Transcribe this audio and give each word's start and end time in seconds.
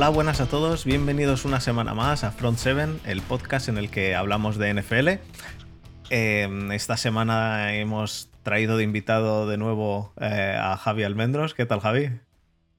Hola, 0.00 0.08
buenas 0.08 0.40
a 0.40 0.46
todos, 0.48 0.86
bienvenidos 0.86 1.44
una 1.44 1.60
semana 1.60 1.92
más 1.92 2.24
a 2.24 2.30
Front 2.30 2.56
7, 2.56 3.00
el 3.04 3.20
podcast 3.20 3.68
en 3.68 3.76
el 3.76 3.90
que 3.90 4.14
hablamos 4.14 4.56
de 4.56 4.72
NFL. 4.72 5.20
Em, 6.08 6.72
esta 6.72 6.96
semana 6.96 7.74
hemos 7.74 8.30
traído 8.42 8.78
de 8.78 8.84
invitado 8.84 9.46
de 9.46 9.58
nuevo 9.58 10.14
eh, 10.18 10.56
a 10.58 10.78
Javi 10.78 11.02
Almendros. 11.02 11.52
¿Qué 11.52 11.66
tal, 11.66 11.80
Javi? 11.80 12.18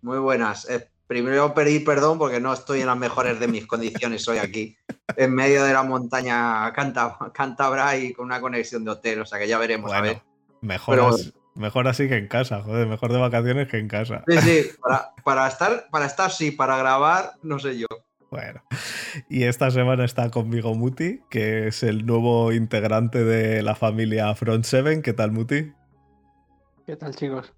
Muy 0.01 0.17
buenas. 0.17 0.67
Eh, 0.67 0.89
primero 1.05 1.53
pedir 1.53 1.85
perdón 1.85 2.17
porque 2.17 2.39
no 2.39 2.53
estoy 2.53 2.81
en 2.81 2.87
las 2.87 2.97
mejores 2.97 3.39
de 3.39 3.47
mis 3.47 3.67
condiciones 3.67 4.27
hoy 4.27 4.39
aquí, 4.39 4.75
en 5.15 5.35
medio 5.35 5.63
de 5.63 5.73
la 5.73 5.83
montaña 5.83 6.73
cántabra 6.73 7.97
y 7.97 8.13
con 8.13 8.25
una 8.25 8.41
conexión 8.41 8.83
de 8.83 8.89
hotel, 8.89 9.21
o 9.21 9.27
sea 9.27 9.37
que 9.37 9.47
ya 9.47 9.59
veremos. 9.59 9.93
a 9.93 10.01
ver. 10.01 10.23
Mejor, 10.61 11.13
mejor 11.55 11.87
así 11.87 12.07
que 12.07 12.17
en 12.17 12.27
casa, 12.27 12.61
joder, 12.61 12.87
mejor 12.87 13.11
de 13.11 13.19
vacaciones 13.19 13.67
que 13.67 13.77
en 13.77 13.87
casa. 13.87 14.23
Sí, 14.27 14.37
sí, 14.39 14.69
para, 15.23 15.47
estar, 15.47 15.87
para 15.91 16.05
estar 16.05 16.31
sí, 16.31 16.51
para 16.51 16.77
grabar, 16.77 17.33
no 17.43 17.59
sé 17.59 17.77
yo. 17.77 17.87
Bueno, 18.29 18.63
y 19.29 19.43
esta 19.43 19.71
semana 19.71 20.05
está 20.05 20.31
conmigo 20.31 20.73
Muti, 20.73 21.21
que 21.29 21.67
es 21.67 21.83
el 21.83 22.05
nuevo 22.05 22.53
integrante 22.53 23.25
de 23.25 23.61
la 23.61 23.75
familia 23.75 24.33
Front 24.35 24.63
7. 24.63 25.01
¿Qué 25.01 25.11
tal, 25.11 25.31
Muti? 25.31 25.73
¿Qué 26.85 26.95
tal, 26.95 27.13
chicos? 27.15 27.53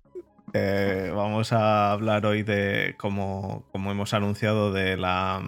Eh, 0.53 1.11
vamos 1.15 1.53
a 1.53 1.91
hablar 1.91 2.25
hoy 2.25 2.43
de, 2.43 2.95
como, 2.97 3.65
como 3.71 3.91
hemos 3.91 4.13
anunciado, 4.13 4.71
de 4.71 4.97
la 4.97 5.41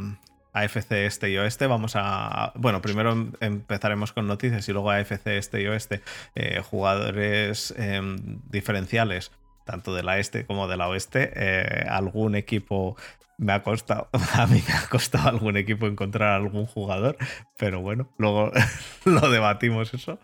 AFC 0.56 1.06
Este 1.06 1.30
y 1.30 1.38
Oeste. 1.38 1.68
Vamos 1.68 1.94
a. 1.96 2.54
Bueno, 2.56 2.82
primero 2.82 3.12
em, 3.12 3.32
empezaremos 3.42 4.14
con 4.14 4.26
noticias 4.26 4.68
y 4.68 4.72
luego 4.72 4.90
AFC 4.90 5.28
Este 5.28 5.62
y 5.62 5.68
Oeste. 5.68 6.02
Eh, 6.34 6.62
jugadores 6.62 7.74
em, 7.78 8.40
diferenciales, 8.50 9.32
tanto 9.66 9.94
de 9.94 10.04
la 10.04 10.18
Este 10.18 10.46
como 10.46 10.68
de 10.68 10.78
la 10.78 10.88
Oeste. 10.88 11.32
Eh, 11.36 11.86
algún 11.90 12.36
equipo. 12.36 12.96
Me 13.38 13.52
ha 13.52 13.64
costado, 13.64 14.08
a 14.34 14.48
mí 14.48 14.64
me 14.66 14.74
ha 14.74 14.88
costado 14.88 15.28
algún 15.28 15.58
equipo 15.58 15.88
encontrar 15.88 16.36
algún 16.36 16.66
jugador, 16.66 17.18
pero 17.58 17.82
bueno, 17.82 18.10
luego 18.18 18.50
lo 19.04 19.30
debatimos 19.30 19.94
eso. 19.94 20.20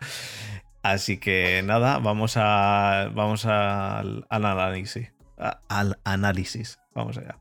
Así 0.82 1.18
que 1.18 1.62
nada, 1.62 1.98
vamos 1.98 2.38
a 2.38 3.10
vamos 3.14 3.44
al, 3.44 4.26
análisis. 4.30 5.12
al 5.68 5.98
análisis. 6.04 6.80
Vamos 6.94 7.18
allá. 7.18 7.36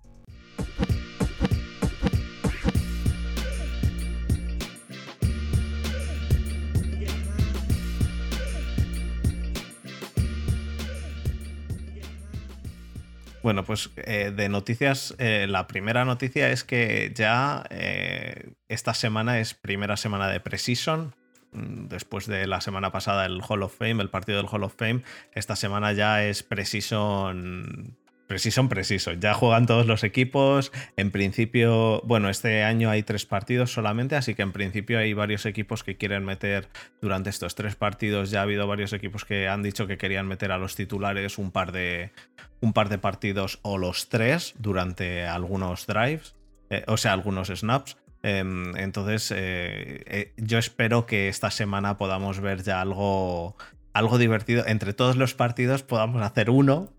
Bueno, 13.43 13.63
pues 13.63 13.89
eh, 13.97 14.31
de 14.35 14.49
noticias, 14.49 15.15
eh, 15.17 15.47
la 15.49 15.67
primera 15.67 16.05
noticia 16.05 16.51
es 16.51 16.63
que 16.63 17.11
ya 17.15 17.63
eh, 17.69 18.53
esta 18.67 18.93
semana 18.93 19.39
es 19.39 19.53
primera 19.53 19.97
semana 19.97 20.27
de 20.27 20.39
Precision, 20.39 21.15
Mm, 21.51 21.87
después 21.87 22.27
de 22.27 22.47
la 22.47 22.61
semana 22.61 22.91
pasada 22.91 23.25
el 23.25 23.41
Hall 23.47 23.63
of 23.63 23.77
Fame, 23.77 24.01
el 24.01 24.09
partido 24.09 24.37
del 24.37 24.47
Hall 24.49 24.63
of 24.63 24.75
Fame, 24.75 25.03
esta 25.33 25.55
semana 25.55 25.91
ya 25.91 26.23
es 26.23 26.43
Precision 26.43 27.97
Precision, 28.31 28.69
preciso. 28.69 29.11
Ya 29.11 29.33
juegan 29.33 29.65
todos 29.65 29.85
los 29.87 30.05
equipos. 30.05 30.71
En 30.95 31.11
principio, 31.11 32.01
bueno, 32.05 32.29
este 32.29 32.63
año 32.63 32.89
hay 32.89 33.03
tres 33.03 33.25
partidos 33.25 33.73
solamente, 33.73 34.15
así 34.15 34.35
que 34.35 34.41
en 34.41 34.53
principio 34.53 34.99
hay 34.99 35.13
varios 35.13 35.45
equipos 35.45 35.83
que 35.83 35.97
quieren 35.97 36.23
meter 36.23 36.69
durante 37.01 37.29
estos 37.29 37.55
tres 37.55 37.75
partidos. 37.75 38.31
Ya 38.31 38.39
ha 38.39 38.43
habido 38.43 38.67
varios 38.67 38.93
equipos 38.93 39.25
que 39.25 39.49
han 39.49 39.63
dicho 39.63 39.85
que 39.85 39.97
querían 39.97 40.29
meter 40.29 40.53
a 40.53 40.57
los 40.57 40.77
titulares 40.77 41.39
un 41.39 41.51
par 41.51 41.73
de, 41.73 42.13
un 42.61 42.71
par 42.71 42.87
de 42.87 42.99
partidos 42.99 43.59
o 43.63 43.77
los 43.77 44.07
tres 44.07 44.53
durante 44.59 45.25
algunos 45.25 45.85
drives, 45.85 46.37
eh, 46.69 46.85
o 46.87 46.95
sea, 46.95 47.11
algunos 47.11 47.49
snaps. 47.49 47.97
Em, 48.23 48.77
entonces, 48.77 49.29
eh, 49.35 50.05
eh, 50.05 50.33
yo 50.37 50.57
espero 50.57 51.05
que 51.05 51.27
esta 51.27 51.51
semana 51.51 51.97
podamos 51.97 52.39
ver 52.39 52.63
ya 52.63 52.79
algo, 52.79 53.57
algo 53.93 54.17
divertido. 54.17 54.65
Entre 54.67 54.93
todos 54.93 55.15
los 55.15 55.33
partidos 55.33 55.83
podamos 55.83 56.21
hacer 56.21 56.49
uno 56.49 56.93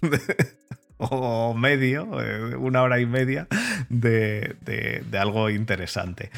o 0.98 1.54
medio, 1.54 2.20
eh, 2.22 2.56
una 2.56 2.82
hora 2.82 3.00
y 3.00 3.06
media 3.06 3.48
de, 3.88 5.04
algo 5.18 5.50
interesante. 5.50 6.30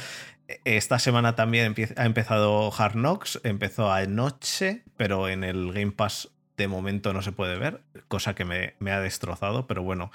Esta 0.64 0.98
semana 0.98 1.34
también 1.34 1.74
ha 1.96 2.04
empezado 2.04 2.70
Hard 2.76 2.94
Knocks, 2.94 3.40
empezó 3.42 3.90
anoche, 3.90 4.82
pero 4.96 5.28
en 5.28 5.44
el 5.44 5.72
Game 5.72 5.92
Pass 5.92 6.28
de 6.56 6.68
momento 6.68 7.14
no 7.14 7.22
se 7.22 7.32
puede 7.32 7.58
ver, 7.58 7.80
cosa 8.08 8.34
que 8.34 8.44
me, 8.44 8.90
ha 8.90 9.00
destrozado, 9.00 9.66
pero 9.66 9.82
bueno, 9.82 10.10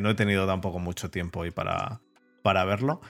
no 0.00 0.10
he 0.10 0.14
tenido 0.14 0.46
tampoco 0.46 0.78
mucho 0.78 1.10
tiempo 1.10 1.40
hoy 1.40 1.50
para, 1.50 2.00
para 2.42 2.64
verlo. 2.64 3.00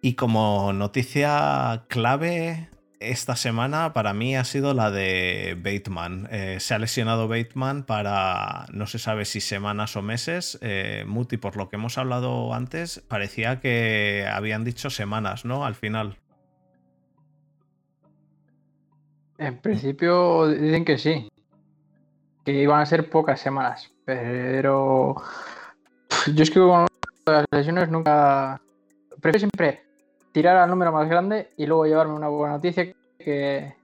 Y 0.00 0.14
como 0.14 0.72
noticia 0.72 1.84
clave 1.88 2.70
esta 3.00 3.34
semana 3.34 3.94
para 3.94 4.12
mí 4.12 4.36
ha 4.36 4.44
sido 4.44 4.74
la 4.74 4.90
de 4.90 5.56
Bateman. 5.58 6.28
Eh, 6.30 6.60
se 6.60 6.74
ha 6.74 6.78
lesionado 6.78 7.28
Bateman 7.28 7.84
para 7.84 8.66
no 8.72 8.86
se 8.86 8.98
sabe 8.98 9.24
si 9.24 9.40
semanas 9.40 9.96
o 9.96 10.02
meses. 10.02 10.58
Eh, 10.60 11.04
Muti, 11.06 11.38
por 11.38 11.56
lo 11.56 11.70
que 11.70 11.76
hemos 11.76 11.96
hablado 11.96 12.52
antes, 12.52 13.02
parecía 13.08 13.60
que 13.60 14.28
habían 14.30 14.64
dicho 14.64 14.90
semanas, 14.90 15.46
¿no? 15.46 15.64
Al 15.64 15.74
final. 15.74 16.18
En 19.38 19.58
principio 19.58 20.48
dicen 20.48 20.84
que 20.84 20.98
sí. 20.98 21.28
Que 22.44 22.52
iban 22.52 22.80
a 22.80 22.86
ser 22.86 23.08
pocas 23.08 23.40
semanas. 23.40 23.90
Pero 24.04 25.16
yo 26.34 26.42
es 26.42 26.50
que 26.50 26.60
con 26.60 26.86
las 27.26 27.46
lesiones 27.50 27.88
nunca. 27.88 28.60
Prefiero 29.20 29.38
siempre 29.38 29.89
tirar 30.32 30.56
al 30.56 30.70
número 30.70 30.92
más 30.92 31.08
grande 31.08 31.50
y 31.56 31.66
luego 31.66 31.86
llevarme 31.86 32.14
una 32.14 32.28
buena 32.28 32.54
noticia 32.54 32.92
que, 33.18 33.74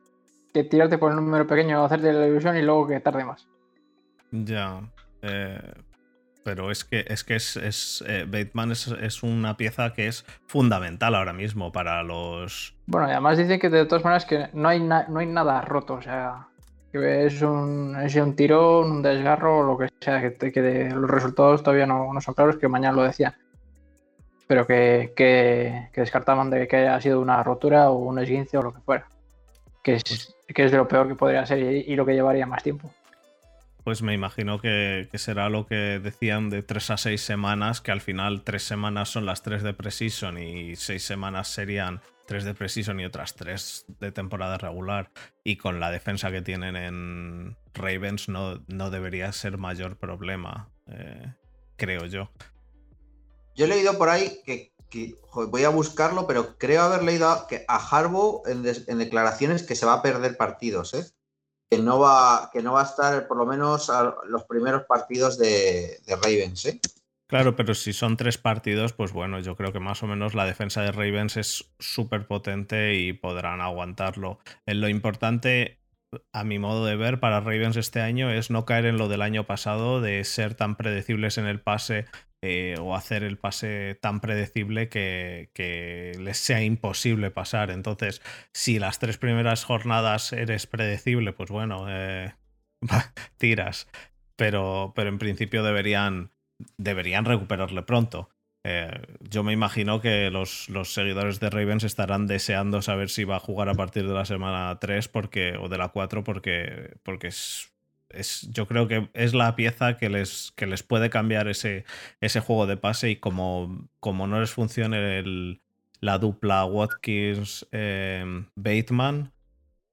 tirarte 0.70 0.96
por 0.96 1.10
el 1.10 1.16
número 1.16 1.46
pequeño, 1.46 1.84
hacerte 1.84 2.12
la 2.12 2.26
ilusión 2.26 2.56
y 2.56 2.62
luego 2.62 2.86
que 2.86 3.00
tarde 3.00 3.24
más. 3.24 3.46
Ya. 4.30 4.80
Eh, 5.22 5.60
pero 6.44 6.70
es 6.70 6.84
que 6.84 7.04
es 7.08 7.24
que 7.24 7.36
es, 7.36 7.56
es 7.56 8.04
eh, 8.06 8.24
Bateman 8.26 8.70
es, 8.70 9.22
una 9.22 9.56
pieza 9.56 9.92
que 9.92 10.06
es 10.06 10.24
fundamental 10.46 11.14
ahora 11.14 11.32
mismo 11.32 11.72
para 11.72 12.02
los. 12.02 12.74
Bueno, 12.86 13.08
y 13.08 13.10
además 13.10 13.36
dicen 13.36 13.60
que 13.60 13.68
de 13.68 13.84
todas 13.84 14.04
maneras 14.04 14.24
que 14.24 14.48
no 14.54 14.68
hay, 14.68 14.80
no 14.80 15.18
hay 15.18 15.26
nada 15.26 15.60
roto, 15.60 15.94
o 15.94 16.02
sea, 16.02 16.48
que 16.92 17.26
es 17.26 17.42
un, 17.42 17.96
es 18.00 18.14
un 18.14 18.36
tirón, 18.36 18.90
un 18.92 19.02
desgarro 19.02 19.58
o 19.58 19.62
lo 19.64 19.76
que 19.76 19.88
sea, 20.00 20.20
que, 20.22 20.52
que 20.52 20.88
los 20.94 21.10
resultados 21.10 21.62
todavía 21.62 21.86
no, 21.86 22.14
no, 22.14 22.20
son 22.20 22.34
claros, 22.34 22.56
que 22.56 22.68
mañana 22.68 22.96
lo 22.96 23.02
decía 23.02 23.36
pero 24.46 24.66
que, 24.66 25.88
descartaban 25.94 26.50
de 26.50 26.68
que 26.68 26.76
haya 26.76 27.00
sido 27.00 27.20
una 27.20 27.42
rotura 27.42 27.90
o 27.90 27.96
un 27.96 28.18
esguince 28.18 28.56
o 28.56 28.62
lo 28.62 28.72
que 28.72 28.80
fuera. 28.80 29.06
Que 29.82 29.94
es, 29.94 30.04
pues 30.04 30.36
que 30.54 30.64
es 30.64 30.70
de 30.70 30.78
lo 30.78 30.88
peor 30.88 31.08
que 31.08 31.14
podría 31.14 31.44
ser 31.46 31.58
y, 31.58 31.96
lo 31.96 32.06
que 32.06 32.14
llevaría 32.14 32.46
más 32.46 32.62
tiempo. 32.62 32.92
Pues 33.82 34.02
me 34.02 34.14
imagino 34.14 34.60
que, 34.60 35.08
será 35.14 35.48
lo 35.48 35.66
que 35.66 36.00
decían 36.00 36.50
de 36.50 36.62
tres 36.62 36.90
a 36.90 36.96
seis 36.96 37.20
semanas, 37.20 37.80
que 37.80 37.92
al 37.92 38.00
final 38.00 38.42
tres 38.42 38.64
semanas 38.64 39.08
son 39.08 39.26
las 39.26 39.42
tres 39.42 39.62
de 39.62 39.74
Precision 39.74 40.38
y 40.38 40.74
seis 40.76 41.04
semanas 41.04 41.48
serían 41.48 42.00
tres 42.26 42.44
de 42.44 42.54
Precision 42.54 42.98
y 42.98 43.04
otras 43.04 43.34
tres 43.34 43.84
de 44.00 44.10
temporada 44.10 44.58
regular. 44.58 45.10
Y 45.44 45.56
con 45.56 45.78
la 45.78 45.90
defensa 45.90 46.32
que 46.32 46.42
tienen 46.42 46.74
en 46.74 47.56
Ravens 47.74 48.28
no, 48.28 48.60
no 48.66 48.90
debería 48.90 49.30
ser 49.32 49.56
mayor 49.56 49.96
problema, 49.96 50.68
eh, 50.88 51.32
creo 51.76 52.06
yo. 52.06 52.30
Yo 53.56 53.64
he 53.64 53.68
leído 53.68 53.96
por 53.96 54.10
ahí 54.10 54.42
que, 54.44 54.72
voy 55.32 55.64
a 55.64 55.70
buscarlo, 55.70 56.26
pero 56.26 56.56
creo 56.58 56.82
haber 56.82 57.02
leído 57.02 57.46
que 57.48 57.64
a 57.66 57.76
Harbaugh 57.76 58.42
en, 58.46 58.62
declaraciones 58.98 59.62
que 59.62 59.74
se 59.74 59.86
va 59.86 59.94
a 59.94 60.02
perder 60.02 60.36
partidos, 60.36 60.92
¿eh? 60.92 61.06
que, 61.70 61.78
no 61.78 61.98
va, 61.98 62.50
que 62.52 62.62
no 62.62 62.74
va 62.74 62.82
a 62.82 62.84
estar 62.84 63.26
por 63.26 63.38
lo 63.38 63.46
menos 63.46 63.88
a 63.88 64.14
los 64.28 64.44
primeros 64.44 64.84
partidos 64.84 65.38
de, 65.38 65.98
Ravens. 66.06 66.66
¿eh? 66.66 66.80
Claro, 67.28 67.56
pero 67.56 67.74
si 67.74 67.94
son 67.94 68.18
tres 68.18 68.36
partidos, 68.36 68.92
pues 68.92 69.12
bueno, 69.12 69.40
yo 69.40 69.56
creo 69.56 69.72
que 69.72 69.80
más 69.80 70.02
o 70.02 70.06
menos 70.06 70.34
la 70.34 70.44
defensa 70.44 70.82
de 70.82 70.92
Ravens 70.92 71.38
es 71.38 71.72
súper 71.78 72.26
potente 72.26 72.94
y 72.94 73.14
podrán 73.14 73.62
aguantarlo. 73.62 74.38
En 74.66 74.82
lo 74.82 74.88
importante, 74.88 75.80
a 76.32 76.44
mi 76.44 76.58
modo 76.58 76.84
de 76.84 76.96
ver, 76.96 77.20
para 77.20 77.40
Ravens 77.40 77.76
este 77.76 78.00
año 78.00 78.30
es 78.30 78.50
no 78.50 78.64
caer 78.66 78.84
en 78.84 78.98
lo 78.98 79.08
del 79.08 79.22
año 79.22 79.44
pasado, 79.44 80.00
de 80.00 80.22
ser 80.24 80.54
tan 80.54 80.76
predecibles 80.76 81.38
en 81.38 81.46
el 81.46 81.60
pase 81.60 82.04
eh, 82.42 82.76
o 82.78 82.94
hacer 82.94 83.22
el 83.22 83.38
pase 83.38 83.98
tan 84.00 84.20
predecible 84.20 84.88
que, 84.88 86.12
les 86.18 86.38
sea 86.38 86.62
imposible 86.62 87.30
pasar. 87.30 87.70
Entonces, 87.70 88.22
si 88.52 88.78
las 88.78 88.98
tres 88.98 89.18
primeras 89.18 89.64
jornadas 89.64 90.32
eres 90.32 90.66
predecible, 90.66 91.32
pues 91.32 91.50
bueno, 91.50 91.86
eh, 91.88 92.34
tiras. 93.38 93.88
Pero, 94.36 94.92
pero 94.94 95.08
en 95.08 95.18
principio 95.18 95.62
deberían, 95.62 96.30
deberían 96.76 97.24
recuperarle 97.24 97.82
pronto. 97.82 98.28
Eh, 98.64 98.90
yo 99.20 99.44
me 99.44 99.52
imagino 99.52 100.00
que 100.00 100.28
los, 100.30 100.68
los, 100.68 100.92
seguidores 100.92 101.38
de 101.38 101.50
Ravens 101.50 101.84
estarán 101.84 102.26
deseando 102.26 102.82
saber 102.82 103.10
si 103.10 103.22
va 103.22 103.36
a 103.36 103.40
jugar 103.40 103.68
a 103.68 103.74
partir 103.74 104.08
de 104.08 104.12
la 104.12 104.24
semana 104.24 104.76
3 104.80 105.06
porque, 105.06 105.56
o 105.56 105.68
de 105.68 105.78
la 105.78 105.90
4 105.90 106.24
porque, 106.24 106.96
porque 107.04 107.28
es 107.28 107.72
es, 108.10 108.48
yo 108.52 108.66
creo 108.66 108.88
que 108.88 109.08
es 109.14 109.34
la 109.34 109.54
pieza 109.56 109.96
que 109.96 110.08
les, 110.08 110.52
que 110.56 110.66
les 110.66 110.82
puede 110.82 111.10
cambiar 111.10 111.48
ese, 111.48 111.84
ese 112.20 112.40
juego 112.40 112.66
de 112.66 112.76
pase 112.76 113.10
y 113.10 113.16
como, 113.16 113.88
como 114.00 114.26
no 114.26 114.40
les 114.40 114.50
funcione 114.50 115.18
el, 115.18 115.60
la 116.00 116.18
dupla 116.18 116.64
Watkins-Bateman, 116.64 119.32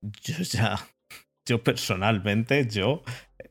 yo 0.01 0.35
ya, 0.43 0.79
yo 1.45 1.63
personalmente, 1.63 2.67
yo 2.67 3.03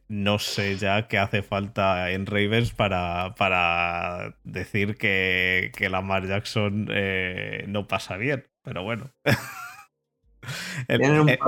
no 0.09 0.39
sé 0.39 0.77
ya 0.77 1.09
qué 1.09 1.19
hace 1.19 1.43
falta 1.43 2.11
en 2.11 2.27
Ravens 2.27 2.73
para, 2.73 3.35
para 3.35 4.37
decir 4.45 4.97
que, 4.97 5.73
que 5.75 5.89
Lamar 5.89 6.27
Jackson 6.27 6.87
eh, 6.91 7.65
no 7.69 7.89
pasa 7.89 8.19
bien, 8.19 8.47
pero 8.63 8.83
bueno. 8.83 9.11
tienen, 10.87 11.21
un, 11.21 11.29
eh, 11.31 11.39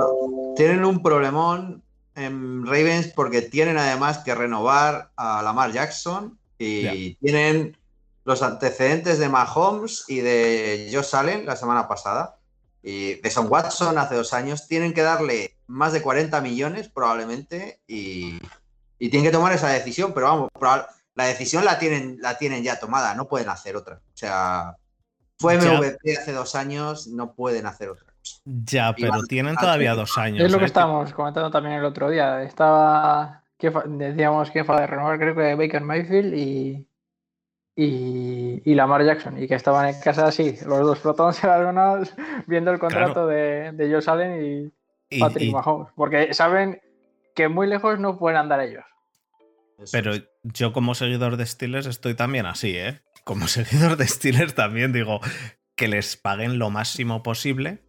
tienen 0.55 0.83
un 0.83 1.03
problemón 1.03 1.84
en 2.15 2.65
Ravens 2.65 3.07
porque 3.07 3.41
tienen 3.41 3.77
además 3.77 4.19
que 4.19 4.33
renovar 4.33 5.11
a 5.15 5.41
Lamar 5.43 5.71
Jackson 5.71 6.37
y 6.57 7.15
tienen 7.15 7.77
los 8.23 8.41
antecedentes 8.41 9.19
de 9.19 9.29
Mahomes 9.29 10.05
y 10.07 10.19
de 10.19 10.89
Josh 10.91 11.15
Allen 11.15 11.45
la 11.45 11.55
semana 11.55 11.87
pasada 11.87 12.37
y 12.81 13.15
de 13.15 13.29
Son 13.29 13.47
Watson 13.49 13.97
hace 13.97 14.15
dos 14.15 14.33
años. 14.33 14.67
Tienen 14.67 14.93
que 14.93 15.01
darle 15.01 15.55
más 15.67 15.93
de 15.93 16.01
40 16.01 16.39
millones 16.41 16.89
probablemente 16.89 17.81
y, 17.87 18.39
tienen 18.97 19.23
que 19.23 19.31
tomar 19.31 19.53
esa 19.53 19.69
decisión, 19.69 20.13
pero 20.13 20.25
vamos, 20.25 20.49
la 21.13 21.25
decisión 21.25 21.63
la 21.63 21.77
tienen, 21.77 22.17
la 22.21 22.39
tienen 22.39 22.63
ya 22.63 22.79
tomada, 22.79 23.13
no 23.13 23.27
pueden 23.27 23.49
hacer 23.49 23.75
otra. 23.75 23.97
O 23.97 24.17
sea, 24.17 24.77
fue 25.37 25.57
MVP 25.57 26.17
hace 26.17 26.31
dos 26.31 26.55
años, 26.55 27.05
no 27.07 27.33
pueden 27.35 27.67
hacer 27.67 27.89
otra. 27.89 28.14
Ya, 28.45 28.93
pero 28.93 29.23
tienen 29.23 29.55
todavía 29.55 29.95
dos 29.95 30.17
años. 30.17 30.43
Es 30.43 30.51
lo 30.51 30.57
que 30.57 30.65
¿eh? 30.65 30.67
estábamos 30.67 31.13
comentando 31.13 31.49
también 31.51 31.75
el 31.75 31.85
otro 31.85 32.09
día. 32.09 32.43
Estaba, 32.43 33.43
decíamos 33.59 34.51
que 34.51 34.63
fue 34.63 34.79
de 34.79 34.87
renovar, 34.87 35.19
creo 35.19 35.35
que 35.35 35.55
Baker 35.55 35.81
Mayfield 35.81 36.33
y, 36.33 36.87
y, 37.75 38.73
Lamar 38.75 39.03
Jackson. 39.03 39.41
Y 39.41 39.47
que 39.47 39.55
estaban 39.55 39.87
en 39.87 39.99
casa 39.99 40.27
así, 40.27 40.57
los 40.65 40.79
dos 40.79 40.99
flotando 40.99 41.35
las 41.73 42.13
viendo 42.47 42.71
el 42.71 42.79
contrato 42.79 43.27
de, 43.27 43.71
de 43.73 43.93
Josh 43.93 44.09
Allen 44.09 44.71
y 45.09 45.19
Patrick 45.19 45.51
Mahomes. 45.51 45.89
Porque 45.95 46.33
saben 46.33 46.81
que 47.35 47.47
muy 47.49 47.67
lejos 47.67 47.99
no 47.99 48.17
pueden 48.17 48.37
andar 48.39 48.61
ellos. 48.61 48.85
Pero 49.91 50.13
yo 50.43 50.71
como 50.71 50.95
seguidor 50.95 51.37
de 51.37 51.45
Steelers 51.45 51.85
estoy 51.85 52.15
también 52.15 52.45
así, 52.45 52.77
¿eh? 52.77 53.01
Como 53.23 53.47
seguidor 53.47 53.97
de 53.97 54.07
Steelers 54.07 54.55
también 54.55 54.93
digo 54.93 55.19
que 55.75 55.87
les 55.87 56.15
paguen 56.15 56.57
lo 56.57 56.69
máximo 56.69 57.21
posible 57.21 57.84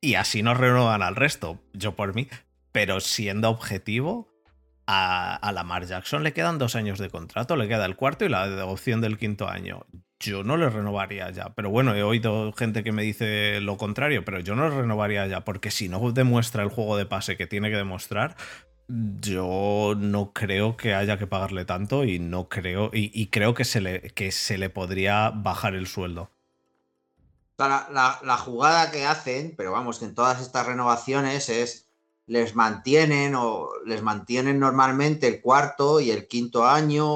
y 0.00 0.14
así 0.14 0.42
no 0.42 0.54
renuevan 0.54 1.02
al 1.02 1.16
resto, 1.16 1.60
yo 1.72 1.96
por 1.96 2.14
mí. 2.14 2.28
Pero 2.72 3.00
siendo 3.00 3.50
objetivo, 3.50 4.28
a, 4.86 5.52
Lamar 5.52 5.86
Jackson 5.86 6.22
le 6.22 6.32
quedan 6.32 6.58
dos 6.58 6.74
años 6.74 6.98
de 6.98 7.10
contrato, 7.10 7.56
le 7.56 7.68
queda 7.68 7.84
el 7.84 7.96
cuarto 7.96 8.24
y 8.24 8.28
la 8.28 8.64
opción 8.66 9.00
del 9.00 9.18
quinto 9.18 9.48
año. 9.48 9.86
Yo 10.20 10.42
no 10.42 10.56
le 10.56 10.68
renovaría 10.68 11.30
ya, 11.30 11.54
pero 11.54 11.70
bueno, 11.70 11.94
he 11.94 12.02
oído 12.02 12.52
gente 12.52 12.82
que 12.82 12.90
me 12.90 13.02
dice 13.02 13.60
lo 13.60 13.76
contrario, 13.76 14.24
pero 14.24 14.40
yo 14.40 14.56
no 14.56 14.68
le 14.68 14.76
renovaría 14.76 15.26
ya, 15.26 15.44
porque 15.44 15.70
si 15.70 15.88
no 15.88 16.10
demuestra 16.10 16.62
el 16.62 16.70
juego 16.70 16.96
de 16.96 17.06
pase 17.06 17.36
que 17.36 17.46
tiene 17.46 17.70
que 17.70 17.76
demostrar, 17.76 18.34
yo 18.88 19.94
no 19.96 20.32
creo 20.32 20.76
que 20.76 20.94
haya 20.94 21.18
que 21.18 21.26
pagarle 21.26 21.64
tanto 21.66 22.04
y 22.04 22.18
no 22.18 22.48
creo, 22.48 22.90
y, 22.92 23.26
creo 23.26 23.54
que 23.54 23.64
se, 23.64 23.80
le, 23.80 24.00
que 24.00 24.32
se 24.32 24.58
le 24.58 24.70
podría 24.70 25.30
bajar 25.30 25.74
el 25.74 25.86
sueldo 25.86 26.30
la, 27.58 28.36
jugada 28.38 28.90
que 28.90 29.04
hacen, 29.04 29.54
pero 29.56 29.72
vamos, 29.72 29.98
que 29.98 30.04
en 30.04 30.14
todas 30.14 30.40
estas 30.40 30.66
renovaciones 30.66 31.48
es 31.48 31.86
les 32.26 32.54
mantienen 32.54 33.34
o 33.34 33.70
les 33.86 34.02
mantienen 34.02 34.60
normalmente 34.60 35.26
el 35.26 35.40
cuarto 35.40 35.98
y 35.98 36.10
el 36.10 36.28
quinto 36.28 36.66
año, 36.66 37.06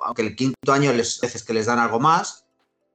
aunque 0.00 0.22
el 0.22 0.34
quinto 0.34 0.72
año 0.72 0.92
les 0.92 1.20
veces 1.20 1.44
que 1.44 1.54
les 1.54 1.66
dan 1.66 1.78
algo 1.78 2.00
más 2.00 2.44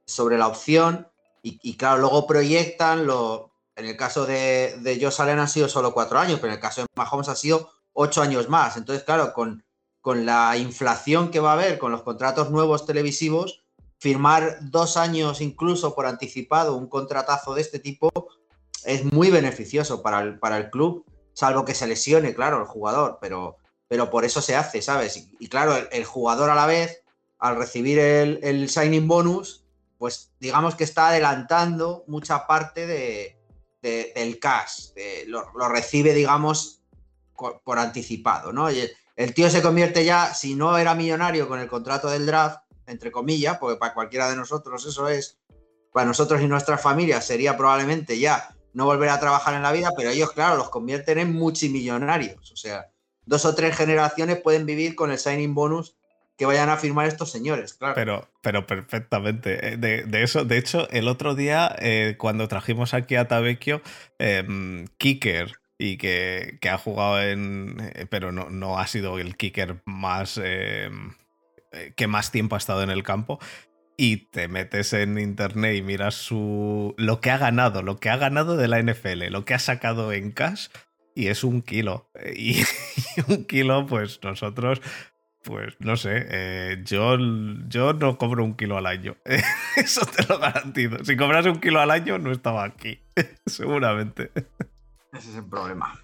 sobre 0.06 0.38
la 0.38 0.47
opción 0.47 1.07
y, 1.41 1.77
claro, 1.77 2.00
luego 2.00 2.27
proyectan 2.27 3.07
lo, 3.07 3.51
en 3.77 3.85
el 3.85 3.95
caso 3.95 4.25
de, 4.25 4.75
de 4.81 5.00
Josh 5.01 5.21
Allen 5.21 5.39
ha 5.39 5.47
sido 5.47 5.69
solo 5.69 5.94
cuatro 5.94 6.19
años, 6.19 6.39
pero 6.41 6.51
en 6.51 6.57
el 6.57 6.62
caso 6.62 6.81
de 6.81 6.88
Mahomes 6.94 7.29
ha 7.29 7.35
sido 7.38 7.71
ocho 7.94 8.21
años 8.21 8.50
más. 8.50 8.75
Entonces, 8.75 9.06
claro, 9.06 9.31
con, 9.31 9.63
con 10.01 10.25
la 10.25 10.57
inflación 10.57 11.31
que 11.31 11.39
va 11.39 11.51
a 11.51 11.53
haber, 11.53 11.77
con 11.79 11.94
los 11.94 12.03
contratos 12.03 12.51
nuevos 12.51 12.85
televisivos, 12.85 13.63
firmar 13.99 14.57
dos 14.61 14.97
años 14.97 15.41
incluso 15.41 15.95
por 15.95 16.05
anticipado 16.05 16.75
un 16.75 16.88
contratazo 16.88 17.55
de 17.55 17.61
este 17.61 17.79
tipo 17.79 18.11
es 18.88 19.03
muy 19.03 19.29
beneficioso 19.29 20.01
para 20.01 20.21
el, 20.21 20.39
para 20.39 20.57
el 20.57 20.69
club, 20.69 21.05
salvo 21.33 21.65
que 21.65 21.73
se 21.73 21.88
lesione, 21.88 22.33
claro, 22.33 22.61
el 22.61 22.65
jugador, 22.65 23.17
pero, 23.19 23.57
pero 23.88 24.09
por 24.09 24.23
eso 24.23 24.41
se 24.41 24.55
hace, 24.55 24.81
¿sabes? 24.81 25.27
Y, 25.39 25.49
claro, 25.49 25.75
el, 25.91 26.05
jugador 26.05 26.49
a 26.49 26.55
la 26.55 26.65
vez, 26.65 27.03
al 27.38 27.57
recibir 27.57 27.99
el, 27.99 28.69
signing 28.69 29.07
bonus, 29.07 29.65
pues 29.97 30.31
digamos 30.39 30.75
que 30.75 30.85
está 30.85 31.09
adelantando 31.09 32.05
mucha 32.07 32.47
parte 32.47 32.88
de, 32.88 33.38
del 33.81 34.39
cash, 34.39 34.91
lo, 35.27 35.43
recibe, 35.67 36.13
digamos, 36.13 36.81
por, 37.35 37.79
anticipado, 37.79 38.53
¿no? 38.53 38.71
Y 38.71 38.89
el 39.15 39.33
tío 39.33 39.50
se 39.50 39.61
convierte 39.61 40.05
ya, 40.05 40.33
si 40.33 40.55
no 40.55 40.77
era 40.77 40.95
millonario 40.95 41.47
con 41.47 41.59
el 41.59 41.67
contrato 41.67 42.09
del 42.09 42.25
draft, 42.25 42.61
entre 42.88 43.12
comillas, 43.12 43.57
porque 43.57 43.78
para 43.78 43.94
cualquiera 43.94 44.30
de 44.30 44.36
nosotros 44.36 44.86
eso 44.86 45.07
es, 45.07 45.38
para 45.94 46.06
nosotros 46.06 46.42
y 46.42 46.48
nuestras 46.48 46.81
familias 46.81 47.25
sería 47.25 47.57
probablemente 47.57 48.19
ya 48.19 48.56
no 48.74 48.86
volver 48.86 49.10
a 49.10 49.19
trabajar 49.19 49.56
en 49.56 49.63
la 49.63 49.72
vida, 49.72 49.92
pero 49.95 50.10
ellos, 50.10 50.31
claro, 50.31 50.57
los 50.57 50.69
convierten 50.69 51.18
en 51.18 51.34
multimillonarios. 51.34 52.51
O 52.51 52.56
sea, 52.56 52.88
dos 53.25 53.45
o 53.45 53.56
tres 53.56 53.75
generaciones 53.75 54.42
pueden 54.42 54.66
vivir 54.66 54.95
con 54.95 55.12
el 55.12 55.18
signing 55.18 55.56
bonus 55.56 55.95
que 56.38 56.45
vayan 56.45 56.69
a 56.69 56.78
firmar 56.78 57.07
estos 57.07 57.31
señores, 57.31 57.74
claro. 57.74 57.95
Pero, 57.95 58.30
pero 58.42 58.68
perfectamente. 58.68 59.74
Eh, 59.74 59.78
de, 59.78 60.24
eso, 60.24 60.45
de 60.45 60.57
hecho, 60.60 60.88
el 60.92 61.07
otro 61.07 61.34
día, 61.34 61.75
eh, 61.80 62.16
cuando 62.19 62.48
trajimos 62.48 62.94
aquí 62.94 63.16
a 63.16 63.28
Tabecchio, 63.28 63.81
eh, 64.19 64.86
Kicker, 65.00 65.57
y 65.78 65.98
que, 65.98 66.57
que, 66.60 66.69
ha 66.69 66.78
jugado 66.78 67.22
en. 67.22 67.78
Eh, 67.94 68.06
pero 68.10 68.31
no, 68.31 68.50
no 68.50 68.80
ha 68.80 68.88
sido 68.88 69.19
el 69.19 69.38
kicker 69.38 69.81
más. 69.86 70.39
Eh, 70.44 70.89
que 71.95 72.07
más 72.07 72.31
tiempo 72.31 72.55
ha 72.55 72.57
estado 72.57 72.83
en 72.83 72.89
el 72.89 73.03
campo 73.03 73.39
y 73.97 74.17
te 74.27 74.47
metes 74.47 74.93
en 74.93 75.17
internet 75.17 75.75
y 75.75 75.81
miras 75.81 76.13
su 76.13 76.93
lo 76.97 77.19
que 77.19 77.31
ha 77.31 77.38
ganado, 77.38 77.81
lo 77.81 77.97
que 77.97 78.09
ha 78.09 78.17
ganado 78.17 78.55
de 78.55 78.67
la 78.67 78.81
NFL, 78.81 79.25
lo 79.31 79.43
que 79.43 79.55
ha 79.55 79.59
sacado 79.59 80.13
en 80.13 80.31
cash 80.31 80.67
y 81.17 81.27
es 81.27 81.43
un 81.43 81.62
kilo. 81.63 82.09
Y, 82.36 82.63
un 83.27 83.45
kilo, 83.45 83.88
pues 83.88 84.19
nosotros, 84.21 84.79
pues 85.43 85.75
no 85.79 85.97
sé, 85.97 86.27
eh, 86.29 86.83
yo, 86.86 87.17
yo 87.67 87.93
no 87.93 88.19
cobro 88.19 88.43
un 88.43 88.55
kilo 88.55 88.77
al 88.77 88.86
año. 88.86 89.17
Eso 89.75 90.05
te 90.05 90.24
lo 90.27 90.38
garantizo. 90.38 91.03
Si 91.03 91.17
cobras 91.17 91.47
un 91.47 91.59
kilo 91.59 91.81
al 91.81 91.89
año, 91.89 92.19
no 92.19 92.31
estaba 92.31 92.63
aquí, 92.63 93.00
seguramente. 93.47 94.31
Ese 95.12 95.31
es 95.31 95.36
el 95.38 95.45
problema. 95.45 96.00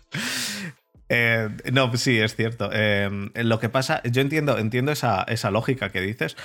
Eh, 1.10 1.50
no, 1.72 1.95
sí, 1.95 2.19
es 2.19 2.36
cierto. 2.36 2.69
Eh, 2.72 3.10
lo 3.36 3.60
que 3.60 3.69
pasa, 3.69 4.01
yo 4.03 4.22
entiendo, 4.22 4.57
entiendo 4.57 4.91
esa, 4.91 5.51
lógica 5.51 5.89
que 5.89 6.01
dices, 6.01 6.38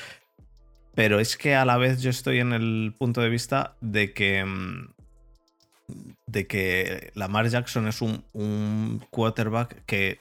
pero 0.95 1.21
es 1.21 1.37
que 1.37 1.55
a 1.55 1.65
la 1.65 1.77
vez 1.77 2.03
yo 2.03 2.11
estoy 2.11 2.41
en 2.41 2.53
el 2.53 2.95
punto 2.99 3.21
de 3.21 3.29
vista 3.29 3.77
de 3.81 4.13
que. 4.13 4.45
Mm, 4.45 4.89
de 6.27 6.47
que 6.47 7.13
Lamar 7.15 7.49
Jackson 7.49 7.89
es 7.89 8.03
un, 8.03 9.03
quarterback 9.09 9.87
que, 9.87 10.21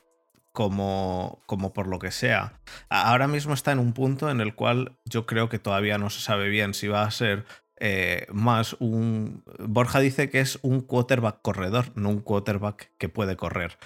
como, 0.53 1.41
como 1.45 1.73
por 1.73 1.87
lo 1.87 1.99
que 1.99 2.11
sea, 2.11 2.53
ahora 2.89 3.27
mismo 3.27 3.53
está 3.53 3.73
en 3.73 3.79
un 3.79 3.91
punto 3.91 4.29
en 4.29 4.39
el 4.39 4.55
cual 4.55 4.93
yo 5.03 5.25
creo 5.25 5.49
que 5.49 5.59
todavía 5.59 5.97
no 5.97 6.09
se 6.09 6.21
sabe 6.21 6.47
bien 6.47 6.73
si 6.73 6.87
va 6.87 7.03
a 7.03 7.11
ser 7.11 7.43
eh, 7.79 8.27
más 8.31 8.77
un. 8.79 9.43
Borja 9.59 9.99
dice 9.99 10.29
que 10.29 10.39
es 10.39 10.57
un 10.61 10.79
quarterback 10.79 11.41
corredor, 11.41 11.91
no 11.95 12.09
un 12.09 12.21
quarterback 12.21 12.91
que 12.97 13.09
puede 13.09 13.35
correr 13.35 13.77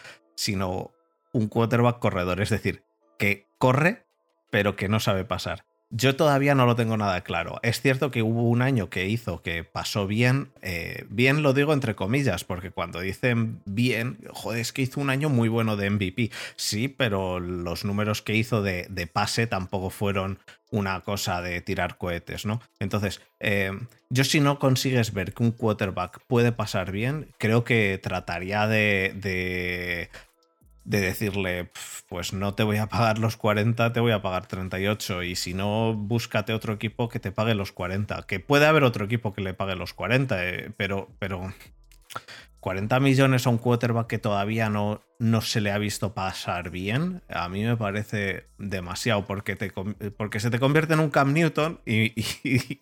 sino 0.42 0.90
un 1.34 1.48
quarterback 1.50 2.00
corredor, 2.00 2.42
es 2.42 2.50
decir, 2.50 2.84
que 3.20 3.46
corre, 3.60 4.08
pero 4.50 4.76
que 4.76 4.90
no 4.90 5.00
sabe 5.00 5.24
pasar. 5.24 5.66
Yo 5.92 6.16
todavía 6.16 6.56
no 6.56 6.66
lo 6.66 6.76
tengo 6.76 6.98
nada 6.98 7.22
claro. 7.22 7.60
Es 7.64 7.82
cierto 7.82 8.10
que 8.12 8.24
hubo 8.24 8.44
un 8.44 8.62
año 8.62 8.90
que 8.90 9.08
hizo 9.08 9.42
que 9.44 9.64
pasó 9.66 10.08
bien, 10.08 10.50
eh, 10.62 11.06
bien 11.10 11.44
lo 11.44 11.54
digo 11.54 11.74
entre 11.74 11.96
comillas, 11.96 12.44
porque 12.44 12.72
cuando 12.72 13.02
dicen 13.02 13.62
bien, 13.66 14.18
joder, 14.32 14.62
es 14.62 14.72
que 14.72 14.82
hizo 14.82 15.00
un 15.00 15.12
año 15.12 15.30
muy 15.30 15.48
bueno 15.48 15.76
de 15.76 15.90
MVP. 15.90 16.32
Sí, 16.56 16.88
pero 16.88 17.40
los 17.40 17.86
números 17.86 18.24
que 18.24 18.36
hizo 18.36 18.64
de, 18.64 19.10
pase 19.14 19.46
tampoco 19.46 19.90
fueron 19.92 20.40
una 20.72 21.02
cosa 21.02 21.42
de 21.42 21.62
tirar 21.62 21.98
cohetes, 21.98 22.46
¿no? 22.46 22.62
Entonces, 22.80 23.22
eh, 23.42 23.78
yo 24.10 24.24
si 24.24 24.40
no 24.40 24.58
consigues 24.58 25.14
ver 25.14 25.34
que 25.34 25.44
un 25.44 25.52
quarterback 25.52 26.22
puede 26.26 26.54
pasar 26.54 26.92
bien, 26.92 27.28
creo 27.38 27.66
que 27.66 28.00
trataría 28.02 28.66
de 28.66 29.12
de 29.14 30.10
decirle, 30.84 31.72
pues 32.10 32.34
no 32.34 32.54
te 32.54 32.64
voy 32.64 32.78
a 32.78 32.88
pagar 32.88 33.20
los 33.20 33.38
40, 33.38 33.94
te 33.94 34.00
voy 34.00 34.12
a 34.12 34.22
pagar 34.22 34.48
38 34.48 35.24
y 35.24 35.36
si 35.36 35.54
no, 35.54 35.94
búscate 35.94 36.54
otro 36.54 36.74
equipo 36.74 37.10
que 37.10 37.20
te 37.20 37.32
pague 37.32 37.56
los 37.56 37.72
40. 37.72 38.24
Que 38.24 38.40
puede 38.40 38.66
haber 38.66 38.84
otro 38.84 39.06
equipo 39.06 39.34
que 39.34 39.42
le 39.42 39.54
pague 39.54 39.76
los 39.76 39.94
40, 39.94 40.48
eh, 40.48 40.72
pero, 40.76 41.10
pero 41.20 41.54
40 42.60 43.00
millones 43.00 43.48
a 43.48 43.50
un 43.50 43.58
quarterback 43.58 44.08
que 44.08 44.20
todavía 44.20 44.70
no, 44.70 45.02
no 45.20 45.42
se 45.42 45.62
le 45.62 45.72
ha 45.72 45.78
visto 45.78 46.14
pasar 46.14 46.70
bien, 46.70 47.24
a 47.30 47.50
mí 47.50 47.64
me 47.64 47.78
parece 47.78 48.48
demasiado 48.58 49.26
porque, 49.26 49.56
te, 49.56 49.72
porque 50.18 50.40
se 50.40 50.50
te 50.50 50.60
convierte 50.60 50.94
en 50.94 51.00
un 51.00 51.10
Cam 51.10 51.34
Newton 51.34 51.80
y, 51.86 52.14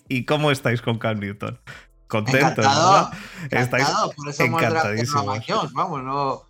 y, 0.07 0.25
¿cómo 0.25 0.51
estáis 0.51 0.81
con 0.81 0.99
Cam 0.99 1.19
Newton? 1.19 1.59
Contentos, 2.07 2.65
¿no? 2.65 3.09
Estáis 3.51 3.87
encantadísimos. 4.39 5.45
Vamos, 5.73 6.03
no 6.03 6.48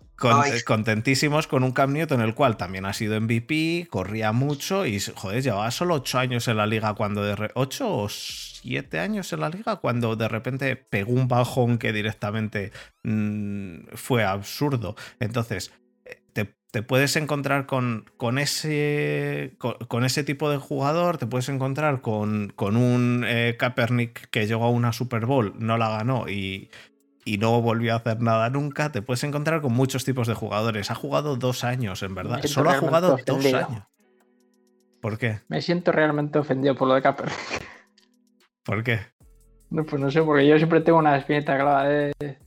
contentísimos 0.64 1.46
con 1.46 1.64
un 1.64 1.72
Cam 1.72 1.92
Newton, 1.92 2.20
el 2.20 2.34
cual 2.34 2.56
también 2.56 2.84
ha 2.84 2.92
sido 2.92 3.20
MVP, 3.20 3.88
corría 3.90 4.32
mucho 4.32 4.86
y, 4.86 5.00
joder, 5.00 5.42
llevaba 5.42 5.70
solo 5.70 5.94
8 5.94 6.18
años 6.18 6.48
en 6.48 6.58
la 6.58 6.66
liga 6.66 6.94
cuando 6.94 7.24
de 7.24 7.50
8 7.54 7.88
o 7.88 8.08
7 8.08 8.98
años 8.98 9.32
en 9.32 9.40
la 9.40 9.48
liga 9.48 9.76
cuando 9.76 10.16
de 10.16 10.28
repente 10.28 10.76
pegó 10.76 11.12
un 11.12 11.28
bajón 11.28 11.78
que 11.78 11.92
directamente 11.92 12.72
mm, 13.02 13.94
fue 13.94 14.24
absurdo. 14.24 14.94
Entonces, 15.18 15.72
eh, 16.04 16.20
te, 16.70 16.82
puedes 16.82 17.16
encontrar 17.16 17.66
con, 17.66 18.04
con 18.16 18.38
ese, 18.38 19.56
con, 19.58 20.04
ese 20.04 20.22
tipo 20.22 20.50
de 20.50 20.58
jugador, 20.58 21.18
te 21.18 21.26
puedes 21.26 21.48
encontrar 21.48 22.00
con, 22.00 22.52
con 22.54 22.76
un 22.76 23.24
eh, 23.26 23.56
Kaepernick 23.58 24.30
que 24.30 24.46
llegó 24.46 24.66
a 24.66 24.70
una 24.70 24.92
Super 24.92 25.26
Bowl, 25.26 25.54
no 25.58 25.78
la 25.78 25.88
ganó 25.88 26.28
y, 26.28 26.70
y 27.24 27.38
no 27.38 27.60
volvió 27.60 27.92
a 27.92 27.96
hacer 27.96 28.20
nada 28.20 28.50
nunca, 28.50 28.92
te 28.92 29.02
puedes 29.02 29.22
encontrar 29.24 29.60
con 29.60 29.72
muchos 29.72 30.04
tipos 30.04 30.26
de 30.26 30.34
jugadores. 30.34 30.90
Ha 30.90 30.94
jugado 30.94 31.36
dos 31.36 31.64
años, 31.64 32.02
en 32.02 32.14
verdad. 32.14 32.42
Solo 32.44 32.70
ha 32.70 32.78
jugado 32.78 33.18
dos 33.24 33.44
años. 33.46 33.82
¿Por 35.00 35.18
qué? 35.18 35.40
Me 35.48 35.62
siento 35.62 35.92
realmente 35.92 36.38
ofendido 36.38 36.74
por 36.74 36.88
lo 36.88 36.94
de 36.94 37.02
Kaepernick. 37.02 37.36
¿Por 38.64 38.82
qué? 38.82 39.00
No, 39.70 39.84
pues 39.84 40.00
no 40.00 40.10
sé, 40.10 40.22
porque 40.22 40.46
yo 40.46 40.56
siempre 40.58 40.80
tengo 40.80 40.98
una 40.98 41.16
espinita 41.16 41.56
clara 41.56 41.88
de... 41.88 42.38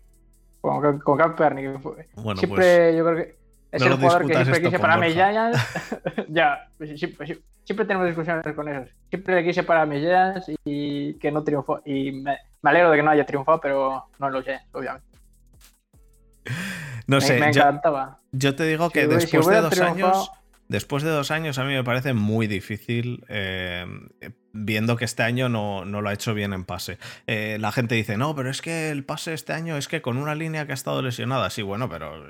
con, 0.62 1.00
con 1.00 1.18
Kaepernick. 1.18 1.82
Bueno, 1.82 2.38
siempre 2.38 2.92
pues, 2.92 2.96
yo 2.96 3.06
creo 3.06 3.16
que 3.18 3.44
es 3.72 3.82
el 3.82 3.94
jugador 3.94 4.28
que 4.28 4.34
siempre 4.36 4.62
quise 4.62 4.80
para 4.80 4.98
mis 4.98 5.14
Giants. 5.14 5.60
ya, 6.30 6.70
pues 6.78 7.00
siempre, 7.00 7.42
siempre, 7.64 7.86
tenemos 7.86 8.06
discusiones 8.06 8.44
con 8.56 8.68
esos. 8.70 8.90
Siempre 9.10 9.36
le 9.36 9.44
quise 9.44 9.64
para 9.64 9.86
mis 9.88 10.02
Giants 10.02 10.52
y 10.64 11.16
que 11.16 11.32
no 11.32 11.44
triunfó. 11.44 11.82
Y 11.84 12.12
me, 12.12 12.38
me 12.64 12.70
alegro 12.70 12.90
de 12.92 12.98
que 12.98 13.04
no 13.04 13.12
haya 13.12 13.26
triunfado, 13.26 13.60
pero 13.62 14.08
no 14.18 14.30
lo 14.30 14.42
sé, 14.42 14.62
obviamente. 14.72 15.06
No 17.06 17.22
sé, 17.22 17.38
me, 17.40 17.50
encantaba. 17.50 18.22
Yo, 18.32 18.56
te 18.56 18.66
digo 18.66 18.90
que 18.90 19.08
después 19.08 19.46
de 19.46 19.62
dos 19.62 19.80
años. 19.80 20.32
Después 20.70 21.04
de 21.04 21.10
dos 21.10 21.30
años, 21.30 21.60
a 21.60 21.66
mí 21.66 21.74
me 21.74 21.84
parece 21.84 22.14
muy 22.14 22.48
difícil, 22.48 23.26
eh, 23.28 23.86
viendo 24.54 24.96
que 24.96 25.04
este 25.06 25.22
año 25.22 25.50
no, 25.50 25.84
lo 25.84 26.10
ha 26.10 26.14
hecho 26.14 26.34
bien 26.34 26.54
en 26.54 26.64
pase. 26.64 26.98
Eh, 27.28 27.58
la 27.60 27.74
gente 27.74 27.96
dice, 27.96 28.18
no, 28.18 28.34
pero 28.34 28.50
es 28.50 28.62
que 28.62 28.90
el 28.90 29.04
pase 29.04 29.34
este 29.34 29.52
año 29.52 29.78
es 29.78 29.90
que 29.90 30.02
con 30.02 30.18
una 30.18 30.34
línea 30.34 30.66
que 30.66 30.72
ha 30.72 30.74
estado 30.74 31.02
lesionada. 31.02 31.50
Sí, 31.50 31.62
bueno, 31.62 31.90
pero 31.90 32.26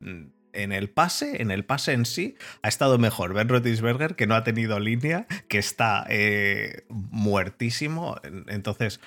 en 0.00 0.72
el 0.72 0.90
pase, 0.90 1.42
en 1.42 1.50
el 1.50 1.64
pase 1.64 1.92
en 1.92 2.06
sí, 2.06 2.36
ha 2.62 2.68
estado 2.68 2.98
mejor 2.98 3.34
Ben 3.34 3.48
Roethlisberger, 3.48 4.16
que 4.16 4.26
no 4.26 4.34
ha 4.34 4.44
tenido 4.44 4.80
línea, 4.80 5.26
que 5.48 5.58
está 5.58 6.06
eh, 6.08 6.84
muertísimo. 6.88 8.16
Entonces, 8.48 9.00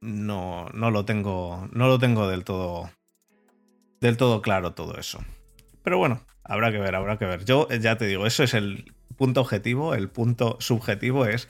no, 0.00 0.66
no 0.74 0.90
lo 0.90 1.04
tengo. 1.04 1.68
No 1.72 1.88
lo 1.88 1.98
tengo 1.98 2.28
del 2.28 2.44
todo. 2.44 2.90
Del 4.00 4.16
todo 4.16 4.42
claro 4.42 4.72
todo 4.72 4.96
eso. 4.98 5.24
Pero 5.82 5.98
bueno, 5.98 6.20
habrá 6.44 6.70
que 6.70 6.78
ver, 6.78 6.94
habrá 6.94 7.18
que 7.18 7.24
ver. 7.24 7.44
Yo 7.44 7.68
ya 7.68 7.96
te 7.96 8.06
digo, 8.06 8.26
eso 8.26 8.42
es 8.42 8.54
el 8.54 8.94
punto 9.16 9.40
objetivo. 9.40 9.94
El 9.94 10.08
punto 10.08 10.56
subjetivo 10.60 11.26
es, 11.26 11.48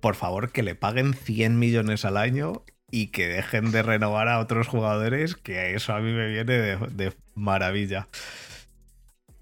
por 0.00 0.14
favor, 0.14 0.52
que 0.52 0.62
le 0.62 0.74
paguen 0.74 1.14
100 1.14 1.58
millones 1.58 2.04
al 2.04 2.16
año 2.16 2.64
y 2.90 3.08
que 3.08 3.28
dejen 3.28 3.70
de 3.70 3.82
renovar 3.82 4.28
a 4.28 4.38
otros 4.38 4.66
jugadores, 4.68 5.34
que 5.34 5.74
eso 5.74 5.92
a 5.92 6.00
mí 6.00 6.12
me 6.12 6.28
viene 6.28 6.56
de, 6.56 7.12
maravilla. 7.34 8.08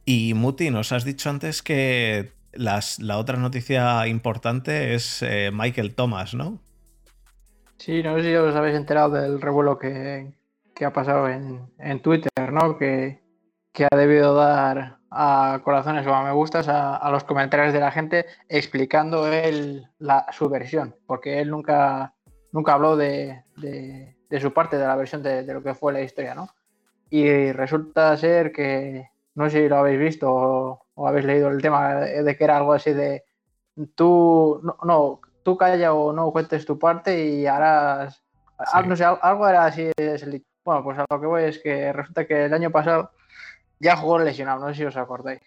Y 0.05 0.35
Muti, 0.35 0.71
nos 0.71 0.93
has 0.93 1.05
dicho 1.05 1.31
antes 1.31 1.63
que 1.63 2.33
las, 2.53 2.99
la 2.99 3.19
otra 3.19 3.37
noticia 3.37 4.07
importante 4.07 4.95
es 4.95 5.23
eh, 5.23 5.51
Michael 5.53 5.95
Thomas, 5.95 6.35
¿no? 6.35 6.61
Sí, 7.79 8.03
no 8.03 8.17
sé 8.17 8.23
si 8.25 8.35
os 8.35 8.55
habéis 8.55 8.77
enterado 8.77 9.11
del 9.11 9.41
revuelo 9.41 9.79
que, 9.79 10.33
ha 10.85 10.93
pasado 10.93 11.29
en, 11.29 12.03
Twitter, 12.03 12.53
¿no? 12.53 12.79
Que, 12.79 13.21
ha 13.91 13.97
debido 13.97 14.35
dar 14.35 14.99
a 15.11 15.61
corazones 15.63 16.07
o 16.07 16.15
a 16.15 16.25
me 16.25 16.33
gustas 16.33 16.67
a, 16.69 17.11
los 17.11 17.25
comentarios 17.25 17.73
de 17.73 17.81
la 17.81 17.93
gente 17.93 18.27
explicando 18.49 19.27
él 19.31 19.87
la, 19.99 20.27
su 20.33 20.49
versión, 20.49 20.97
porque 21.07 21.41
él 21.41 21.51
nunca, 21.51 22.15
nunca 22.53 22.73
habló 22.73 22.97
de, 22.97 23.45
su 24.41 24.53
parte, 24.53 24.79
de 24.79 24.87
la 24.87 24.97
versión 24.97 25.23
de, 25.23 25.43
lo 25.45 25.63
que 25.63 25.75
fue 25.75 25.93
la 25.93 26.01
historia, 26.01 26.35
¿no? 26.35 26.49
Y 27.11 27.53
resulta 27.53 28.17
ser 28.17 28.51
que, 28.53 29.11
no 29.35 29.51
sé 29.51 29.63
si 29.63 29.69
lo 29.69 29.77
habéis 29.77 30.01
visto 30.01 30.33
o, 30.33 31.07
habéis 31.07 31.27
leído 31.27 31.51
el 31.51 31.61
tema 31.61 31.95
de, 31.97 32.37
que 32.37 32.45
era 32.45 32.57
algo 32.57 32.73
así 32.73 32.95
de, 32.95 33.25
tú, 33.95 34.61
no, 34.63 34.79
no 34.83 35.21
tú 35.47 35.57
calla 35.57 35.95
o 35.95 36.13
no 36.13 36.33
cuentes 36.33 36.67
tu 36.67 36.77
parte 36.77 37.25
y 37.25 37.47
harás. 37.47 38.21
No 38.85 38.97
sé, 38.97 39.05
algo 39.05 39.49
era 39.49 39.67
así. 39.67 39.93
Bueno, 40.65 40.83
pues 40.83 40.99
a 40.99 41.05
lo 41.09 41.21
que 41.21 41.27
voy 41.27 41.45
es 41.45 41.61
que 41.61 41.93
resulta 41.93 42.27
que 42.27 42.47
el 42.47 42.53
año 42.53 42.73
pasado 42.73 43.13
ya 43.79 43.95
jugó 43.95 44.19
lesionado, 44.19 44.59
no 44.59 44.69
sé 44.71 44.75
si 44.75 44.85
os 44.85 44.97
acordáis. 44.97 45.41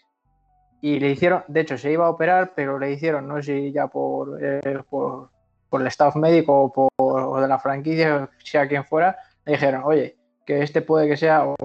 Y 0.80 1.02
le 1.02 1.10
hicieron, 1.10 1.44
de 1.50 1.60
hecho, 1.60 1.78
se 1.78 1.92
iba 1.92 2.06
a 2.06 2.12
operar, 2.12 2.54
pero 2.56 2.80
le 2.80 2.94
hicieron, 2.94 3.28
no 3.28 3.44
sé 3.44 3.60
si 3.60 3.72
ya 3.74 3.88
por, 3.88 4.42
eh, 4.42 4.62
por, 4.90 5.32
el 5.74 5.88
staff 5.88 6.16
médico 6.16 6.58
o, 6.58 6.72
por, 6.72 6.90
o 6.98 7.42
de 7.42 7.48
la 7.50 7.60
franquicia, 7.60 8.30
sea 8.42 8.70
quien 8.70 8.86
fuera, 8.86 9.18
le 9.44 9.54
dijeron, 9.54 9.82
oye, 9.84 10.16
que 10.46 10.64
este 10.64 10.82
puede 10.82 11.10
que 11.10 11.18
sea, 11.18 11.46
o, 11.46 11.56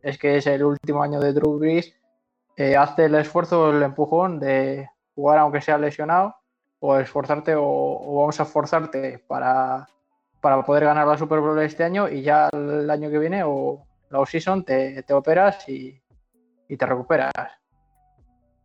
es 0.00 0.16
que 0.16 0.38
es 0.38 0.46
el 0.46 0.64
último 0.64 1.02
año 1.02 1.20
de 1.20 1.34
Drew 1.34 1.58
Brees, 1.58 1.94
eh, 2.56 2.74
hazte 2.74 3.04
el 3.04 3.14
esfuerzo, 3.16 3.70
el 3.70 3.82
empujón 3.82 4.40
de 4.40 4.88
jugar 5.14 5.40
aunque 5.40 5.60
sea 5.60 5.76
lesionado 5.76 6.36
o 6.84 6.98
esforzarte 6.98 7.54
o, 7.56 8.16
vamos 8.18 8.40
a 8.40 8.42
esforzarte 8.42 9.22
para, 9.28 9.86
para, 10.40 10.64
poder 10.64 10.84
ganar 10.84 11.06
la 11.06 11.16
Super 11.16 11.38
Bowl 11.38 11.56
este 11.60 11.84
año 11.84 12.08
y 12.08 12.22
ya 12.22 12.48
el 12.52 12.90
año 12.90 13.08
que 13.08 13.20
viene 13.20 13.44
o 13.44 13.86
la 14.10 14.18
off-season 14.18 14.64
te, 14.64 15.04
te, 15.04 15.14
operas 15.14 15.68
y, 15.68 16.02
te 16.76 16.86
recuperas. 16.86 17.30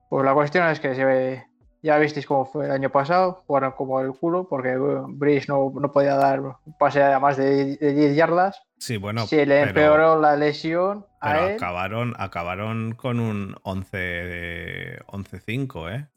Pues 0.09 0.25
la 0.25 0.33
cuestión 0.33 0.67
es 0.67 0.79
que 0.79 0.95
se 0.95 1.45
ya 1.83 1.99
visteis 1.99 2.25
cómo 2.25 2.45
fue 2.45 2.65
el 2.65 2.71
año 2.71 2.89
pasado, 2.89 3.43
jugaron 3.45 3.73
como 3.73 4.01
el 4.01 4.13
culo 4.13 4.47
porque 4.47 4.75
Brice 5.09 5.45
no, 5.47 5.71
no, 5.79 5.91
podía 5.91 6.15
dar 6.15 6.39
un 6.39 6.55
pase 6.79 7.03
a 7.03 7.19
más 7.19 7.37
de, 7.37 7.77
10 7.77 8.15
yardas. 8.15 8.63
Sí, 8.79 8.97
bueno. 8.97 9.27
Se 9.27 9.45
le 9.45 9.61
empeoró 9.61 10.19
la 10.19 10.35
lesión. 10.35 11.05
a 11.21 11.37
él. 11.39 11.57
Acabaron, 11.57 12.15
acabaron 12.17 12.95
con 12.95 13.19
un 13.19 13.53
11-5, 13.63 15.93
¿eh? 15.93 16.07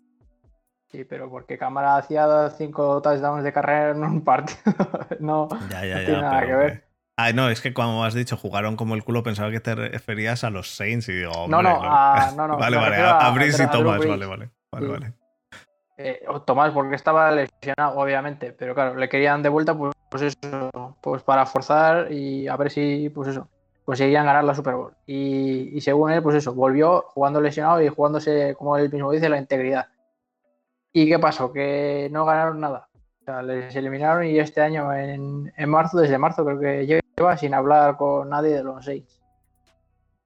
Sí, 0.91 1.05
pero 1.05 1.31
porque 1.31 1.57
Cámara 1.57 1.97
hacía 1.97 2.51
cinco 2.51 3.01
touchdowns 3.01 3.45
de 3.45 3.53
carrera 3.53 3.91
en 3.91 4.03
un 4.03 4.21
partido. 4.25 4.59
no, 5.21 5.49
tiene 5.69 6.21
nada 6.21 6.45
que 6.45 6.55
ver. 6.55 6.85
Ah, 7.17 7.33
no, 7.33 7.51
es 7.51 7.61
que 7.61 7.75
cuando 7.75 8.03
has 8.03 8.15
dicho 8.15 8.37
jugaron 8.37 8.77
como 8.77 8.95
el 8.95 9.05
culo, 9.05 9.23
pensaba 9.23 9.51
que 9.51 9.61
te 9.61 9.75
referías 9.75 10.43
a 10.43 10.51
los 10.51 10.75
Saints 10.75 11.09
y 11.11 11.13
digo, 11.13 11.33
no, 11.49 11.63
no, 11.63 11.83
no, 12.37 12.49
no, 12.49 12.57
Vale, 12.57 12.77
vale, 12.77 12.97
a, 12.97 13.31
Brice 13.31 13.65
y 13.65 13.67
Tomás, 13.69 13.99
vale, 13.99 14.27
vale. 14.27 14.51
Vale, 14.73 14.89
vale. 14.89 15.13
Eh, 15.99 16.23
Tomás, 16.47 16.73
porque 16.73 16.97
estaba 16.97 17.31
lesionado, 17.31 17.99
obviamente, 17.99 18.53
pero 18.53 18.75
claro, 18.75 18.95
le 18.95 19.09
querían 19.09 19.43
de 19.43 19.51
vuelta, 19.51 19.77
pues, 19.77 19.93
pues, 20.11 20.23
eso, 20.23 20.97
pues 21.03 21.23
para 21.23 21.45
forzar 21.45 22.11
y 22.11 22.49
a 22.49 22.57
ver 22.57 22.71
si, 22.71 23.11
pues 23.11 23.29
eso, 23.29 23.49
conseguían 23.85 24.25
ganar 24.25 24.43
la 24.43 24.55
Super 24.55 24.75
Bowl. 24.75 24.95
Y, 25.07 25.77
y 25.77 25.81
según 25.83 26.11
él, 26.11 26.23
pues 26.23 26.37
eso, 26.37 26.55
volvió 26.55 27.03
jugando 27.09 27.41
lesionado 27.41 27.83
y 27.83 27.89
jugándose, 27.89 28.55
como 28.57 28.79
él 28.79 28.91
mismo 28.91 29.13
dice, 29.13 29.29
la 29.29 29.37
integridad. 29.37 29.89
¿Y 30.93 31.09
qué 31.09 31.19
pasó? 31.19 31.53
Que 31.53 32.09
no 32.11 32.25
ganaron 32.25 32.61
nada. 32.61 32.89
O 33.21 33.25
sea, 33.25 33.43
les 33.43 33.75
eliminaron 33.77 34.25
y 34.25 34.39
este 34.39 34.61
año, 34.61 34.93
en, 34.93 35.53
marzo, 35.69 35.99
desde 35.99 36.19
marzo, 36.19 36.45
creo 36.45 36.59
que 36.59 36.87
lleva 36.87 37.37
sin 37.37 37.55
hablar 37.55 37.97
con 37.97 38.29
nadie 38.29 38.55
de 38.55 38.65
los 38.65 38.85
seis. 38.85 39.21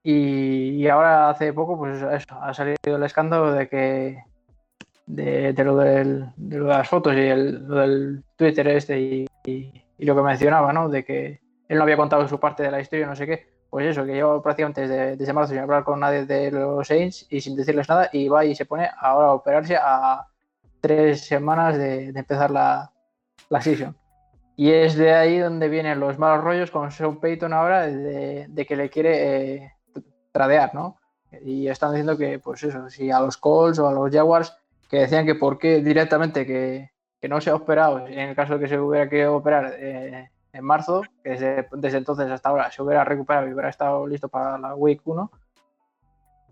Y, 0.03 0.87
ahora 0.89 1.31
hace 1.31 1.53
poco, 1.53 1.79
pues 1.79 2.03
eso, 2.03 2.35
ha 2.41 2.53
salido 2.55 2.77
el 2.85 3.03
escándalo 3.03 3.53
de 3.53 3.69
que 3.69 4.23
de, 5.07 5.65
lo, 5.65 5.77
del, 5.77 6.27
de 6.37 6.59
lo 6.59 6.67
de 6.67 6.71
las 6.71 6.89
fotos 6.89 7.15
y 7.15 7.21
el, 7.21 7.67
lo 7.67 7.77
del 7.77 8.25
Twitter 8.37 8.69
este 8.69 8.99
y, 9.01 9.27
lo 9.99 10.15
que 10.15 10.23
mencionaba, 10.23 10.73
¿no? 10.73 10.89
De 10.89 11.05
que 11.05 11.41
él 11.69 11.79
no 11.79 11.85
había 11.85 11.97
contado 11.97 12.29
su 12.29 12.39
parte 12.39 12.63
de 12.63 12.71
la 12.71 12.81
historia, 12.81 13.07
no 13.07 13.17
sé 13.17 13.27
qué. 13.27 13.55
Pues 13.71 13.87
eso, 13.87 14.05
que 14.05 14.13
lleva 14.13 14.43
prácticamente 14.43 14.83
desde, 14.83 15.17
desde 15.17 15.33
marzo 15.33 15.53
sin 15.53 15.63
hablar 15.63 15.85
con 15.85 16.01
nadie 16.01 16.27
de 16.27 16.51
los 16.51 16.87
Saints 16.87 17.27
y 17.31 17.41
sin 17.41 17.57
decirles 17.57 17.89
nada 17.89 18.09
y 18.13 18.29
va 18.29 18.45
y 18.45 18.55
se 18.55 18.67
pone 18.67 18.89
ahora 19.01 19.29
a 19.29 19.33
operarse 19.33 19.77
a, 19.77 20.27
tres 20.85 21.25
semanas 21.25 21.79
de, 21.79 22.09
empezar 22.09 22.51
la, 22.51 22.93
la 23.49 23.63
season. 23.63 23.97
Y 24.55 24.71
es 24.71 24.97
de 24.97 25.15
ahí 25.15 25.39
donde 25.39 25.71
vienen 25.71 25.99
los 25.99 26.19
malos 26.19 26.45
rollos 26.45 26.71
con 26.71 26.91
Sean 26.91 27.21
Payton 27.21 27.55
ahora 27.55 27.87
de, 27.87 28.67
que 28.69 28.77
le 28.77 28.91
quiere 28.91 29.55
eh, 29.55 29.73
tradear, 30.31 30.75
¿no? 30.75 30.99
Y 31.43 31.69
están 31.69 31.93
diciendo 31.93 32.19
que, 32.19 32.39
pues 32.39 32.65
eso, 32.65 32.91
si 32.91 33.11
a 33.11 33.19
los 33.21 33.39
Colts 33.39 33.79
o 33.79 33.89
a 33.89 33.95
los 33.95 34.13
Jaguars, 34.13 34.55
que 34.91 34.99
decían 34.99 35.25
que 35.25 35.35
por 35.37 35.57
qué 35.57 35.81
directamente 35.81 36.45
que, 36.45 36.91
no 37.31 37.41
se 37.41 37.49
ha 37.49 37.55
operado, 37.55 38.07
en 38.07 38.19
el 38.19 38.37
caso 38.37 38.59
de 38.59 38.61
que 38.61 38.69
se 38.69 38.79
hubiera 38.79 39.09
querido 39.09 39.37
operar, 39.37 39.75
eh, 39.79 40.29
en 40.53 40.65
marzo, 40.65 41.01
que 41.23 41.31
desde, 41.31 41.67
desde 41.73 41.97
entonces 41.97 42.31
hasta 42.31 42.51
ahora 42.51 42.71
se 42.71 42.83
hubiera 42.83 43.05
recuperado 43.05 43.49
y 43.49 43.55
hubiera 43.55 43.71
estado 43.71 44.07
listo 44.07 44.29
para 44.29 44.59
la 44.59 44.75
Week 44.75 45.01
1. 45.03 45.31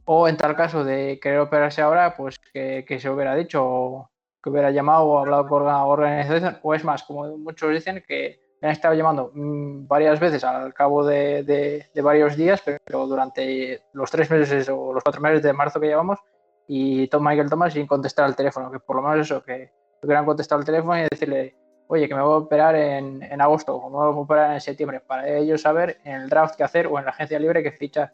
O 0.06 0.26
en 0.26 0.38
tal 0.38 0.56
caso 0.56 0.84
de 0.84 1.20
querer 1.20 1.40
operarse 1.40 1.82
ahora, 1.82 2.16
pues 2.16 2.38
que, 2.38 2.86
que 2.88 2.98
se 2.98 3.10
hubiera 3.10 3.34
dicho, 3.34 4.08
que 4.42 4.50
hubiera 4.50 4.70
llamado 4.70 5.04
o 5.04 5.18
hablado 5.18 5.46
con 5.46 5.64
la 5.64 5.84
organización, 5.84 6.58
o 6.62 6.74
es 6.74 6.84
más, 6.84 7.02
como 7.04 7.38
muchos 7.38 7.70
dicen, 7.70 8.02
que 8.06 8.40
me 8.60 8.68
han 8.68 8.72
estado 8.72 8.94
llamando 8.94 9.30
mm, 9.34 9.86
varias 9.86 10.20
veces 10.20 10.44
al 10.44 10.72
cabo 10.72 11.04
de, 11.04 11.86
varios 12.02 12.36
días, 12.36 12.62
pero 12.84 13.06
durante 13.06 13.82
los 13.92 14.10
tres 14.10 14.30
meses 14.30 14.68
o 14.68 14.92
los 14.92 15.02
cuatro 15.02 15.20
meses 15.20 15.42
de 15.42 15.52
marzo 15.52 15.80
que 15.80 15.88
llevamos, 15.88 16.18
y 16.66 17.08
Tom 17.08 17.26
Michael 17.26 17.50
Thomas 17.50 17.72
sin 17.72 17.86
contestar 17.86 18.24
al 18.24 18.36
teléfono, 18.36 18.70
que 18.70 18.78
por 18.78 18.96
lo 18.96 19.02
menos 19.02 19.26
eso, 19.26 19.42
que 19.42 19.70
hubieran 20.02 20.24
contestado 20.24 20.60
al 20.60 20.64
teléfono 20.64 20.98
y 20.98 21.06
decirle, 21.10 21.56
oye, 21.88 22.08
que 22.08 22.14
me 22.14 22.22
voy 22.22 22.34
a 22.34 22.36
operar 22.36 22.74
en, 22.76 23.40
agosto 23.40 23.76
o 23.76 23.90
me 23.90 23.96
voy 23.96 24.06
a 24.06 24.10
operar 24.10 24.52
en 24.54 24.60
septiembre, 24.60 25.00
para 25.00 25.28
ellos 25.28 25.60
saber 25.60 25.98
en 26.04 26.22
el 26.22 26.28
draft 26.28 26.56
qué 26.56 26.64
hacer 26.64 26.86
o 26.86 26.98
en 26.98 27.04
la 27.04 27.10
agencia 27.10 27.38
libre 27.38 27.62
qué 27.62 27.72
fichar. 27.72 28.12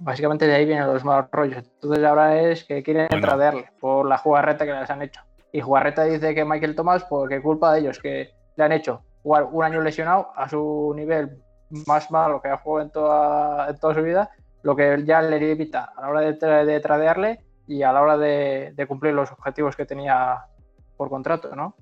Básicamente 0.00 0.46
de 0.46 0.54
ahí 0.54 0.64
vienen 0.64 0.86
los 0.86 1.04
malos 1.04 1.30
rollos. 1.32 1.64
Entonces 1.64 2.04
ahora 2.04 2.40
es 2.40 2.64
que 2.64 2.82
quieren 2.82 3.08
bueno. 3.10 3.26
tradearle 3.26 3.70
por 3.80 4.06
la 4.06 4.18
jugarreta 4.18 4.64
que 4.64 4.72
les 4.72 4.90
han 4.90 5.02
hecho. 5.02 5.20
Y 5.52 5.60
jugarreta 5.60 6.04
dice 6.04 6.34
que 6.34 6.44
Michael 6.44 6.74
Thomas, 6.74 7.04
porque 7.04 7.42
culpa 7.42 7.72
de 7.72 7.80
ellos, 7.80 7.98
que 7.98 8.30
le 8.56 8.64
han 8.64 8.72
hecho 8.72 9.02
jugar 9.22 9.44
un 9.50 9.64
año 9.64 9.80
lesionado 9.80 10.30
a 10.36 10.48
su 10.48 10.92
nivel 10.94 11.42
más 11.86 12.10
malo 12.10 12.40
que 12.40 12.48
ha 12.48 12.56
jugado 12.58 12.86
en 12.86 12.92
toda, 12.92 13.68
en 13.68 13.78
toda 13.78 13.94
su 13.94 14.02
vida, 14.02 14.30
lo 14.62 14.76
que 14.76 15.02
ya 15.04 15.22
le 15.22 15.50
evita 15.50 15.92
a 15.96 16.02
la 16.02 16.08
hora 16.08 16.20
de, 16.20 16.64
de 16.64 16.80
tradearle 16.80 17.40
y 17.66 17.82
a 17.82 17.92
la 17.92 18.02
hora 18.02 18.16
de, 18.16 18.72
de, 18.74 18.86
cumplir 18.86 19.12
los 19.14 19.30
objetivos 19.30 19.76
que 19.76 19.84
tenía 19.84 20.44
por 20.96 21.10
contrato, 21.10 21.54
¿no? 21.54 21.74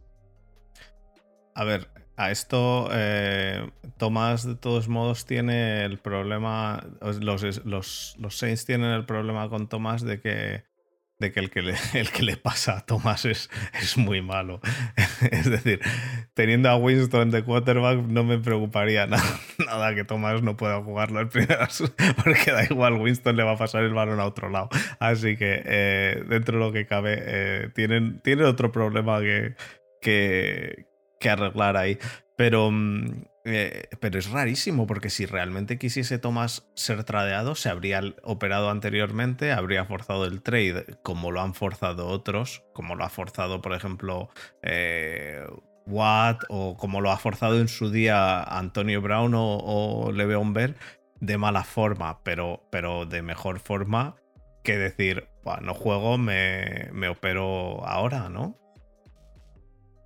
A 1.55 1.65
ver, 1.65 1.89
a 2.17 2.31
esto 2.31 2.89
eh, 2.93 3.71
Tomás 3.99 4.47
de 4.47 4.57
todos 4.57 4.89
modos 4.89 5.27
tiene 5.27 5.85
el 5.85 5.99
problema, 5.99 6.85
los, 7.01 7.65
los, 7.65 8.17
los 8.19 8.37
Saints 8.37 8.65
tienen 8.65 8.91
el 8.91 9.07
problema 9.07 9.49
con 9.49 9.69
Tomás 9.69 10.03
de 10.03 10.21
que 10.21 10.65
de 11.19 11.33
que 11.33 11.41
el 11.41 11.51
que 11.51 11.63
le, 11.63 11.75
el 11.95 12.11
que 12.11 12.23
le 12.23 12.37
pasa 12.37 12.79
a 12.79 12.81
Thomas 12.87 13.25
es, 13.25 13.51
es 13.81 13.97
muy 13.97 14.21
malo. 14.21 14.61
es 15.31 15.49
decir, 15.51 15.81
teniendo 16.35 16.69
a 16.69 16.77
Winston 16.77 17.31
de 17.31 17.43
quarterback 17.43 17.99
no 18.07 18.25
me 18.25 18.39
preocuparía 18.39 19.07
nada, 19.07 19.41
nada 19.65 19.95
que 19.95 20.05
Thomas 20.05 20.43
no 20.43 20.57
pueda 20.57 20.83
jugarlo 20.83 21.21
el 21.21 21.29
primeras, 21.29 21.83
porque 22.23 22.53
da 22.53 22.65
igual, 22.65 22.95
Winston 22.95 23.37
le 23.37 23.43
va 23.43 23.53
a 23.53 23.57
pasar 23.59 23.85
el 23.85 23.95
balón 23.95 24.21
a 24.21 24.27
otro 24.27 24.51
lado. 24.51 24.69
Así 24.99 25.37
que 25.37 25.63
eh, 25.65 26.25
dentro 26.29 26.59
de 26.59 26.65
lo 26.65 26.73
que 26.73 26.87
cabe, 26.87 27.17
eh, 27.19 27.71
tienen, 27.75 28.21
tienen 28.21 28.47
otro 28.47 28.73
problema 28.73 29.21
que, 29.21 29.55
que, 30.01 30.87
que 31.21 31.31
arreglar 31.31 31.77
ahí. 31.77 31.99
Pero, 32.37 32.71
eh, 33.45 33.89
pero 34.01 34.19
es 34.19 34.31
rarísimo, 34.31 34.87
porque 34.87 35.09
si 35.09 35.25
realmente 35.25 35.79
quisiese 35.79 36.19
Thomas 36.19 36.69
ser 36.75 37.05
tradeado, 37.05 37.55
se 37.55 37.71
habría 37.71 38.03
operado 38.23 38.71
anteriormente, 38.71 39.53
habría 39.53 39.87
forzado 39.87 40.27
el 40.27 40.43
trade, 40.43 40.99
como 41.03 41.31
lo 41.31 41.41
han 41.41 41.55
forzado 41.55 42.09
otros, 42.09 42.63
como 42.75 42.95
lo 42.95 43.05
ha 43.05 43.09
forzado, 43.09 43.63
por 43.63 43.73
ejemplo, 43.73 44.29
eh, 44.63 45.45
Watt, 45.87 46.43
o 46.49 46.77
como 46.77 47.01
lo 47.01 47.11
ha 47.11 47.17
forzado 47.17 47.59
en 47.61 47.69
su 47.69 47.91
día 47.91 48.43
Antonio 48.43 49.01
Brown 49.01 49.35
o, 49.35 49.57
o 49.59 50.13
Le'Veon 50.13 50.53
de 51.21 51.39
mala 51.39 51.65
forma, 51.65 52.23
pero, 52.23 52.67
pero 52.71 53.07
de 53.07 53.23
mejor 53.23 53.61
forma 53.61 54.17
que 54.63 54.77
decir, 54.77 55.29
no 55.63 55.75
juego, 55.75 56.19
me, 56.19 56.91
me 56.93 57.09
opero 57.09 57.87
ahora, 57.87 58.29
¿no? 58.29 58.59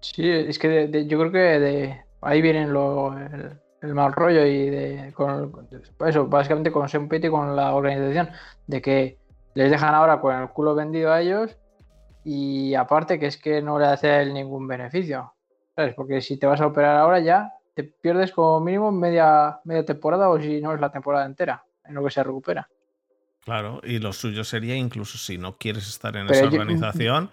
Sí, 0.01 0.29
es 0.29 0.59
que 0.59 0.69
de, 0.69 0.89
de, 0.89 1.07
yo 1.07 1.19
creo 1.19 1.33
que 1.33 1.39
de, 1.39 2.01
ahí 2.23 2.41
vienen 2.41 2.73
lo, 2.73 3.17
el, 3.17 3.59
el, 3.83 3.95
mal 3.95 4.13
rollo 4.13 4.45
y 4.47 4.71
de, 4.71 5.13
con, 5.15 5.69
eso, 6.07 6.27
básicamente 6.27 6.73
con 6.73 6.89
Sam 6.89 7.09
y 7.11 7.29
con 7.29 7.55
la 7.55 7.75
organización, 7.75 8.31
de 8.67 8.83
que 8.83 9.19
les 9.55 9.71
dejan 9.71 9.95
ahora 9.95 10.21
con 10.21 10.35
el 10.35 10.49
culo 10.49 10.75
vendido 10.75 11.13
a 11.13 11.21
ellos 11.21 11.57
y 12.25 12.75
aparte 12.75 13.19
que 13.19 13.27
es 13.27 13.37
que 13.37 13.63
no 13.63 13.79
le 13.79 13.87
hace 13.87 14.27
ningún 14.27 14.67
beneficio, 14.67 15.35
¿sabes? 15.75 15.95
Porque 15.95 16.21
si 16.21 16.37
te 16.39 16.47
vas 16.47 16.61
a 16.61 16.67
operar 16.67 16.97
ahora 16.97 17.21
ya 17.21 17.53
te 17.75 17.85
pierdes 17.85 18.33
como 18.33 18.61
mínimo 18.61 18.93
media, 18.93 19.61
media 19.65 19.85
temporada 19.85 20.29
o 20.29 20.41
si 20.41 20.61
no 20.61 20.75
es 20.75 20.81
la 20.81 20.91
temporada 20.91 21.27
entera 21.27 21.65
en 21.85 21.95
lo 21.95 22.05
que 22.05 22.11
se 22.11 22.23
recupera. 22.23 22.69
Claro, 23.45 23.81
y 23.83 23.99
lo 23.99 24.13
suyo 24.13 24.45
sería 24.45 24.77
incluso 24.77 25.17
si 25.17 25.39
no 25.39 25.57
quieres 25.57 25.89
estar 25.89 26.15
en 26.17 26.27
Pero 26.27 26.41
esa 26.41 26.51
yo, 26.51 26.61
organización, 26.61 27.31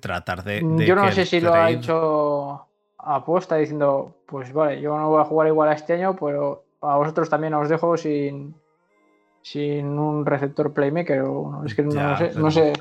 tratar 0.00 0.42
de, 0.44 0.60
de 0.62 0.86
yo 0.86 0.94
no 0.94 1.10
sé 1.12 1.26
si 1.26 1.40
trade... 1.40 1.56
lo 1.56 1.62
ha 1.62 1.70
hecho 1.70 2.66
apuesta 2.98 3.56
diciendo, 3.56 4.22
pues 4.26 4.52
vale, 4.52 4.80
yo 4.80 4.96
no 4.96 5.10
voy 5.10 5.20
a 5.20 5.24
jugar 5.24 5.48
igual 5.48 5.68
a 5.68 5.72
este 5.72 5.94
año, 5.94 6.16
pero 6.16 6.64
a 6.80 6.96
vosotros 6.96 7.28
también 7.28 7.54
os 7.54 7.68
dejo 7.68 7.96
sin, 7.96 8.54
sin 9.42 9.98
un 9.98 10.24
receptor 10.24 10.72
playmaker. 10.72 11.22
O, 11.22 11.50
no, 11.50 11.64
es 11.64 11.74
que 11.74 11.82
no, 11.82 12.16
sé, 12.16 12.32
no 12.34 12.50
sé. 12.50 12.72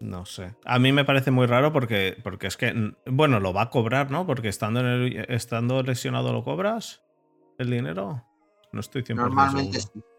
No 0.00 0.24
sé. 0.24 0.54
A 0.64 0.78
mí 0.78 0.92
me 0.92 1.04
parece 1.04 1.30
muy 1.30 1.46
raro 1.46 1.72
porque, 1.72 2.16
porque 2.22 2.46
es 2.46 2.56
que, 2.56 2.94
bueno, 3.06 3.38
lo 3.40 3.52
va 3.52 3.62
a 3.62 3.70
cobrar, 3.70 4.10
¿no? 4.10 4.26
Porque 4.26 4.48
estando, 4.48 4.80
en 4.80 4.86
el, 4.86 5.26
estando 5.28 5.82
lesionado 5.82 6.32
lo 6.32 6.42
cobras 6.42 7.02
el 7.58 7.70
dinero. 7.70 8.24
No 8.72 8.80
estoy 8.80 9.02
100% 9.02 9.14
Normalmente 9.16 9.80
seguro. 9.80 9.92
sí. 9.94 10.10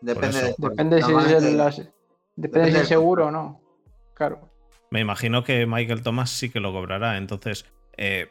Depende, 0.00 0.42
de, 0.42 0.54
depende 0.58 1.02
si 1.02 1.12
es 1.12 1.32
el, 1.32 1.56
las, 1.56 1.76
depende, 1.76 1.92
depende 2.36 2.72
si 2.72 2.76
es 2.78 2.88
seguro 2.88 3.26
o 3.26 3.30
no. 3.30 3.60
Claro. 4.14 4.48
Me 4.90 5.00
imagino 5.00 5.44
que 5.44 5.66
Michael 5.66 6.02
Thomas 6.02 6.30
sí 6.30 6.50
que 6.50 6.60
lo 6.60 6.72
cobrará. 6.72 7.16
Entonces, 7.16 7.66
eh, 7.96 8.28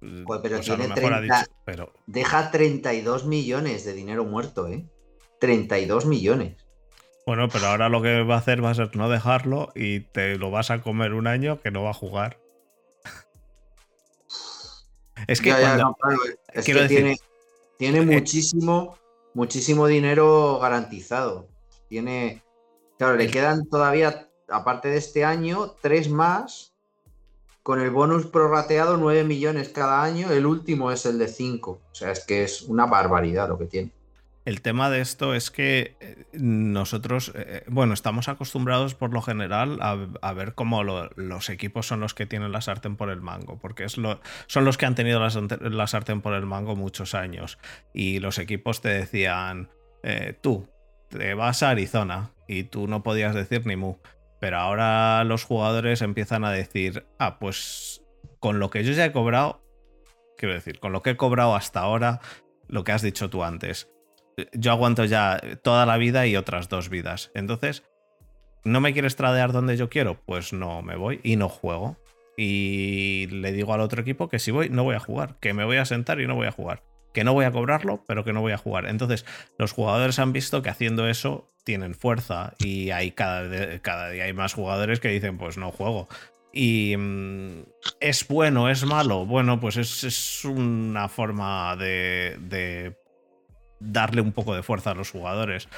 pues, 0.00 0.40
pero 0.42 0.56
pues 0.56 0.66
tiene 0.66 0.88
30, 0.88 1.20
dicho, 1.20 1.52
pero... 1.64 1.92
Deja 2.06 2.50
32 2.50 3.26
millones 3.26 3.84
de 3.84 3.94
dinero 3.94 4.24
muerto, 4.24 4.68
¿eh? 4.68 4.86
32 5.40 6.06
millones. 6.06 6.56
Bueno, 7.26 7.48
pero 7.48 7.66
ahora 7.66 7.88
lo 7.88 8.00
que 8.00 8.22
va 8.22 8.36
a 8.36 8.38
hacer 8.38 8.64
va 8.64 8.70
a 8.70 8.74
ser 8.74 8.94
no 8.96 9.08
dejarlo 9.08 9.70
y 9.74 10.00
te 10.00 10.36
lo 10.36 10.50
vas 10.50 10.70
a 10.70 10.80
comer 10.80 11.12
un 11.12 11.26
año 11.26 11.60
que 11.60 11.70
no 11.70 11.82
va 11.82 11.90
a 11.90 11.94
jugar. 11.94 12.40
es 15.26 15.40
que, 15.40 15.50
ya, 15.50 15.60
cuando... 15.60 15.76
ya, 15.76 15.84
no, 15.84 15.94
claro, 15.94 16.18
es 16.52 16.64
que 16.64 16.74
decir... 16.74 16.88
tiene, 16.88 17.16
tiene 17.76 17.98
eh, 17.98 18.02
muchísimo, 18.02 18.96
muchísimo 19.34 19.86
dinero 19.86 20.58
garantizado. 20.60 21.48
Tiene. 21.88 22.42
Claro, 22.98 23.16
le 23.16 23.28
quedan 23.28 23.68
todavía, 23.68 24.27
aparte 24.48 24.88
de 24.88 24.98
este 24.98 25.24
año, 25.24 25.74
tres 25.80 26.10
más 26.10 26.74
con 27.62 27.80
el 27.82 27.90
bonus 27.90 28.26
prorrateado 28.26 28.96
9 28.96 29.24
millones 29.24 29.68
cada 29.68 30.02
año, 30.02 30.30
el 30.30 30.46
último 30.46 30.90
es 30.90 31.04
el 31.04 31.18
de 31.18 31.28
5. 31.28 31.70
O 31.70 31.94
sea, 31.94 32.10
es 32.12 32.24
que 32.24 32.42
es 32.42 32.62
una 32.62 32.86
barbaridad 32.86 33.46
lo 33.46 33.58
que 33.58 33.66
tiene. 33.66 33.90
El 34.46 34.62
tema 34.62 34.88
de 34.88 35.02
esto 35.02 35.34
es 35.34 35.50
que 35.50 35.94
eh, 36.00 36.24
nosotros, 36.32 37.32
eh, 37.34 37.64
bueno, 37.66 37.92
estamos 37.92 38.28
acostumbrados 38.28 38.94
por 38.94 39.12
lo 39.12 39.20
general 39.20 39.78
a, 39.82 40.32
ver 40.32 40.54
cómo 40.54 40.82
lo, 40.82 41.10
los 41.16 41.50
equipos 41.50 41.86
son 41.86 42.00
los 42.00 42.14
que 42.14 42.24
tienen 42.24 42.52
la 42.52 42.62
sartén 42.62 42.96
por 42.96 43.10
el 43.10 43.20
mango, 43.20 43.58
porque 43.58 43.84
es 43.84 43.98
lo, 43.98 44.22
son 44.46 44.64
los 44.64 44.78
que 44.78 44.86
han 44.86 44.94
tenido 44.94 45.20
la, 45.20 45.28
la, 45.60 45.86
sartén 45.86 46.22
por 46.22 46.32
el 46.32 46.46
mango 46.46 46.74
muchos 46.74 47.14
años. 47.14 47.58
Y 47.92 48.20
los 48.20 48.38
equipos 48.38 48.80
te 48.80 48.88
decían, 48.88 49.68
eh, 50.02 50.34
tú, 50.40 50.66
te 51.10 51.34
vas 51.34 51.62
a 51.62 51.68
Arizona 51.68 52.30
y 52.46 52.62
tú 52.62 52.88
no 52.88 53.02
podías 53.02 53.34
decir 53.34 53.66
ni 53.66 53.76
mu. 53.76 53.96
Pero 54.40 54.58
ahora 54.58 55.24
los 55.24 55.44
jugadores 55.44 56.02
empiezan 56.02 56.44
a 56.44 56.52
decir, 56.52 57.06
ah, 57.18 57.38
pues 57.38 58.02
con 58.40 58.58
lo 58.58 58.70
que 58.70 58.84
yo 58.84 58.92
ya 58.92 59.04
he 59.04 59.12
cobrado, 59.12 59.62
quiero 60.36 60.54
decir, 60.54 60.78
con 60.78 60.92
lo 60.92 61.02
que 61.02 61.10
he 61.10 61.16
cobrado 61.16 61.56
hasta 61.56 61.80
ahora, 61.80 62.20
lo 62.68 62.84
que 62.84 62.92
has 62.92 63.02
dicho 63.02 63.30
tú 63.30 63.42
antes, 63.42 63.90
yo 64.52 64.70
aguanto 64.70 65.04
ya 65.04 65.40
toda 65.62 65.86
la 65.86 65.96
vida 65.96 66.26
y 66.26 66.36
otras 66.36 66.68
dos 66.68 66.88
vidas. 66.88 67.32
Entonces, 67.34 67.82
¿no 68.64 68.80
me 68.80 68.92
quieres 68.92 69.16
tradear 69.16 69.52
donde 69.52 69.76
yo 69.76 69.88
quiero? 69.88 70.20
Pues 70.24 70.52
no 70.52 70.82
me 70.82 70.96
voy 70.96 71.20
y 71.24 71.36
no 71.36 71.48
juego. 71.48 71.96
Y 72.36 73.26
le 73.32 73.50
digo 73.50 73.74
al 73.74 73.80
otro 73.80 74.02
equipo 74.02 74.28
que 74.28 74.38
si 74.38 74.52
voy, 74.52 74.68
no 74.68 74.84
voy 74.84 74.94
a 74.94 75.00
jugar, 75.00 75.36
que 75.40 75.54
me 75.54 75.64
voy 75.64 75.78
a 75.78 75.84
sentar 75.84 76.20
y 76.20 76.28
no 76.28 76.36
voy 76.36 76.46
a 76.46 76.52
jugar 76.52 76.84
que 77.12 77.24
no 77.24 77.32
voy 77.32 77.46
a 77.46 77.50
cobrarlo, 77.50 78.04
pero 78.06 78.22
que 78.22 78.32
no 78.32 78.40
voy 78.40 78.52
a 78.52 78.58
jugar. 78.58 78.86
Entonces, 78.86 79.24
los 79.58 79.72
jugadores 79.72 80.18
han 80.18 80.32
visto 80.32 80.62
que 80.62 80.70
haciendo 80.70 81.08
eso 81.08 81.50
tienen 81.68 81.94
fuerza 81.94 82.54
y 82.58 82.92
hay 82.92 83.10
cada, 83.10 83.46
día 83.46 84.24
hay 84.24 84.32
más 84.32 84.54
jugadores 84.54 85.00
que 85.00 85.10
dicen, 85.10 85.36
pues 85.36 85.58
no 85.58 85.70
juego. 85.70 86.08
Y 86.50 86.96
mm, 86.96 87.64
es 88.00 88.26
bueno, 88.26 88.70
es 88.70 88.86
malo. 88.86 89.26
Bueno, 89.26 89.60
pues 89.60 89.76
es, 89.76 90.02
es 90.02 90.46
una 90.46 91.10
forma 91.10 91.76
de, 91.76 92.38
de, 92.40 92.96
darle 93.80 94.22
un 94.22 94.32
poco 94.32 94.54
de 94.54 94.62
fuerza 94.62 94.92
a 94.92 94.94
los 94.94 95.10
jugadores. 95.10 95.68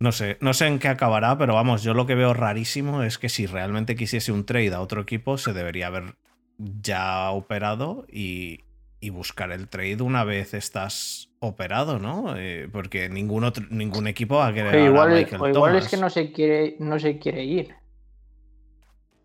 No 0.00 0.10
sé, 0.10 0.36
no 0.40 0.52
sé 0.52 0.66
en 0.66 0.80
qué 0.80 0.88
acabará, 0.88 1.38
pero 1.38 1.54
vamos, 1.54 1.84
yo 1.84 1.94
lo 1.94 2.06
que 2.06 2.16
veo 2.16 2.34
rarísimo 2.34 3.04
es 3.04 3.18
que 3.18 3.28
si 3.28 3.46
realmente 3.46 3.94
quisiese 3.94 4.32
un 4.32 4.46
trade 4.46 4.74
a 4.74 4.80
otro 4.80 5.00
equipo, 5.00 5.38
se 5.38 5.52
debería 5.52 5.86
haber 5.86 6.16
ya 6.58 7.30
operado 7.30 8.04
y, 8.10 8.65
y 9.06 9.10
buscar 9.10 9.52
el 9.52 9.68
trade 9.68 10.02
una 10.02 10.24
vez 10.24 10.52
estás 10.52 11.30
operado, 11.38 12.00
¿no? 12.00 12.36
Eh, 12.36 12.68
porque 12.72 13.08
ningún 13.08 13.44
otro, 13.44 13.64
ningún 13.70 14.08
equipo 14.08 14.36
va 14.36 14.48
a 14.48 14.52
querer. 14.52 14.74
O 14.74 14.84
igual, 14.84 15.12
a 15.12 15.14
o 15.14 15.48
igual 15.48 15.52
Thomas. 15.52 15.84
es 15.84 15.90
que 15.90 15.96
no 15.96 16.10
se 16.10 16.32
quiere, 16.32 16.76
no 16.80 16.98
se 16.98 17.18
quiere 17.18 17.44
ir. 17.44 17.76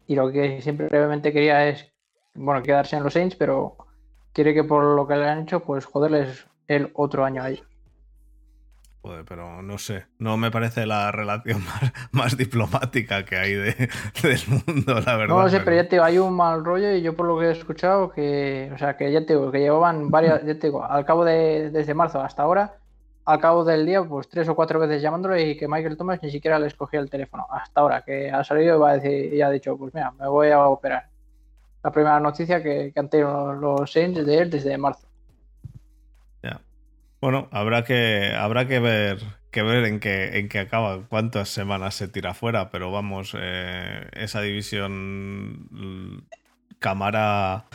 Y 0.06 0.14
lo 0.14 0.32
que 0.32 0.62
siempre 0.62 0.88
brevemente 0.88 1.34
quería 1.34 1.68
es, 1.68 1.92
bueno, 2.36 2.62
quedarse 2.62 2.96
en 2.96 3.04
los 3.04 3.14
Saints, 3.14 3.36
pero 3.36 3.76
quiere 4.34 4.54
que 4.54 4.64
por 4.64 4.84
lo 4.84 5.08
que 5.08 5.16
le 5.16 5.28
han 5.28 5.42
hecho, 5.42 5.62
pues 5.62 5.86
joderles 5.86 6.46
el 6.68 6.92
otro 6.94 7.26
año 7.26 7.42
ahí. 7.42 7.60
Joder, 9.02 9.26
pero 9.26 9.64
no 9.64 9.80
sé, 9.80 10.06
no 10.20 10.38
me 10.38 10.52
parece 10.52 10.86
la 10.86 11.12
relación 11.12 11.64
más, 12.12 12.38
diplomática 12.38 13.26
que 13.26 13.36
hay 13.36 13.54
de, 13.54 13.90
del 14.22 14.40
mundo, 14.48 14.94
la 14.94 15.18
verdad. 15.18 15.36
No 15.36 15.42
lo 15.42 15.50
sé, 15.50 15.60
pero 15.62 15.76
ya 15.76 15.84
te 15.84 15.96
digo, 15.96 16.04
hay 16.04 16.20
un 16.20 16.36
mal 16.36 16.64
rollo 16.64 16.94
y 16.94 17.02
yo 17.02 17.16
por 17.16 17.26
lo 17.26 17.40
que 17.40 17.48
he 17.48 17.52
escuchado 17.52 18.12
que, 18.12 18.72
o 18.74 18.78
sea, 18.78 18.98
que 18.98 19.12
ya 19.12 19.26
te 19.26 19.34
digo, 19.34 19.52
que 19.52 19.60
llevaban 19.60 20.12
varias, 20.12 20.46
ya 20.46 20.54
te 20.54 20.68
digo, 20.68 20.86
al 20.86 21.04
cabo 21.04 21.26
de, 21.26 21.72
desde 21.72 21.96
marzo 21.96 22.22
hasta 22.22 22.44
ahora, 22.44 22.76
al 23.26 23.40
cabo 23.40 23.64
del 23.64 23.88
día, 23.88 24.04
pues 24.04 24.30
tres 24.30 24.48
o 24.50 24.56
cuatro 24.56 24.80
veces 24.80 25.02
llamándole 25.02 25.50
y 25.50 25.58
que 25.58 25.68
Michael 25.68 25.98
Thomas 25.98 26.20
ni 26.22 26.30
siquiera 26.30 26.60
le 26.60 26.68
escogía 26.68 27.00
el 27.00 27.10
teléfono. 27.10 27.48
Hasta 27.50 27.82
ahora, 27.82 28.04
que 28.04 28.30
ha 28.30 28.44
salido 28.44 28.76
y, 28.76 28.80
va 28.80 28.92
a 28.92 28.98
decir, 28.98 29.34
y 29.34 29.42
ha 29.42 29.50
dicho, 29.50 29.78
pues 29.78 29.94
mira, 29.96 30.12
me 30.12 30.28
voy 30.28 30.50
a 30.52 30.68
operar. 30.68 31.08
La 31.84 31.92
primera 31.92 32.20
noticia 32.20 32.62
que, 32.62 32.92
que 32.94 33.00
han 33.00 33.10
tenido 33.10 33.54
los 33.54 33.92
Saints 33.92 34.26
de 34.26 34.38
él 34.38 34.50
desde 34.52 34.78
marzo. 34.78 35.08
Bueno, 37.22 37.48
habrá 37.52 37.84
que, 37.84 38.34
habrá 38.36 38.68
que 38.68 38.80
ver, 38.80 39.20
que 39.52 39.62
ver 39.62 39.86
en 39.86 40.00
qué, 40.00 40.40
en 40.40 40.50
qué 40.50 40.58
acaba, 40.58 41.08
cuántas 41.08 41.50
semanas 41.50 41.94
se 41.94 42.08
tira 42.08 42.34
fuera, 42.34 42.72
pero 42.72 42.92
vamos, 42.92 43.36
eh, 43.40 44.10
esa 44.14 44.42
división 44.42 46.26
cámara, 46.80 47.68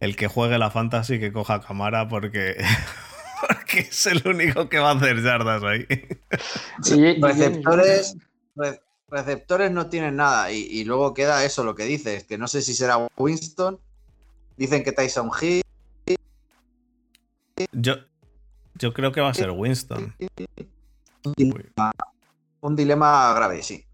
el 0.00 0.16
que 0.16 0.26
juegue 0.26 0.58
la 0.58 0.70
fantasy 0.70 1.20
que 1.20 1.32
coja 1.32 1.60
cámara 1.60 2.08
porque, 2.08 2.56
porque 3.48 3.80
es 3.88 4.06
el 4.06 4.26
único 4.26 4.68
que 4.68 4.80
va 4.80 4.90
a 4.90 4.94
hacer 4.96 5.22
yardas 5.22 5.62
ahí. 5.62 5.86
receptores, 7.20 8.16
receptores 9.08 9.70
no 9.70 9.88
tienen 9.88 10.16
nada 10.16 10.50
y, 10.50 10.66
y, 10.68 10.84
luego 10.84 11.14
queda 11.14 11.44
eso, 11.44 11.62
lo 11.62 11.76
que 11.76 11.84
dices, 11.84 12.24
que 12.24 12.36
no 12.36 12.48
sé 12.48 12.62
si 12.62 12.74
será 12.74 12.98
Winston, 13.16 13.78
dicen 14.56 14.82
que 14.82 14.90
Tyson 14.90 15.30
Hill. 15.40 15.62
Yo, 17.72 17.94
yo 18.78 18.92
creo 18.92 19.12
que 19.12 19.20
va 19.20 19.30
a 19.30 19.34
ser 19.34 19.50
Winston. 19.50 20.14
Un 22.60 22.76
dilema, 22.76 23.32
grave, 23.34 23.62
sí. 23.62 23.84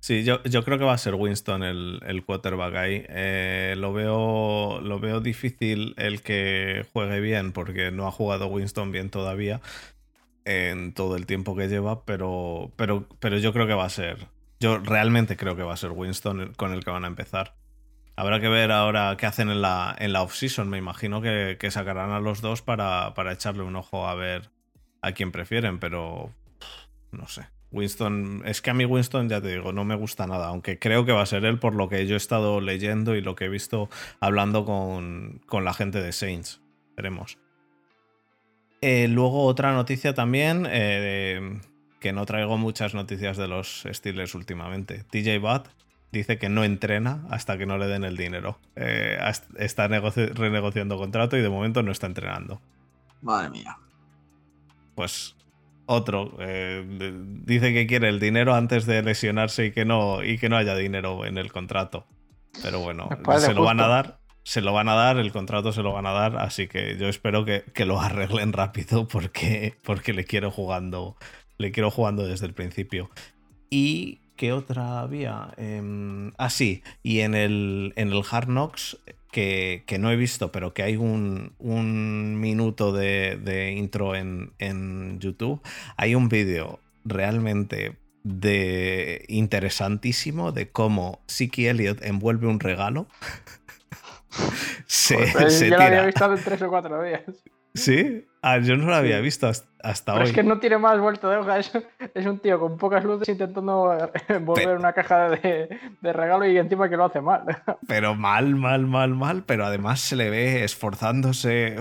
Sí, 0.00 0.22
yo, 0.22 0.42
yo, 0.42 0.64
creo 0.64 0.76
que 0.76 0.84
va 0.84 0.92
a 0.92 0.98
ser 0.98 1.14
Winston 1.14 1.62
el, 1.62 2.00
el 2.04 2.24
quarterback 2.24 2.74
ahí. 2.74 3.06
Eh, 3.08 3.74
lo, 3.78 3.94
veo, 3.94 4.80
lo 4.82 5.00
veo 5.00 5.20
difícil 5.20 5.94
el 5.96 6.20
que 6.20 6.86
juegue 6.92 7.20
bien, 7.20 7.52
porque 7.52 7.90
no 7.90 8.06
ha 8.06 8.12
jugado 8.12 8.48
Winston 8.48 8.92
bien 8.92 9.08
todavía 9.08 9.62
en 10.44 10.92
todo 10.92 11.16
el 11.16 11.24
tiempo 11.24 11.56
que 11.56 11.68
lleva, 11.68 12.04
pero, 12.04 12.70
pero, 12.76 13.08
pero 13.18 13.38
yo 13.38 13.52
creo 13.54 13.66
que 13.66 13.74
va 13.74 13.86
a 13.86 13.90
ser. 13.90 14.28
Yo 14.60 14.78
realmente 14.78 15.36
creo 15.36 15.56
que 15.56 15.62
va 15.62 15.72
a 15.72 15.78
ser 15.78 15.92
Winston 15.92 16.52
con 16.56 16.74
el 16.74 16.84
que 16.84 16.90
van 16.90 17.04
a 17.04 17.08
empezar. 17.08 17.54
Habrá 18.16 18.40
que 18.40 18.48
ver 18.48 18.70
ahora 18.70 19.16
qué 19.18 19.26
hacen 19.26 19.50
en 19.50 19.60
la, 19.60 19.94
en 19.98 20.12
la 20.12 20.22
off-season. 20.22 20.68
Me 20.68 20.78
imagino 20.78 21.20
que, 21.20 21.58
sacarán 21.70 22.10
a 22.10 22.20
los 22.20 22.40
dos 22.40 22.62
para, 22.62 23.12
echarle 23.32 23.62
un 23.62 23.74
ojo 23.76 24.06
a 24.06 24.14
ver 24.14 24.50
a 25.02 25.12
quién 25.12 25.32
prefieren, 25.32 25.78
pero 25.78 26.32
no 27.10 27.26
sé. 27.26 27.48
Winston, 27.72 28.42
es 28.46 28.62
que 28.62 28.70
a 28.70 28.74
mí 28.74 28.84
Winston, 28.84 29.28
ya 29.28 29.40
te 29.40 29.48
digo, 29.48 29.72
no 29.72 29.84
me 29.84 29.96
gusta 29.96 30.28
nada, 30.28 30.46
aunque 30.46 30.78
creo 30.78 31.04
que 31.04 31.10
va 31.10 31.22
a 31.22 31.26
ser 31.26 31.44
él 31.44 31.58
por 31.58 31.74
lo 31.74 31.88
que 31.88 32.06
yo 32.06 32.14
he 32.14 32.16
estado 32.16 32.60
leyendo 32.60 33.16
y 33.16 33.20
lo 33.20 33.34
que 33.34 33.46
he 33.46 33.48
visto 33.48 33.90
hablando 34.20 34.64
con, 34.64 35.40
la 35.50 35.74
gente 35.74 36.00
de 36.00 36.12
Saints. 36.12 36.60
Veremos. 36.96 37.36
Eh, 38.80 39.08
luego 39.08 39.44
otra 39.44 39.72
noticia 39.72 40.14
también, 40.14 40.68
eh, 40.70 41.58
que 41.98 42.12
no 42.12 42.24
traigo 42.26 42.58
muchas 42.58 42.94
noticias 42.94 43.36
de 43.36 43.48
los 43.48 43.84
Steelers 43.90 44.36
últimamente. 44.36 45.02
TJ 45.10 45.38
Watt 45.38 45.66
dice 46.14 46.38
que 46.38 46.48
no 46.48 46.64
entrena 46.64 47.26
hasta 47.30 47.58
que 47.58 47.66
no 47.66 47.76
le 47.76 47.86
den 47.86 48.04
el 48.04 48.16
dinero. 48.16 48.58
Eh, 48.76 49.18
está 49.58 49.88
renegociando 49.88 50.96
contrato 50.96 51.36
y 51.36 51.42
de 51.42 51.50
momento 51.50 51.82
no 51.82 51.92
está 51.92 52.06
entrenando. 52.06 52.62
Madre 53.20 53.50
mía. 53.50 53.76
Pues 54.94 55.36
otro 55.86 56.36
eh, 56.40 56.84
dice 57.44 57.74
que 57.74 57.86
quiere 57.86 58.08
el 58.08 58.20
dinero 58.20 58.54
antes 58.54 58.86
de 58.86 59.02
lesionarse 59.02 59.66
y 59.66 59.72
que 59.72 59.84
no 59.84 60.24
y 60.24 60.38
que 60.38 60.48
no 60.48 60.56
haya 60.56 60.74
dinero 60.76 61.26
en 61.26 61.36
el 61.36 61.52
contrato. 61.52 62.06
Pero 62.62 62.80
bueno, 62.80 63.08
se 63.38 63.52
lo 63.52 63.64
van 63.64 63.80
a 63.80 63.88
dar, 63.88 64.20
se 64.44 64.60
lo 64.60 64.72
van 64.72 64.88
a 64.88 64.94
dar, 64.94 65.18
el 65.18 65.32
contrato 65.32 65.72
se 65.72 65.82
lo 65.82 65.92
van 65.92 66.06
a 66.06 66.12
dar, 66.12 66.36
así 66.36 66.68
que 66.68 66.96
yo 66.96 67.08
espero 67.08 67.44
que, 67.44 67.64
que 67.74 67.84
lo 67.84 68.00
arreglen 68.00 68.52
rápido 68.52 69.08
porque, 69.08 69.74
porque 69.82 70.12
le 70.12 70.24
quiero 70.24 70.50
jugando, 70.50 71.16
le 71.58 71.72
quiero 71.72 71.90
jugando 71.90 72.26
desde 72.26 72.46
el 72.46 72.54
principio. 72.54 73.10
Y 73.68 74.20
¿Qué 74.36 74.52
otra 74.52 75.00
había? 75.00 75.54
Eh, 75.56 76.30
ah, 76.38 76.50
sí, 76.50 76.82
y 77.02 77.20
en 77.20 77.34
el, 77.34 77.92
en 77.96 78.12
el 78.12 78.22
Hard 78.28 78.46
Knocks, 78.46 78.98
que, 79.34 79.96
no 79.98 80.10
he 80.10 80.16
visto, 80.16 80.52
pero 80.52 80.72
que 80.74 80.82
hay 80.82 80.96
un, 80.96 81.54
un 81.58 82.40
minuto 82.40 82.92
de, 82.92 83.74
intro 83.76 84.14
en, 84.14 84.52
en, 84.58 85.18
YouTube, 85.18 85.60
hay 85.96 86.14
un 86.14 86.28
vídeo 86.28 86.78
realmente 87.04 87.96
de 88.22 89.24
interesantísimo 89.28 90.52
de 90.52 90.70
cómo 90.70 91.20
Siki 91.26 91.66
Elliott 91.66 92.02
envuelve 92.02 92.46
un 92.46 92.60
regalo. 92.60 93.06
se, 94.86 95.16
pues, 95.32 95.58
se 95.58 95.68
lo 95.68 95.80
había 95.80 96.06
visto 96.06 96.32
en 96.32 96.42
tres 96.42 96.62
o 96.62 96.68
cuatro 96.68 97.02
días. 97.02 97.22
¿Sí? 97.74 98.24
Ah, 98.46 98.58
yo 98.58 98.76
no 98.76 98.84
lo 98.88 98.94
había 98.94 99.20
visto 99.20 99.48
hasta, 99.48 100.14
hoy. 100.14 100.24
Es 100.24 100.32
que 100.32 100.42
no 100.42 100.58
tiene 100.58 100.76
más 100.76 101.00
vuelto 101.00 101.30
de 101.30 101.38
hoja. 101.38 101.60
Es, 102.14 102.26
un 102.26 102.38
tío 102.40 102.60
con 102.60 102.76
pocas 102.76 103.02
luces 103.02 103.26
intentando 103.30 103.96
envolver 104.28 104.76
una 104.76 104.92
caja 104.92 105.30
de, 105.30 105.80
regalo 106.02 106.44
y 106.46 106.58
encima 106.58 106.90
que 106.90 106.98
lo 106.98 107.06
hace 107.06 107.22
mal. 107.22 107.44
Pero 107.88 108.14
mal, 108.14 108.54
mal, 108.54 108.86
mal, 108.86 109.14
mal. 109.14 109.44
Pero 109.46 109.64
además 109.64 110.00
se 110.00 110.16
le 110.16 110.28
ve 110.28 110.62
esforzándose 110.62 111.76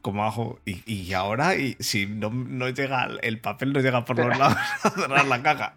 como 0.00 0.24
ajo. 0.24 0.58
Y, 0.64 1.12
ahora, 1.12 1.54
y 1.54 1.76
si 1.80 2.06
no, 2.06 2.30
no, 2.30 2.70
llega 2.70 3.08
el 3.20 3.38
papel, 3.38 3.74
no 3.74 3.80
llega 3.80 4.02
por 4.06 4.18
los 4.18 4.38
lados 4.38 4.56
a 4.84 4.90
cerrar 4.90 5.26
la 5.26 5.42
caja. 5.42 5.74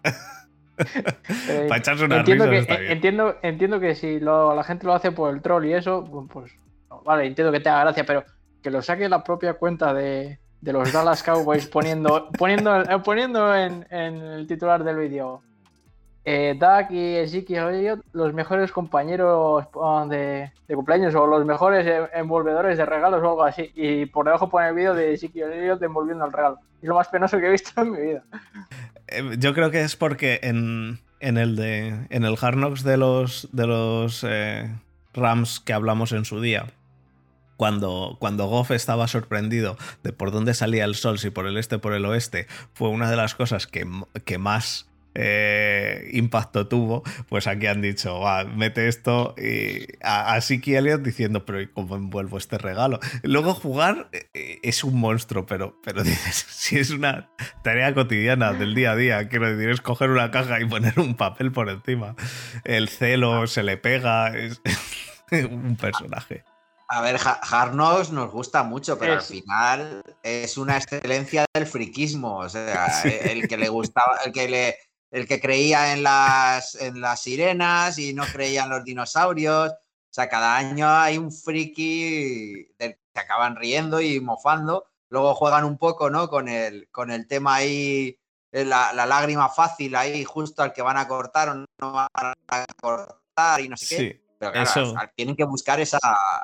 Para 1.68 1.76
echarse 1.76 2.06
una 2.06 2.20
entiendo 2.20 2.48
que, 2.48 2.90
entiendo, 2.90 3.36
entiendo 3.42 3.78
que 3.78 3.94
si 3.94 4.20
la 4.20 4.64
gente 4.66 4.86
lo 4.86 4.94
hace 4.94 5.12
por 5.12 5.34
el 5.34 5.42
troll 5.42 5.66
y 5.66 5.74
eso, 5.74 6.02
pues 6.32 6.56
vale, 7.04 7.26
entiendo 7.26 7.52
que 7.52 7.60
te 7.60 7.68
haga 7.68 7.82
gracia, 7.82 8.04
pero 8.06 8.24
que 8.62 8.70
lo 8.70 8.82
saque 8.82 9.08
la 9.08 9.24
propia 9.24 9.54
cuenta 9.54 9.94
de, 9.94 10.38
los 10.62 10.92
Dallas 10.92 11.22
Cowboys 11.22 11.66
poniendo, 11.66 12.28
poniendo, 12.38 12.82
eh, 12.82 12.98
poniendo 13.04 13.54
en, 13.54 13.86
el 13.90 14.46
titular 14.46 14.84
del 14.84 14.96
vídeo. 14.96 15.42
Eh, 16.22 16.54
Doug 16.58 16.92
y 16.92 17.16
Ezekiel 17.16 18.02
los 18.12 18.34
mejores 18.34 18.70
compañeros 18.70 19.66
ah, 19.82 20.06
de, 20.08 20.52
cumpleaños 20.74 21.14
o 21.14 21.26
los 21.26 21.46
mejores 21.46 21.86
envolvedores 22.12 22.76
de 22.76 22.84
regalos 22.84 23.22
o 23.22 23.28
algo 23.30 23.42
así. 23.42 23.72
Y 23.74 24.06
por 24.06 24.26
debajo 24.26 24.50
pone 24.50 24.68
el 24.68 24.74
vídeo 24.74 24.94
de 24.94 25.14
Ezekiel 25.14 25.50
Elliott 25.52 25.82
envolviendo 25.82 26.26
el 26.26 26.32
regalo. 26.32 26.58
Es 26.82 26.88
lo 26.88 26.94
más 26.94 27.08
penoso 27.08 27.38
que 27.38 27.46
he 27.46 27.50
visto 27.50 27.80
en 27.80 27.90
mi 27.90 28.00
vida. 28.00 28.22
Eh, 29.08 29.36
yo 29.38 29.54
creo 29.54 29.70
que 29.70 29.80
es 29.80 29.96
porque 29.96 30.40
en, 30.42 30.98
el 31.20 31.56
de 31.56 32.06
en 32.10 32.24
el 32.24 32.36
Hard 32.40 32.56
Knocks 32.56 32.84
de 32.84 32.98
los 32.98 33.48
de 33.52 33.66
los 33.66 34.26
Rams 35.14 35.60
que 35.60 35.72
hablamos 35.72 36.12
en 36.12 36.26
su 36.26 36.40
día 36.40 36.66
cuando, 37.60 38.16
cuando 38.18 38.46
Goff 38.46 38.70
estaba 38.70 39.06
sorprendido 39.06 39.76
de 40.02 40.14
por 40.14 40.30
dónde 40.30 40.54
salía 40.54 40.86
el 40.86 40.94
sol, 40.94 41.18
si 41.18 41.28
por 41.28 41.46
el 41.46 41.58
este 41.58 41.74
o 41.74 41.80
por 41.82 41.92
el 41.92 42.06
oeste, 42.06 42.46
fue 42.72 42.88
una 42.88 43.10
de 43.10 43.16
las 43.16 43.34
cosas 43.34 43.66
que, 43.66 43.86
que 44.24 44.38
más 44.38 44.88
eh, 45.14 46.08
impacto 46.14 46.68
tuvo, 46.68 47.02
pues 47.28 47.46
aquí 47.46 47.66
han 47.66 47.82
dicho, 47.82 48.22
mete 48.56 48.88
esto 48.88 49.34
y 49.36 49.88
así 50.00 50.62
que 50.62 50.78
Elliot 50.78 51.02
diciendo, 51.02 51.44
pero 51.44 51.58
¿cómo 51.74 51.96
envuelvo 51.96 52.38
este 52.38 52.56
regalo? 52.56 52.98
Luego 53.24 53.52
jugar 53.52 54.08
eh, 54.32 54.58
es 54.62 54.82
un 54.82 54.98
monstruo, 54.98 55.44
pero, 55.44 55.78
pero 55.84 56.02
dices, 56.02 56.46
si 56.48 56.78
es 56.78 56.88
una 56.88 57.28
tarea 57.62 57.92
cotidiana 57.92 58.54
del 58.54 58.74
día 58.74 58.92
a 58.92 58.96
día, 58.96 59.28
quiero 59.28 59.54
decir, 59.54 59.68
es 59.68 59.82
coger 59.82 60.08
una 60.08 60.30
caja 60.30 60.62
y 60.62 60.64
poner 60.64 60.98
un 60.98 61.14
papel 61.14 61.52
por 61.52 61.68
encima. 61.68 62.16
El 62.64 62.88
celo 62.88 63.46
se 63.46 63.62
le 63.62 63.76
pega, 63.76 64.34
es 64.34 64.62
un 65.50 65.76
personaje. 65.76 66.42
A 66.92 67.02
ver, 67.02 67.20
Hard 67.22 67.74
nos 67.74 68.32
gusta 68.32 68.64
mucho, 68.64 68.98
pero 68.98 69.12
al 69.12 69.22
final 69.22 70.02
es 70.24 70.58
una 70.58 70.76
excelencia 70.76 71.44
del 71.54 71.64
friquismo. 71.64 72.38
O 72.38 72.48
sea, 72.48 72.88
el 73.30 73.46
que 73.46 73.56
le 73.56 73.68
gustaba, 73.68 74.18
el 74.24 74.32
que 74.32 74.48
le, 74.48 74.76
el 75.12 75.28
que 75.28 75.40
creía 75.40 75.92
en 75.92 76.02
las, 76.02 76.74
en 76.74 77.00
las 77.00 77.22
sirenas 77.22 77.96
y 77.98 78.12
no 78.12 78.24
creía 78.26 78.64
en 78.64 78.70
los 78.70 78.82
dinosaurios. 78.82 79.70
O 79.70 80.12
sea, 80.12 80.28
cada 80.28 80.56
año 80.56 80.88
hay 80.88 81.16
un 81.16 81.30
friki 81.30 82.74
que 82.76 82.98
se 83.14 83.20
acaban 83.20 83.54
riendo 83.54 84.00
y 84.00 84.18
mofando. 84.18 84.86
Luego 85.10 85.36
juegan 85.36 85.64
un 85.64 85.78
poco, 85.78 86.10
¿no? 86.10 86.28
Con 86.28 86.48
el, 86.48 86.88
con 86.90 87.12
el 87.12 87.28
tema 87.28 87.54
ahí, 87.54 88.18
eh, 88.50 88.64
la, 88.64 88.92
lágrima 88.92 89.48
fácil 89.48 89.94
ahí, 89.94 90.24
justo 90.24 90.60
al 90.60 90.72
que 90.72 90.82
van 90.82 90.96
a 90.96 91.06
cortar 91.06 91.50
o 91.50 91.54
no 91.54 91.92
van 91.92 92.08
a 92.48 92.64
cortar 92.82 93.60
y 93.60 93.68
no 93.68 93.76
sé 93.76 93.96
qué. 93.96 94.19
Pero 94.40 94.52
claro, 94.52 94.94
tienen 95.14 95.36
que 95.36 95.44
buscar 95.44 95.80
esa, 95.80 95.98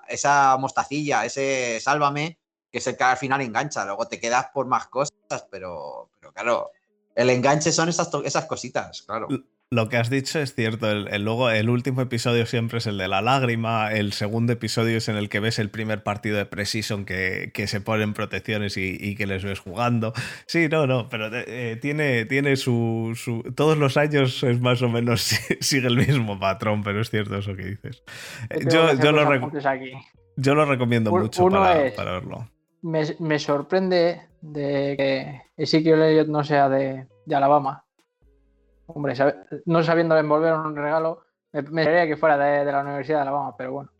esa 0.06 0.58
mostacilla, 0.58 1.24
ese 1.24 1.80
sálvame, 1.80 2.38
que 2.70 2.76
es 2.76 2.86
el 2.86 2.94
que 2.94 3.04
al 3.04 3.16
final 3.16 3.40
engancha. 3.40 3.86
Luego 3.86 4.06
te 4.06 4.20
quedas 4.20 4.48
por 4.52 4.66
más 4.66 4.88
cosas, 4.88 5.48
pero, 5.50 6.10
pero 6.20 6.30
claro, 6.30 6.72
el 7.14 7.30
enganche 7.30 7.72
son 7.72 7.88
esas, 7.88 8.10
esas 8.22 8.44
cositas, 8.44 9.00
claro. 9.00 9.28
Lo 9.70 9.88
que 9.88 9.96
has 9.96 10.10
dicho 10.10 10.38
es 10.38 10.54
cierto. 10.54 10.88
El, 10.88 11.24
luego, 11.24 11.50
el 11.50 11.68
último 11.68 12.00
episodio 12.00 12.46
siempre 12.46 12.78
es 12.78 12.86
el 12.86 12.98
de 12.98 13.08
la 13.08 13.20
lágrima. 13.20 13.92
El 13.92 14.12
segundo 14.12 14.52
episodio 14.52 14.98
es 14.98 15.08
en 15.08 15.16
el 15.16 15.28
que 15.28 15.40
ves 15.40 15.58
el 15.58 15.70
primer 15.70 16.04
partido 16.04 16.36
de 16.36 16.46
Precision 16.46 17.04
que, 17.04 17.50
que 17.52 17.66
se 17.66 17.80
ponen 17.80 18.14
protecciones 18.14 18.76
y, 18.76 19.16
que 19.16 19.26
les 19.26 19.44
ves 19.44 19.58
jugando. 19.58 20.12
Sí, 20.46 20.68
no, 20.68 20.86
no, 20.86 21.08
pero 21.08 21.30
eh, 21.32 21.78
tiene, 21.80 22.26
tiene 22.26 22.54
su, 22.56 23.12
su, 23.16 23.42
Todos 23.56 23.76
los 23.76 23.96
años 23.96 24.42
es 24.44 24.60
más 24.60 24.82
o 24.82 24.88
menos 24.88 25.20
sigue 25.60 25.88
el 25.88 25.96
mismo 25.96 26.38
patrón, 26.38 26.84
pero 26.84 27.00
es 27.00 27.10
cierto 27.10 27.36
eso 27.36 27.56
que 27.56 27.64
dices. 27.64 28.04
Yo, 28.70 28.94
yo, 28.94 29.10
lo, 29.10 29.50
yo 30.36 30.54
lo 30.54 30.64
recomiendo 30.64 31.10
mucho 31.10 31.48
para, 31.48 31.92
para, 31.94 32.12
verlo. 32.12 32.48
Me, 32.82 33.02
me, 33.18 33.38
sorprende 33.40 34.20
de 34.42 34.94
que 34.96 35.42
Ezekiel 35.56 36.02
Elliott 36.02 36.28
no 36.28 36.44
sea 36.44 36.68
de, 36.68 37.06
de 37.24 37.34
Alabama 37.34 37.85
Hombre, 38.86 39.14
no 39.64 39.82
sabiendo 39.82 40.16
envolver 40.16 40.54
un 40.54 40.76
regalo, 40.76 41.24
me, 41.52 41.62
me 41.62 42.06
que 42.06 42.16
fuera 42.16 42.36
de, 42.36 42.70
la 42.70 42.82
Universidad 42.82 43.18
de 43.18 43.22
Alabama, 43.22 43.54
pero 43.56 43.72
bueno. 43.72 43.90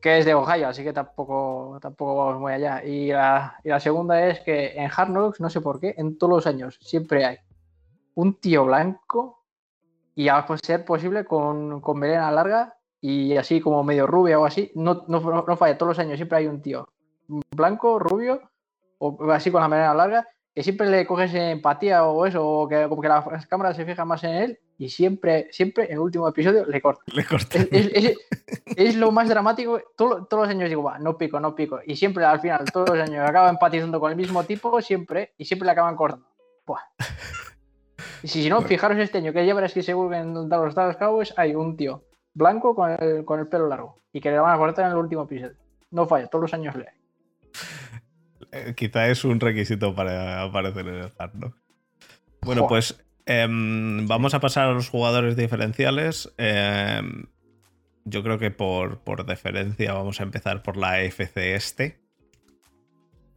Que 0.00 0.18
es 0.18 0.24
de 0.24 0.34
Ohio, 0.34 0.68
así 0.68 0.82
que 0.82 0.92
tampoco, 0.92 1.78
tampoco 1.80 2.16
vamos 2.16 2.40
muy 2.40 2.52
allá. 2.52 2.84
Y 2.84 3.08
la, 3.08 3.60
segunda 3.78 4.26
es 4.26 4.40
que 4.40 4.72
en 4.74 4.90
Hard 4.94 5.08
Knocks, 5.08 5.40
no 5.40 5.48
sé 5.50 5.60
por 5.60 5.80
qué, 5.80 5.94
en 5.96 6.18
todos 6.18 6.30
los 6.30 6.46
años 6.46 6.78
siempre 6.80 7.24
hay 7.24 7.38
un 8.14 8.40
tío 8.40 8.64
blanco 8.64 9.44
y 10.14 10.28
a 10.28 10.44
ser 10.62 10.84
posible 10.84 11.24
con, 11.24 11.80
con 11.80 11.98
melena 11.98 12.30
larga 12.30 12.76
y 13.00 13.36
así 13.36 13.60
como 13.60 13.84
medio 13.84 14.06
rubia 14.06 14.38
o 14.38 14.46
así. 14.46 14.72
No, 14.74 15.04
no, 15.08 15.20
no, 15.20 15.56
falla, 15.56 15.78
todos 15.78 15.90
los 15.90 15.98
años 15.98 16.16
siempre 16.16 16.38
hay 16.38 16.46
un 16.46 16.60
tío 16.60 16.88
blanco, 17.56 17.98
rubio 17.98 18.40
o 18.98 19.30
así 19.30 19.50
con 19.50 19.60
la 19.60 19.68
melena 19.68 19.94
larga 19.94 20.28
que 20.54 20.62
siempre 20.62 20.88
le 20.88 21.04
coges 21.04 21.34
empatía 21.34 22.04
o 22.04 22.26
eso, 22.26 22.46
o 22.46 22.68
que 22.68 22.86
como 22.88 23.02
que 23.02 23.08
las 23.08 23.46
cámaras 23.46 23.76
se 23.76 23.84
fijan 23.84 24.06
más 24.06 24.22
en 24.22 24.34
él 24.34 24.58
y 24.78 24.88
siempre, 24.88 25.48
siempre 25.50 25.86
en 25.86 25.92
el 25.92 25.98
último 25.98 26.28
episodio 26.28 26.64
le 26.64 26.80
corta. 26.80 27.02
Le 27.06 27.24
corta. 27.24 27.58
Es, 28.76 28.96
lo 28.96 29.10
más 29.10 29.28
dramático. 29.28 29.80
todos 29.96 30.26
los 30.30 30.48
años 30.48 30.68
digo, 30.68 30.82
va, 30.82 30.98
no 30.98 31.18
pico, 31.18 31.40
no 31.40 31.54
pico. 31.54 31.80
Y 31.84 31.96
siempre 31.96 32.24
al 32.24 32.40
final, 32.40 32.64
todos 32.72 32.90
los 32.90 32.98
años 33.08 33.28
acaba 33.28 33.50
empatizando 33.50 33.98
con 33.98 34.10
el 34.10 34.16
mismo 34.16 34.44
tipo, 34.44 34.80
siempre, 34.80 35.32
y 35.38 35.44
siempre 35.44 35.66
le 35.66 35.72
acaban 35.72 35.96
cortando. 35.96 36.26
Buah. 36.66 36.80
Y 38.22 38.28
si, 38.28 38.48
no, 38.48 38.62
fijaros 38.62 38.98
este 38.98 39.18
año, 39.18 39.32
que 39.32 39.44
ya 39.44 39.54
verás 39.54 39.74
que 39.74 39.82
seguro 39.82 40.10
que 40.10 40.16
en 40.16 40.48
los 40.48 40.74
Dallas 40.74 40.96
Cowboys 40.96 41.34
hay 41.36 41.54
un 41.54 41.76
tío 41.76 42.04
blanco 42.32 42.74
con 42.74 42.90
el, 42.90 43.24
con 43.24 43.38
el 43.38 43.48
pelo 43.48 43.68
largo 43.68 43.96
y 44.12 44.20
que 44.20 44.30
le 44.30 44.38
van 44.38 44.54
a 44.54 44.58
cortar 44.58 44.86
en 44.86 44.92
el 44.92 44.98
último 44.98 45.24
episodio. 45.24 45.56
No 45.90 46.06
falla, 46.06 46.26
todos 46.28 46.42
los 46.42 46.54
años 46.54 46.74
le 46.74 46.88
hay. 46.88 47.03
Eh, 48.54 48.74
quizá 48.76 49.08
es 49.08 49.24
un 49.24 49.40
requisito 49.40 49.94
para 49.94 50.42
aparecer 50.42 50.86
en 50.86 50.94
el 50.94 51.12
hard, 51.18 51.34
¿no? 51.34 51.56
Bueno, 52.42 52.68
pues 52.68 53.04
em, 53.26 54.06
vamos 54.06 54.34
a 54.34 54.40
pasar 54.40 54.68
a 54.68 54.72
los 54.72 54.88
jugadores 54.88 55.36
diferenciales. 55.36 56.32
Em, 56.38 57.26
yo 58.04 58.22
creo 58.22 58.38
que 58.38 58.52
por, 58.52 59.00
por 59.00 59.26
deferencia 59.26 59.92
vamos 59.92 60.20
a 60.20 60.22
empezar 60.22 60.62
por 60.62 60.76
la 60.76 61.02
FC 61.02 61.54
este. 61.54 61.98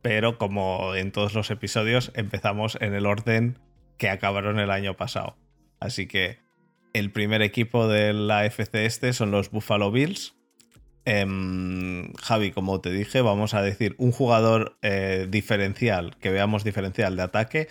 Pero 0.04 0.38
como 0.38 0.94
en 0.94 1.12
todos 1.12 1.34
los 1.34 1.50
episodios, 1.50 2.12
empezamos 2.14 2.78
en 2.80 2.94
el 2.94 3.08
orden 3.08 3.58
que 3.98 4.10
acabaron 4.10 4.60
el 4.60 4.70
año 4.70 4.96
pasado. 4.96 5.36
Así 5.80 6.08
que 6.08 6.40
el 6.94 7.12
primer 7.12 7.42
equipo 7.42 7.88
de 7.88 8.14
la 8.14 8.46
FC 8.46 8.86
este 8.86 9.14
son 9.14 9.32
los 9.32 9.50
Buffalo 9.50 9.92
Bills. 9.92 10.37
Em, 11.10 12.12
Javi, 12.16 12.52
como 12.52 12.82
te 12.82 12.92
dije, 12.92 13.22
vamos 13.22 13.54
a 13.54 13.62
decir 13.62 13.96
un 13.98 14.12
jugador 14.12 14.78
eh, 14.82 15.26
diferencial, 15.30 16.18
que 16.18 16.32
veamos 16.32 16.66
diferencial 16.66 17.16
de 17.16 17.24
ataque. 17.24 17.70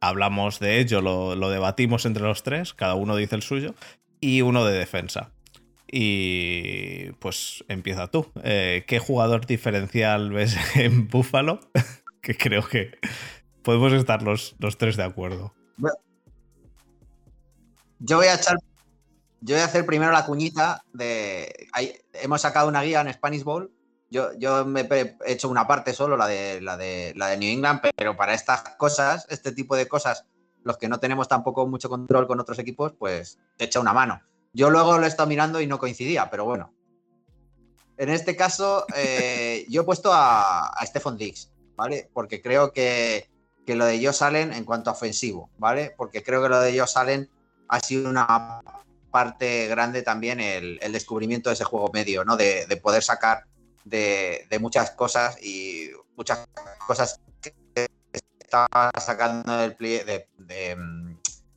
Hablamos 0.00 0.58
de 0.58 0.80
ello, 0.80 1.00
lo, 1.00 1.50
debatimos 1.50 2.04
entre 2.04 2.24
los 2.24 2.42
tres, 2.42 2.74
cada 2.74 2.96
uno 2.96 3.14
dice 3.14 3.36
el 3.36 3.42
suyo, 3.42 3.76
y 4.20 4.42
uno 4.42 4.64
de 4.64 4.76
defensa. 4.76 5.30
Y 5.86 7.12
pues 7.20 7.64
empieza 7.68 8.08
tú. 8.08 8.26
Eh, 8.42 8.82
¿Qué 8.88 8.98
jugador 8.98 9.46
diferencial 9.46 10.32
ves 10.32 10.56
en 10.74 11.06
Buffalo? 11.06 11.60
que 12.22 12.36
creo 12.36 12.66
que 12.66 12.98
podemos 13.62 13.92
estar 13.92 14.22
los, 14.24 14.56
los 14.58 14.78
tres 14.78 14.96
de 14.96 15.04
acuerdo. 15.04 15.54
Yo 18.00 18.16
voy 18.16 18.26
a 18.26 18.34
echar 18.34 18.56
yo 19.40 19.54
voy 19.54 19.62
a 19.62 19.66
hacer 19.66 19.86
primero 19.86 20.10
la 20.10 20.26
cuñita 20.26 20.84
de. 20.92 21.68
hemos 22.14 22.40
sacado 22.40 22.68
una 22.68 22.82
guía 22.82 23.00
en 23.00 23.12
Spanish 23.12 23.44
Bowl. 23.44 23.72
Yo, 24.10 24.32
yo 24.38 24.64
me 24.64 24.80
he 24.80 25.16
hecho 25.26 25.50
una 25.50 25.66
parte 25.66 25.92
solo, 25.92 26.16
la 26.16 26.26
de, 26.26 26.62
la, 26.62 26.78
de, 26.78 27.12
la 27.14 27.28
de 27.28 27.36
New 27.36 27.52
England, 27.52 27.82
pero 27.94 28.16
para 28.16 28.32
estas 28.32 28.62
cosas, 28.76 29.26
este 29.28 29.52
tipo 29.52 29.76
de 29.76 29.86
cosas, 29.86 30.24
los 30.64 30.78
que 30.78 30.88
no 30.88 30.98
tenemos 30.98 31.28
tampoco 31.28 31.66
mucho 31.66 31.90
control 31.90 32.26
con 32.26 32.40
otros 32.40 32.58
equipos, 32.58 32.94
pues 32.98 33.38
te 33.58 33.66
echa 33.66 33.80
una 33.80 33.92
mano. 33.92 34.22
Yo 34.54 34.70
luego 34.70 34.96
lo 34.96 35.04
he 35.04 35.08
estado 35.08 35.28
mirando 35.28 35.60
y 35.60 35.66
no 35.66 35.78
coincidía, 35.78 36.30
pero 36.30 36.46
bueno. 36.46 36.72
En 37.98 38.08
este 38.08 38.34
caso, 38.34 38.86
eh, 38.96 39.66
yo 39.68 39.82
he 39.82 39.84
puesto 39.84 40.10
a, 40.10 40.68
a 40.68 40.86
Stephon 40.86 41.18
Diggs, 41.18 41.52
¿vale? 41.76 42.08
Porque 42.14 42.40
creo 42.40 42.72
que, 42.72 43.28
que 43.66 43.74
lo 43.74 43.84
de 43.84 43.94
ellos 43.94 44.16
salen 44.16 44.54
en 44.54 44.64
cuanto 44.64 44.88
a 44.88 44.94
ofensivo, 44.94 45.50
¿vale? 45.58 45.92
Porque 45.98 46.22
creo 46.22 46.42
que 46.42 46.48
lo 46.48 46.60
de 46.60 46.70
ellos 46.70 46.90
salen 46.90 47.28
ha 47.68 47.80
sido 47.80 48.08
una 48.08 48.62
parte 49.10 49.66
grande 49.68 50.02
también 50.02 50.40
el, 50.40 50.78
descubrimiento 50.92 51.50
de 51.50 51.54
ese 51.54 51.64
juego 51.64 51.90
medio, 51.92 52.24
¿no? 52.24 52.36
De, 52.36 52.80
poder 52.82 53.02
sacar 53.02 53.44
de, 53.84 54.46
muchas 54.60 54.90
cosas 54.92 55.42
y 55.42 55.90
muchas 56.16 56.46
cosas 56.86 57.20
que 57.40 57.54
estaba 58.40 58.90
sacando 59.00 59.56
del 59.58 59.76
play, 59.76 60.00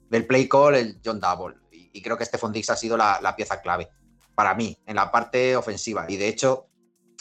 del 0.09 0.25
play 0.25 0.47
call 0.47 0.75
el 0.75 0.99
John 1.03 1.19
Double. 1.19 1.55
Y, 1.71 2.01
creo 2.01 2.17
que 2.17 2.23
este 2.23 2.39
Dix 2.51 2.69
ha 2.69 2.75
sido 2.75 2.97
la, 2.97 3.35
pieza 3.35 3.61
clave 3.61 3.89
para 4.35 4.55
mí 4.55 4.77
en 4.85 4.95
la 4.95 5.11
parte 5.11 5.55
ofensiva. 5.55 6.05
Y 6.07 6.17
de 6.17 6.27
hecho, 6.27 6.67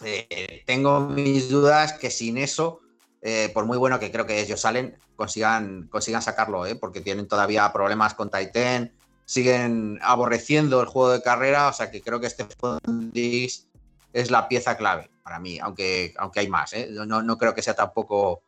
eh, 0.05 0.62
tengo 0.66 1.01
mis 1.01 1.49
dudas 1.49 1.93
que 1.95 2.11
sin 2.11 2.38
eso, 2.38 2.81
eh, 3.21 3.51
por 3.53 3.66
muy 3.66 3.79
bueno 3.79 3.99
que 3.99 4.11
creo 4.11 4.27
que 4.27 4.40
ellos 4.40 4.61
salen, 4.61 4.97
consigan, 5.16 5.88
consigan 5.88 6.23
sacarlo, 6.23 6.66
¿eh? 6.66 6.77
porque 6.77 7.01
tienen 7.01 7.29
todavía 7.29 7.71
problemas 7.73 8.14
con 8.14 8.31
Titan 8.31 8.93
siguen 9.31 10.01
aborreciendo 10.03 10.81
el 10.81 10.88
juego 10.88 11.12
de 11.12 11.23
carrera, 11.23 11.69
o 11.69 11.73
sea 11.73 11.88
que 11.88 12.03
creo 12.03 12.19
que 12.19 12.27
este 12.27 12.45
Diggs 13.12 13.69
es 14.12 14.29
la 14.29 14.49
pieza 14.49 14.77
clave 14.77 15.09
para 15.23 15.38
mí, 15.38 15.61
aunque, 15.61 16.12
aunque 16.19 16.40
hay 16.40 16.49
más, 16.49 16.73
¿eh? 16.73 16.88
no, 16.90 17.23
no, 17.23 17.38
creo 17.38 17.55
que 17.55 17.62
sea 17.62 17.75
tampoco 17.75 18.43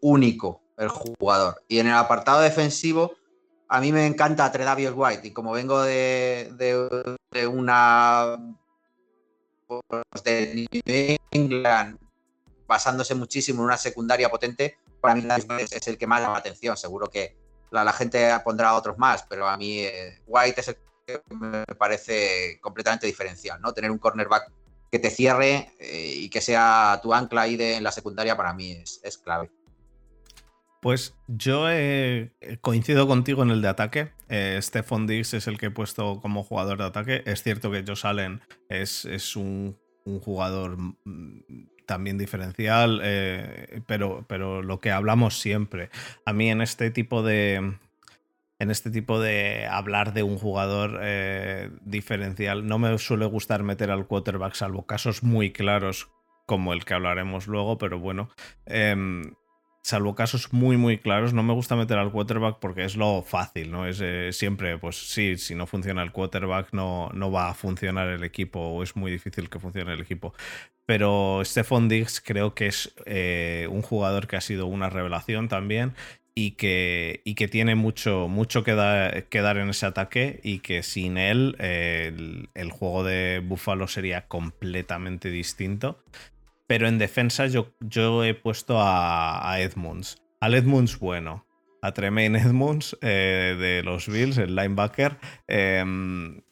único 0.00 0.62
el 0.78 0.90
jugador. 0.90 1.60
Y 1.66 1.80
en 1.80 1.88
el 1.88 1.94
apartado 1.94 2.40
defensivo, 2.40 3.16
a 3.68 3.80
mí 3.80 3.90
me 3.90 4.06
encanta 4.06 4.52
Tredavious 4.52 4.94
White, 4.96 5.26
y 5.26 5.32
como 5.32 5.50
vengo 5.50 5.82
de, 5.82 6.52
de, 6.52 7.46
una 7.48 8.38
pues, 9.66 10.22
de 10.22 10.68
New 10.72 11.12
England 11.32 11.98
basándose 12.68 13.16
muchísimo 13.16 13.62
en 13.62 13.66
una 13.66 13.76
secundaria 13.76 14.30
potente, 14.30 14.78
para 15.00 15.16
mí 15.16 15.26
es 15.58 15.88
el 15.88 15.98
que 15.98 16.06
más 16.06 16.20
llama 16.20 16.34
la 16.34 16.38
atención. 16.38 16.76
Seguro 16.76 17.08
que 17.08 17.45
la, 17.70 17.92
gente 17.92 18.28
pondrá 18.44 18.74
otros 18.74 18.98
más, 18.98 19.24
pero 19.28 19.48
a 19.48 19.56
mí 19.56 19.80
eh, 19.80 20.20
White 20.26 20.60
es 20.60 20.68
el 20.68 20.76
que 21.06 21.22
me 21.34 21.64
parece 21.78 22.58
completamente 22.60 23.06
diferencial, 23.06 23.60
¿no? 23.60 23.72
Tener 23.72 23.90
un 23.90 23.98
cornerback 23.98 24.50
que 24.90 24.98
te 24.98 25.10
cierre 25.10 25.72
eh, 25.78 26.14
y 26.16 26.28
que 26.28 26.40
sea 26.40 27.00
tu 27.02 27.12
ancla 27.12 27.42
ahí 27.42 27.56
de, 27.56 27.76
en 27.76 27.84
la 27.84 27.92
secundaria 27.92 28.36
para 28.36 28.52
mí 28.52 28.72
es, 29.02 29.18
clave. 29.18 29.50
Pues 30.80 31.14
yo 31.26 31.68
eh, 31.68 32.30
coincido 32.60 33.08
contigo 33.08 33.42
en 33.42 33.50
el 33.50 33.62
de 33.62 33.68
ataque. 33.68 34.12
Eh, 34.28 34.58
Stephon 34.62 35.06
Diggs 35.06 35.34
es 35.34 35.46
el 35.46 35.58
que 35.58 35.66
he 35.66 35.70
puesto 35.70 36.20
como 36.20 36.44
jugador 36.44 36.78
de 36.78 36.84
ataque. 36.84 37.22
Es 37.26 37.42
cierto 37.42 37.70
que 37.70 37.84
Josh 37.86 38.06
Allen 38.06 38.40
es, 38.68 39.04
es 39.04 39.34
un, 39.34 39.76
un, 40.04 40.20
jugador 40.20 40.76
mm, 40.78 41.40
también 41.86 42.18
diferencial, 42.18 43.00
eh, 43.02 43.80
pero, 43.86 44.24
pero 44.28 44.62
lo 44.62 44.80
que 44.80 44.90
hablamos 44.90 45.38
siempre. 45.38 45.90
A 46.24 46.32
mí 46.32 46.50
en 46.50 46.60
este 46.60 46.90
tipo 46.90 47.22
de. 47.22 47.76
En 48.58 48.70
este 48.70 48.90
tipo 48.90 49.20
de 49.20 49.66
hablar 49.66 50.14
de 50.14 50.22
un 50.22 50.38
jugador 50.38 51.00
eh, 51.02 51.70
diferencial, 51.82 52.66
no 52.66 52.78
me 52.78 52.96
suele 52.96 53.26
gustar 53.26 53.62
meter 53.62 53.90
al 53.90 54.06
quarterback, 54.06 54.54
salvo 54.54 54.86
casos 54.86 55.22
muy 55.22 55.52
claros 55.52 56.08
como 56.46 56.72
el 56.72 56.84
que 56.86 56.94
hablaremos 56.94 57.48
luego, 57.48 57.76
pero 57.76 57.98
bueno. 57.98 58.30
Em, 58.64 59.34
salvo 59.86 60.16
casos 60.16 60.52
muy, 60.52 60.76
muy 60.76 60.98
claros, 60.98 61.32
no 61.32 61.44
me 61.44 61.54
gusta 61.54 61.76
meter 61.76 61.96
al 61.96 62.10
quarterback 62.10 62.58
porque 62.58 62.84
es 62.84 62.96
lo 62.96 63.22
fácil, 63.22 63.70
¿no? 63.70 63.86
Es 63.86 64.00
eh, 64.02 64.30
siempre, 64.32 64.78
pues 64.78 64.96
sí, 64.96 65.36
si 65.36 65.54
no 65.54 65.68
funciona 65.68 66.02
el 66.02 66.10
quarterback, 66.10 66.72
no, 66.72 67.08
no 67.14 67.30
va 67.30 67.50
a 67.50 67.54
funcionar 67.54 68.08
el 68.08 68.24
equipo 68.24 68.58
o 68.58 68.82
es 68.82 68.96
muy 68.96 69.12
difícil 69.12 69.48
que 69.48 69.60
funcione 69.60 69.92
el 69.92 70.00
equipo. 70.00 70.34
Pero 70.86 71.40
Stephon 71.44 71.88
Diggs 71.88 72.20
creo 72.20 72.52
que 72.52 72.66
es 72.66 72.94
eh, 73.04 73.68
un 73.70 73.82
jugador 73.82 74.26
que 74.26 74.34
ha 74.34 74.40
sido 74.40 74.66
una 74.66 74.90
revelación 74.90 75.48
también 75.48 75.94
y 76.34 76.52
que, 76.52 77.20
y 77.24 77.36
que 77.36 77.46
tiene 77.46 77.76
mucho, 77.76 78.26
mucho 78.26 78.64
que, 78.64 78.74
dar 78.74 79.56
en 79.56 79.68
ese 79.68 79.86
ataque 79.86 80.40
y 80.42 80.58
que 80.58 80.82
sin 80.82 81.16
él 81.16 81.54
el, 81.60 82.48
el, 82.54 82.70
juego 82.72 83.04
de 83.04 83.40
Buffalo 83.40 83.86
sería 83.86 84.26
completamente 84.26 85.30
distinto. 85.30 86.02
Pero 86.66 86.88
en 86.88 86.98
defensa 86.98 87.46
yo, 87.46 87.74
yo 87.80 88.24
he 88.24 88.34
puesto 88.34 88.78
a, 88.80 89.56
Edmunds. 89.60 90.22
Al 90.40 90.54
Edmunds 90.54 90.98
bueno. 90.98 91.46
a 91.82 91.92
Tremaine 91.92 92.38
Edmunds 92.38 92.96
eh, 93.00 93.56
de 93.58 93.82
los 93.82 94.08
Bills, 94.08 94.38
el 94.38 94.56
linebacker. 94.56 95.18
Em, 95.46 96.42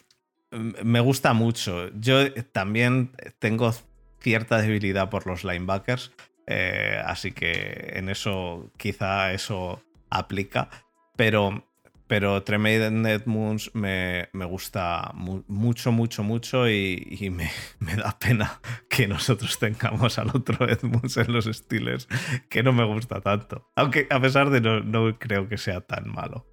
me 0.50 1.00
gusta 1.00 1.32
mucho. 1.32 1.90
Yo 1.98 2.32
también 2.52 3.12
tengo 3.38 3.72
cierta 4.20 4.60
debilidad 4.60 5.10
por 5.10 5.26
los 5.26 5.44
linebackers, 5.44 6.12
eh, 6.46 7.00
así 7.04 7.32
que 7.32 7.92
en 7.94 8.08
eso 8.08 8.70
quizá 8.76 9.32
eso 9.32 9.82
aplica, 10.10 10.70
pero 11.16 11.66
pero 12.06 12.42
Tremaine 12.42 13.08
Edmunds 13.08 13.74
me, 13.74 14.28
me 14.32 14.44
gusta 14.44 15.10
mucho, 15.14 15.90
mucho, 15.90 16.22
mucho 16.22 16.68
y, 16.68 17.30
me, 17.80 17.96
da 17.96 18.16
pena 18.18 18.60
que 18.88 19.08
nosotros 19.08 19.58
tengamos 19.58 20.18
al 20.18 20.28
otro 20.28 20.68
Edmunds 20.68 21.16
en 21.16 21.32
los 21.32 21.46
Steelers, 21.46 22.08
que 22.48 22.62
no 22.62 22.72
me 22.72 22.84
gusta 22.84 23.20
tanto. 23.20 23.70
Aunque 23.76 24.06
a 24.10 24.20
pesar 24.20 24.50
de 24.50 24.60
no, 24.60 24.80
no 24.80 25.18
creo 25.18 25.48
que 25.48 25.58
sea 25.58 25.80
tan 25.80 26.10
malo. 26.10 26.46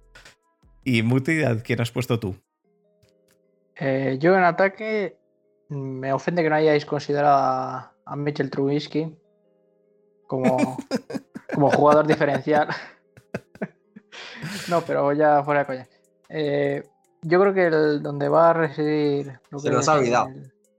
Y 0.84 1.02
Muti, 1.02 1.42
quién 1.64 1.80
has 1.80 1.92
puesto 1.92 2.18
tú? 2.18 2.36
Eh, 3.76 4.16
yo 4.20 4.36
en 4.36 4.44
ataque 4.44 5.18
me 5.68 6.12
ofende 6.12 6.42
que 6.42 6.50
no 6.50 6.56
hayáis 6.56 6.84
considerado 6.84 7.36
a, 7.36 7.94
a 8.04 8.16
Mitchell 8.16 8.50
Trubisky 8.50 9.16
como, 10.26 10.78
como 11.54 11.70
jugador 11.70 12.06
diferencial. 12.06 12.68
No, 14.68 14.82
pero 14.82 15.12
ya 15.12 15.42
fuera 15.42 15.60
de 15.60 15.66
coña. 15.66 15.88
Eh, 16.28 16.82
yo 17.22 17.40
creo 17.40 17.54
que 17.54 17.66
el, 17.66 18.02
donde 18.02 18.28
va 18.28 18.50
a 18.50 18.52
residir. 18.52 19.38
Lo 19.50 19.58
que 19.58 19.68
Se 19.68 19.70
nos 19.70 19.88
ha 19.88 19.94
olvidado. 19.94 20.28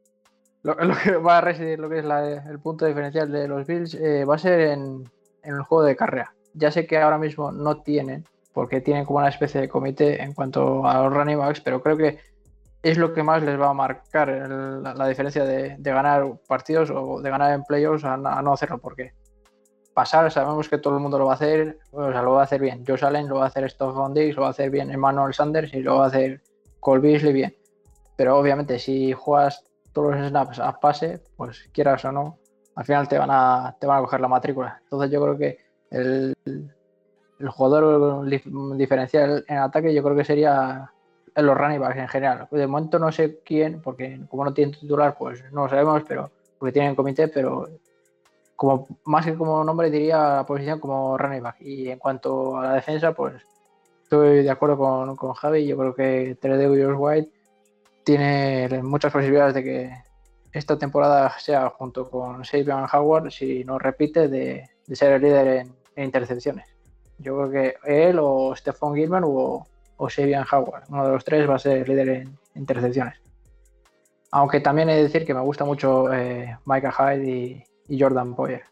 lo, 0.64 0.76
que 0.76 1.18
va 1.18 1.38
a 1.38 1.42
residir 1.42 1.80
lo 1.80 1.90
que 1.90 2.00
es 2.00 2.46
el 2.46 2.60
punto 2.60 2.86
diferencial 2.86 3.32
de 3.32 3.48
los 3.48 3.68
Bills 3.68 3.94
eh, 3.96 4.26
va 4.26 4.36
a 4.36 4.40
ser 4.40 4.60
en, 4.62 5.10
en, 5.44 5.56
el 5.56 5.62
juego 5.62 5.84
de 5.84 5.96
carrera. 5.96 6.34
Ya 6.54 6.72
sé 6.72 6.86
que 6.86 6.98
ahora 6.98 7.18
mismo 7.18 7.52
no 7.52 7.82
tienen, 7.82 8.26
porque 8.54 8.82
tienen 8.82 9.06
como 9.06 9.20
una 9.20 9.30
especie 9.30 9.60
de 9.62 9.70
comité 9.70 10.22
en 10.22 10.34
cuanto 10.34 10.88
a 10.88 11.04
los 11.04 11.14
running 11.14 11.38
backs, 11.38 11.62
pero 11.62 11.82
creo 11.82 11.98
que 11.98 12.20
es 12.82 12.98
lo 12.98 13.14
que 13.14 13.24
más 13.24 13.42
les 13.42 13.60
va 13.60 13.70
a 13.70 13.74
marcar 13.74 14.30
la, 14.30 15.08
diferencia 15.08 15.46
de, 15.46 15.78
ganar 15.80 16.40
partidos 16.48 16.92
o 16.92 17.22
de 17.22 17.30
ganar 17.30 17.54
en 17.54 17.64
playoffs 17.64 18.04
a, 18.04 18.14
a 18.14 18.42
no 18.42 18.54
hacerlo, 18.54 18.78
porque 18.78 19.14
pasar, 19.94 20.32
sabemos 20.32 20.70
que 20.70 20.78
todo 20.78 20.96
el 20.96 21.02
mundo 21.02 21.20
lo 21.20 21.26
va 21.26 21.34
a 21.34 21.36
hacer, 21.36 21.80
o 21.92 22.12
sea, 22.12 22.22
lo 22.22 22.34
va 22.34 22.42
a 22.42 22.44
hacer 22.44 22.62
bien. 22.62 22.84
Josh 22.88 23.04
Allen 23.04 23.28
lo 23.28 23.36
va 23.36 23.46
a 23.46 23.48
hacer 23.48 23.70
Stoffon 23.70 24.14
Diggs, 24.14 24.36
lo 24.36 24.44
va 24.44 24.50
a 24.50 24.52
hacer 24.52 24.70
bien 24.70 24.92
Emmanuel 24.92 25.34
Sanders 25.34 25.74
y 25.74 25.82
lo 25.82 25.98
va 25.98 26.06
a 26.06 26.08
hacer 26.08 26.42
Cole 26.80 27.02
Beasley 27.02 27.34
bien. 27.34 27.56
Pero 28.16 28.38
obviamente 28.38 28.80
si 28.80 29.14
juegas 29.14 29.64
todos 29.94 30.16
los 30.16 30.28
snaps 30.28 30.60
a 30.60 30.80
pase, 30.80 31.22
pues 31.38 31.70
quieras 31.72 32.04
o 32.06 32.12
no, 32.12 32.38
al 32.76 32.86
final 32.86 33.08
te 33.08 33.18
van 33.18 33.30
a, 33.32 33.76
te 33.80 33.88
van 33.88 34.00
a 34.00 34.02
coger 34.02 34.22
la 34.22 34.28
matrícula. 34.28 34.80
Entonces 34.84 35.12
yo 35.12 35.22
creo 35.22 35.38
que 35.38 35.58
el, 35.92 36.34
el 37.40 37.50
jugador 37.50 38.26
diferencial 38.78 39.46
en 39.48 39.58
ataque 39.58 39.94
yo 39.94 40.04
creo 40.04 40.16
que 40.16 40.24
sería 40.26 40.92
los 41.36 41.58
running 41.58 41.80
backs 41.80 41.98
en 41.98 42.08
general. 42.08 42.48
De 42.52 42.68
momento 42.68 43.00
no 43.00 43.12
sé 43.12 43.40
quién, 43.44 43.82
porque 43.82 44.20
como 44.30 44.46
no 44.46 44.54
tienen 44.54 44.78
titular, 44.80 45.16
pues 45.18 45.44
no 45.52 45.64
lo 45.64 45.70
sabemos, 45.70 46.04
pero 46.08 46.32
porque 46.58 46.74
tienen 46.74 46.96
comité, 46.96 47.28
pero 47.28 47.68
más 49.06 49.26
que 49.26 49.36
como 49.36 49.64
nombre 49.64 49.90
diría 49.90 50.18
la 50.18 50.46
posición 50.46 50.80
como 50.80 51.18
running 51.18 51.44
back. 51.44 51.58
Y 51.62 51.90
en 51.90 52.00
cuanto 52.00 52.58
a 52.58 52.64
la 52.64 52.74
defensa, 52.74 53.14
pues 53.14 53.42
estoy 54.04 54.44
de 54.44 54.50
acuerdo 54.50 54.78
con, 54.78 55.16
con 55.16 55.34
Javi. 55.34 55.66
Yo 55.66 55.78
creo 55.78 55.94
que 55.96 56.38
Josh 56.42 56.96
White 56.98 57.32
tiene 58.04 58.82
muchas 58.84 59.12
posibilidades 59.12 59.54
de 59.56 59.64
que 59.64 59.94
esta 60.52 60.78
temporada 60.78 61.34
sea 61.40 61.70
junto 61.70 62.10
con 62.10 62.46
Sabian 62.46 62.86
Howard, 62.92 63.32
si 63.32 63.64
no 63.64 63.80
repite, 63.80 64.28
de, 64.28 64.70
ser 64.92 65.14
el 65.14 65.22
líder 65.22 65.48
en, 65.48 66.04
intercepciones. 66.04 66.68
Yo 67.18 67.36
creo 67.38 67.52
que 67.52 67.76
él 67.86 68.20
o 68.20 68.56
Stephon 68.56 68.96
Gilman 68.96 69.24
o, 69.26 69.66
o 69.98 70.10
Sabian 70.10 70.46
Howard, 70.52 70.84
uno 70.90 71.06
de 71.06 71.12
los 71.14 71.26
tres 71.26 71.50
va 71.50 71.56
a 71.56 71.60
ser 71.60 71.78
el 71.78 71.88
líder 71.88 72.10
en 72.10 72.38
intercepciones. 72.56 73.20
Aunque 74.32 74.60
también 74.60 74.90
he 74.90 74.96
de 74.96 75.04
decir 75.04 75.26
que 75.26 75.34
me 75.34 75.42
gusta 75.42 75.64
mucho 75.66 76.12
eh, 76.12 76.58
Micah 76.66 76.92
Hyde 76.92 77.30
y, 77.30 77.64
y 77.88 78.00
Jordan 78.00 78.36
Poyer 78.36 78.64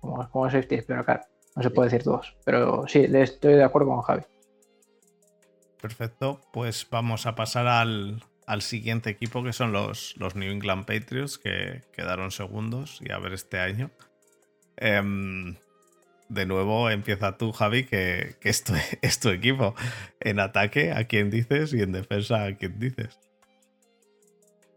como, 0.00 0.30
como 0.30 0.48
pero 0.86 1.04
claro, 1.04 1.22
no 1.56 1.62
se 1.62 1.70
puede 1.70 1.90
decir 1.90 2.04
todos. 2.04 2.36
Pero 2.44 2.84
sí, 2.88 3.06
estoy 3.12 3.54
de 3.54 3.64
acuerdo 3.64 3.88
con 3.88 4.02
Javi. 4.02 4.22
Perfecto, 5.80 6.40
pues 6.52 6.86
vamos 6.90 7.26
a 7.26 7.34
pasar 7.34 7.66
al, 7.66 8.22
siguiente 8.60 9.10
equipo 9.10 9.42
que 9.42 9.52
son 9.52 9.72
los, 9.72 10.14
los, 10.18 10.34
New 10.34 10.50
England 10.50 10.84
Patriots 10.84 11.38
que 11.38 11.82
quedaron 11.92 12.30
segundos 12.32 13.00
y 13.00 13.12
a 13.12 13.18
ver 13.18 13.32
este 13.32 13.58
año. 13.60 13.90
Em, 14.76 15.56
de 16.28 16.46
nuevo 16.46 16.90
empieza 16.90 17.36
tú, 17.38 17.52
Javi, 17.52 17.84
que, 17.84 18.36
que 18.40 18.48
esto 18.50 18.74
es 19.02 19.20
tu 19.20 19.30
equipo. 19.30 19.74
En 20.20 20.40
ataque, 20.40 20.92
¿a 20.92 21.04
quién 21.04 21.30
dices? 21.30 21.72
Y 21.72 21.80
en 21.80 21.92
defensa, 21.92 22.44
¿a 22.44 22.56
quién 22.56 22.78
dices? 22.78 23.18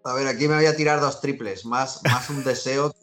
A 0.06 0.14
ver, 0.14 0.28
aquí 0.28 0.48
me 0.50 0.56
voy 0.56 0.66
a 0.66 0.76
tirar 0.76 1.00
dos 1.00 1.22
triples, 1.22 1.66
más, 1.66 2.02
más 2.04 2.30
un 2.30 2.44
deseo 2.44 2.94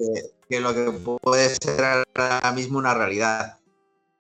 que, 0.48 0.60
lo 0.60 0.74
que 0.74 0.90
puede 1.22 1.48
ser 1.48 1.82
ahora 1.82 2.52
mismo 2.52 2.78
una 2.78 2.92
realidad. 2.92 3.58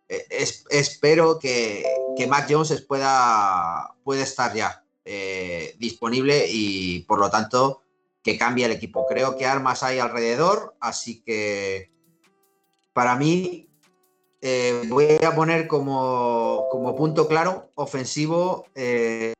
E, 0.08 0.26
espero 0.70 1.38
que, 1.38 1.84
que, 2.16 2.26
Mac 2.26 2.46
Jones 2.48 2.80
pueda, 2.82 3.94
puede 4.02 4.22
estar 4.22 4.54
ya 4.54 4.82
eh, 5.04 5.76
disponible 5.78 6.46
y 6.48 7.00
por 7.00 7.18
lo 7.18 7.30
tanto 7.30 7.82
que 8.22 8.38
cambie 8.38 8.64
el 8.64 8.72
equipo. 8.72 9.06
Creo 9.06 9.36
que 9.36 9.44
armas 9.44 9.82
hay 9.82 9.98
alrededor, 9.98 10.74
así 10.80 11.20
que 11.20 11.90
para 12.94 13.14
mí 13.16 13.68
eh, 14.40 14.84
voy 14.88 15.18
a 15.22 15.34
poner 15.34 15.66
como, 15.68 16.66
punto 16.96 17.28
claro 17.28 17.72
ofensivo 17.74 18.66
eh, 18.74 19.34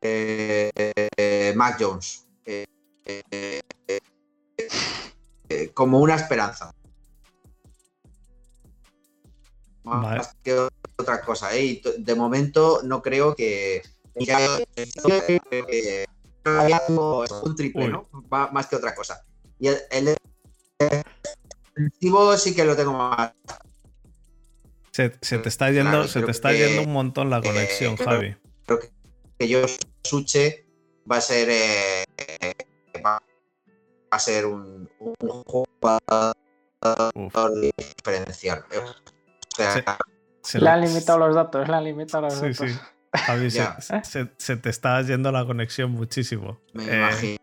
Mac 1.55 1.77
Jones. 1.79 2.27
Eh, 3.05 3.61
eh, 5.49 5.71
como 5.73 5.99
una 5.99 6.15
esperanza. 6.15 6.73
Más 9.83 10.35
que 10.43 10.53
otra 10.97 11.21
cosa. 11.21 11.55
¿eh? 11.55 11.81
de 11.97 12.15
momento 12.15 12.81
no 12.83 13.01
creo 13.01 13.35
que, 13.35 13.81
un 16.45 17.55
triple, 17.55 17.87
¿no? 17.89 18.07
más 18.29 18.67
que 18.67 18.75
otra 18.75 18.93
cosa. 18.95 19.25
Y 19.59 19.67
el, 19.67 19.77
el 19.89 20.15
sí 22.37 22.55
que 22.55 22.63
lo 22.63 22.75
tengo 22.75 22.93
más. 22.93 23.33
Se, 24.91 25.09
te 25.09 25.49
está 25.49 25.71
yendo, 25.71 26.07
se 26.07 26.21
te 26.21 26.31
está 26.31 26.53
yendo 26.53 26.83
un 26.83 26.93
montón 26.93 27.29
la 27.29 27.41
conexión, 27.41 27.95
Javi. 27.95 28.35
Creo 28.65 28.79
que, 29.37 29.47
yo 29.47 29.61
Suche 30.03 30.67
va 31.09 31.17
a 31.17 31.21
ser 31.21 31.49
va 31.49 32.70
a 34.11 34.19
ser 34.19 34.45
un, 34.45 34.89
un 34.99 35.43
jugador 35.43 36.35
diferencial. 37.61 38.65
O 38.69 39.55
sea, 39.55 39.97
le 40.53 40.69
han 40.69 40.81
limitado 40.81 41.19
los 41.19 41.33
datos, 41.35 41.67
le 41.67 41.75
han 41.75 41.83
limitado 41.85 42.23
los 42.23 42.39
datos. 42.39 42.57
Sí. 42.57 42.77
Javi, 43.13 43.51
se, 43.51 43.67
se, 44.37 44.55
te 44.57 44.69
está 44.69 45.01
yendo 45.01 45.31
la 45.31 45.45
conexión 45.45 45.91
muchísimo. 45.91 46.59
Me 46.73 46.83
eh, 46.85 46.97
imagino. 46.97 47.37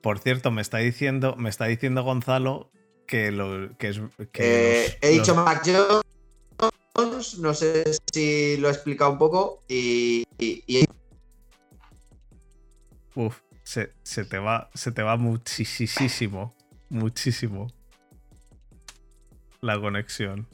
Por 0.00 0.18
cierto, 0.20 0.50
me 0.50 0.62
está 0.62 0.78
diciendo, 0.78 1.36
me 1.36 1.48
está 1.48 1.66
diciendo 1.66 2.02
Gonzalo 2.02 2.70
que, 3.06 3.30
lo, 3.30 3.76
que 3.78 3.88
es. 3.88 4.00
Que 4.32 4.96
he 5.00 5.10
dicho 5.10 5.34
Mac 5.34 5.62
Jones, 5.64 7.38
no 7.38 7.54
sé 7.54 7.84
si 8.12 8.56
lo 8.58 8.68
he 8.68 8.72
explicado 8.72 9.12
un 9.12 9.18
poco, 9.18 9.62
y, 9.68 10.24
y 10.38 10.84
Uf, 13.14 13.40
se, 13.68 14.24
te 14.24 14.38
va, 14.38 14.70
se 14.72 14.92
te 14.92 15.02
va 15.02 15.18
muchísimo, 15.18 16.54
muchísimo 16.88 17.66
la 19.60 19.78
conexión. 19.78 20.48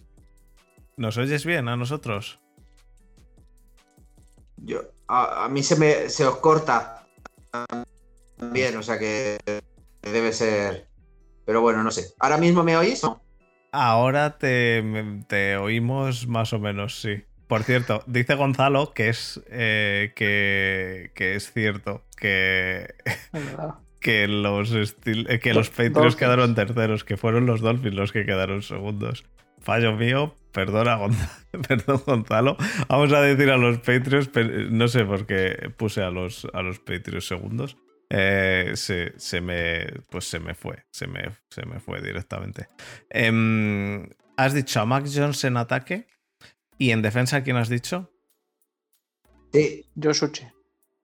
¿Nos 0.97 1.17
oyes 1.17 1.47
bien 1.47 1.69
a 1.69 1.77
nosotros? 1.77 2.41
Yo, 4.57 4.83
a, 5.07 5.49
mí 5.49 5.63
se 5.63 5.77
me 5.77 6.09
se 6.09 6.27
os 6.27 6.39
corta 6.39 7.07
bien, 8.51 8.77
o 8.77 8.83
sea 8.83 8.99
que 8.99 9.39
debe 10.03 10.33
ser. 10.33 10.89
Pero 11.45 11.61
bueno, 11.61 11.85
no 11.85 11.93
sé. 11.93 12.15
¿Ahora 12.19 12.39
mismo 12.39 12.65
me 12.65 12.77
oís? 12.77 13.03
Ahora 13.71 14.39
te, 14.39 14.83
te 15.29 15.57
oímos 15.57 16.27
más 16.27 16.53
o 16.53 16.59
menos, 16.59 17.01
sí. 17.01 17.23
Por 17.47 17.63
cierto, 17.63 18.03
dice 18.07 18.35
Gonzalo 18.35 18.93
que 18.95 19.09
es, 19.09 19.43
eh, 19.51 20.13
que, 20.17 21.35
es 21.35 21.53
cierto 21.53 22.05
que, 22.17 22.95
que 24.01 24.29
los, 24.29 24.73
eh, 24.73 25.41
que 25.41 25.55
los 25.55 25.71
Patriots 25.71 26.17
quedaron 26.17 26.55
terceros, 26.55 27.05
que 27.05 27.17
fueron 27.17 27.47
los 27.47 27.61
Dolphins 27.61 27.95
los 27.95 28.13
que 28.13 28.25
quedaron 28.25 28.63
segundos. 28.63 29.25
Fallo 29.61 29.97
mío, 29.97 30.37
perdona 30.53 30.97
Gonzalo, 30.97 31.31
perdón 31.69 32.03
Gonzalo. 32.07 32.57
Vamos 32.89 33.13
a 33.13 33.21
decir 33.21 33.51
a 33.51 33.57
los 33.57 33.79
Patriots, 33.79 34.31
no 34.71 34.89
sé 34.89 35.05
por 35.05 35.27
qué 35.27 35.71
puse 35.77 36.03
a 36.03 36.11
los, 36.11 36.47
a 36.53 36.63
los 36.63 36.79
Patriots 36.79 37.27
segundos. 37.27 37.77
Eh, 38.11 38.73
se, 38.77 39.41
me, 39.41 39.87
pues 40.11 40.29
se 40.29 40.39
me 40.39 40.55
fue, 40.55 40.85
se 40.91 41.07
me, 41.07 41.31
se 41.51 41.67
me 41.67 41.81
fue 41.81 42.01
directamente. 42.01 42.69
Em, 43.11 44.09
¿Has 44.37 44.55
dicho 44.55 44.81
a 44.81 44.87
Mac 44.87 45.07
Jones 45.13 45.43
en 45.45 45.57
ataque? 45.57 46.07
¿Y 46.79 46.91
en 46.91 47.03
defensa 47.03 47.43
quién 47.43 47.57
has 47.57 47.69
dicho? 47.69 48.11
Sí, 49.53 49.87
Josuche. 50.01 50.53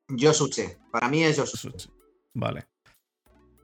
Yosuche. 0.09 0.79
Para 0.91 1.09
mí 1.09 1.23
es 1.23 1.37
Yosuche. 1.37 1.89
Vale. 2.35 2.67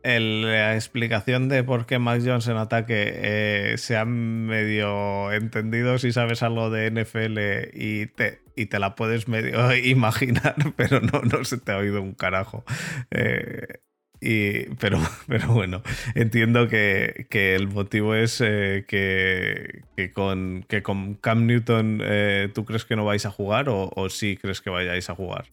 El- 0.03 0.43
la 0.43 0.77
explicación 0.77 1.49
de 1.49 1.65
por 1.65 1.85
qué 1.87 1.99
Mac 1.99 2.23
Jones 2.25 2.47
en 2.47 2.57
ataque 2.57 3.13
eh, 3.17 3.75
se 3.77 3.97
ha 3.97 4.05
medio 4.05 5.33
entendido 5.33 5.99
si 5.99 6.13
sabes 6.13 6.45
algo 6.45 6.71
de 6.71 6.87
NFL 6.93 7.39
y 7.75 8.07
te, 8.07 8.41
y 8.55 8.67
te 8.67 8.79
la 8.79 8.95
puedes 8.95 9.27
medio 9.27 9.75
imaginar, 9.85 10.55
pero 10.77 11.01
no, 11.01 11.23
no 11.23 11.45
se 11.45 11.59
te 11.59 11.73
ha 11.73 11.79
oído 11.79 12.01
un 12.03 12.15
carajo. 12.15 12.65
Eh, 13.11 13.81
y, 14.27 14.75
pero, 14.81 14.99
pero 15.29 15.49
bueno, 15.49 15.83
entiendo 16.15 16.69
que, 16.69 17.27
que 17.31 17.55
el 17.55 17.69
motivo 17.69 18.15
es 18.15 18.41
eh, 18.45 18.85
que, 18.89 19.85
con, 20.13 20.65
que 20.69 20.83
con 20.83 21.15
Cam 21.15 21.47
Newton 21.47 22.01
eh, 22.03 22.51
tú 22.53 22.65
crees 22.65 22.85
que 22.85 22.97
no 22.97 23.05
vais 23.05 23.25
a 23.25 23.31
jugar 23.31 23.69
o, 23.69 24.09
sí 24.11 24.37
crees 24.37 24.61
que 24.61 24.71
vayáis 24.71 25.09
a 25.11 25.15
jugar. 25.15 25.47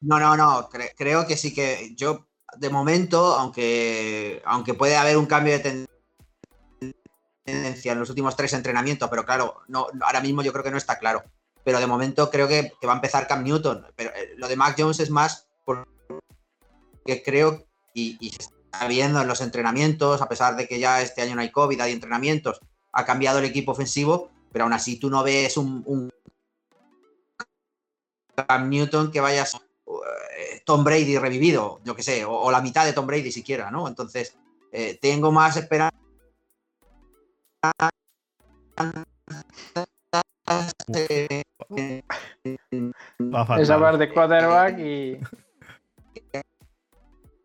No, 0.00 0.18
no, 0.18 0.36
no. 0.36 0.68
cre- 0.70 0.92
creo 0.96 1.26
que 1.26 1.36
sí 1.36 1.54
que 1.54 1.94
yo, 1.94 2.26
de 2.58 2.70
momento, 2.70 3.34
aunque, 3.34 4.40
aunque 4.46 4.74
puede 4.74 4.96
haber 4.96 5.18
un 5.18 5.26
cambio 5.26 5.58
de 5.58 5.86
tendencia 7.44 7.92
en 7.92 7.98
los 7.98 8.08
últimos 8.08 8.34
tres 8.34 8.52
entrenamientos, 8.54 9.08
pero 9.10 9.24
claro, 9.24 9.60
no, 9.68 9.88
ahora 10.02 10.20
mismo 10.20 10.42
yo 10.42 10.52
creo 10.52 10.64
que 10.64 10.70
no 10.70 10.78
está 10.78 10.98
claro. 10.98 11.22
Pero 11.64 11.80
de 11.80 11.86
momento 11.86 12.30
creo 12.30 12.46
que, 12.46 12.72
que 12.80 12.86
va 12.86 12.92
a 12.92 12.96
empezar 12.96 13.26
Cam 13.26 13.42
Newton. 13.42 13.86
Pero 13.96 14.10
eh, 14.10 14.34
lo 14.36 14.46
de 14.48 14.56
Mac 14.56 14.76
Jones 14.78 15.00
es 15.00 15.10
más 15.10 15.48
porque 17.06 17.22
creo, 17.22 17.64
y, 17.94 18.18
y 18.20 18.30
se 18.30 18.42
está 18.42 18.88
viendo 18.88 19.20
en 19.20 19.28
los 19.28 19.40
entrenamientos, 19.40 20.20
a 20.20 20.28
pesar 20.28 20.56
de 20.56 20.66
que 20.66 20.80
ya 20.80 21.00
este 21.00 21.22
año 21.22 21.36
no 21.36 21.40
hay 21.40 21.52
COVID, 21.52 21.80
hay 21.80 21.92
entrenamientos, 21.92 22.60
ha 22.90 23.04
cambiado 23.04 23.38
el 23.38 23.44
equipo 23.44 23.70
ofensivo, 23.70 24.28
pero 24.50 24.64
aún 24.64 24.72
así 24.72 24.98
tú 24.98 25.08
no 25.08 25.22
ves 25.22 25.56
un, 25.56 25.84
un 25.86 26.10
Cam 28.34 28.68
Newton 28.68 29.12
que 29.12 29.20
vaya 29.20 29.42
a 29.42 29.46
ser, 29.46 29.60
eh, 29.86 30.62
Tom 30.64 30.82
Brady 30.82 31.16
revivido, 31.16 31.78
yo 31.84 31.94
que 31.94 32.02
sé, 32.02 32.24
o, 32.24 32.32
o 32.32 32.50
la 32.50 32.60
mitad 32.60 32.84
de 32.84 32.92
Tom 32.92 33.06
Brady 33.06 33.30
siquiera, 33.30 33.70
¿no? 33.70 33.86
Entonces, 33.86 34.36
eh, 34.72 34.98
tengo 35.00 35.30
más 35.30 35.56
esperanza 35.56 35.96
Es 43.60 43.70
hablar 43.70 43.96
de 43.96 44.12
quarterback 44.12 44.78
y. 44.80 45.20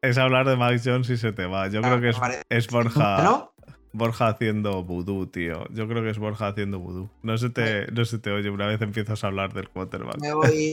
Es 0.01 0.17
hablar 0.17 0.47
de 0.47 0.55
Mac 0.55 0.81
Jones 0.83 1.09
y 1.09 1.17
se 1.17 1.31
te 1.31 1.45
va. 1.45 1.67
Yo 1.67 1.81
creo 1.81 2.01
que 2.01 2.09
es, 2.09 2.17
es 2.49 2.67
Borja, 2.67 3.23
¿no? 3.23 3.53
Borja 3.93 4.27
haciendo 4.29 4.83
vudú, 4.83 5.27
tío. 5.27 5.67
Yo 5.71 5.87
creo 5.87 6.01
que 6.01 6.09
es 6.09 6.17
Borja 6.17 6.47
haciendo 6.47 6.79
vudú. 6.79 7.09
No 7.21 7.37
se 7.37 7.49
te, 7.49 7.85
no 7.91 8.03
se 8.05 8.17
te 8.17 8.31
oye 8.31 8.49
una 8.49 8.65
vez 8.67 8.81
empiezas 8.81 9.23
a 9.23 9.27
hablar 9.27 9.53
del 9.53 9.69
quarterback. 9.69 10.17
Me 10.19 10.33
voy, 10.33 10.71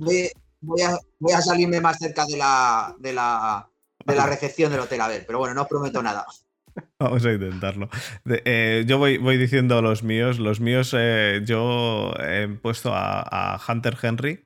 voy, 0.00 0.28
voy 0.60 0.82
a, 0.82 0.98
voy 1.20 1.32
a 1.34 1.40
salirme 1.40 1.80
más 1.80 1.98
cerca 1.98 2.24
de 2.26 2.36
la, 2.36 2.96
de 2.98 3.12
la, 3.12 3.68
de 4.04 4.14
la 4.16 4.26
recepción 4.26 4.72
del 4.72 4.80
hotel, 4.80 5.00
a 5.02 5.08
ver, 5.08 5.24
pero 5.26 5.38
bueno, 5.38 5.54
no 5.54 5.62
os 5.62 5.68
prometo 5.68 6.02
nada. 6.02 6.26
Vamos 6.98 7.24
a 7.26 7.32
intentarlo. 7.32 7.88
De- 8.24 8.42
eh, 8.44 8.84
yo 8.88 8.98
voy, 8.98 9.18
voy 9.18 9.36
diciendo 9.36 9.80
los 9.82 10.02
míos. 10.02 10.38
Los 10.40 10.58
míos, 10.58 10.94
eh, 10.98 11.42
yo 11.44 12.12
he 12.18 12.48
puesto 12.48 12.92
a, 12.92 13.54
a 13.54 13.60
Hunter 13.68 13.96
Henry 14.02 14.44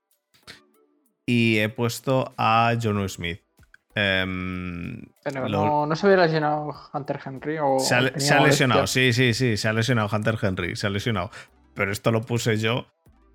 y 1.27 1.59
he 1.59 1.69
puesto 1.71 2.35
a 2.37 2.75
Jonu 2.83 3.09
Smith. 3.09 3.41
Em, 3.95 5.03
Pero 5.23 5.49
Lo- 5.49 5.65
no, 5.67 5.87
no 5.87 5.97
se 5.97 6.07
había 6.07 6.25
lesionado 6.25 6.75
Hunter 6.95 7.21
Henry 7.25 7.59
o. 7.61 7.79
se, 7.79 7.95
ha, 7.95 7.99
tenía 8.05 8.19
se 8.21 8.35
ha 8.35 8.41
lesionado, 8.43 8.87
sí, 8.87 9.13
sí, 9.13 9.35
sí, 9.35 9.57
se 9.57 9.69
ha 9.69 9.73
lesionado 9.73 10.09
Hunter 10.11 10.39
Henry, 10.41 10.77
se 10.77 10.87
ha 10.87 10.91
lesionado. 10.91 11.31
Pero 11.75 11.93
esto 11.93 12.11
lo 12.11 12.23
puse 12.23 12.57
yo 12.59 12.87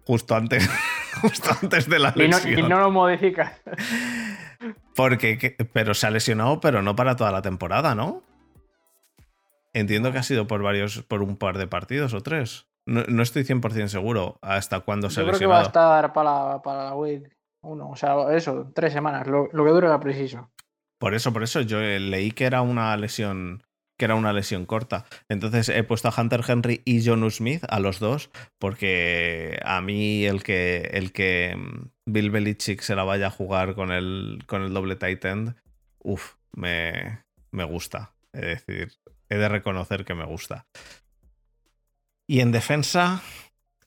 justo 0.05 0.35
antes, 0.35 0.67
justo 1.21 1.49
antes 1.61 1.87
de 1.89 1.99
la 1.99 2.13
Y 2.15 2.19
no, 2.27 2.37
lesión. 2.37 2.59
y 2.59 2.63
no 2.63 2.79
lo 2.79 2.89
modificas. 2.91 3.53
Porque, 4.95 5.37
que- 5.37 5.51
pero 5.73 5.93
se 5.93 6.07
ha 6.07 6.11
lesionado, 6.11 6.59
pero 6.59 6.81
no 6.81 6.95
para 6.95 7.15
toda 7.15 7.31
la 7.31 7.41
temporada, 7.41 7.93
¿no? 7.93 8.23
Entiendo 9.73 10.11
que 10.11 10.17
ha 10.17 10.23
sido 10.23 10.47
por 10.47 10.63
varios, 10.63 11.03
por 11.03 11.21
un 11.21 11.37
par 11.37 11.57
de 11.59 11.67
partidos 11.67 12.13
o 12.15 12.21
tres. 12.21 12.65
No, 12.87 13.03
no 13.07 13.21
estoy 13.21 13.43
100% 13.43 13.89
seguro 13.89 14.39
hasta 14.41 14.79
cuándo 14.79 15.09
se 15.09 15.19
ha 15.19 15.23
Yo 15.23 15.27
creo 15.29 15.39
que 15.39 15.45
va 15.45 15.57
a 15.59 15.63
lesionado. 15.63 15.97
estar 15.99 16.13
para 16.13 16.53
la, 16.53 16.61
para 16.63 16.83
la 16.85 16.95
Week 16.95 17.36
1. 17.61 17.89
O 17.89 17.95
sea, 17.95 18.15
eso, 18.35 18.71
tres 18.73 18.93
semanas, 18.93 19.27
lo, 19.27 19.49
lo 19.51 19.65
que 19.65 19.71
dure 19.71 19.87
la 19.87 19.99
preciso. 19.99 20.51
Por 20.99 21.13
eso, 21.13 21.31
por 21.31 21.43
eso 21.43 21.61
yo 21.61 21.79
eh, 21.79 21.99
leí 21.99 22.31
que 22.31 22.45
era 22.45 22.61
una 22.61 22.95
lesión 22.97 23.63
que 23.97 24.05
era 24.05 24.15
una 24.15 24.31
lesión 24.31 24.65
corta. 24.65 25.05
Entonces 25.27 25.69
he 25.69 25.83
puesto 25.83 26.07
a 26.07 26.13
Hunter 26.15 26.41
Henry 26.47 26.81
y 26.85 27.03
Jonu 27.03 27.31
Smith 27.31 27.63
a 27.67 27.79
los 27.79 27.99
dos 27.99 28.29
porque 28.59 29.59
a 29.65 29.81
mí 29.81 30.23
el 30.25 30.43
que 30.43 30.89
el 30.93 31.11
que 31.11 31.55
mm, 31.57 31.89
Bill 32.05 32.29
Belichick 32.29 32.81
se 32.81 32.95
la 32.95 33.03
vaya 33.03 33.27
a 33.27 33.31
jugar 33.31 33.73
con 33.73 33.91
el 33.91 34.43
con 34.45 34.61
el 34.61 34.73
doble 34.73 34.95
tight 34.95 35.25
end, 35.25 35.55
uff, 35.99 36.35
me, 36.53 37.23
me 37.51 37.63
gusta. 37.63 38.13
Es 38.33 38.65
decir, 38.65 38.93
he 39.29 39.37
de 39.37 39.49
reconocer 39.49 40.05
que 40.05 40.13
me 40.13 40.25
gusta. 40.25 40.67
Y 42.27 42.41
en 42.41 42.51
defensa, 42.51 43.21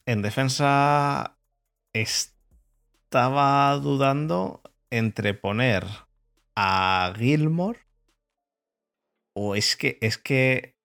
en 0.05 0.21
defensa 0.21 1.37
estaba 3.11 3.75
dudando 3.75 4.61
entre 4.89 5.33
poner 5.33 5.83
a 6.55 7.13
Gilmore 7.17 7.79
o 9.35 9.55
es 9.55 9.75
que 9.75 9.97
es 10.01 10.17
que 10.17 10.75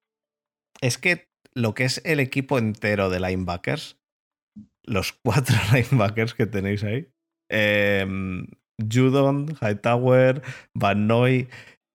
es 0.81 0.99
que 0.99 1.29
lo 1.55 1.75
que 1.75 1.85
es 1.85 2.03
el 2.05 2.19
equipo 2.19 2.59
entero 2.59 3.11
de 3.11 3.21
linebackers, 3.21 3.99
los 4.85 5.13
cuatro 5.25 5.57
linebackers 5.73 6.35
que 6.35 6.47
tenéis 6.47 6.85
ahí, 6.85 7.09
em, 7.49 8.49
Judon, 8.79 9.57
Hightower, 9.63 10.43
Van 10.75 11.07
Noy 11.07 11.49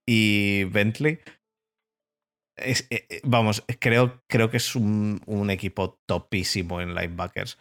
y 0.08 0.64
Bentley. 0.66 1.20
es- 2.58 2.88
eh, 2.90 3.06
eh, 3.10 3.22
vamos, 3.24 3.64
creo, 3.80 4.22
creo 4.28 4.50
que 4.50 4.58
es 4.58 4.76
un, 4.76 5.22
un 5.26 5.50
equipo 5.50 6.00
topísimo 6.08 6.82
en 6.82 6.96
linebackers. 6.96 7.58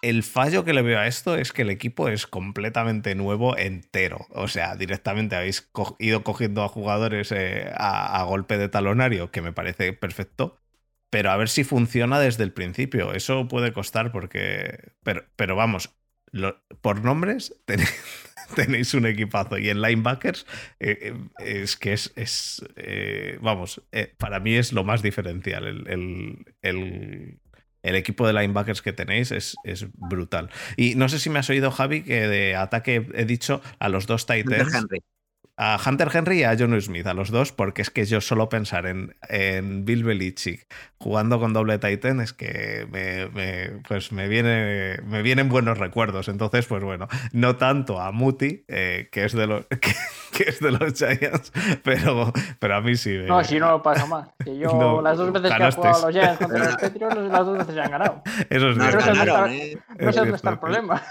El 0.00 0.22
fallo 0.22 0.64
que 0.64 0.72
le 0.72 0.82
veo 0.82 0.98
a 0.98 1.06
esto 1.08 1.36
es 1.36 1.52
que 1.52 1.62
el 1.62 1.70
equipo 1.70 2.08
es 2.08 2.26
completamente 2.26 3.14
nuevo 3.16 3.56
entero. 3.56 4.26
O 4.30 4.46
sea, 4.46 4.76
directamente 4.76 5.34
habéis 5.34 5.68
ido 5.98 6.22
cogiendo 6.22 6.62
a 6.62 6.68
jugadores 6.68 7.32
eh, 7.32 7.70
a, 7.74 8.22
golpe 8.24 8.58
de 8.58 8.68
talonario, 8.68 9.30
que 9.32 9.42
me 9.42 9.52
parece 9.52 9.92
perfecto. 9.92 10.60
Pero 11.10 11.30
a 11.30 11.36
ver 11.36 11.48
si 11.48 11.64
funciona 11.64 12.20
desde 12.20 12.44
el 12.44 12.52
principio. 12.52 13.12
Eso 13.14 13.48
puede 13.48 13.72
costar 13.72 14.12
porque... 14.12 14.92
Pero, 15.02 15.24
pero 15.36 15.56
vamos, 15.56 15.90
por 16.80 17.02
nombres 17.02 17.54
tenéis, 18.54 18.94
un 18.94 19.06
equipazo. 19.06 19.58
Y 19.58 19.70
en 19.70 19.82
linebackers 19.82 20.46
eh, 20.80 21.12
eh, 21.40 21.62
es 21.62 21.76
que 21.76 21.94
es... 21.94 22.12
es, 22.14 22.64
vamos, 23.40 23.82
para 24.18 24.38
mí 24.38 24.54
es 24.54 24.72
lo 24.72 24.84
más 24.84 25.02
diferencial. 25.02 25.86
El- 26.62 27.40
el 27.82 27.94
equipo 27.94 28.26
de 28.26 28.32
linebackers 28.32 28.82
que 28.82 28.92
tenéis 28.92 29.30
es, 29.30 29.56
es 29.64 29.86
brutal. 29.94 30.50
Y 30.76 30.94
no 30.94 31.08
sé 31.08 31.18
si 31.18 31.30
me 31.30 31.38
has 31.38 31.50
oído, 31.50 31.70
Javi, 31.70 32.02
que 32.02 32.26
de 32.28 32.56
ataque 32.56 33.06
he 33.14 33.24
dicho 33.24 33.60
a 33.78 33.88
los 33.88 34.06
dos 34.06 34.26
Henry. 34.74 35.02
A 35.60 35.76
Hunter 35.84 36.08
Henry 36.14 36.38
y 36.40 36.44
a 36.44 36.56
John 36.56 36.80
Smith, 36.80 37.06
a 37.08 37.14
los 37.14 37.30
dos, 37.32 37.50
porque 37.52 37.82
es 37.82 37.90
que 37.90 38.04
yo 38.04 38.20
solo 38.20 38.48
pensar 38.48 38.86
en, 38.86 39.16
en 39.28 39.84
Bill 39.84 40.04
Belichick 40.04 40.66
jugando 40.98 41.40
con 41.40 41.52
doble 41.52 41.78
tight 41.78 42.04
end 42.04 42.20
es 42.20 42.32
que 42.32 42.86
me, 42.92 43.26
me- 43.30 43.80
pues 43.88 44.12
me, 44.12 44.28
viene, 44.28 44.98
me 45.04 45.22
vienen 45.22 45.48
buenos 45.48 45.78
recuerdos. 45.78 46.28
Entonces, 46.28 46.66
pues 46.66 46.82
bueno, 46.84 47.08
no 47.32 47.56
tanto 47.56 48.00
a 48.00 48.12
Muti, 48.12 48.64
eh, 48.68 49.08
que, 49.10 49.24
es 49.24 49.32
de 49.32 49.46
los, 49.48 49.66
que, 49.80 49.92
que 50.32 50.44
es 50.50 50.60
de 50.60 50.70
los 50.70 50.94
Giants, 50.94 51.52
pero, 51.82 52.32
pero 52.60 52.76
a 52.76 52.80
mí 52.80 52.94
sí. 52.96 53.10
me- 53.10 53.26
No, 53.26 53.42
si 53.42 53.58
no 53.58 53.70
lo 53.72 53.82
pasa 53.82 54.06
mal. 54.06 54.30
Que 54.44 54.56
yo 54.58 54.72
No, 54.78 55.02
las 55.02 55.16
dos 55.18 55.32
veces 55.32 55.52
que 55.52 55.62
he 55.64 55.72
jugado 55.72 55.96
a 55.96 56.06
los 56.06 56.14
Giants 56.14 56.38
contra 56.38 56.58
los 56.64 56.76
Patriots, 56.76 57.16
las 57.16 57.46
dos 57.46 57.58
veces 57.58 57.74
se 57.74 57.80
han 57.80 57.90
ganado. 57.90 58.22
Eso 58.48 58.70
es 58.70 58.78
ganaron, 58.78 59.18
verdad. 59.18 59.52
¿eh? 59.52 59.78
No 59.98 60.08
Es 60.08 60.14
sé 60.14 60.20
dónde 60.20 60.36
está 60.36 60.50
el 60.50 60.58
problema. 60.60 61.02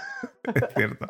Es 0.54 0.62
cierto. 0.74 1.06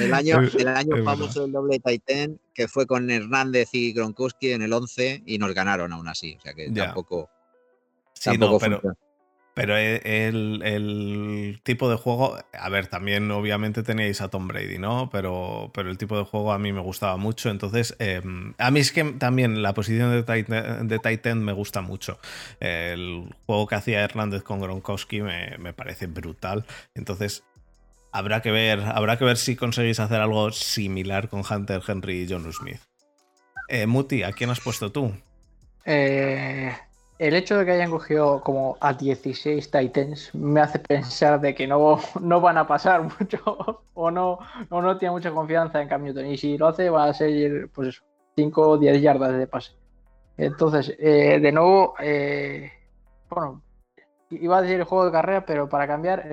El 0.00 0.14
año, 0.14 0.40
el 0.58 0.68
año 0.68 1.04
famoso 1.04 1.42
del 1.42 1.52
doble 1.52 1.80
Titan, 1.80 2.38
que 2.54 2.68
fue 2.68 2.86
con 2.86 3.10
Hernández 3.10 3.70
y 3.72 3.92
Gronkowski 3.92 4.52
en 4.52 4.62
el 4.62 4.72
11 4.72 5.22
y 5.26 5.38
nos 5.38 5.52
ganaron 5.54 5.92
aún 5.92 6.08
así. 6.08 6.36
O 6.38 6.40
sea 6.40 6.54
que 6.54 6.70
Ya. 6.70 6.86
tampoco, 6.86 7.30
Sí, 8.14 8.30
tampoco 8.38 8.68
no, 8.68 8.80
pero. 8.80 8.96
Pero 9.54 9.74
e- 9.78 10.02
el, 10.28 10.60
el 10.64 11.60
tipo 11.62 11.88
de 11.88 11.96
juego, 11.96 12.36
a 12.52 12.68
ver, 12.68 12.88
también 12.88 13.30
obviamente 13.30 13.82
teníais 13.82 14.20
a 14.20 14.28
Tom 14.28 14.48
Brady, 14.48 14.76
¿no? 14.76 15.08
Pero, 15.10 15.70
pero 15.72 15.88
el 15.88 15.96
tipo 15.96 16.18
de 16.18 16.24
juego 16.24 16.52
a 16.52 16.58
mí 16.58 16.74
me 16.74 16.82
gustaba 16.82 17.16
mucho. 17.16 17.48
Entonces, 17.48 17.96
eh, 17.98 18.20
a 18.58 18.70
mí 18.70 18.80
es 18.80 18.92
que 18.92 19.02
también 19.12 19.62
la 19.62 19.72
posición 19.72 20.10
de 20.12 20.22
tight, 20.24 20.46
de 20.48 20.98
tight 20.98 21.24
end 21.24 21.42
me 21.42 21.52
gusta 21.54 21.80
mucho. 21.80 22.18
El 22.60 23.34
juego 23.46 23.66
que 23.66 23.76
hacía 23.76 24.02
Hernández 24.04 24.42
con 24.42 24.60
Gronkowski 24.60 25.22
me, 25.22 25.56
me 25.56 25.72
parece 25.72 26.06
brutal. 26.06 26.66
Entonces, 26.94 27.42
habrá 28.16 28.40
que 28.40 28.50
ver, 28.50 28.80
habrá 28.80 29.18
que 29.18 29.24
ver 29.24 29.36
si 29.36 29.56
conseguís 29.56 30.00
hacer 30.00 30.20
algo 30.20 30.50
similar 30.50 31.28
con 31.28 31.42
Hunter 31.48 31.82
Henry 31.86 32.22
y 32.22 32.26
John 32.28 32.50
Smith. 32.50 32.80
Eh, 33.68 33.86
Muti, 33.86 34.22
¿a 34.22 34.32
quién 34.32 34.48
has 34.48 34.60
puesto 34.60 34.90
tú? 34.90 35.12
Eh, 35.84 36.74
el 37.18 37.34
hecho 37.34 37.58
de 37.58 37.66
que 37.66 37.72
hayan 37.72 37.90
cogido 37.90 38.40
como 38.40 38.78
a 38.80 38.94
16 38.94 39.70
Titans 39.70 40.34
me 40.34 40.60
hace 40.60 40.78
pensar 40.78 41.40
de 41.40 41.54
que 41.54 41.66
no, 41.66 42.00
no 42.20 42.40
van 42.40 42.56
a 42.56 42.66
pasar 42.66 43.02
mucho 43.02 43.82
o 43.94 44.10
no, 44.10 44.38
no 44.70 44.98
tiene 44.98 45.12
mucha 45.12 45.30
confianza 45.30 45.82
en 45.82 45.88
Cam 45.88 46.02
Newton. 46.02 46.26
Y 46.26 46.38
si 46.38 46.56
lo 46.56 46.68
hace, 46.68 46.88
va 46.88 47.04
a 47.04 47.14
ser 47.14 47.68
pues 47.74 47.88
eso, 47.88 48.02
5 48.36 48.68
o 48.68 48.78
10 48.78 49.02
yardas 49.02 49.36
de 49.36 49.46
pase. 49.46 49.72
Entonces, 50.38 50.94
eh, 50.98 51.38
de 51.40 51.52
nuevo, 51.52 51.94
bueno, 53.30 53.62
iba 54.30 54.58
a 54.58 54.62
decir 54.62 54.76
el 54.76 54.84
juego 54.84 55.06
de 55.06 55.12
carrera, 55.12 55.44
pero 55.44 55.68
para 55.68 55.86
cambiar, 55.86 56.26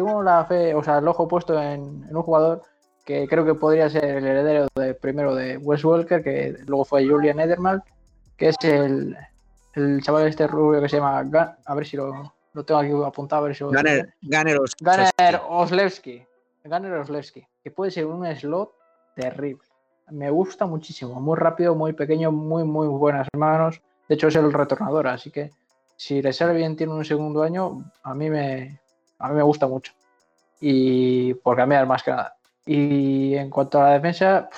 tengo 0.00 0.22
la 0.22 0.44
fe, 0.46 0.74
o 0.74 0.82
sea, 0.82 0.98
el 0.98 1.08
ojo 1.08 1.28
puesto 1.28 1.60
en, 1.60 2.06
en, 2.08 2.16
un 2.16 2.22
jugador 2.22 2.62
que 3.04 3.28
creo 3.28 3.44
que 3.44 3.54
podría 3.54 3.90
ser 3.90 4.04
el 4.04 4.26
heredero 4.26 4.66
de, 4.74 4.94
primero 4.94 5.34
de 5.34 5.58
Wes 5.58 5.84
Walker, 5.84 6.22
que 6.22 6.56
luego 6.66 6.84
fue 6.84 7.06
Julian 7.06 7.40
Ederman, 7.40 7.82
que 8.36 8.48
es 8.48 8.56
el, 8.62 9.16
el 9.74 10.02
chaval 10.02 10.26
este 10.26 10.46
rubio 10.46 10.80
que 10.80 10.88
se 10.88 10.96
llama, 10.96 11.18
a 11.64 11.74
ver 11.74 11.86
si 11.86 11.96
lo, 11.96 12.32
lo 12.52 12.64
tengo 12.64 12.80
aquí 12.80 12.92
apuntado, 13.04 13.42
a 13.42 13.46
ver 13.48 13.56
si 13.56 13.64
lo... 13.64 13.70
Gunner, 13.70 14.14
Gunner, 14.22 14.58
Gunner 14.80 15.40
Oslewski. 15.48 16.26
Gunner 16.64 16.92
Oslewski, 16.94 17.46
que 17.62 17.70
puede 17.70 17.90
ser 17.90 18.06
un 18.06 18.24
slot 18.34 18.72
terrible. 19.14 19.62
Me 20.10 20.30
gusta 20.30 20.66
muchísimo, 20.66 21.20
muy 21.20 21.36
rápido, 21.36 21.74
muy 21.74 21.92
pequeño, 21.92 22.32
muy, 22.32 22.64
muy 22.64 22.88
buenas 22.88 23.28
manos. 23.36 23.82
De 24.08 24.14
hecho, 24.14 24.28
es 24.28 24.36
el 24.36 24.52
retornador, 24.52 25.08
así 25.08 25.30
que 25.30 25.50
si 25.96 26.22
le 26.22 26.32
sale 26.32 26.54
bien, 26.54 26.74
tiene 26.74 26.94
un 26.94 27.04
segundo 27.04 27.42
año, 27.42 27.84
a 28.02 28.14
mí 28.14 28.30
me, 28.30 28.80
a 29.20 29.28
mí 29.28 29.34
me 29.36 29.42
gusta 29.42 29.66
mucho. 29.66 29.92
Y 30.60 31.34
por 31.34 31.56
cambiar 31.56 31.86
más 31.86 32.02
que 32.02 32.10
nada. 32.10 32.36
Y 32.66 33.34
en 33.34 33.50
cuanto 33.50 33.80
a 33.80 33.88
la 33.88 33.94
defensa, 33.94 34.48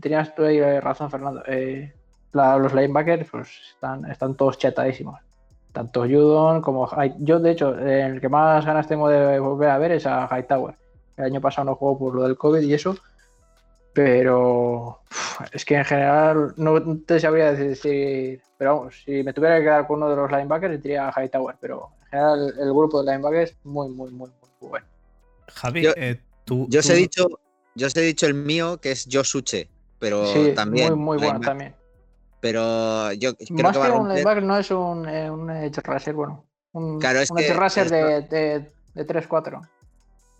tenías 0.00 0.34
tú 0.34 0.44
ahí 0.44 0.60
razón, 0.80 1.10
Fernando. 1.10 1.42
Eh, 1.46 1.92
los 2.32 2.72
linebackers 2.72 3.28
pues, 3.30 3.48
están, 3.74 4.10
están 4.10 4.34
todos 4.36 4.58
chetadísimos. 4.58 5.20
Tanto 5.72 6.02
Judon 6.02 6.60
como 6.60 6.88
Yo, 7.18 7.40
de 7.40 7.50
hecho, 7.50 7.78
el 7.78 8.20
que 8.20 8.28
más 8.28 8.64
ganas 8.64 8.86
tengo 8.86 9.08
de 9.08 9.38
volver 9.38 9.70
a 9.70 9.78
ver 9.78 9.92
es 9.92 10.06
a 10.06 10.28
Hightower. 10.30 10.74
El 11.16 11.24
año 11.24 11.40
pasado 11.40 11.66
no 11.66 11.76
jugó 11.76 11.98
por 11.98 12.14
lo 12.14 12.22
del 12.24 12.36
COVID 12.36 12.60
y 12.60 12.74
eso. 12.74 12.96
Pero 13.94 15.00
es 15.52 15.64
que 15.64 15.76
en 15.76 15.84
general 15.84 16.54
no 16.56 16.98
te 17.06 17.20
sabría 17.20 17.52
decir. 17.52 18.42
Pero 18.58 18.76
vamos, 18.76 19.02
si 19.04 19.22
me 19.22 19.32
tuviera 19.32 19.58
que 19.58 19.64
quedar 19.64 19.86
con 19.86 19.96
uno 19.96 20.10
de 20.10 20.16
los 20.16 20.30
linebackers, 20.30 20.82
diría 20.82 21.12
Hightower. 21.14 21.56
Pero 21.60 21.90
general 22.16 22.54
el 22.58 22.72
grupo 22.72 23.02
de 23.02 23.10
linebackers 23.12 23.56
muy, 23.64 23.88
muy, 23.88 24.10
muy, 24.10 24.30
muy 24.30 24.68
bueno. 24.70 24.86
Javi, 25.54 25.82
yo, 25.82 25.90
eh, 25.96 26.20
tú. 26.44 26.66
Yo 26.68 26.80
os, 26.80 26.90
he 26.90 26.94
dicho, 26.94 27.26
yo 27.74 27.86
os 27.86 27.96
he 27.96 28.00
dicho 28.02 28.26
el 28.26 28.34
mío, 28.34 28.78
que 28.78 28.92
es 28.92 29.08
Josuche, 29.10 29.68
pero 29.98 30.26
Sí, 30.26 30.52
también. 30.54 30.88
muy, 30.94 31.16
muy 31.16 31.18
bueno 31.18 31.40
también. 31.40 31.74
Pero 32.40 33.12
yo 33.12 33.34
creo 33.36 33.62
Más 33.62 33.72
que 33.72 33.78
va 33.78 33.86
que 33.86 33.92
a 33.92 33.98
un 34.00 34.08
linebacker, 34.08 34.42
no 34.42 34.58
es 34.58 34.70
un, 34.70 35.08
eh, 35.08 35.30
un 35.30 35.48
edge 35.50 35.80
rusher, 35.82 36.14
bueno. 36.14 36.44
Un, 36.72 36.98
Claro, 36.98 37.20
es 37.20 37.30
un 37.30 37.36
que 37.36 37.46
edge 37.48 37.56
rusher 37.56 37.84
esto- 37.86 37.96
de, 37.96 38.22
de, 38.22 38.72
de 38.94 39.04
3-4. 39.06 39.60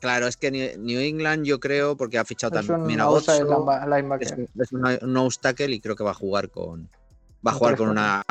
Claro, 0.00 0.26
es 0.26 0.36
que 0.36 0.50
New 0.50 1.00
England 1.00 1.44
yo 1.44 1.60
creo, 1.60 1.96
porque 1.96 2.18
ha 2.18 2.24
fichado 2.24 2.58
Es 2.58 2.68
un 2.68 2.76
también 2.80 3.00
a 3.00 3.08
Otso, 3.08 3.32
es, 3.32 3.42
un- 4.32 4.50
es 4.60 4.72
un 4.72 5.12
nose 5.12 5.38
tackle 5.40 5.70
y 5.72 5.80
creo 5.80 5.94
que 5.94 6.02
va 6.02 6.10
a 6.10 6.14
jugar 6.14 6.50
con 6.50 6.90
va 7.46 7.52
a 7.52 7.54
Un 7.54 7.58
jugar 7.58 7.76
con 7.76 7.88
3-4. 7.88 7.90
una 7.92 8.24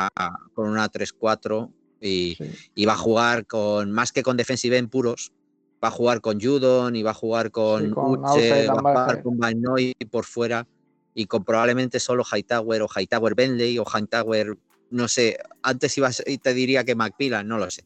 con 0.54 0.68
una 0.68 0.88
3-4 0.90 1.70
y, 2.02 2.34
Sí. 2.36 2.50
y 2.74 2.84
va 2.84 2.92
a 2.94 2.96
jugar 2.98 3.46
con 3.46 3.90
más 3.92 4.12
que 4.12 4.22
con 4.22 4.36
defensive 4.36 4.76
end 4.76 4.90
puros, 4.90 5.32
va 5.82 5.88
a 5.88 5.90
jugar 5.92 6.20
con 6.20 6.40
Judon 6.40 6.94
y 6.96 7.02
va 7.02 7.12
a 7.12 7.14
jugar 7.14 7.50
con, 7.50 7.84
Sí, 7.86 7.90
con 7.90 8.10
Uche, 8.10 8.66
va 8.66 8.74
a 8.74 8.76
jugar 8.80 9.22
con 9.22 9.38
Van 9.38 9.60
Noy 9.60 9.94
por 10.10 10.24
fuera 10.24 10.66
y 11.14 11.26
con 11.26 11.44
probablemente 11.44 11.98
solo 12.00 12.24
Hightower 12.24 12.82
o 12.82 12.88
Hightower 12.88 13.34
Bentley 13.34 13.78
o 13.78 13.84
Hightower, 13.84 14.56
no 14.90 15.08
sé, 15.08 15.38
antes 15.62 15.96
iba 15.98 16.08
a 16.08 16.12
ser- 16.12 16.26
te 16.40 16.54
diría 16.54 16.84
que 16.84 16.94
McMillan, 16.94 17.46
no 17.48 17.58
lo 17.58 17.70
sé. 17.70 17.84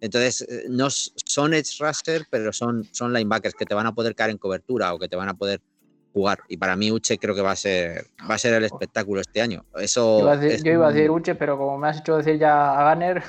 Entonces, 0.00 0.42
eh, 0.42 0.66
no 0.68 0.88
son 0.90 1.54
edge 1.54 1.78
rusher, 1.80 2.24
pero 2.30 2.52
son, 2.52 2.84
son 2.92 3.12
linebackers 3.12 3.54
que 3.54 3.64
te 3.66 3.74
van 3.74 3.86
a 3.86 3.94
poder 3.94 4.14
caer 4.14 4.30
en 4.30 4.38
cobertura 4.38 4.94
o 4.94 4.98
que 4.98 5.08
te 5.08 5.16
van 5.16 5.28
a 5.28 5.34
poder 5.34 5.60
jugar. 6.12 6.38
Y 6.48 6.56
para 6.56 6.76
mí 6.76 6.92
Uche 6.92 7.18
creo 7.18 7.34
que 7.34 7.40
va 7.42 7.50
a 7.52 7.56
ser 7.56 8.06
va 8.30 8.34
a 8.36 8.38
ser 8.38 8.54
el 8.54 8.64
espectáculo 8.64 9.20
este 9.20 9.40
año. 9.40 9.64
Eso 9.76 10.20
Iba 10.20 10.32
a 10.32 10.36
decir- 10.36 10.54
es 10.56 10.62
yo 10.62 10.72
iba 10.72 10.86
a 10.88 10.92
decir 10.92 11.10
Uche, 11.10 11.34
pero 11.34 11.58
como 11.58 11.78
me 11.78 11.88
has 11.88 11.98
hecho 11.98 12.16
decir 12.16 12.38
ya 12.38 12.78
a 12.88 12.94
Gunner. 12.94 13.22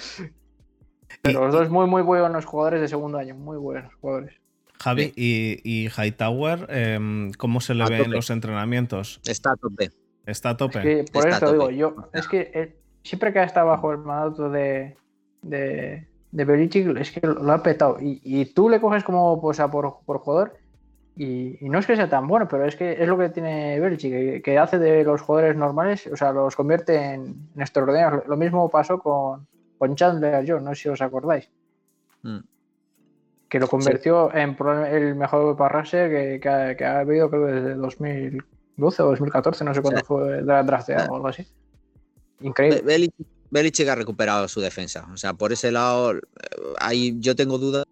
pero 1.22 1.44
los 1.46 1.52
dos 1.52 1.70
muy, 1.70 1.86
muy 1.86 2.02
buenos 2.02 2.44
jugadores 2.44 2.80
de 2.80 2.88
segundo 2.88 3.18
año. 3.18 3.34
Muy 3.34 3.56
buenos 3.58 3.92
jugadores. 4.00 4.34
Javi, 4.82 5.12
y, 5.14 5.60
y 5.62 5.88
Hightower, 5.88 6.66
em, 6.70 7.32
¿cómo 7.32 7.60
se 7.60 7.74
le 7.74 7.84
A 7.84 7.88
ve 7.88 7.98
en 8.02 8.12
los 8.12 8.30
entrenamientos? 8.30 9.20
está 9.26 9.52
a 9.52 9.56
tope. 9.56 9.90
¿Está 10.24 10.50
a 10.50 10.56
tope? 10.56 10.78
Es 10.78 10.84
que 11.06 11.12
por 11.12 11.28
Está 11.28 11.46
eso 11.46 11.52
digo, 11.52 11.70
yo, 11.70 11.88
O 11.88 12.10
sea- 12.10 12.20
es 12.20 12.28
que 12.28 12.50
eh, 12.54 12.76
siempre 13.02 13.32
que 13.32 13.40
ha 13.40 13.44
estado 13.44 13.66
bajo 13.68 13.92
el 13.92 13.98
mandato 13.98 14.48
de, 14.48 14.96
de, 15.42 16.06
de 16.30 16.44
Belichick, 16.44 16.96
es 16.96 17.10
que 17.12 17.26
lo 17.26 17.52
ha 17.52 17.62
petado. 17.62 17.98
Y, 18.00 18.20
y 18.24 18.46
tú 18.46 18.70
le 18.70 18.80
coges 18.80 19.04
como 19.04 19.38
pues, 19.40 19.60
a 19.60 19.70
por, 19.70 19.98
por 20.06 20.18
jugador, 20.18 20.56
y, 21.14 21.58
y 21.62 21.68
no 21.68 21.78
es 21.78 21.86
que 21.86 21.96
sea 21.96 22.08
tan 22.08 22.26
bueno, 22.26 22.48
pero 22.48 22.64
es 22.64 22.74
que 22.74 22.92
es 23.02 23.06
lo 23.06 23.18
que 23.18 23.28
tiene 23.28 23.78
Belichick, 23.80 24.10
que, 24.12 24.42
que 24.42 24.58
hace 24.58 24.78
de 24.78 25.04
los 25.04 25.20
jugadores 25.20 25.56
normales, 25.58 26.06
o 26.06 26.16
sea, 26.16 26.32
los 26.32 26.56
convierte 26.56 26.96
en, 26.96 27.50
en 27.54 27.60
extraordinarios. 27.60 28.26
Lo 28.26 28.38
mismo 28.38 28.70
pasó 28.70 28.98
con, 28.98 29.46
con 29.80 29.96
Chandler 29.96 30.44
Jones, 30.46 30.62
no 30.62 30.74
sé 30.74 30.82
si 30.82 30.88
os 30.90 31.00
acordáis. 31.00 31.48
Mm. 32.22 32.40
Que 33.48 33.58
lo 33.58 33.66
convirtió 33.66 34.30
en 34.34 34.54
el 34.92 35.14
mejor 35.14 35.56
parrasser 35.56 36.10
que, 36.10 36.38
que, 36.38 36.48
ha, 36.50 36.76
que 36.76 36.84
ha 36.84 36.98
habido, 37.00 37.30
creo, 37.30 37.46
desde 37.46 37.74
2012 37.76 39.02
o 39.02 39.06
2014, 39.06 39.64
no 39.64 39.72
sé 39.74 39.80
cuándo 39.80 40.00
Sí. 40.00 40.06
fue 40.06 40.42
dra- 40.44 40.62
drafteado 40.64 41.10
o 41.12 41.16
algo 41.16 41.28
así. 41.28 41.46
Increíble. 42.42 42.80
Be- 42.82 42.86
Belichick, 42.92 43.26
Belichick 43.50 43.88
ha 43.88 43.94
recuperado 43.94 44.46
su 44.48 44.60
defensa. 44.60 45.08
O 45.12 45.16
sea, 45.16 45.32
por 45.32 45.50
ese 45.50 45.72
lado, 45.72 46.12
eh, 46.12 46.20
ahí 46.78 47.16
yo 47.18 47.34
tengo 47.34 47.56
dudas 47.56 47.86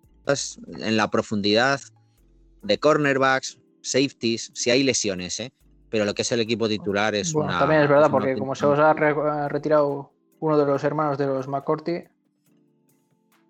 en 0.68 0.97
la 0.99 1.09
profundidad 1.11 1.80
de 2.62 2.78
cornerbacks, 2.78 3.59
safeties, 3.80 4.51
si 4.53 4.68
hay 4.70 4.82
lesiones, 4.84 5.41
¿eh? 5.41 5.53
Pero 5.89 6.05
lo 6.05 6.12
que 6.12 6.20
es 6.20 6.30
el 6.32 6.41
equipo 6.41 6.68
titular 6.68 7.14
es 7.14 7.32
Bueno, 7.32 7.49
una. 7.49 7.59
también 7.61 7.80
es 7.80 7.89
verdad, 7.89 8.11
porque 8.11 8.36
como 8.36 8.55
se 8.55 8.66
os 8.66 8.78
ha 8.78 8.93
re- 8.93 9.14
ha 9.30 9.49
retirado 9.49 10.12
uno 10.41 10.59
de 10.59 10.66
los 10.66 10.82
hermanos 10.84 11.18
de 11.18 11.26
los 11.26 11.49
McCourty, 11.49 12.05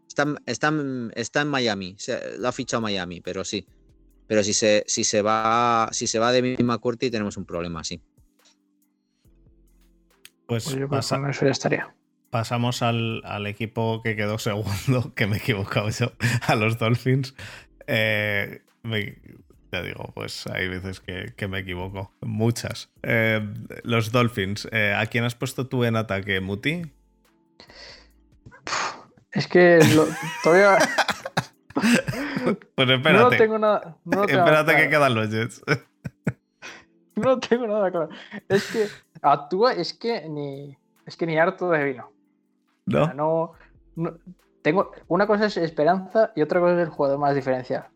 Está, 0.06 0.22
en- 0.22 0.38
está 0.46 0.68
está 1.14 1.42
en 1.42 1.48
Miami, 1.48 1.94
se- 1.98 2.38
lo 2.38 2.48
ha 2.48 2.52
fichado 2.52 2.80
Miami, 2.80 3.20
pero 3.20 3.44
sí. 3.44 3.66
Pero 4.26 4.42
si 4.42 4.52
se, 4.52 4.82
si 4.86 5.04
se 5.04 5.22
va, 5.22 5.88
si 5.92 6.06
se 6.06 6.18
va 6.18 6.32
de 6.32 6.56
Curti, 6.80 7.10
tenemos 7.10 7.36
un 7.36 7.44
problema, 7.46 7.84
sí. 7.84 8.00
Pues, 10.46 10.64
pues 10.64 10.76
yo 10.76 10.88
pasa- 10.88 11.18
con 11.20 11.30
eso 11.30 11.44
ya 11.44 11.50
estaría. 11.52 11.94
pasamos 12.30 12.82
al, 12.82 13.22
al 13.24 13.46
equipo 13.46 14.02
que 14.02 14.16
quedó 14.16 14.38
segundo, 14.38 15.14
que 15.14 15.26
me 15.26 15.36
he 15.36 15.38
equivocado 15.40 15.88
yo, 15.90 16.12
a 16.46 16.54
los 16.56 16.78
Dolphins. 16.78 17.34
Eh, 17.86 18.62
me- 18.82 19.20
ya 19.72 19.82
digo, 19.82 20.10
pues 20.14 20.46
hay 20.46 20.68
veces 20.68 21.00
que, 21.00 21.32
que 21.36 21.48
me 21.48 21.58
equivoco. 21.60 22.12
Muchas. 22.20 22.90
Eh, 23.02 23.40
los 23.82 24.12
Dolphins, 24.12 24.68
eh, 24.72 24.94
¿a 24.96 25.06
quién 25.06 25.24
has 25.24 25.34
puesto 25.34 25.66
tú 25.68 25.84
en 25.84 25.96
ataque, 25.96 26.40
Muti? 26.40 26.82
Es 29.32 29.46
que 29.46 29.78
lo- 29.94 30.06
todavía 30.42 30.78
Pues 32.74 32.88
no 32.88 32.94
espérate. 32.94 33.36
tengo 33.36 33.58
nada. 33.58 33.96
No 34.04 34.26
tengo 34.26 34.40
espérate 34.40 34.76
que 34.76 34.88
quedan 34.88 35.14
los 35.14 35.30
Jets. 35.30 35.62
No 37.16 37.40
tengo 37.40 37.66
nada 37.66 37.90
claro. 37.90 38.10
Es 38.48 38.70
que 38.70 38.86
actúa, 39.22 39.72
es 39.72 39.92
que 39.92 40.28
ni, 40.28 40.78
es 41.04 41.16
que 41.16 41.26
ni 41.26 41.36
harto 41.36 41.68
de 41.68 41.82
vino. 41.82 42.12
O 42.86 42.90
sea, 42.92 43.06
¿No? 43.08 43.14
no, 43.14 43.52
no- 43.96 44.18
tengo, 44.62 44.92
una 45.08 45.26
cosa 45.26 45.46
es 45.46 45.56
esperanza 45.56 46.30
y 46.36 46.42
otra 46.42 46.60
cosa 46.60 46.74
es 46.74 46.80
el 46.86 46.90
jugador 46.90 47.18
más 47.18 47.34
diferencial. 47.34 47.88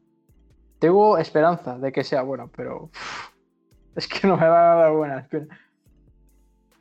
Tengo 0.83 1.17
esperanza 1.17 1.79
de 1.79 1.93
que 1.93 2.03
sea 2.03 2.23
bueno, 2.23 2.51
pero 2.57 2.91
es 3.95 4.09
que 4.09 4.27
no 4.27 4.37
me 4.37 4.49
va 4.49 4.73
a 4.73 4.77
dar 4.77 4.93
buena. 4.93 5.29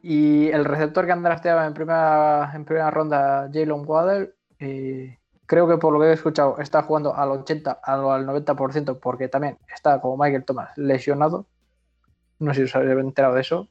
Y 0.01 0.47
el 0.49 0.65
receptor 0.65 1.05
que 1.05 1.11
han 1.11 1.21
drafteado 1.21 1.63
en 1.63 1.75
primera, 1.75 2.51
en 2.55 2.65
primera 2.65 2.89
ronda, 2.89 3.47
Jalen 3.53 3.85
Waddell, 3.85 4.33
eh, 4.57 5.19
creo 5.45 5.67
que 5.67 5.77
por 5.77 5.93
lo 5.93 5.99
que 5.99 6.07
he 6.07 6.13
escuchado 6.13 6.57
está 6.57 6.81
jugando 6.81 7.15
al 7.15 7.29
80, 7.29 7.79
al, 7.83 8.09
al 8.09 8.25
90%, 8.25 8.99
porque 8.99 9.27
también 9.27 9.59
está 9.71 10.01
como 10.01 10.17
Michael 10.17 10.45
Thomas 10.45 10.75
lesionado. 10.77 11.45
No 12.39 12.55
sé 12.55 12.61
si 12.61 12.63
os 12.63 12.75
habéis 12.75 12.97
enterado 12.97 13.35
de 13.35 13.41
eso 13.41 13.69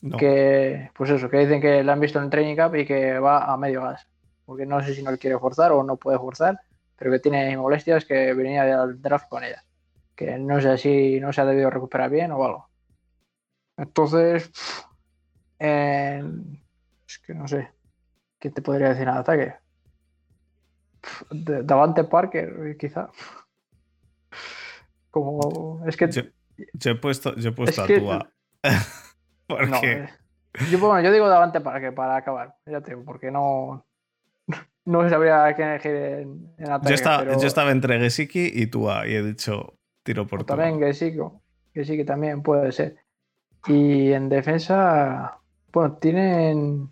No. 0.00 0.16
que 0.16 0.90
pues 0.94 1.10
eso, 1.10 1.28
que 1.28 1.36
dicen 1.36 1.60
que 1.60 1.84
le 1.84 1.92
han 1.92 2.00
visto 2.00 2.18
en 2.18 2.24
el 2.24 2.30
training 2.30 2.56
camp 2.56 2.74
y 2.76 2.86
que 2.86 3.18
va 3.18 3.52
a 3.52 3.56
medio 3.58 3.82
gas. 3.82 4.08
Porque 4.46 4.64
no 4.64 4.80
sé 4.82 4.94
si 4.94 5.02
no 5.02 5.10
le 5.10 5.18
quiere 5.18 5.38
forzar 5.38 5.72
o 5.72 5.82
no 5.82 5.98
puede 5.98 6.16
forzar, 6.18 6.58
pero 6.96 7.10
que 7.10 7.18
tiene 7.20 7.56
molestias 7.56 8.04
que 8.04 8.32
venía 8.34 8.64
del 8.64 9.00
draft 9.00 9.28
con 9.28 9.44
ella. 9.44 9.62
Que 10.14 10.38
no 10.38 10.60
sé 10.60 10.76
si 10.78 11.20
no 11.20 11.32
se 11.32 11.40
ha 11.40 11.44
debido 11.44 11.70
recuperar 11.70 12.10
bien 12.10 12.30
o 12.32 12.44
algo. 12.44 12.68
Entonces, 13.76 14.50
eh, 15.58 16.22
es 17.08 17.18
que 17.18 17.34
no 17.34 17.48
sé. 17.48 17.70
¿Qué 18.38 18.50
te 18.50 18.62
podría 18.62 18.88
decir 18.90 19.02
en 19.04 19.08
ataque? 19.10 19.54
De- 21.30 21.62
Davante 21.62 22.04
Parker, 22.04 22.76
quizá. 22.78 23.08
Como. 25.10 25.82
Es 25.86 25.96
que. 25.96 26.10
Yo, 26.10 26.22
yo 26.74 26.90
he 26.92 26.94
puesto, 26.96 27.34
yo 27.36 27.50
he 27.50 27.52
puesto 27.52 27.82
Es 27.82 27.86
que- 27.86 27.96
a 27.96 28.00
Tua. 28.00 28.32
Porque 29.46 29.66
no, 29.66 29.76
eh, 29.82 30.08
Yo, 30.70 30.78
bueno, 30.78 31.00
yo 31.00 31.12
digo 31.12 31.28
Davante 31.28 31.60
Parker 31.60 31.94
para 31.94 32.16
acabar, 32.16 32.54
ya 32.66 32.80
te 32.80 32.92
digo, 32.92 33.04
porque 33.04 33.30
no, 33.30 33.84
no 34.84 35.08
sabría 35.08 35.54
qué 35.54 35.62
elegir 35.62 35.92
en, 35.94 36.54
en 36.58 36.70
ataque. 36.70 36.88
Yo, 36.88 36.94
estaba, 36.94 37.18
pero- 37.24 37.40
yo 37.40 37.46
estaba 37.46 37.70
entre 37.70 37.98
Gesicki 38.00 38.50
y 38.54 38.66
Tua 38.66 39.06
y 39.06 39.14
he 39.14 39.22
dicho 39.22 39.74
tiro 40.02 40.26
por 40.26 40.40
Tua. 40.44 40.56
también 40.56 40.80
sí 41.84 41.96
que 41.96 42.04
también 42.04 42.42
puede 42.42 42.72
ser. 42.72 42.96
Y 43.66 44.12
en 44.12 44.28
defensa, 44.28 45.38
bueno, 45.72 45.96
tienen 45.98 46.88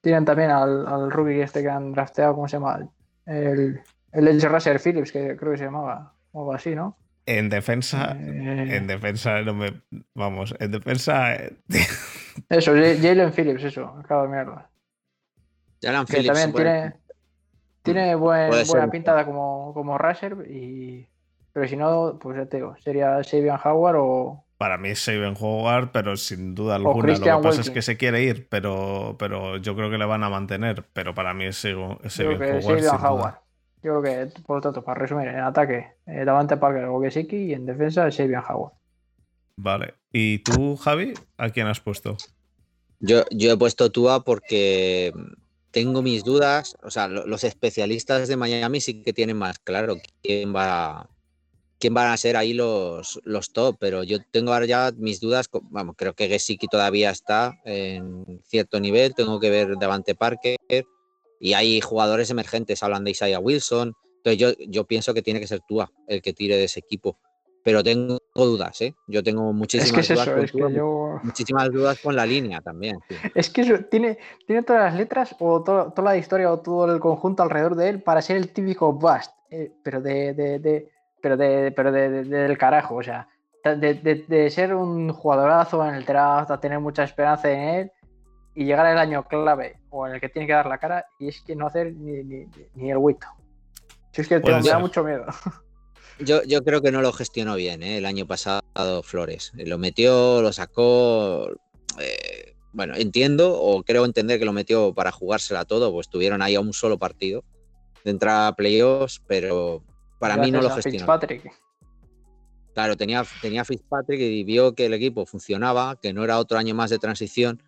tienen 0.00 0.24
también 0.24 0.50
al, 0.50 0.86
al 0.86 1.10
rookie 1.10 1.40
este 1.40 1.60
que 1.62 1.68
han 1.68 1.92
drafteado, 1.92 2.34
¿cómo 2.34 2.48
se 2.48 2.56
llama? 2.56 2.88
El, 3.26 3.80
el 4.12 4.28
Edge 4.28 4.48
Rusher 4.48 4.80
Phillips, 4.80 5.12
que 5.12 5.36
creo 5.36 5.52
que 5.52 5.58
se 5.58 5.64
llamaba, 5.64 6.14
o 6.32 6.40
algo 6.40 6.54
así, 6.54 6.74
¿no? 6.74 6.96
En 7.26 7.50
defensa, 7.50 8.16
Eh, 8.18 8.76
en 8.76 8.86
defensa 8.86 9.42
no 9.42 9.52
me. 9.52 9.82
Vamos, 10.14 10.54
en 10.58 10.70
defensa. 10.70 11.34
eh, 11.34 11.58
Eso, 12.48 12.72
Ja- 12.74 12.96
Jalen 13.02 13.32
Phillips, 13.32 13.64
eso, 13.64 13.86
acabo 14.02 14.22
de 14.22 14.28
mierda. 14.28 14.70
Que 15.80 15.88
Phillips, 16.16 16.26
también 16.26 16.52
tiene, 16.52 16.94
tiene 17.82 18.14
buen- 18.14 18.48
Puede 18.48 18.64
buena 18.64 18.82
ser. 18.84 18.90
pintada 18.90 19.24
como, 19.24 19.72
como 19.74 19.96
rusher, 19.98 20.36
y, 20.50 21.06
pero 21.52 21.68
si 21.68 21.76
no, 21.76 22.18
pues 22.20 22.36
ya 22.36 22.46
te 22.46 22.58
digo, 22.58 22.76
sería 22.82 23.22
Sabian 23.24 23.58
Howard 23.64 23.96
o, 23.98 24.44
Para 24.58 24.76
mí 24.76 24.88
es 24.90 25.00
Saben 25.00 25.34
Howard, 25.38 25.90
pero 25.92 26.16
sin 26.16 26.54
duda 26.54 26.74
alguna. 26.76 27.12
Lo 27.14 27.20
que 27.20 27.42
pasa 27.42 27.60
es 27.60 27.70
que 27.70 27.82
se 27.82 27.96
quiere 27.96 28.22
ir, 28.24 28.48
pero, 28.48 29.14
pero 29.18 29.56
yo 29.58 29.76
creo 29.76 29.88
que 29.90 29.98
le 29.98 30.04
van 30.04 30.24
a 30.24 30.28
mantener. 30.28 30.84
Pero 30.92 31.14
para 31.14 31.32
mí 31.32 31.44
es 31.44 31.64
Howard. 31.64 32.10
Sabian. 32.10 32.96
Howard. 33.04 33.34
Yo 33.80 34.00
creo 34.00 34.02
que, 34.02 34.40
por 34.42 34.56
lo 34.56 34.62
tanto, 34.62 34.82
para 34.82 35.00
resumir, 35.00 35.28
en 35.28 35.38
ataque, 35.38 35.92
eh, 36.06 36.24
Davante 36.24 36.56
Parker 36.56 36.86
o 36.86 37.00
Gesicki 37.00 37.36
y 37.36 37.54
en 37.54 37.64
defensa, 37.66 38.10
Sabian 38.10 38.42
Howard. 38.48 38.72
Vale. 39.56 39.94
¿Y 40.12 40.38
tú, 40.40 40.76
Javi? 40.76 41.14
¿A 41.36 41.50
quién 41.50 41.68
has 41.68 41.78
puesto? 41.78 42.16
Yo, 42.98 43.22
yo 43.30 43.52
he 43.52 43.56
puesto 43.56 43.92
Tua 43.92 44.24
porque 44.24 45.12
tengo 45.70 46.02
mis 46.02 46.24
dudas. 46.24 46.76
O 46.82 46.90
sea, 46.90 47.08
lo- 47.08 47.26
los 47.26 47.44
especialistas 47.44 48.28
de 48.28 48.36
Miami 48.36 48.80
sí 48.80 49.02
que 49.02 49.12
tienen 49.12 49.36
más 49.36 49.58
claro 49.58 49.96
quién 50.22 50.54
va, 50.54 51.08
quién 51.78 51.94
van 51.94 52.10
a 52.10 52.16
ser 52.16 52.36
ahí 52.36 52.54
los, 52.54 53.20
los 53.24 53.52
top, 53.52 53.76
pero 53.78 54.02
yo 54.02 54.18
tengo 54.32 54.52
ahora 54.52 54.66
ya 54.66 54.92
mis 54.96 55.20
dudas. 55.20 55.48
Vamos, 55.70 55.94
creo 55.96 56.14
que 56.14 56.28
Gesicki 56.28 56.66
todavía 56.68 57.10
está 57.10 57.58
en 57.64 58.24
cierto 58.44 58.80
nivel. 58.80 59.14
Tengo 59.14 59.38
que 59.40 59.50
ver 59.50 59.78
Davante 59.78 60.14
Parker 60.14 60.56
y 61.40 61.52
hay 61.52 61.80
jugadores 61.80 62.30
emergentes. 62.30 62.82
Hablan 62.82 63.04
de 63.04 63.12
Isaiah 63.12 63.38
Wilson. 63.38 63.94
Entonces 64.24 64.38
yo, 64.38 64.64
yo 64.68 64.84
pienso 64.84 65.14
que 65.14 65.22
tiene 65.22 65.38
que 65.40 65.46
ser 65.46 65.60
Tua 65.68 65.90
el 66.08 66.20
que 66.22 66.32
tire 66.32 66.56
de 66.56 66.64
ese 66.64 66.80
equipo. 66.80 67.18
Pero 67.68 67.82
tengo 67.84 68.18
dudas, 68.34 68.80
¿eh? 68.80 68.94
Yo 69.06 69.22
tengo 69.22 69.50
Es 69.50 69.54
muchísimas 69.54 69.92
que 69.92 70.00
es 70.00 70.08
dudas 70.08 70.26
eso, 70.26 70.34
con 70.36 70.44
es 70.44 70.52
que 70.52 70.72
yo. 70.74 71.20
muchísimas 71.22 71.70
dudas 71.70 71.98
con 72.02 72.16
la 72.16 72.24
línea 72.24 72.62
también. 72.62 72.98
sí. 73.06 73.14
Es 73.34 73.50
que 73.50 73.60
eso, 73.60 73.84
tiene, 73.90 74.16
tiene 74.46 74.62
todas 74.62 74.84
las 74.84 74.94
letras 74.94 75.36
o 75.38 75.62
to- 75.62 75.92
toda 75.94 76.12
la 76.12 76.16
historia 76.16 76.50
o 76.50 76.60
todo 76.60 76.90
el 76.90 76.98
conjunto 76.98 77.42
alrededor 77.42 77.74
de 77.76 77.90
él 77.90 78.02
para 78.02 78.22
ser 78.22 78.38
el 78.38 78.54
típico 78.54 78.90
bust, 78.94 79.32
eh, 79.50 79.70
pero 79.84 80.00
de, 80.00 80.32
de- 80.32 80.58
de- 80.60 80.90
pero 81.20 81.36
de, 81.36 81.70
pero 81.76 81.92
de, 81.92 82.08
de- 82.08 82.24
del 82.24 82.56
carajo, 82.56 82.94
o 82.94 83.02
sea, 83.02 83.28
de, 83.62 83.92
de- 83.92 84.24
de 84.26 84.48
ser 84.48 84.74
un 84.74 85.12
jugadorazo 85.12 85.86
en 85.86 85.94
el 85.94 86.06
draft, 86.06 86.50
a 86.50 86.58
tener 86.60 86.80
mucha 86.80 87.04
esperanza 87.04 87.50
en 87.50 87.60
él 87.60 87.92
y 88.54 88.64
llegar 88.64 88.86
al 88.86 88.96
año 88.96 89.24
clave 89.28 89.78
o 89.90 90.06
en 90.06 90.14
el 90.14 90.20
que 90.22 90.30
tiene 90.30 90.46
que 90.46 90.54
dar 90.54 90.64
la 90.64 90.78
cara 90.78 91.04
y 91.18 91.28
es 91.28 91.42
que 91.42 91.54
no 91.54 91.66
hacer 91.66 91.92
ni, 91.92 92.24
ni, 92.24 92.46
ni 92.76 92.90
el 92.90 92.96
huito. 92.96 93.26
Si 94.12 94.22
es 94.22 94.28
que 94.28 94.40
te- 94.40 94.52
da 94.52 94.78
mucho 94.78 95.04
miedo. 95.04 95.26
Yo, 96.20 96.42
yo 96.44 96.62
creo 96.64 96.82
que 96.82 96.90
no 96.90 97.00
lo 97.00 97.12
gestionó 97.12 97.54
bien 97.54 97.82
¿eh? 97.82 97.98
el 97.98 98.06
año 98.06 98.26
pasado 98.26 98.60
Flores. 99.04 99.52
Lo 99.54 99.78
metió, 99.78 100.42
lo 100.42 100.52
sacó. 100.52 101.48
eh, 102.00 102.54
bueno, 102.72 102.94
entiendo 102.96 103.58
o 103.60 103.82
creo 103.82 104.04
entender 104.04 104.38
que 104.38 104.44
lo 104.44 104.52
metió 104.52 104.92
para 104.94 105.10
jugársela 105.12 105.64
todo, 105.64 105.92
pues 105.92 106.06
estuvieron 106.06 106.42
ahí 106.42 106.54
a 106.54 106.60
un 106.60 106.72
solo 106.72 106.98
partido 106.98 107.44
de 108.04 108.10
entrar 108.10 108.46
a 108.48 108.54
playoffs, 108.54 109.20
pero 109.26 109.84
para 110.18 110.36
mí 110.36 110.50
no 110.50 110.60
lo 110.60 110.70
gestionó. 110.70 110.98
Fitzpatrick. 111.06 111.52
Claro, 112.74 112.96
tenía, 112.96 113.24
tenía 113.40 113.64
Fitzpatrick 113.64 114.20
y 114.20 114.44
vio 114.44 114.74
que 114.74 114.86
el 114.86 114.94
equipo 114.94 115.26
funcionaba, 115.26 115.98
que 116.00 116.12
no 116.12 116.22
era 116.22 116.38
otro 116.38 116.58
año 116.58 116.74
más 116.74 116.90
de 116.90 116.98
transición, 116.98 117.60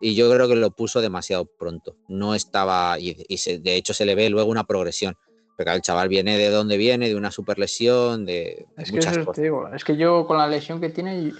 y 0.00 0.14
yo 0.14 0.30
creo 0.32 0.48
que 0.48 0.56
lo 0.56 0.70
puso 0.72 1.00
demasiado 1.00 1.44
pronto. 1.44 1.96
No 2.08 2.34
estaba, 2.34 2.98
y, 2.98 3.16
y 3.28 3.36
se- 3.38 3.58
de 3.58 3.76
hecho 3.76 3.94
se 3.94 4.04
le 4.06 4.14
ve 4.14 4.28
luego 4.28 4.50
una 4.50 4.64
progresión. 4.64 5.16
Porque 5.56 5.72
el 5.72 5.80
chaval 5.82 6.08
viene 6.08 6.36
de 6.36 6.50
donde 6.50 6.76
viene, 6.76 7.08
de 7.08 7.16
una 7.16 7.30
super 7.30 7.58
lesión, 7.58 8.26
de, 8.26 8.66
Es 8.76 8.90
que 8.90 8.96
muchas 8.96 9.12
eso 9.12 9.20
te 9.20 9.26
cosas. 9.26 9.42
digo, 9.42 9.68
es 9.68 9.84
que 9.84 9.96
yo 9.96 10.26
con 10.26 10.36
la 10.36 10.46
lesión 10.46 10.80
que 10.80 10.90
tiene, 10.90 11.32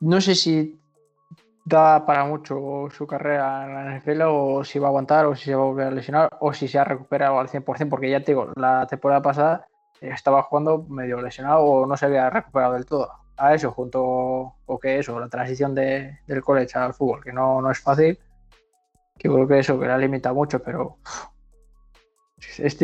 no 0.00 0.20
sé 0.20 0.34
si 0.36 0.78
da 1.64 2.06
para 2.06 2.24
mucho 2.24 2.88
su 2.96 3.06
carrera 3.06 3.64
en 3.66 3.74
la 3.74 3.96
NFL 3.98 4.22
o 4.26 4.64
si 4.64 4.78
va 4.78 4.86
a 4.86 4.90
aguantar 4.90 5.26
o 5.26 5.34
si 5.36 5.44
se 5.46 5.54
va 5.54 5.62
a 5.62 5.66
volver 5.66 5.86
a 5.88 5.90
lesionar 5.90 6.28
o 6.40 6.52
si 6.52 6.68
se 6.68 6.78
ha 6.78 6.84
recuperado 6.84 7.38
al 7.38 7.48
100%, 7.48 7.88
porque 7.90 8.10
ya 8.10 8.20
te 8.20 8.32
digo, 8.32 8.52
la 8.56 8.86
temporada 8.86 9.20
pasada 9.22 9.66
estaba 10.00 10.42
jugando 10.44 10.84
medio 10.88 11.20
lesionado 11.20 11.62
o 11.64 11.86
no 11.86 11.96
se 11.96 12.06
había 12.06 12.30
recuperado 12.30 12.74
del 12.74 12.86
todo. 12.86 13.10
A 13.36 13.54
eso, 13.54 13.70
junto, 13.72 14.00
o 14.66 14.78
que 14.80 14.98
eso, 14.98 15.18
la 15.18 15.28
transición 15.28 15.74
de- 15.74 16.18
del 16.26 16.42
college 16.42 16.78
al 16.78 16.94
fútbol, 16.94 17.22
que 17.24 17.32
no, 17.32 17.60
no 17.60 17.70
es 17.70 17.78
fácil, 17.80 18.18
que 19.18 19.28
creo 19.28 19.46
que 19.48 19.58
eso, 19.58 19.78
que 19.80 19.86
la 19.86 19.98
limita 19.98 20.32
mucho, 20.32 20.62
pero 20.62 20.98
es, 22.40 22.60
es 22.60 22.76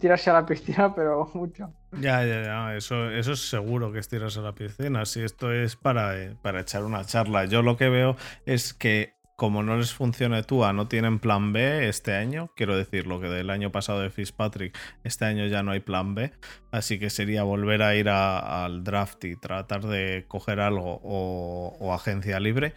tirarse 0.00 0.30
a 0.30 0.32
la 0.34 0.46
piscina, 0.46 0.92
pero 0.96 1.30
mucho. 1.34 1.72
Ya, 1.92 2.24
ya, 2.24 2.42
ya. 2.42 2.76
Eso, 2.76 3.10
eso 3.10 3.32
es 3.32 3.48
seguro 3.48 3.92
que 3.92 3.98
estiras 3.98 4.36
a 4.36 4.42
la 4.42 4.52
piscina. 4.54 5.04
Si 5.06 5.22
esto 5.22 5.52
es 5.52 5.76
para, 5.76 6.18
eh, 6.20 6.36
para 6.42 6.60
echar 6.60 6.84
una 6.84 7.04
charla. 7.04 7.44
Yo 7.46 7.62
lo 7.62 7.76
que 7.76 7.88
veo 7.88 8.16
es 8.46 8.74
que 8.74 9.16
como 9.36 9.62
no 9.62 9.76
les 9.76 9.94
funcione 9.94 10.42
Tua, 10.42 10.72
no 10.72 10.88
tienen 10.88 11.20
plan 11.20 11.52
B 11.52 11.88
este 11.88 12.12
año. 12.16 12.50
Quiero 12.56 12.76
decir, 12.76 13.06
lo 13.06 13.20
que 13.20 13.28
del 13.28 13.50
año 13.50 13.70
pasado 13.70 14.00
de 14.00 14.10
Fitzpatrick, 14.10 14.76
este 15.04 15.26
año 15.26 15.46
ya 15.46 15.62
no 15.62 15.70
hay 15.70 15.78
plan 15.78 16.16
B. 16.16 16.32
Así 16.72 16.98
que 16.98 17.08
sería 17.08 17.44
volver 17.44 17.82
a 17.82 17.94
ir 17.94 18.08
a- 18.08 18.64
al 18.64 18.82
draft 18.82 19.24
y 19.24 19.36
tratar 19.36 19.82
de 19.86 20.24
coger 20.26 20.58
algo 20.58 21.00
o 21.04 21.94
agencia 21.94 22.40
libre. 22.40 22.74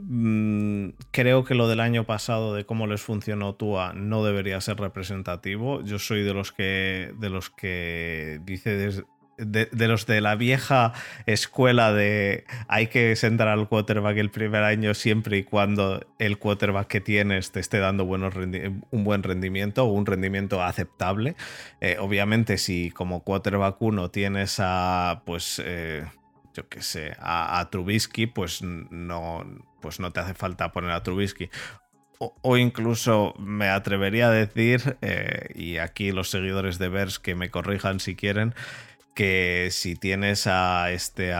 Mm, 0.00 0.90
creo 1.10 1.44
que 1.44 1.56
lo 1.56 1.66
del 1.66 1.80
año 1.80 2.04
pasado 2.04 2.54
de 2.54 2.64
cómo 2.64 2.86
les 2.86 3.02
funcionó 3.02 3.56
Tua 3.56 3.92
no 3.94 4.24
debería 4.24 4.60
ser 4.60 4.78
representativo. 4.78 5.82
Yo 5.82 5.98
soy 5.98 6.22
de 6.22 6.34
los 6.34 6.52
que 6.52 7.12
de 7.18 7.30
los 7.30 7.50
que 7.50 8.40
dice 8.44 8.76
de, 9.38 9.66
de 9.66 9.88
los 9.88 10.06
de 10.06 10.20
la 10.20 10.36
vieja 10.36 10.92
escuela 11.26 11.92
de 11.92 12.44
hay 12.68 12.86
que 12.88 13.16
sentar 13.16 13.48
al 13.48 13.68
quarterback 13.68 14.16
el 14.18 14.30
primer 14.30 14.62
año 14.62 14.94
siempre 14.94 15.38
y 15.38 15.42
cuando 15.44 16.00
el 16.20 16.38
quarterback 16.38 16.86
que 16.86 17.00
tienes 17.00 17.50
te 17.50 17.58
esté 17.58 17.78
dando 17.78 18.04
buenos 18.04 18.34
un 18.36 19.04
buen 19.04 19.24
rendimiento 19.24 19.84
o 19.84 19.92
un 19.92 20.06
rendimiento 20.06 20.62
aceptable. 20.62 21.34
Eh, 21.80 21.96
obviamente 21.98 22.56
si 22.56 22.90
como 22.92 23.24
quarterback 23.24 23.82
1 23.82 24.10
tienes 24.10 24.58
a 24.60 25.22
pues 25.26 25.60
eh, 25.64 26.04
yo 26.54 26.68
qué 26.68 26.82
sé, 26.82 27.14
a, 27.20 27.60
a 27.60 27.70
Trubisky, 27.70 28.26
pues 28.26 28.62
no, 28.62 29.44
pues 29.80 30.00
no 30.00 30.10
te 30.10 30.20
hace 30.20 30.34
falta 30.34 30.72
poner 30.72 30.90
a 30.90 31.02
Trubisky. 31.02 31.50
O, 32.18 32.34
o 32.42 32.56
incluso 32.56 33.34
me 33.38 33.68
atrevería 33.68 34.28
a 34.28 34.30
decir, 34.30 34.98
eh, 35.02 35.50
y 35.54 35.78
aquí 35.78 36.10
los 36.10 36.30
seguidores 36.30 36.78
de 36.78 36.88
Bears 36.88 37.18
que 37.18 37.34
me 37.34 37.50
corrijan 37.50 38.00
si 38.00 38.16
quieren, 38.16 38.54
que 39.14 39.68
si 39.70 39.94
tienes 39.94 40.46
a 40.46 40.90
este, 40.90 41.32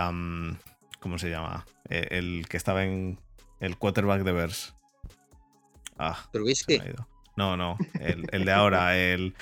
¿cómo 1.00 1.18
se 1.18 1.30
llama? 1.30 1.66
Eh, 1.88 2.08
el 2.12 2.46
que 2.48 2.56
estaba 2.56 2.84
en 2.84 3.18
el 3.60 3.76
quarterback 3.76 4.22
de 4.22 4.32
Bears. 4.32 4.74
Ah, 5.98 6.28
Trubisky. 6.32 6.80
No, 7.36 7.56
no, 7.56 7.76
el, 8.00 8.26
el 8.30 8.44
de 8.44 8.52
ahora, 8.52 8.96
el, 8.96 9.34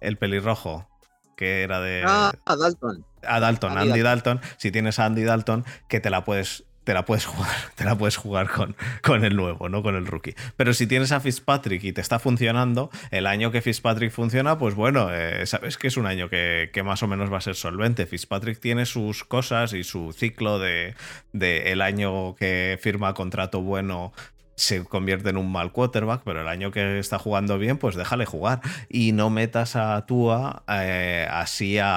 el 0.00 0.16
pelirrojo, 0.18 0.88
que 1.36 1.62
era 1.62 1.80
de... 1.80 2.02
Ah, 2.06 2.32
Dalton. 2.46 3.04
a 3.22 3.40
Dalton, 3.40 3.78
Andy 3.78 3.90
Andy 3.90 4.02
Dalton. 4.02 4.40
Si 4.56 4.70
tienes 4.70 4.98
a 4.98 5.06
Andy 5.06 5.22
Dalton, 5.22 5.64
que 5.88 6.00
te 6.00 6.10
la 6.10 6.24
puedes, 6.24 6.64
te 6.84 6.94
la 6.94 7.04
puedes 7.04 7.26
jugar, 7.26 7.50
te 7.74 7.84
la 7.84 7.96
puedes 7.96 8.16
jugar 8.16 8.48
con, 8.50 8.76
con 9.02 9.24
el 9.24 9.36
nuevo, 9.36 9.68
no 9.68 9.82
con 9.82 9.94
el 9.94 10.06
rookie. 10.06 10.34
Pero 10.56 10.74
si 10.74 10.86
tienes 10.86 11.12
a 11.12 11.20
Fitzpatrick 11.20 11.84
y 11.84 11.92
te 11.92 12.00
está 12.00 12.18
funcionando, 12.18 12.90
el 13.10 13.26
año 13.26 13.50
que 13.50 13.62
Fitzpatrick 13.62 14.10
funciona, 14.10 14.58
pues 14.58 14.74
bueno, 14.74 15.08
eh, 15.12 15.46
sabes 15.46 15.78
que 15.78 15.88
es 15.88 15.96
un 15.96 16.06
año 16.06 16.28
que, 16.28 16.70
que 16.72 16.82
más 16.82 17.02
o 17.02 17.08
menos 17.08 17.32
va 17.32 17.38
a 17.38 17.42
ser 17.42 17.54
solvente. 17.54 18.06
Fitzpatrick 18.06 18.60
tiene 18.60 18.86
sus 18.86 19.24
cosas 19.24 19.72
y 19.72 19.84
su 19.84 20.12
ciclo 20.12 20.58
de, 20.58 20.94
de 21.32 21.72
el 21.72 21.82
año 21.82 22.34
que 22.36 22.78
firma 22.80 23.14
contrato 23.14 23.60
bueno 23.60 24.12
se 24.62 24.84
convierte 24.84 25.30
en 25.30 25.36
un 25.36 25.50
mal 25.50 25.72
quarterback, 25.72 26.22
pero 26.24 26.40
el 26.42 26.48
año 26.48 26.70
que 26.70 26.98
está 27.00 27.18
jugando 27.18 27.58
bien, 27.58 27.78
pues 27.78 27.96
déjale 27.96 28.26
jugar 28.26 28.60
y 28.88 29.10
no 29.12 29.28
metas 29.28 29.74
a 29.74 30.06
Tua 30.06 30.62
eh, 30.68 31.26
así 31.30 31.78
a, 31.78 31.90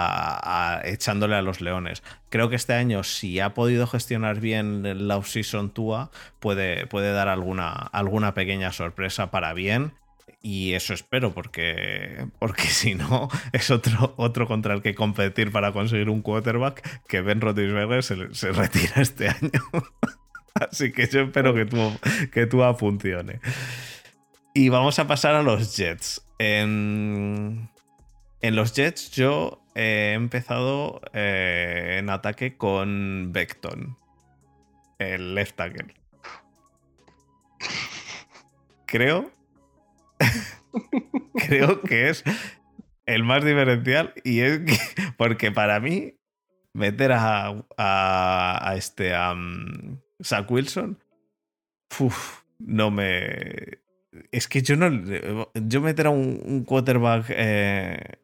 a- 0.78 0.82
echándole 0.84 1.36
a 1.36 1.42
los 1.44 1.62
leones. 1.62 2.02
Creo 2.30 2.50
que 2.50 2.56
este 2.56 2.74
año, 2.74 3.04
si 3.04 3.40
ha 3.40 3.54
podido 3.54 3.86
gestionar 3.86 4.40
bien 4.40 5.08
la 5.08 5.18
off-season 5.18 5.70
Tua, 5.70 6.10
puede, 6.40 6.88
puede 6.88 7.12
dar 7.14 7.28
alguna, 7.28 7.70
alguna 7.72 8.34
pequeña 8.34 8.72
sorpresa 8.72 9.30
para 9.30 9.54
bien. 9.54 9.94
Y 10.42 10.74
eso 10.74 10.94
espero, 10.94 11.34
porque, 11.34 12.28
porque 12.40 12.64
si 12.68 12.96
no, 12.96 13.30
es 13.52 13.70
otro, 13.72 14.14
otro 14.18 14.48
contra 14.48 14.74
el 14.74 14.82
que 14.82 14.96
competir 14.96 15.52
para 15.52 15.72
conseguir 15.72 16.10
un 16.10 16.22
quarterback 16.22 17.04
que 17.08 17.22
Ben 17.22 17.42
Roethlisberger 17.42 18.04
se, 18.04 18.34
se 18.34 18.52
retira 18.52 19.02
este 19.02 19.30
año. 19.30 19.52
Así 20.56 20.92
que 20.92 21.08
yo 21.08 21.22
espero 21.22 21.54
que 21.54 21.66
tú, 21.66 21.78
que 22.32 22.46
tú 22.46 22.62
funcione. 22.78 23.40
Y 24.54 24.70
vamos 24.70 25.00
a 25.00 25.08
pasar 25.08 25.36
a 25.36 25.44
los 25.44 25.76
Jets. 25.76 26.26
En, 26.40 27.70
los 28.42 28.74
Jets 28.74 29.12
yo 29.12 29.62
he 29.76 30.14
empezado 30.14 31.02
eh, 31.14 31.98
en 32.00 32.10
ataque 32.10 32.56
con 32.56 33.32
Beckton, 33.34 33.98
el 34.98 35.36
left 35.36 35.58
tackle. 35.58 35.94
Creo. 38.86 39.32
creo 41.48 41.82
que 41.82 42.10
es 42.10 42.24
el 43.06 43.24
más 43.24 43.44
diferencial 43.44 44.14
y 44.24 44.40
es 44.40 44.60
que, 44.60 44.78
porque 45.18 45.52
para 45.52 45.82
mí 45.82 46.16
meter 46.74 47.12
a, 47.12 47.66
a, 47.78 48.74
este 48.78 49.14
Zach 50.24 50.50
Wilson 50.50 50.98
no 52.60 52.92
me 52.92 53.80
es 54.32 54.48
que 54.48 54.62
yo 54.62 54.76
no 54.76 55.48
yo 55.54 55.82
meter 55.82 56.08
a 56.08 56.10
un, 56.10 56.64
quarterback 56.66 57.26
eh, 57.30 58.20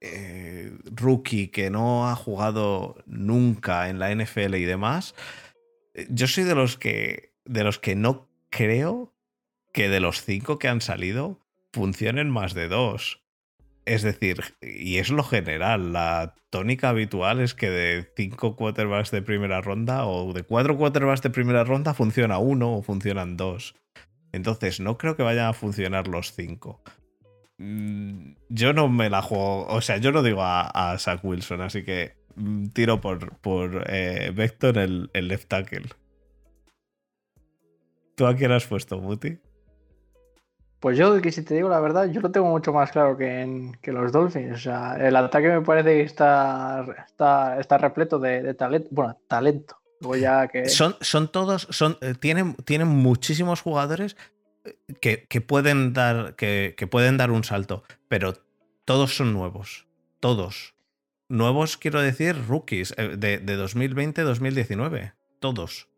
eh, 0.00 0.72
rookie 0.92 1.48
que 1.48 1.70
no 1.70 2.08
ha 2.08 2.14
jugado 2.14 3.02
nunca 3.06 3.88
en 3.88 3.98
la 3.98 4.14
NFL 4.14 4.54
y 4.54 4.64
demás 4.64 5.14
yo 6.08 6.26
soy 6.26 6.44
de 6.44 6.54
los 6.54 6.76
que 6.76 7.34
de 7.44 7.64
los 7.64 7.78
que 7.78 7.96
no 7.96 8.28
creo 8.50 9.14
que 9.72 9.88
de 9.88 10.00
los 10.00 10.24
cinco 10.24 10.58
que 10.58 10.68
han 10.68 10.80
salido 10.80 11.40
funcionen 11.72 12.30
más 12.30 12.54
de 12.54 12.68
dos 12.68 13.22
es 13.88 14.02
decir, 14.02 14.42
y 14.60 14.98
es 14.98 15.10
lo 15.10 15.22
general, 15.22 15.92
la 15.94 16.34
tónica 16.50 16.90
habitual 16.90 17.40
es 17.40 17.54
que 17.54 17.70
de 17.70 18.12
cinco 18.16 18.54
quarterbacks 18.54 19.10
de 19.10 19.22
primera 19.22 19.62
ronda 19.62 20.06
o 20.06 20.32
de 20.34 20.42
cuatro 20.42 20.76
quarterbacks 20.76 21.22
de 21.22 21.30
primera 21.30 21.64
ronda 21.64 21.94
funciona 21.94 22.38
uno 22.38 22.76
o 22.76 22.82
funcionan 22.82 23.38
dos. 23.38 23.74
Entonces, 24.32 24.78
no 24.80 24.98
creo 24.98 25.16
que 25.16 25.22
vayan 25.22 25.46
a 25.46 25.54
funcionar 25.54 26.06
los 26.06 26.34
cinco. 26.34 26.82
Mm, 27.56 28.32
yo 28.50 28.74
no 28.74 28.88
me 28.88 29.08
la 29.08 29.22
juego, 29.22 29.66
o 29.66 29.80
sea, 29.80 29.96
yo 29.96 30.12
no 30.12 30.22
digo 30.22 30.42
a, 30.42 30.94
Zach 30.98 31.24
Wilson, 31.24 31.62
así 31.62 31.82
que 31.82 32.14
mm, 32.36 32.66
tiro 32.68 33.00
por, 33.00 33.38
por 33.38 33.84
eh, 33.88 34.32
Vector 34.34 34.76
el, 34.76 35.10
el 35.14 35.28
left 35.28 35.48
tackle. 35.48 35.86
¿Tú 38.16 38.26
a 38.26 38.36
quién 38.36 38.52
has 38.52 38.66
puesto, 38.66 38.98
Muti? 38.98 39.38
Pues 40.80 40.96
yo, 40.96 41.20
que 41.20 41.32
si 41.32 41.42
te 41.42 41.54
digo 41.54 41.68
la 41.68 41.80
verdad, 41.80 42.08
yo 42.08 42.20
lo 42.20 42.30
tengo 42.30 42.48
mucho 42.48 42.72
más 42.72 42.92
claro 42.92 43.16
que, 43.16 43.40
en, 43.40 43.72
que 43.82 43.90
los 43.90 44.12
Dolphins. 44.12 44.54
O 44.54 44.60
sea, 44.60 44.96
el 44.96 45.16
ataque 45.16 45.48
me 45.48 45.62
parece 45.62 45.96
que 45.96 46.02
está, 46.02 46.84
está, 47.06 47.58
está 47.58 47.78
repleto 47.78 48.18
de, 48.20 48.54
talento. 48.54 48.88
Bueno, 48.92 49.18
talento. 49.26 49.76
ya 50.20 50.46
que... 50.46 50.68
son, 50.68 50.94
son 51.00 51.32
todos, 51.32 51.66
son, 51.70 51.98
eh, 52.00 52.14
tienen, 52.14 52.54
tienen 52.64 52.86
muchísimos 52.86 53.60
jugadores 53.60 54.16
eh, 54.64 54.76
que, 55.00 55.26
que 55.26 55.40
pueden 55.40 55.92
dar, 55.94 56.36
que, 56.36 56.74
que, 56.76 56.86
pueden 56.86 57.16
dar 57.16 57.32
un 57.32 57.42
salto, 57.42 57.82
pero 58.06 58.34
todos 58.84 59.16
son 59.16 59.32
nuevos. 59.32 59.88
Todos. 60.20 60.74
Nuevos, 61.28 61.76
quiero 61.76 62.00
decir, 62.00 62.36
rookies 62.46 62.94
eh, 62.96 63.16
de, 63.18 63.38
de 63.38 63.58
2020-2019. 63.58 65.14
Todos. 65.40 65.88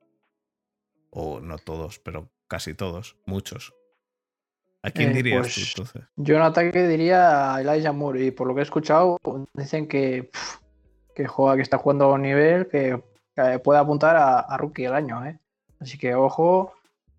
O 1.10 1.40
no 1.40 1.58
todos, 1.58 1.98
pero 1.98 2.30
casi 2.48 2.72
todos. 2.72 3.16
Muchos. 3.26 3.74
¿A 4.82 4.90
quién 4.90 5.10
eh, 5.10 5.14
dirías 5.14 5.46
tú 5.46 5.52
pues, 5.52 5.68
entonces? 5.68 6.02
Yo 6.16 6.36
en 6.36 6.42
ataque 6.42 6.86
diría 6.86 7.54
a 7.54 7.60
Elijah 7.60 7.92
Moore 7.92 8.24
y 8.26 8.30
por 8.30 8.46
lo 8.46 8.54
que 8.54 8.60
he 8.60 8.64
escuchado 8.64 9.18
dicen 9.54 9.86
que, 9.86 10.30
que 11.14 11.26
juega, 11.26 11.56
que 11.56 11.62
está 11.62 11.78
jugando 11.78 12.06
a 12.06 12.14
un 12.14 12.22
nivel 12.22 12.66
que, 12.68 13.02
puede 13.62 13.78
apuntar 13.78 14.16
a, 14.16 14.56
rookie 14.58 14.84
el 14.84 14.92
año, 14.92 15.24
¿eh? 15.24 15.38
Así 15.80 15.96
que 15.96 16.14
ojo, 16.14 16.74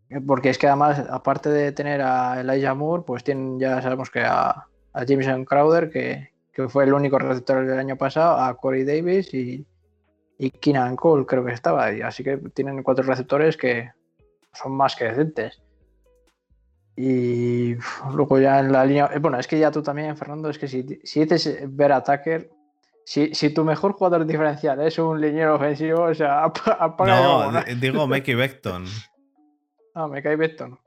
eh, 0.09 0.19
porque 0.25 0.49
es 0.49 0.59
que 0.59 0.67
además, 0.67 0.99
aparte 1.09 1.49
de 1.49 1.71
tener 1.71 2.01
a 2.01 2.41
Elijah 2.41 2.75
Moore, 2.75 3.03
pues 3.05 3.23
tienen, 3.23 3.59
ya 3.59 3.81
sabemos 3.81 4.11
que 4.11 4.21
a, 4.21 4.67
a 4.93 5.05
Jameson 5.05 5.45
Crowder, 5.45 5.89
que, 5.89 6.29
fue 6.69 6.83
el 6.83 6.93
único 6.93 7.17
receptor 7.17 7.65
del 7.65 7.79
año 7.79 7.95
pasado, 7.95 8.37
a 8.37 8.55
Corey 8.55 8.83
Davis 8.83 9.33
y, 9.33 9.65
y 10.37 10.51
Keenan 10.51 10.95
Cole, 10.95 11.25
creo 11.25 11.43
que 11.43 11.53
estaba. 11.53 11.85
ahí. 11.85 12.01
Así 12.01 12.23
que 12.23 12.37
tienen 12.37 12.83
cuatro 12.83 13.03
receptores 13.03 13.57
que 13.57 13.89
son 14.53 14.73
más 14.73 14.95
que 14.95 15.05
decentes. 15.05 15.59
Y 16.95 17.75
luego 18.13 18.39
ya 18.39 18.59
en 18.59 18.71
la 18.71 18.85
línea. 18.85 19.09
Eh, 19.13 19.19
bueno, 19.19 19.39
es 19.39 19.47
que 19.47 19.57
ya 19.57 19.71
tú 19.71 19.81
también, 19.81 20.17
Fernando, 20.17 20.49
es 20.49 20.59
que 20.59 20.67
si, 20.67 20.99
si 21.03 21.23
dices 21.23 21.59
ver 21.67 21.91
a 21.93 22.03
si, 23.03 23.33
si, 23.33 23.53
tu 23.53 23.63
mejor 23.63 23.93
jugador 23.93 24.25
diferencial 24.25 24.79
es 24.81 24.99
un 24.99 25.19
liniero 25.19 25.55
ofensivo, 25.55 26.03
o 26.03 26.13
sea, 26.13 26.43
apaga. 26.79 27.51
No, 27.51 27.63
digo 27.79 28.07
Mekki 28.07 28.33
Beckton. 28.35 28.85
Ah, 29.95 30.07
me 30.07 30.21
cae 30.21 30.35
Beckton. 30.35 30.79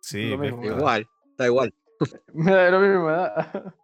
Sí, 0.00 0.34
igual, 0.62 1.08
da 1.36 1.46
igual. 1.46 1.74
me 2.32 2.52
da 2.52 2.70
lo 2.70 2.80
mismo, 2.80 3.06
¿verdad? 3.06 3.74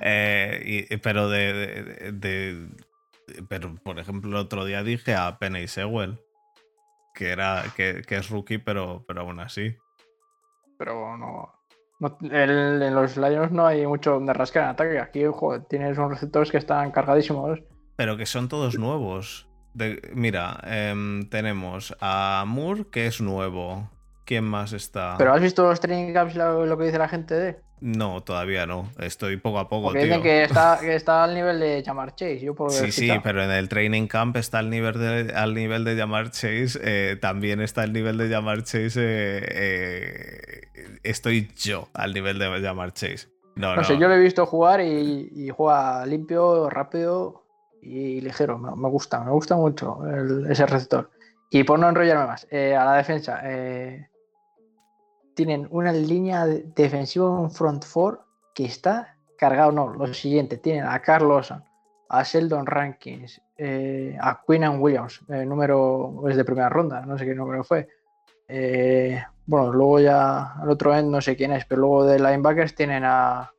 Eh, 0.00 0.98
pero 1.02 1.28
de, 1.28 2.12
de, 2.12 2.68
Pero, 3.48 3.74
por 3.76 3.98
ejemplo, 3.98 4.30
el 4.30 4.36
otro 4.36 4.64
día 4.64 4.82
dije 4.82 5.14
a 5.14 5.38
Penny 5.38 5.68
Sewell, 5.68 6.18
que, 7.14 7.28
era, 7.28 7.64
que, 7.76 8.02
que 8.06 8.16
es 8.16 8.30
rookie, 8.30 8.58
pero, 8.58 9.04
pero 9.06 9.20
aún 9.20 9.38
así 9.38 9.76
pero 10.78 11.16
no. 11.16 11.52
en 12.30 12.94
los 12.94 13.16
Lions 13.16 13.52
no 13.52 13.66
hay 13.66 13.86
mucho 13.86 14.12
donde 14.12 14.32
rascar 14.32 14.64
en 14.64 14.70
ataque. 14.70 14.98
Aquí, 14.98 15.22
tienes 15.68 15.98
unos 15.98 16.12
receptores 16.12 16.50
que 16.50 16.58
están 16.58 16.90
cargadísimos. 16.90 17.60
Pero 17.96 18.16
que 18.16 18.26
son 18.26 18.48
todos 18.48 18.78
nuevos. 18.78 19.48
mira, 20.14 20.60
em, 20.64 21.28
tenemos 21.28 21.96
a 22.00 22.44
Moore, 22.46 22.86
que 22.90 23.06
es 23.06 23.20
nuevo. 23.20 23.90
¿Quién 24.26 24.44
más 24.44 24.72
está? 24.72 25.14
¿Pero 25.16 25.32
has 25.32 25.40
visto 25.40 25.62
los 25.62 25.80
training 25.80 26.12
camps 26.12 26.34
lo 26.34 26.76
que 26.76 26.84
dice 26.84 26.98
la 26.98 27.08
gente 27.08 27.34
de? 27.34 27.66
No, 27.80 28.22
todavía 28.22 28.66
no. 28.66 28.90
Estoy 28.98 29.36
poco 29.36 29.58
a 29.60 29.68
poco. 29.68 29.88
Porque 29.88 30.04
dicen 30.04 30.22
que 30.22 30.42
está, 30.42 30.78
que 30.80 30.96
está 30.96 31.22
al 31.22 31.34
nivel 31.34 31.60
de 31.60 31.82
Jamar 31.84 32.14
Chase. 32.14 32.40
Yo 32.40 32.54
sí, 32.70 32.90
sí, 32.90 33.10
pero 33.22 33.42
en 33.44 33.50
el 33.50 33.68
training 33.68 34.06
camp 34.08 34.36
está 34.36 34.58
al 34.58 34.70
nivel 34.70 34.94
de, 34.94 35.32
al 35.34 35.54
nivel 35.54 35.84
de 35.84 35.96
Jamar 35.96 36.30
Chase. 36.30 36.78
Eh, 36.82 37.16
también 37.20 37.60
está 37.60 37.84
el 37.84 37.92
nivel 37.92 38.16
de 38.16 38.28
Jamar 38.28 38.64
Chase. 38.64 39.00
Eh, 39.00 39.44
eh, 39.52 40.98
estoy 41.04 41.52
yo 41.54 41.88
al 41.92 42.14
nivel 42.14 42.38
de 42.38 42.60
Jamar 42.62 42.92
Chase. 42.92 43.28
No, 43.56 43.76
no, 43.76 43.84
sé, 43.84 43.96
yo 43.96 44.08
lo 44.08 44.14
he 44.14 44.20
visto 44.20 44.44
jugar 44.44 44.80
y, 44.80 45.48
juega 45.54 46.04
limpio, 46.06 46.68
rápido 46.68 47.44
y 47.80 48.20
ligero. 48.22 48.58
Me, 48.58 48.88
gusta, 48.88 49.22
me 49.22 49.30
gusta 49.30 49.54
mucho 49.54 50.00
ese 50.48 50.66
receptor. 50.66 51.10
Y 51.50 51.62
por 51.64 51.78
no 51.78 51.88
enrollarme 51.88 52.26
más, 52.26 52.46
a 52.50 52.84
la 52.84 52.94
defensa 52.96 53.40
tienen 55.36 55.68
una 55.70 55.92
línea 55.92 56.46
defensiva, 56.46 57.28
un 57.28 57.50
front 57.50 57.84
four 57.84 58.22
que 58.54 58.64
está 58.64 59.16
cargado. 59.38 59.70
No, 59.70 59.92
lo 59.92 60.12
siguiente, 60.14 60.56
tienen 60.56 60.86
a 60.86 61.00
Carlos, 61.00 61.52
a 62.08 62.22
Sheldon 62.22 62.66
Rankins, 62.66 63.40
eh, 63.58 64.16
a 64.18 64.40
Quinn 64.46 64.64
Williams, 64.80 65.20
el 65.28 65.48
número 65.48 66.24
es 66.28 66.36
de 66.36 66.44
primera 66.44 66.70
ronda, 66.70 67.04
no 67.04 67.18
sé 67.18 67.26
qué 67.26 67.34
número 67.34 67.62
fue. 67.62 67.86
Eh, 68.48 69.22
bueno, 69.44 69.72
luego 69.72 70.00
ya 70.00 70.54
al 70.54 70.70
otro 70.70 70.96
end 70.96 71.10
no 71.10 71.20
sé 71.20 71.36
quién 71.36 71.52
es, 71.52 71.66
pero 71.66 71.82
luego 71.82 72.06
de 72.06 72.18
linebackers 72.18 72.74
tienen 72.74 73.04
a, 73.04 73.52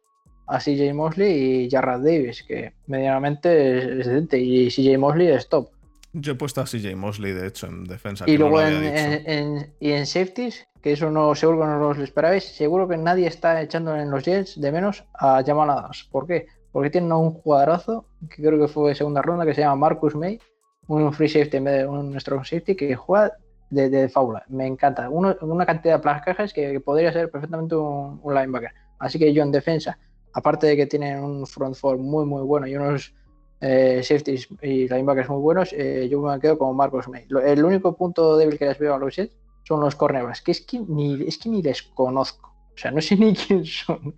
a 0.47 0.57
CJ 0.57 0.93
Mosley 0.95 1.65
y 1.65 1.69
Jarrad 1.69 1.99
Davis, 1.99 2.43
que 2.43 2.73
medianamente 2.88 3.99
es 3.99 4.07
decente, 4.07 4.39
y 4.39 4.69
CJ 4.69 4.97
Mosley 4.97 5.28
es 5.28 5.47
top. 5.47 5.69
Yo 6.14 6.34
he 6.34 6.36
puesto 6.36 6.62
a 6.62 6.66
CJ 6.66 6.95
Mosley, 6.95 7.34
de 7.34 7.47
hecho, 7.47 7.68
en 7.68 7.84
defensa. 7.84 8.26
Y 8.28 8.38
luego 8.38 8.62
en, 8.62 9.74
y 9.80 9.91
en 9.91 10.05
safeties, 10.05 10.68
que 10.82 10.93
eso 10.93 11.12
no 11.12 11.36
seguro 11.36 11.60
que 11.60 11.66
no 11.66 11.93
lo 11.93 12.03
esperabais, 12.03 12.43
seguro 12.43 12.88
que 12.88 12.97
nadie 12.97 13.28
está 13.28 13.62
echando 13.62 13.95
en 13.95 14.10
los 14.10 14.24
Jets 14.24 14.60
de 14.60 14.72
menos 14.72 15.03
a 15.14 15.43
Jamal 15.45 15.70
Adams. 15.70 16.08
¿Por 16.12 16.26
qué? 16.26 16.47
Porque 16.72 16.89
tienen 16.89 17.12
un 17.12 17.32
jugadorazo, 17.32 18.08
que 18.30 18.41
creo 18.41 18.60
que 18.60 18.68
fue 18.68 18.95
segunda 18.95 19.22
ronda, 19.22 19.45
que 19.45 19.53
se 19.53 19.62
llama 19.62 19.76
Marcus 19.76 20.16
May, 20.16 20.39
un 20.88 21.12
free 21.14 21.30
safety 21.30 21.58
en 21.58 21.64
vez 21.66 21.78
de 21.80 21.88
un 21.88 22.20
strong 22.20 22.45
safety, 22.45 22.76
que 22.76 22.95
juega 22.95 23.34
de, 23.70 23.89
de 23.89 24.10
faula. 24.10 24.43
Me 24.47 24.66
encanta. 24.66 25.10
una 25.10 25.66
cantidad 25.66 25.95
de 25.95 26.01
placajes 26.01 26.53
que, 26.53 26.72
que, 26.72 26.80
podría 26.80 27.12
ser 27.12 27.30
perfectamente 27.30 27.76
un, 27.76 28.22
linebacker. 28.24 28.72
Así 28.99 29.20
que 29.20 29.34
yo 29.34 29.43
en 29.43 29.51
defensa, 29.51 29.97
aparte 30.34 30.68
de 30.68 30.78
que 30.78 30.88
tienen 30.88 31.24
un 31.24 31.45
front 31.45 31.76
four 31.76 31.97
muy, 31.97 32.26
muy 32.26 32.43
bueno 32.43 32.68
y 32.68 32.76
unos 32.76 33.14
eh, 33.60 34.01
safeties 34.03 34.47
y 34.62 34.88
linebackers 34.88 35.30
muy 35.30 35.41
buenos, 35.41 35.74
eh, 35.74 36.08
yo 36.10 36.22
me 36.22 36.39
quedo 36.39 36.58
con 36.58 36.76
Marcus 36.76 37.08
May. 37.08 37.26
el 37.45 37.66
único 37.66 37.95
punto 37.95 38.38
débil 38.38 38.58
que 38.58 38.66
les 38.66 38.80
veo 38.80 38.93
a 38.93 38.99
los 38.99 39.16
Jets 39.16 39.36
son 39.64 39.82
los 39.82 39.95
cornerbacks, 39.95 40.41
que 40.41 40.51
es 40.51 40.62
que 40.62 40.80
ni, 40.80 41.28
es 41.28 41.38
que 41.38 41.49
ni 41.49 41.62
les 41.62 41.82
conozco. 41.84 42.53
O 42.74 42.78
sea, 42.78 42.91
no 42.91 43.01
sé 43.01 43.16
ni 43.18 43.34
quién 43.34 43.66
son. 43.66 44.14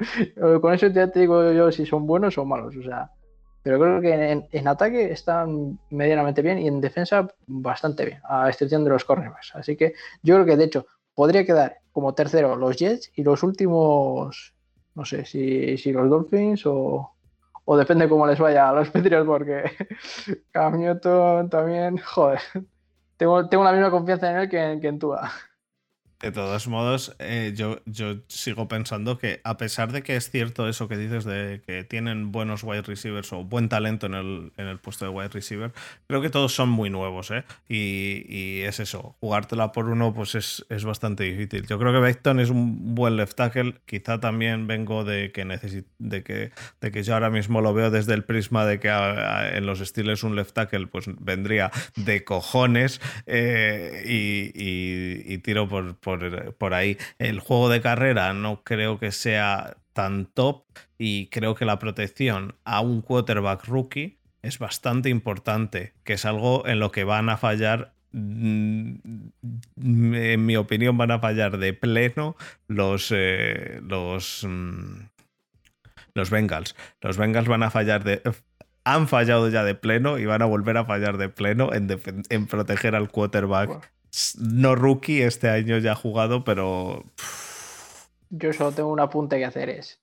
Con 0.61 0.73
eso 0.73 0.87
ya 0.87 1.09
te 1.09 1.21
digo 1.21 1.51
yo 1.51 1.71
si 1.71 1.85
son 1.85 2.05
buenos 2.05 2.37
o 2.37 2.45
malos. 2.45 2.75
O 2.75 2.83
sea, 2.83 3.09
pero 3.63 3.79
creo 3.79 4.01
que 4.01 4.45
en, 4.51 4.67
ataque 4.67 5.11
están 5.11 5.79
medianamente 5.89 6.41
bien 6.41 6.59
y 6.59 6.67
en 6.67 6.81
defensa 6.81 7.27
bastante 7.47 8.05
bien, 8.05 8.19
a 8.23 8.49
excepción 8.49 8.83
de 8.83 8.89
los 8.89 9.05
cornerbacks. 9.05 9.55
Así 9.55 9.75
que 9.75 9.93
yo 10.23 10.35
creo 10.35 10.45
que 10.45 10.57
de 10.57 10.65
hecho 10.65 10.85
podría 11.13 11.45
quedar 11.45 11.77
como 11.91 12.13
tercero 12.13 12.55
los 12.55 12.77
Jets 12.77 13.11
y 13.15 13.23
los 13.23 13.43
últimos, 13.43 14.53
no 14.95 15.05
sé 15.05 15.25
si, 15.25 15.77
si 15.77 15.91
los 15.91 16.09
Dolphins 16.09 16.65
o, 16.65 17.11
o 17.71 17.77
depende 17.77 18.09
cómo 18.09 18.25
les 18.25 18.39
vaya 18.39 18.67
a 18.69 18.73
los 18.73 18.89
Patriots 18.93 19.27
porque 19.27 19.63
Cam 20.51 20.79
Newton 20.79 21.49
también, 21.51 21.97
joder, 21.99 22.39
Tengo, 23.17 23.47
tengo 23.49 23.63
la 23.63 23.71
misma 23.73 23.91
confianza 23.91 24.31
en 24.31 24.37
él 24.37 24.49
que, 24.49 24.79
que 24.81 24.87
en 24.87 24.99
Tua. 24.99 25.31
De 26.21 26.33
todos 26.33 26.67
modos, 26.67 27.15
eh, 27.19 27.53
yo, 27.55 27.79
yo 27.85 28.17
sigo 28.27 28.67
pensando 28.67 29.17
que 29.17 29.39
a 29.45 29.55
pesar 29.55 29.93
de 29.93 30.03
que 30.03 30.17
es 30.17 30.29
cierto 30.29 30.67
eso 30.67 30.89
que 30.89 30.97
dices 30.97 31.23
de 31.23 31.61
que 31.65 31.85
tienen 31.85 32.33
buenos 32.33 32.61
wide 32.65 32.81
receivers 32.81 33.31
o 33.31 33.45
buen 33.45 33.69
talento 33.69 34.07
en 34.07 34.15
el, 34.15 34.51
en 34.57 34.67
el 34.67 34.79
puesto 34.79 35.05
de 35.05 35.11
wide 35.11 35.29
receiver, 35.29 35.71
creo 36.07 36.21
que 36.21 36.29
todos 36.29 36.53
son 36.53 36.67
muy 36.67 36.89
nuevos, 36.89 37.31
¿eh? 37.31 37.45
Y, 37.69 38.25
y 38.27 38.61
es 38.63 38.81
eso, 38.81 39.15
jugártela 39.21 39.71
por 39.71 39.85
uno 39.87 40.13
pues 40.13 40.35
es, 40.35 40.65
es 40.67 40.83
bastante 40.83 41.23
difícil. 41.23 41.65
Yo 41.67 41.79
creo 41.79 41.93
que 41.93 41.99
Beckton 41.99 42.41
es 42.41 42.49
un 42.49 42.95
buen 42.95 43.15
left 43.15 43.37
tackle, 43.37 43.75
quizá 43.85 44.19
también 44.19 44.67
vengo 44.67 45.05
de 45.05 45.31
que, 45.31 45.45
necesi- 45.45 45.85
de 45.99 46.23
que, 46.23 46.51
de 46.81 46.91
que 46.91 47.01
yo 47.01 47.13
ahora 47.13 47.29
mismo 47.29 47.61
lo 47.61 47.73
veo 47.73 47.91
desde 47.91 48.13
el 48.13 48.25
prisma 48.25 48.65
de 48.65 48.81
que 48.81 48.89
en 48.89 49.65
los 49.65 49.79
estilos 49.79 50.23
un 50.23 50.35
left 50.35 50.51
tackle 50.53 50.87
pues 50.87 51.05
vendría 51.17 51.71
de 51.95 52.25
cojones 52.25 52.99
eh, 53.25 54.03
y, 54.05 54.51
y- 55.33 55.37
tiro 55.37 55.69
por, 55.69 55.95
por 56.57 56.73
ahí. 56.73 56.97
El 57.17 57.39
juego 57.39 57.69
de 57.69 57.81
carrera 57.81 58.33
no 58.33 58.63
creo 58.63 58.99
que 58.99 59.11
sea 59.11 59.77
tan 59.93 60.25
top 60.25 60.63
y 60.97 61.27
creo 61.27 61.55
que 61.55 61.65
la 61.65 61.79
protección 61.79 62.55
a 62.63 62.81
un 62.81 63.01
quarterback 63.01 63.65
rookie 63.65 64.19
es 64.41 64.59
bastante 64.59 65.09
importante, 65.09 65.93
que 66.03 66.13
es 66.13 66.25
algo 66.25 66.65
en 66.65 66.79
lo 66.79 66.91
que 66.91 67.03
van 67.03 67.29
a 67.29 67.37
fallar. 67.37 67.93
mm, 68.11 68.95
En 69.81 70.45
mi 70.45 70.55
opinión, 70.55 70.97
van 70.97 71.11
a 71.11 71.19
fallar 71.19 71.57
de 71.57 71.73
pleno 71.73 72.35
los, 72.67 73.11
eh, 73.15 73.81
los, 73.83 74.45
mm, 74.47 75.01
los 76.13 76.29
Bengals. 76.29 76.75
Los 77.01 77.17
Bengals 77.17 77.47
van 77.47 77.63
a 77.63 77.69
fallar 77.69 78.03
de. 78.03 78.21
Han 78.85 79.07
fallado 79.07 79.49
ya 79.49 79.63
de 79.63 79.75
pleno 79.75 80.17
y 80.17 80.25
van 80.25 80.41
a 80.41 80.45
volver 80.45 80.77
a 80.77 80.85
fallar 80.85 81.17
de 81.17 81.29
pleno 81.29 81.73
en, 81.73 81.87
en 82.29 82.47
proteger 82.47 82.95
al 82.95 83.09
quarterback. 83.09 83.91
No 84.39 84.75
rookie 84.75 85.21
este 85.21 85.49
año 85.49 85.77
ya 85.77 85.91
ha 85.93 85.95
jugado, 85.95 86.43
pero 86.43 87.03
Yo 88.29 88.53
solo 88.53 88.71
tengo 88.71 88.89
un 88.91 88.99
apunte 88.99 89.37
que 89.37 89.45
hacer 89.45 89.69
es. 89.69 89.99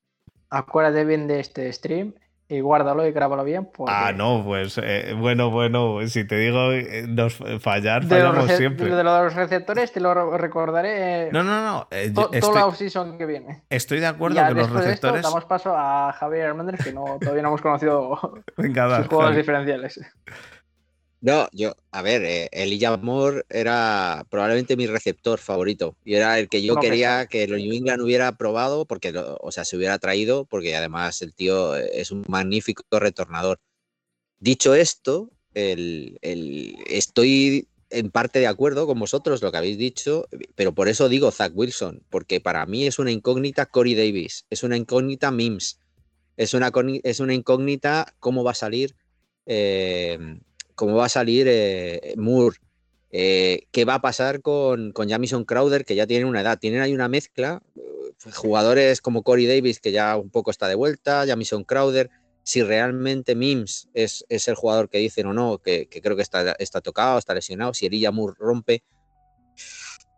Acuérdate 0.51 1.05
bien 1.05 1.27
de 1.27 1.41
este 1.41 1.73
stream 1.73 2.15
y 2.49 2.61
guárdalo 2.61 3.05
y 3.05 3.11
grábalo 3.11 3.43
bien. 3.43 3.65
Porque 3.73 3.93
ah, 3.95 4.13
no, 4.13 4.43
pues 4.45 4.79
eh, 4.81 5.15
bueno, 5.19 5.51
bueno, 5.51 5.99
si 6.07 6.25
te 6.25 6.37
digo 6.39 6.71
eh, 6.71 7.05
nos 7.09 7.35
fallar, 7.61 8.05
De, 8.05 8.17
fallamos 8.21 8.53
siempre. 8.53 8.95
de 8.95 9.03
los 9.03 9.35
receptores 9.35 9.91
te 9.93 9.99
lo 10.01 10.15
re- 10.15 10.39
recordaré 10.39 11.31
No, 11.33 11.43
no, 11.43 11.61
no. 11.65 11.89
eh, 11.91 12.13
to- 12.15 12.31
yo 12.33 12.41
toda 12.41 12.55
la 12.55 12.61
estoy, 12.61 12.63
offseason 12.63 13.19
que 13.19 13.27
viene. 13.27 13.63
estoy 13.69 13.99
de 13.99 14.07
acuerdo 14.07 14.37
ya 14.37 14.47
que 14.49 14.55
los 14.55 14.63
después 14.69 14.85
de 14.85 14.93
esto 14.93 15.09
receptores. 15.09 15.23
damos 15.25 15.45
paso 15.47 15.75
a 15.77 16.13
Javier 16.13 16.47
Hernández, 16.47 16.85
que 16.85 16.93
no, 16.93 17.19
todavía 17.21 17.43
no 17.43 17.49
hemos 17.49 17.61
conocido 17.63 18.45
Venga, 18.57 18.87
da, 18.87 18.99
sus 18.99 19.09
juegos 19.09 19.27
Javi. 19.27 19.37
diferenciales. 19.39 20.01
No, 21.27 21.49
yo, 21.51 21.75
a 21.91 22.03
ver, 22.03 22.23
eh, 22.25 22.49
Elijah 22.53 22.97
Moore 22.99 23.43
era 23.49 24.25
probablemente 24.31 24.77
mi 24.77 24.87
receptor 24.87 25.41
favorito 25.41 25.97
y 26.05 26.15
era 26.15 26.39
el 26.39 26.49
que 26.49 26.63
yo 26.63 26.75
No 26.75 26.81
quería 26.81 27.27
que 27.27 27.49
los 27.49 27.59
New 27.61 27.73
England 27.73 28.01
hubiera 28.01 28.31
probado 28.37 28.85
porque, 28.85 29.13
o 29.41 29.51
sea, 29.51 29.65
se 29.65 29.77
hubiera 29.77 29.99
traído 29.99 30.45
porque 30.45 30.77
además 30.77 31.21
el 31.23 31.35
tío 31.35 31.75
es 31.75 32.13
un 32.13 32.25
magnífico 32.29 32.85
retornador. 33.01 33.59
Dicho 34.39 34.77
esto, 34.77 35.29
el- 35.53 36.17
el- 36.23 36.77
estoy 36.87 37.67
en 37.91 38.13
parte 38.13 38.39
de 38.39 38.47
acuerdo 38.47 38.87
con 38.87 39.01
vosotros 39.01 39.43
lo 39.43 39.51
que 39.51 39.59
habéis 39.59 39.79
dicho, 39.79 40.29
pero 40.55 40.77
por 40.77 40.87
eso 40.87 41.09
digo 41.09 41.33
Zach 41.33 41.51
Wilson, 41.57 42.05
porque 42.09 42.41
para 42.41 42.65
mí 42.67 42.87
es 42.87 43.01
una 43.01 43.11
incógnita 43.11 43.67
Corey 43.67 43.97
Davis, 43.97 44.47
es 44.49 44.63
una 44.63 44.77
incógnita 44.77 45.33
Mims, 45.33 45.81
es 46.37 46.55
una, 46.55 46.71
es 47.03 47.19
una 47.19 47.35
incógnita 47.35 48.15
cómo 48.21 48.45
va 48.45 48.53
a 48.53 48.55
salir. 48.55 48.95
eh, 49.45 50.19
cómo 50.77 50.95
va 50.95 51.07
a 51.07 51.09
salir 51.09 51.47
eh, 51.49 52.15
Moore, 52.17 52.59
eh, 53.11 53.67
qué 53.73 53.85
va 53.85 53.95
a 53.95 54.01
pasar 54.01 54.43
con, 54.43 54.93
con 54.93 55.09
Jamison 55.09 55.45
Crowder, 55.45 55.85
que 55.85 55.97
ya 55.97 56.07
tienen 56.07 56.29
una 56.29 56.43
edad. 56.43 56.59
Tienen 56.59 56.83
ahí 56.83 56.95
una 56.95 57.09
mezcla, 57.09 57.63
eh, 57.75 58.31
jugadores 58.33 59.01
como 59.01 59.23
Corey 59.23 59.47
Davis, 59.47 59.81
que 59.81 59.91
ya 59.91 60.17
un 60.17 60.31
poco 60.31 60.51
está 60.51 60.69
de 60.69 60.75
vuelta, 60.75 61.25
Jamison 61.27 61.65
Crowder, 61.65 62.11
si 62.45 62.63
realmente 62.63 63.35
Mims 63.35 63.89
es, 63.93 64.25
es 64.29 64.47
el 64.47 64.55
jugador 64.55 64.89
que 64.89 64.99
dicen 64.99 65.27
o 65.27 65.33
no, 65.33 65.59
que, 65.59 65.89
creo 65.89 66.15
que 66.15 66.23
está, 66.23 66.53
está 66.53 66.81
tocado, 66.81 67.19
está 67.19 67.35
lesionado, 67.35 67.75
si 67.75 67.87
Elijah 67.87 68.13
Moore 68.13 68.37
rompe. 68.39 68.85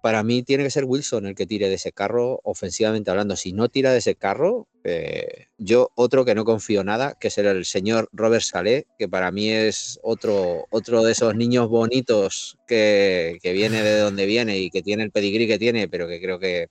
Para 0.01 0.23
mí 0.23 0.43
tiene 0.45 0.63
que 0.65 0.71
ser 0.71 0.85
Wilson 0.85 1.27
el 1.27 1.35
que 1.35 1.45
tire 1.47 1.69
de 1.69 1.75
ese 1.75 1.91
carro, 1.93 2.41
ofensivamente 2.45 3.11
hablando. 3.11 3.35
Si 3.35 3.53
no 3.53 3.69
tira 3.69 3.91
de 3.91 3.99
ese 3.99 4.15
carro, 4.15 4.69
eh, 4.85 5.47
yo 5.59 5.91
otro 5.97 6.25
que 6.25 6.37
no 6.37 6.45
confío 6.45 6.85
nada, 6.85 7.15
que 7.19 7.29
es 7.29 7.39
el 7.39 7.65
señor 7.65 8.09
Robert 8.13 8.45
Saleh, 8.45 8.87
que 8.97 9.09
para 9.09 9.33
mí 9.33 9.51
es 9.51 9.99
otro, 10.03 10.67
otro 10.71 11.03
de 11.03 11.13
esos 11.13 11.35
niños 11.35 11.69
bonitos 11.69 12.57
que, 12.69 13.39
que 13.43 13.53
viene 13.53 13.83
de 13.83 13.99
donde 13.99 14.25
viene 14.27 14.59
y 14.59 14.71
que 14.71 14.83
tiene 14.83 15.03
el 15.03 15.11
pedigrí 15.11 15.49
que 15.49 15.59
tiene, 15.59 15.89
pero 15.89 16.07
que 16.07 16.21
creo 16.21 16.39
que, 16.39 16.69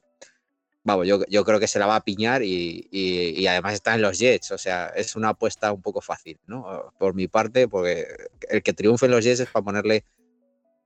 vamos, 0.86 1.06
yo, 1.06 1.20
yo 1.28 1.44
creo 1.44 1.60
que 1.60 1.68
se 1.68 1.80
la 1.80 1.86
va 1.86 1.98
a 1.98 2.04
piñar 2.06 2.44
y, 2.44 2.88
y- 2.92 3.42
y 3.42 3.48
además 3.48 3.74
está 3.74 3.94
en 3.94 4.02
los 4.04 4.18
Jets, 4.20 4.52
o 4.52 4.58
sea, 4.58 4.88
es 4.96 5.18
una 5.18 5.30
apuesta 5.30 5.74
un 5.74 5.82
poco 5.82 6.00
fácil, 6.00 6.40
¿no? 6.48 6.94
Por 6.98 7.14
mi 7.14 7.28
parte, 7.28 7.68
porque 7.68 8.08
el 8.50 8.64
que 8.64 8.72
triunfe 8.72 9.06
en 9.08 9.12
los 9.12 9.24
Jets 9.26 9.42
es 9.42 9.50
para 9.50 9.66
ponerle, 9.66 10.06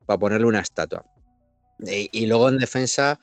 para 0.08 0.18
ponerle 0.20 0.48
una 0.48 0.62
estatua. 0.62 1.06
Y, 1.82 2.10
y 2.12 2.26
luego 2.28 2.50
en 2.50 2.58
defensa, 2.58 3.20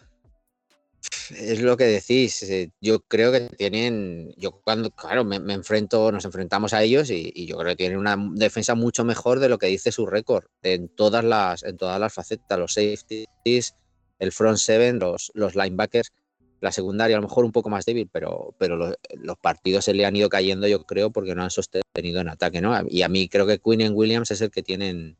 es 1.30 1.60
lo 1.60 1.76
que 1.76 1.84
decís. 1.84 2.42
eh, 2.42 2.70
Yo 2.80 3.00
creo 3.00 3.32
que 3.32 3.40
tienen. 3.56 4.32
Yo 4.36 4.52
cuando, 4.62 4.90
claro, 4.90 5.24
me, 5.24 5.36
enfrento, 5.52 6.10
nos 6.12 6.24
enfrentamos 6.24 6.72
a 6.72 6.82
ellos 6.82 7.10
y, 7.10 7.32
y 7.34 7.46
yo 7.46 7.56
creo 7.56 7.70
que 7.70 7.76
tienen 7.76 7.98
una 7.98 8.16
defensa 8.34 8.74
mucho 8.74 9.04
mejor 9.04 9.40
de 9.40 9.48
lo 9.48 9.58
que 9.58 9.66
dice 9.66 9.92
su 9.92 10.06
récord 10.06 10.44
en 10.62 10.88
todas 10.88 11.24
las, 11.24 11.62
en 11.62 11.76
todas 11.76 12.00
las 12.00 12.12
facetas, 12.12 12.58
los 12.58 12.74
safeties, 12.74 13.74
el 14.18 14.32
front 14.32 14.58
seven, 14.58 14.98
los, 14.98 15.30
los 15.34 15.54
linebackers, 15.54 16.12
la 16.60 16.72
secundaria 16.72 17.16
a 17.16 17.20
lo 17.20 17.28
mejor 17.28 17.44
un 17.44 17.52
poco 17.52 17.70
más 17.70 17.84
débil, 17.84 18.08
pero, 18.10 18.54
pero 18.58 18.76
los, 18.76 19.38
partidos 19.40 19.84
se 19.84 19.94
le 19.94 20.04
han 20.04 20.16
ido 20.16 20.28
cayendo, 20.28 20.66
yo 20.66 20.84
creo, 20.84 21.10
porque 21.10 21.34
no 21.34 21.44
han 21.44 21.50
sostenido 21.50 22.20
en 22.20 22.28
ataque, 22.28 22.60
¿no? 22.60 22.76
Y 22.88 23.02
a 23.02 23.08
mí 23.08 23.28
creo 23.28 23.46
que 23.46 23.58
Quinn 23.58 23.92
Williams 23.94 24.30
es 24.30 24.40
el 24.40 24.50
que 24.50 24.62
tienen, 24.62 25.16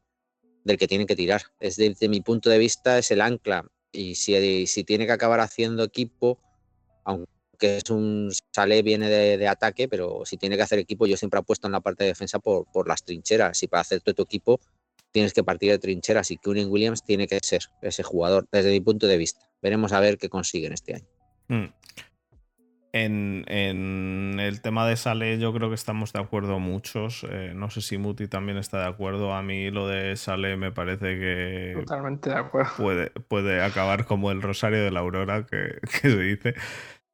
del 0.68 0.78
que 0.78 0.86
tienen 0.86 1.06
que 1.06 1.16
tirar. 1.16 1.42
Es 1.58 1.76
desde 1.76 2.08
mi 2.08 2.20
punto 2.20 2.48
de 2.50 2.58
vista, 2.58 2.98
es 2.98 3.10
el 3.10 3.20
ancla 3.20 3.66
y 3.90 4.14
si, 4.14 4.66
si 4.66 4.84
tiene 4.84 5.06
que 5.06 5.12
acabar 5.12 5.40
haciendo 5.40 5.82
equipo, 5.82 6.38
aunque 7.04 7.78
es 7.78 7.90
un 7.90 8.30
sale 8.54 8.82
viene 8.82 9.08
de, 9.08 9.38
de 9.38 9.48
ataque, 9.48 9.88
pero 9.88 10.24
si 10.24 10.36
tiene 10.36 10.56
que 10.56 10.62
hacer 10.62 10.78
equipo, 10.78 11.06
yo 11.06 11.16
siempre 11.16 11.40
apuesto 11.40 11.66
en 11.66 11.72
la 11.72 11.80
parte 11.80 12.04
de 12.04 12.10
defensa 12.10 12.38
por, 12.38 12.70
por 12.70 12.86
las 12.86 13.04
trincheras. 13.04 13.62
Y 13.62 13.66
para 13.66 13.80
hacer 13.80 14.00
todo 14.00 14.14
tu 14.14 14.22
equipo 14.22 14.60
tienes 15.10 15.32
que 15.32 15.42
partir 15.42 15.70
de 15.70 15.78
trincheras 15.78 16.30
y 16.30 16.36
Cunin 16.36 16.70
Williams 16.70 17.02
tiene 17.02 17.26
que 17.26 17.40
ser 17.42 17.62
ese 17.80 18.02
jugador, 18.02 18.46
desde 18.52 18.70
mi 18.70 18.80
punto 18.80 19.06
de 19.06 19.16
vista. 19.16 19.48
Veremos 19.62 19.92
a 19.92 20.00
ver 20.00 20.18
qué 20.18 20.28
consiguen 20.28 20.72
este 20.72 20.94
año. 20.96 21.08
Mm. 21.48 21.72
En, 22.92 23.44
en 23.48 24.40
el 24.40 24.62
tema 24.62 24.88
de 24.88 24.96
Sale 24.96 25.38
yo 25.38 25.52
creo 25.52 25.68
que 25.68 25.74
estamos 25.74 26.12
de 26.12 26.20
acuerdo 26.20 26.58
muchos. 26.58 27.26
Eh, 27.30 27.52
no 27.54 27.68
sé 27.70 27.82
si 27.82 27.98
Muti 27.98 28.28
también 28.28 28.56
está 28.56 28.80
de 28.80 28.86
acuerdo. 28.88 29.34
A 29.34 29.42
mí 29.42 29.70
lo 29.70 29.86
de 29.86 30.16
Sale 30.16 30.56
me 30.56 30.72
parece 30.72 31.18
que 31.18 31.72
Totalmente 31.76 32.30
de 32.30 32.36
acuerdo. 32.36 32.70
puede, 32.78 33.10
puede 33.28 33.62
acabar 33.62 34.06
como 34.06 34.30
el 34.30 34.40
Rosario 34.40 34.82
de 34.82 34.90
la 34.90 35.00
Aurora 35.00 35.44
que, 35.44 35.78
que 36.02 36.10
se 36.10 36.18
dice. 36.18 36.54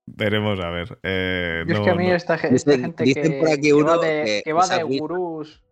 Veremos 0.07 0.61
a 0.61 0.71
ver. 0.71 0.99
Eh, 1.03 1.65
Yo 1.67 1.75
es 1.75 1.81
que 1.81 1.91
a 1.91 1.95
mí 1.95 2.07
no- 2.09 2.15
esta, 2.15 2.39
ge- 2.39 2.55
esta 2.55 2.73
Dicen- 2.73 2.83
gente 2.85 3.05
dicen 3.05 3.23
que, 3.33 3.39
por 3.41 3.49
aquí 3.49 3.61
que 3.71 3.83
va 3.83 3.99
de, 3.99 4.25
que 4.25 4.43
que 4.45 4.53
va 4.53 4.63
esa 4.65 4.77
de 4.79 4.85
wi- 4.85 4.99
gurús 4.99 5.65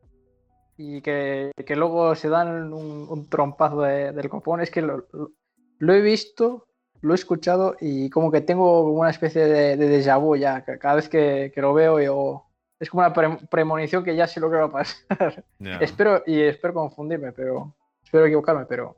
y 0.79 1.01
que, 1.03 1.53
que 1.67 1.77
luego 1.77 2.15
se 2.17 2.29
dan 2.29 2.73
un, 2.73 3.07
un 3.09 3.29
trompazo 3.29 3.83
de- 3.83 4.11
del 4.13 4.29
copón, 4.29 4.61
es 4.63 4.71
que 4.71 4.83
lo, 4.83 5.07
lo- 5.13 5.33
lo 5.79 5.95
he 5.95 6.01
visto, 6.01 6.67
lo 7.03 7.13
he 7.13 7.17
escuchado 7.17 7.77
y 7.81 8.09
como 8.11 8.31
que 8.33 8.41
tengo 8.41 8.91
una 8.91 9.11
especie 9.11 9.45
de, 9.47 9.77
de 9.77 9.89
déjà 9.89 10.19
vu 10.19 10.35
ya. 10.37 10.65
ca- 10.65 10.79
Cada 10.79 10.95
vez 10.97 11.09
que, 11.09 11.53
que 11.55 11.61
lo 11.61 11.75
veo, 11.75 12.01
yo, 12.01 12.47
es 12.81 12.89
como 12.91 13.03
una 13.05 13.13
pre- 13.13 13.39
premonición 13.51 14.03
que 14.05 14.17
ya 14.17 14.27
sé 14.27 14.41
lo 14.41 14.51
que 14.51 14.57
va 14.57 14.65
a 14.65 14.71
pasar. 14.73 14.97
espero 15.81 16.23
y 16.27 16.41
espero 16.41 16.75
confundirme, 16.75 17.33
pero 17.33 17.75
espero 18.05 18.27
equivocarme, 18.27 18.65
pero 18.67 18.97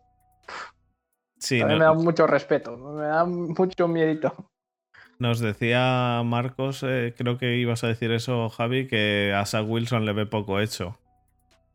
Sí, 1.39 1.59
también 1.59 1.79
no- 1.79 1.85
me 1.91 1.97
da 1.97 2.03
mucho 2.05 2.27
respeto, 2.27 2.77
me 2.77 3.07
da 3.07 3.25
mucho 3.25 3.89
miedito. 3.89 4.33
Nos 5.19 5.41
decía 5.41 6.23
Marcos, 6.25 6.83
eh, 6.87 7.15
creo 7.17 7.39
que 7.39 7.57
ibas 7.57 7.85
a 7.85 7.89
decir 7.89 8.11
eso, 8.13 8.49
Javi, 8.49 8.87
que 8.89 9.33
a 9.35 9.47
Zach 9.47 9.65
Wilson 9.67 10.05
le 10.07 10.13
ve 10.13 10.27
poco 10.27 10.59
hecho. 10.61 10.99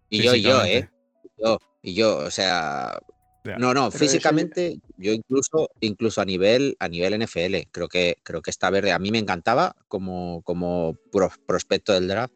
Y 0.10 0.24
yo, 0.24 0.36
y 0.36 0.42
yo. 0.42 0.64
¿eh? 0.66 0.90
Yo, 1.38 1.58
y 1.82 1.94
yo, 1.94 2.18
o 2.18 2.32
sea, 2.32 3.00
No, 3.44 3.74
no, 3.74 3.74
Pero 3.74 3.88
eso- 3.88 3.98
físicamente, 3.98 4.80
yo 4.98 5.14
incluso, 5.14 5.70
incluso 5.80 6.22
a 6.22 6.26
nivel, 6.26 6.76
a 6.80 6.88
nivel 6.90 7.14
NFL, 7.22 7.68
creo 7.72 7.88
que, 7.88 8.18
creo 8.24 8.42
que 8.42 8.52
está 8.52 8.70
verde. 8.70 8.92
A 8.92 9.00
mí 9.00 9.12
me 9.12 9.18
encantaba 9.20 9.76
como, 9.88 10.42
como 10.44 10.96
pro- 11.12 11.32
prospecto 11.46 11.94
del 11.94 12.08
draft, 12.08 12.34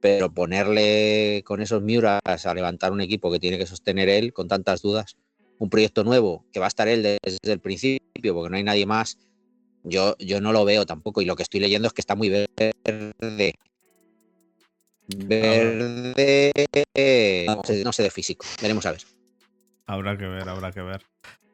pero 0.00 0.32
ponerle 0.34 1.42
con 1.46 1.62
esos 1.62 1.82
Miuras 1.82 2.20
a 2.24 2.54
levantar 2.54 2.92
un 2.92 3.00
equipo 3.00 3.30
que 3.30 3.38
tiene 3.40 3.58
que 3.58 3.66
sostener 3.66 4.08
él 4.08 4.32
con 4.32 4.48
tantas 4.48 4.82
dudas, 4.82 5.16
un 5.58 5.70
proyecto 5.70 6.02
nuevo 6.04 6.44
que 6.52 6.58
va 6.60 6.66
a 6.66 6.68
estar 6.68 6.88
él 6.88 7.02
desde 7.02 7.52
el 7.52 7.60
principio, 7.60 8.34
porque 8.34 8.50
no 8.50 8.56
hay 8.56 8.64
nadie 8.64 8.86
más, 8.86 9.18
yo, 9.84 10.16
yo 10.18 10.40
no 10.40 10.52
lo 10.52 10.64
veo 10.64 10.84
tampoco. 10.84 11.22
Y 11.22 11.26
lo 11.26 11.36
que 11.36 11.44
estoy 11.44 11.60
leyendo 11.60 11.86
es 11.88 11.94
que 11.94 12.00
está 12.02 12.16
muy 12.16 12.28
verde. 12.28 12.72
Verde. 15.06 16.52
No 17.46 17.62
sé, 17.64 17.84
no 17.84 17.92
sé 17.92 18.02
de 18.02 18.10
físico. 18.10 18.44
Veremos 18.60 18.84
a 18.86 18.92
ver. 18.92 19.02
Habrá 19.86 20.16
que 20.16 20.26
ver, 20.26 20.48
habrá 20.48 20.72
que 20.72 20.82
ver. 20.82 21.02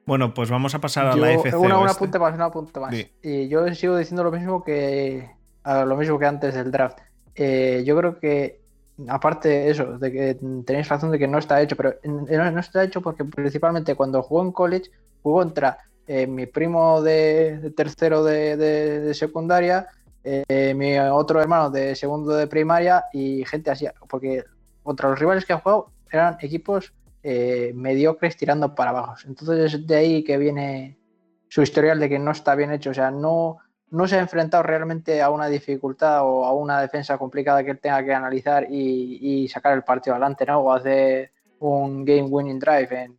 Bueno, 0.07 0.33
pues 0.35 0.51
vamos 0.51 0.75
a 0.75 0.81
pasar 0.81 1.07
a 1.09 1.15
Yo- 1.17 1.23
la 1.25 1.33
FC. 1.33 1.57
una, 1.57 1.77
una 1.77 1.81
Oeste. 1.87 1.99
punta 1.99 2.19
más, 2.19 2.35
una 2.35 2.51
punta 2.51 2.81
más. 2.81 2.95
Y 3.23 3.49
yo 3.49 3.73
sigo 3.75 3.97
diciendo 3.97 4.25
lo 4.25 4.31
mismo 4.31 4.63
que 4.65 5.31
a 5.63 5.85
lo 5.85 5.97
mismo 5.97 6.19
que 6.19 6.27
antes 6.27 6.55
del 6.55 6.71
draft. 6.71 6.99
Eh, 7.35 7.83
yo 7.87 7.97
creo 7.97 8.19
que, 8.19 8.61
aparte 9.09 9.49
de 9.49 9.71
eso, 9.71 9.99
de 9.99 10.11
que 10.13 10.39
tenéis 10.65 10.89
razón 10.89 11.11
de 11.11 11.19
que 11.19 11.29
no 11.29 11.39
está 11.39 11.61
hecho, 11.61 11.77
pero 11.77 11.95
no, 12.05 12.51
no 12.51 12.61
está 12.61 12.83
hecho 12.83 13.01
porque 13.03 13.25
principalmente 13.25 13.95
cuando 13.95 14.23
jugó 14.23 14.43
en 14.43 14.53
college, 14.53 14.91
jugó 15.23 15.41
contra 15.41 15.79
eh, 16.07 16.27
mi 16.27 16.47
primo 16.47 17.03
de, 17.03 17.59
de 17.59 17.71
tercero 17.71 18.25
de, 18.25 18.57
de- 18.57 19.01
de 19.01 19.15
secundaria, 19.15 19.87
eh, 20.25 20.75
mi 20.75 20.99
otro 20.99 21.41
hermano 21.41 21.71
de 21.71 21.95
segundo 21.95 22.33
de 22.35 22.47
primaria 22.47 23.05
y 23.13 23.45
gente 23.45 23.71
así, 23.71 23.87
porque 24.09 24.45
contra 24.83 25.09
los 25.11 25.19
rivales 25.19 25.45
que 25.45 25.53
ha 25.53 25.59
jugado 25.61 25.91
eran 26.11 26.37
equipos 26.41 26.93
eh, 27.23 27.73
mediocres 27.75 28.37
tirando 28.37 28.75
para 28.75 28.91
abajo. 28.91 29.15
Entonces 29.27 29.75
es 29.75 29.87
de 29.87 29.97
ahí 29.97 30.25
que 30.25 30.39
viene 30.39 30.99
su 31.49 31.63
historial 31.63 31.99
de 32.01 32.09
que 32.09 32.19
no 32.19 32.31
está 32.31 32.55
bien 32.55 32.73
hecho. 32.73 32.91
O 32.91 32.95
sea, 32.95 33.11
no, 33.11 33.59
no 33.91 34.07
se 34.09 34.17
ha 34.17 34.21
enfrentado 34.21 34.63
realmente 34.63 35.21
a 35.23 35.31
una 35.31 35.49
dificultad 35.49 36.23
o 36.25 36.45
a 36.45 36.53
una 36.55 36.81
defensa 36.81 37.19
complicada 37.19 37.65
que 37.65 37.71
él 37.73 37.81
tenga 37.81 38.05
que 38.05 38.15
analizar 38.15 38.67
y, 38.71 39.49
sacar 39.49 39.75
el 39.75 39.83
partido 39.85 40.15
adelante, 40.15 40.47
¿no? 40.47 40.61
O 40.61 40.73
hacer 40.73 41.33
un 41.59 42.05
game 42.05 42.23
winning 42.25 42.59
drive 42.59 42.89
en, 43.05 43.19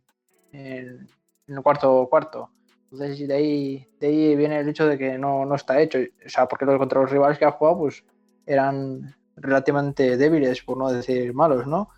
en- 0.52 1.08
en 1.46 1.54
el 1.56 1.62
cuarto 1.62 2.06
cuarto. 2.08 2.50
Entonces 2.90 3.26
de 3.26 3.34
ahí, 3.34 3.88
de 4.00 4.06
ahí 4.06 4.36
viene 4.36 4.58
el 4.60 4.68
hecho 4.68 4.86
de 4.86 4.98
que 4.98 5.16
no, 5.18 5.44
no 5.44 5.54
está 5.54 5.80
hecho. 5.80 5.98
O 5.98 6.28
sea, 6.28 6.46
porque 6.46 6.64
los, 6.64 6.78
contra 6.78 7.00
los 7.00 7.10
rivales 7.10 7.38
que 7.38 7.44
ha 7.44 7.52
jugado, 7.52 7.78
pues 7.78 8.04
eran 8.46 9.14
relativamente 9.36 10.16
débiles, 10.16 10.62
por 10.62 10.76
no 10.76 10.90
decir 10.92 11.32
malos, 11.34 11.66
¿no? 11.66 11.88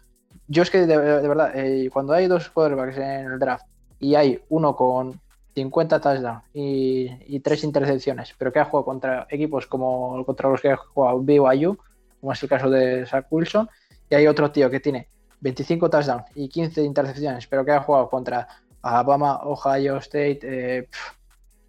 Yo 0.49 0.62
es 0.62 0.70
que 0.70 0.86
de, 0.86 0.97
verdad, 0.99 1.53
eh, 1.57 1.88
cuando 1.92 2.12
hay 2.12 2.26
dos 2.26 2.49
quarterbacks 2.51 2.97
en 2.99 3.32
el 3.32 3.38
draft 3.38 3.64
y 3.99 4.14
hay 4.14 4.40
uno 4.51 4.76
con 4.76 5.18
50 5.55 6.01
touchdowns 6.01 6.42
y, 6.53 7.09
y 7.26 7.40
tres 7.40 7.64
intercepciones, 7.64 8.34
pero 8.38 8.53
que 8.53 8.59
ha 8.59 8.64
jugado 8.64 8.84
contra 8.84 9.26
equipos 9.30 9.66
como 9.66 10.24
contra 10.26 10.51
los 10.51 10.61
que 10.61 10.70
ha 10.72 10.76
jugado 10.76 11.20
BYU, 11.20 11.78
como 12.20 12.32
es 12.32 12.42
el 12.42 12.49
caso 12.49 12.68
de 12.68 13.07
Zach 13.07 13.26
Wilson, 13.30 13.68
y 14.11 14.14
hay 14.16 14.26
otro 14.26 14.51
tío 14.51 14.68
que 14.68 14.80
tiene 14.80 15.09
25 15.40 15.88
touchdowns 15.88 16.24
y 16.34 16.49
15 16.49 16.82
intercepciones, 16.82 17.47
pero 17.47 17.64
que 17.64 17.72
ha 17.72 17.80
jugado 17.80 18.11
contra 18.11 18.47
Alabama, 18.82 19.40
Ohio 19.45 19.97
State, 19.99 20.40
eh, 20.42 20.82
pf, 20.90 21.12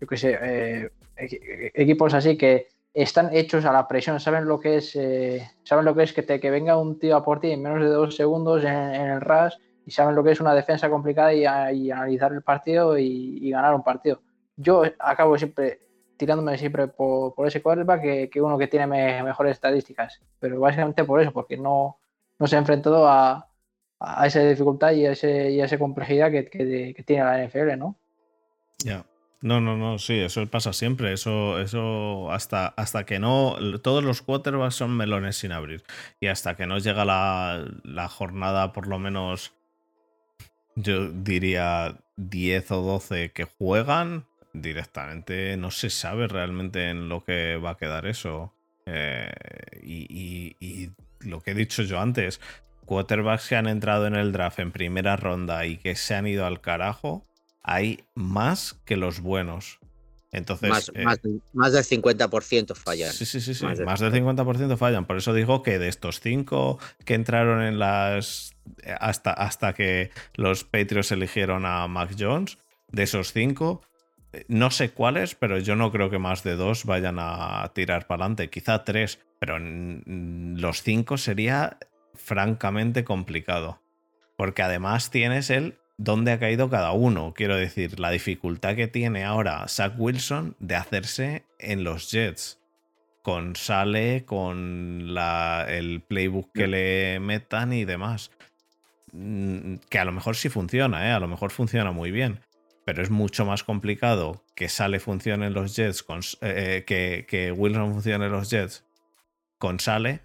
yo 0.02 0.08
qué 0.08 0.18
sé, 0.18 0.38
eh, 0.42 0.90
equi- 1.18 1.72
equipos 1.74 2.14
así 2.14 2.38
que 2.38 2.68
están 2.96 3.30
hechos 3.36 3.66
a 3.66 3.74
la 3.74 3.88
presión, 3.90 4.20
saben 4.22 4.46
lo 4.46 4.60
que 4.60 4.78
es, 4.78 4.96
eh, 4.96 5.52
saben 5.64 5.84
lo 5.84 5.94
que 5.94 6.04
es 6.04 6.14
que, 6.14 6.24
te, 6.24 6.40
que 6.40 6.50
venga 6.50 6.78
un 6.78 6.98
tío 6.98 7.18
a 7.18 7.26
por 7.26 7.42
ti 7.42 7.52
en 7.52 7.62
menos 7.62 7.82
de 7.82 7.90
dos 7.90 8.16
segundos 8.16 8.64
en, 8.64 8.72
el 8.72 9.20
rush 9.20 9.56
y 9.86 9.92
saben 9.92 10.16
lo 10.16 10.24
que 10.24 10.32
es 10.32 10.40
una 10.40 10.56
defensa 10.56 10.90
complicada 10.90 11.34
y, 11.34 11.46
analizar 11.46 12.32
el 12.32 12.42
partido 12.42 12.98
y, 12.98 13.50
ganar 13.52 13.76
un 13.76 13.84
partido. 13.84 14.22
Yo 14.56 14.84
acabo 14.98 15.38
siempre 15.38 15.82
tirándome 16.16 16.58
siempre 16.58 16.88
por, 16.88 17.36
por 17.36 17.46
ese 17.48 17.62
quarterback 17.62 18.02
que, 18.02 18.30
que 18.30 18.42
uno 18.42 18.58
que 18.58 18.68
tiene 18.68 18.88
me- 18.88 19.22
mejores 19.24 19.52
estadísticas, 19.52 20.22
pero 20.40 20.62
básicamente 20.62 21.04
por 21.04 21.20
eso, 21.22 21.34
porque 21.34 21.58
no, 21.58 21.98
no 22.40 22.48
se 22.48 22.56
ha 22.56 22.60
enfrentado 22.60 23.06
a, 23.10 23.46
a 24.00 24.26
esa 24.26 24.40
dificultad 24.40 24.92
y 24.94 25.06
a, 25.06 25.12
ese, 25.12 25.52
y 25.52 25.60
a 25.60 25.66
esa 25.66 25.78
complejidad 25.78 26.32
que, 26.32 26.46
que- 26.46 26.94
que 26.96 27.04
tiene 27.04 27.26
la 27.26 27.44
NFL, 27.44 27.76
¿no? 27.78 27.98
Ya. 28.86 29.06
No, 29.42 29.62
no, 29.62 29.78
no, 29.78 30.00
sí, 30.00 30.14
eso 30.16 30.46
pasa 30.48 30.74
siempre. 30.74 31.14
Eso, 31.14 31.60
eso 31.60 32.32
hasta, 32.32 32.68
hasta 32.68 33.06
que 33.06 33.20
no. 33.20 33.56
Todos 33.84 34.04
los 34.04 34.22
quarterbacks 34.22 34.76
son 34.76 34.96
melones 34.98 35.38
sin 35.38 35.52
abrir. 35.52 35.84
Y 36.20 36.28
hasta 36.28 36.56
que 36.56 36.66
no 36.66 36.80
llega 36.80 37.06
la, 37.06 37.64
la 37.84 38.08
jornada, 38.08 38.74
por 38.74 38.88
lo 38.88 38.98
menos, 38.98 39.54
yo 40.76 41.10
diría 41.12 41.96
10 42.18 42.72
o 42.72 42.82
12 42.82 43.32
que 43.32 43.44
juegan, 43.46 44.26
directamente 44.54 45.58
no 45.58 45.72
se 45.72 45.90
sabe 45.90 46.28
realmente 46.28 46.90
en 46.90 47.10
lo 47.10 47.24
que 47.24 47.58
va 47.58 47.72
a 47.72 47.78
quedar 47.78 48.06
eso. 48.08 48.54
Eh, 48.86 49.32
y, 49.84 50.06
y- 50.10 50.56
y 50.60 50.90
lo 51.28 51.42
que 51.42 51.52
he 51.52 51.56
dicho 51.56 51.82
yo 51.84 52.00
antes, 52.00 52.40
quarterbacks 52.86 53.50
que 53.50 53.56
han 53.56 53.68
entrado 53.68 54.06
en 54.08 54.16
el 54.16 54.32
draft 54.32 54.60
en 54.60 54.72
primera 54.72 55.16
ronda 55.18 55.66
y 55.66 55.78
que 55.78 55.96
se 55.96 56.16
han 56.16 56.28
ido 56.28 56.46
al 56.46 56.62
carajo, 56.62 57.24
hay 57.66 58.04
más 58.14 58.80
que 58.86 58.96
los 58.96 59.20
buenos. 59.20 59.80
Entonces, 60.32 60.70
más, 60.70 60.92
eh, 60.94 61.04
más, 61.04 61.20
más 61.54 61.74
del 61.74 61.84
50% 61.84 62.76
fallan. 62.76 63.12
Sí, 63.12 63.26
sí, 63.26 63.40
sí, 63.40 63.54
sí. 63.54 63.66
Más 63.66 63.80
Más, 63.80 64.00
del 64.02 64.12
del 64.12 64.24
50% 64.24 64.78
fallan. 64.78 65.06
Por 65.06 65.18
eso 65.18 65.34
digo 65.34 65.64
que 65.64 65.80
de 65.80 65.88
estos 65.88 66.20
cinco 66.20 66.78
que 67.06 67.16
entraron 67.16 67.64
en 67.64 67.80
las. 67.80 68.54
hasta, 69.00 69.32
hasta 69.32 69.74
que 69.74 70.12
los 70.36 70.64
Patriots 70.64 71.12
eligieron 71.12 71.66
a 71.66 71.88
Mac 71.88 72.16
Jones, 72.20 72.58
de 72.92 73.04
esos 73.04 73.32
cinco, 73.34 73.82
eh, 74.34 74.46
no 74.48 74.72
sé 74.72 74.92
cuáles, 74.92 75.36
pero 75.36 75.58
yo 75.58 75.76
no 75.76 75.92
creo 75.92 76.10
que 76.10 76.20
más 76.20 76.44
de 76.44 76.56
dos 76.56 76.86
vayan 76.86 77.16
a 77.18 77.72
tirar 77.74 78.06
para 78.06 78.26
adelante. 78.26 78.50
Quizá 78.50 78.84
tres, 78.84 79.20
pero 79.40 79.58
los 79.58 80.84
cinco 80.84 81.18
sería 81.18 81.78
francamente 82.14 83.04
complicado. 83.04 83.82
Porque 84.38 84.64
además 84.64 85.12
tienes 85.12 85.50
el 85.50 85.80
dónde 85.98 86.32
ha 86.32 86.40
caído 86.40 86.70
cada 86.70 86.92
uno. 86.92 87.34
Quiero 87.36 87.56
decir, 87.56 88.00
la 88.00 88.10
dificultad 88.12 88.76
que 88.76 88.88
tiene 88.88 89.24
ahora 89.24 89.68
Zach 89.68 89.94
Wilson 89.98 90.56
de 90.60 90.76
hacerse 90.76 91.46
en 91.60 91.84
los 91.84 92.12
Jets. 92.12 92.60
Con 93.22 93.56
Sale, 93.56 94.24
con 94.26 95.16
la- 95.16 95.66
el 95.68 96.02
playbook 96.02 96.52
que 96.54 96.68
le 96.68 97.20
metan 97.20 97.74
y 97.74 97.84
demás. 97.86 98.30
Mm, 99.14 99.76
Que 99.90 100.00
a 100.00 100.06
lo 100.06 100.12
mejor 100.12 100.36
sí 100.36 100.50
funciona, 100.50 101.08
¿eh? 101.08 101.12
a 101.12 101.20
lo 101.20 101.28
mejor 101.28 101.52
funciona 101.52 101.92
muy 101.92 102.12
bien. 102.12 102.40
Pero 102.86 103.02
es 103.02 103.10
mucho 103.10 103.46
más 103.46 103.64
complicado 103.64 104.44
que 104.56 104.70
Sale 104.70 105.00
funcione 105.00 105.48
en 105.48 105.54
los 105.54 105.76
Jets, 105.76 106.04
con, 106.04 106.20
eh, 106.42 106.84
que, 106.86 107.26
que 107.28 107.52
Wilson 107.52 107.94
funcione 107.94 108.26
en 108.26 108.32
los 108.32 108.50
Jets 108.52 108.84
con 109.58 109.80
Sale, 109.80 110.20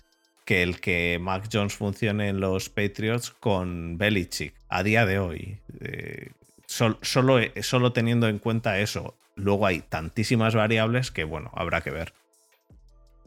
que 0.51 0.65
el 0.65 0.81
que 0.81 1.19
Mac 1.21 1.45
Jones 1.53 1.75
funcione 1.77 2.27
en 2.29 2.41
los 2.41 2.71
Patriots 2.71 3.31
con 3.31 3.99
Belichick 3.99 4.53
a 4.69 4.83
día 4.83 5.07
de 5.07 5.21
hoy. 5.21 5.61
Eh, 5.81 6.33
sol- 6.67 6.99
solo, 7.03 7.39
solo 7.63 7.93
teniendo 7.93 8.27
en 8.27 8.41
cuenta 8.41 8.81
eso. 8.81 9.15
Luego 9.37 9.65
hay 9.65 9.79
tantísimas 9.79 10.57
variables 10.57 11.13
que, 11.13 11.23
bueno, 11.23 11.53
habrá 11.55 11.83
que 11.83 11.91
ver. 11.93 12.15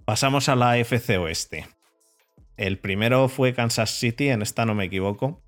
Pasamos 0.04 0.50
a 0.50 0.58
la 0.58 0.78
FC 0.78 1.18
Oeste. 1.18 1.66
El 2.58 2.78
primero 2.78 3.30
fue 3.30 3.54
Kansas 3.54 3.92
City, 3.92 4.28
en 4.28 4.42
esta 4.42 4.66
no 4.66 4.76
me 4.76 4.84
equivoco. 4.84 5.42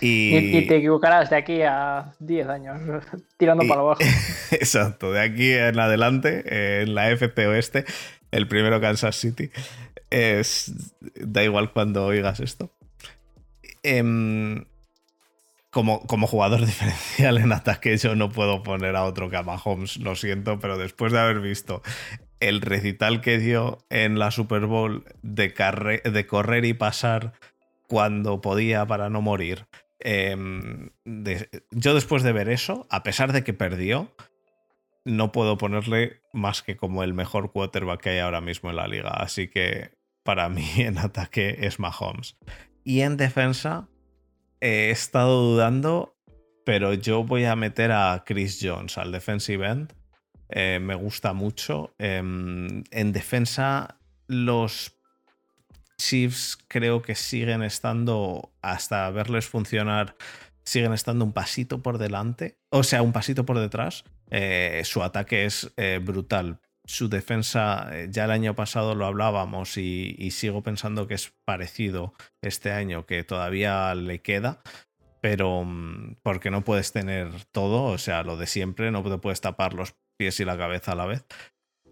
Y, 0.00 0.34
Y, 0.34 0.56
y 0.56 0.66
te 0.66 0.76
equivocarás 0.78 1.28
de 1.28 1.36
aquí 1.36 1.60
a 1.60 2.14
10 2.20 2.48
años, 2.48 2.80
tirando 3.36 3.64
Y- 3.64 3.68
para 3.68 3.82
abajo. 3.82 4.00
Exacto, 4.50 5.12
de 5.12 5.20
aquí 5.20 5.52
en 5.52 5.78
adelante, 5.78 6.42
eh, 6.46 6.82
en 6.84 6.94
la 6.94 7.10
FC 7.10 7.46
Oeste, 7.48 7.84
el 8.30 8.48
primero 8.48 8.80
Kansas 8.80 9.16
City. 9.16 9.50
Es, 10.10 10.72
da 11.14 11.44
igual 11.44 11.72
cuando 11.72 12.04
oigas 12.04 12.40
esto. 12.40 12.72
Em, 13.82 14.64
como, 15.70 16.06
como 16.06 16.26
jugador 16.26 16.60
diferencial 16.66 17.38
en 17.38 17.52
ataque, 17.52 17.96
yo 17.96 18.14
no 18.14 18.30
puedo 18.30 18.62
poner 18.62 18.96
a 18.96 19.04
otro 19.04 19.30
que 19.30 19.36
a 19.36 19.42
Mahomes, 19.42 19.98
lo 19.98 20.16
siento, 20.16 20.58
pero 20.58 20.78
después 20.78 21.12
de 21.12 21.20
haber 21.20 21.40
visto 21.40 21.82
el 22.40 22.60
recital 22.60 23.20
que 23.20 23.38
dio 23.38 23.78
en 23.90 24.18
la 24.18 24.30
Super 24.30 24.66
Bowl 24.66 25.04
de, 25.22 25.54
correr 25.54 26.64
y 26.64 26.74
pasar 26.74 27.34
cuando 27.86 28.40
podía 28.40 28.86
para 28.86 29.10
no 29.10 29.20
morir. 29.20 29.66
em, 30.00 30.90
yo 31.70 31.94
después 31.94 32.22
de 32.22 32.32
ver 32.32 32.48
eso, 32.48 32.86
a 32.88 33.02
pesar 33.02 33.32
de 33.32 33.44
que 33.44 33.52
perdió, 33.52 34.10
no 35.04 35.32
puedo 35.32 35.58
ponerle 35.58 36.22
más 36.32 36.62
que 36.62 36.76
como 36.76 37.02
el 37.02 37.14
mejor 37.14 37.52
quarterback 37.52 38.02
que 38.02 38.10
hay 38.10 38.18
ahora 38.18 38.40
mismo 38.40 38.70
en 38.70 38.76
la 38.76 38.88
liga. 38.88 39.10
Así 39.10 39.48
que 39.48 39.92
para 40.22 40.48
mí 40.48 40.66
en 40.76 40.98
ataque 40.98 41.58
es 41.60 41.78
Mahomes. 41.78 42.36
Y 42.84 43.00
en 43.00 43.16
defensa 43.16 43.88
he 44.60 44.90
estado 44.90 45.42
dudando, 45.42 46.16
pero 46.64 46.94
yo 46.94 47.24
voy 47.24 47.44
a 47.44 47.56
meter 47.56 47.92
a 47.92 48.22
Chris 48.26 48.58
Jones 48.60 48.98
al 48.98 49.12
defensive 49.12 49.66
end. 49.66 49.92
Eh, 50.50 50.78
me 50.80 50.94
gusta 50.94 51.32
mucho. 51.32 51.94
Em, 51.98 52.82
en 52.90 53.12
defensa, 53.12 54.00
los 54.26 54.96
Chiefs 55.96 56.58
creo 56.68 57.02
que 57.02 57.14
siguen 57.14 57.62
estando, 57.62 58.52
hasta 58.62 59.10
verles 59.10 59.46
funcionar, 59.46 60.16
siguen 60.64 60.92
estando 60.92 61.24
un 61.24 61.32
pasito 61.32 61.82
por 61.82 61.98
delante, 61.98 62.58
o 62.70 62.82
sea, 62.82 63.02
un 63.02 63.12
pasito 63.12 63.44
por 63.44 63.58
detrás. 63.58 64.04
Eh, 64.30 64.82
su 64.84 65.02
ataque 65.02 65.44
es 65.44 65.72
eh, 65.76 66.00
brutal. 66.02 66.60
Su 66.84 67.08
defensa, 67.08 67.88
eh, 67.92 68.08
ya 68.10 68.24
el 68.24 68.30
año 68.30 68.54
pasado 68.54 68.94
lo 68.94 69.06
hablábamos 69.06 69.76
y, 69.76 70.30
sigo 70.30 70.62
pensando 70.62 71.06
que 71.06 71.14
es 71.14 71.32
parecido 71.44 72.14
este 72.42 72.72
año, 72.72 73.06
que 73.06 73.22
todavía 73.24 73.94
le 73.94 74.22
queda, 74.22 74.62
pero 75.20 75.64
mm, 75.64 76.16
porque 76.22 76.50
no 76.50 76.64
puedes 76.64 76.92
tener 76.92 77.44
todo, 77.52 77.84
o 77.84 77.98
sea, 77.98 78.22
lo 78.22 78.36
de 78.36 78.46
siempre, 78.46 78.90
no 78.90 79.02
te 79.02 79.18
puedes 79.18 79.40
tapar 79.40 79.74
los 79.74 79.94
pies 80.16 80.40
y 80.40 80.44
la 80.44 80.56
cabeza 80.56 80.92
a 80.92 80.96
la 80.96 81.06
vez. 81.06 81.26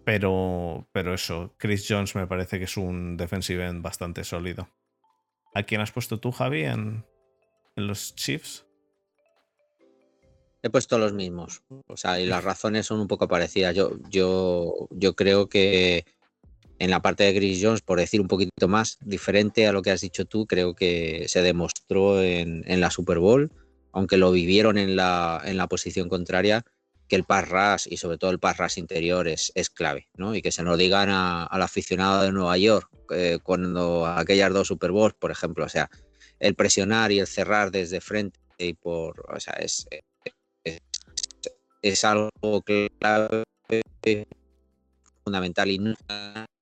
Pero, 0.05 0.87
pero 0.91 1.13
eso, 1.13 1.53
Chris 1.57 1.85
Jones 1.87 2.15
me 2.15 2.25
parece 2.25 2.57
que 2.57 2.65
es 2.65 2.77
un 2.77 3.15
defensive 3.15 3.65
end 3.65 3.83
bastante 3.83 4.23
sólido. 4.23 4.69
¿A 5.53 5.63
quién 5.63 5.81
has 5.81 5.91
puesto 5.91 6.19
tú, 6.19 6.31
Javi, 6.31 6.63
en, 6.63 7.05
en 7.75 7.87
los 7.87 8.15
Chiefs? 8.15 8.68
He 10.61 10.69
puesto 10.69 10.97
los 10.97 11.13
mismos. 11.13 11.61
O 11.87 11.95
sea, 11.95 12.19
y 12.19 12.25
las 12.25 12.43
razones 12.43 12.85
son 12.85 12.99
un 12.99 13.07
poco 13.07 13.27
parecidas. 13.27 13.75
Yo, 13.75 13.91
yo, 14.09 14.87
yo 14.91 15.15
creo 15.15 15.47
que 15.47 16.05
en 16.79 16.89
la 16.89 17.01
parte 17.01 17.25
de 17.25 17.35
Chris 17.35 17.59
Jones, 17.61 17.81
por 17.81 17.99
decir 17.99 18.21
un 18.21 18.27
poquito 18.27 18.67
más, 18.67 18.97
diferente 19.01 19.67
a 19.67 19.73
lo 19.73 19.81
que 19.81 19.91
has 19.91 20.01
dicho 20.01 20.25
tú, 20.25 20.47
creo 20.47 20.75
que 20.75 21.25
se 21.27 21.41
demostró 21.41 22.21
en, 22.21 22.63
la 22.79 22.89
Super 22.89 23.19
Bowl, 23.19 23.51
aunque 23.91 24.17
lo 24.17 24.31
vivieron 24.31 24.77
en 24.77 24.95
la, 24.95 25.41
en 25.45 25.57
la 25.57 25.67
posición 25.67 26.09
contraria, 26.09 26.63
que 27.07 27.15
el 27.15 27.25
pass 27.25 27.49
rush 27.49 27.91
y 27.91 27.97
sobre 27.97 28.17
todo 28.17 28.31
el 28.31 28.39
pass 28.39 28.57
rush 28.57 28.77
interior 28.77 29.27
es, 29.27 29.51
es 29.55 29.69
clave, 29.69 30.07
¿no? 30.15 30.35
Y 30.35 30.41
que 30.41 30.51
se 30.51 30.63
nos 30.63 30.77
digan 30.77 31.09
al 31.09 31.61
aficionado 31.61 32.21
de 32.21 32.31
Nueva 32.31 32.57
York 32.57 32.89
eh, 33.11 33.39
cuando 33.43 34.05
aquellas 34.05 34.53
dos 34.53 34.67
Super 34.67 34.91
Bowls, 34.91 35.15
por 35.19 35.31
ejemplo, 35.31 35.65
o 35.65 35.69
sea, 35.69 35.89
el 36.39 36.55
presionar 36.55 37.11
y 37.11 37.19
el 37.19 37.27
cerrar 37.27 37.71
desde 37.71 37.99
frente 37.99 38.39
y 38.57 38.73
por, 38.73 39.25
o 39.33 39.39
sea, 39.39 39.53
es, 39.53 39.87
es, 41.81 42.03
algo 42.03 42.31
clave 42.99 43.43
fundamental 45.23 45.69
y 45.69 45.79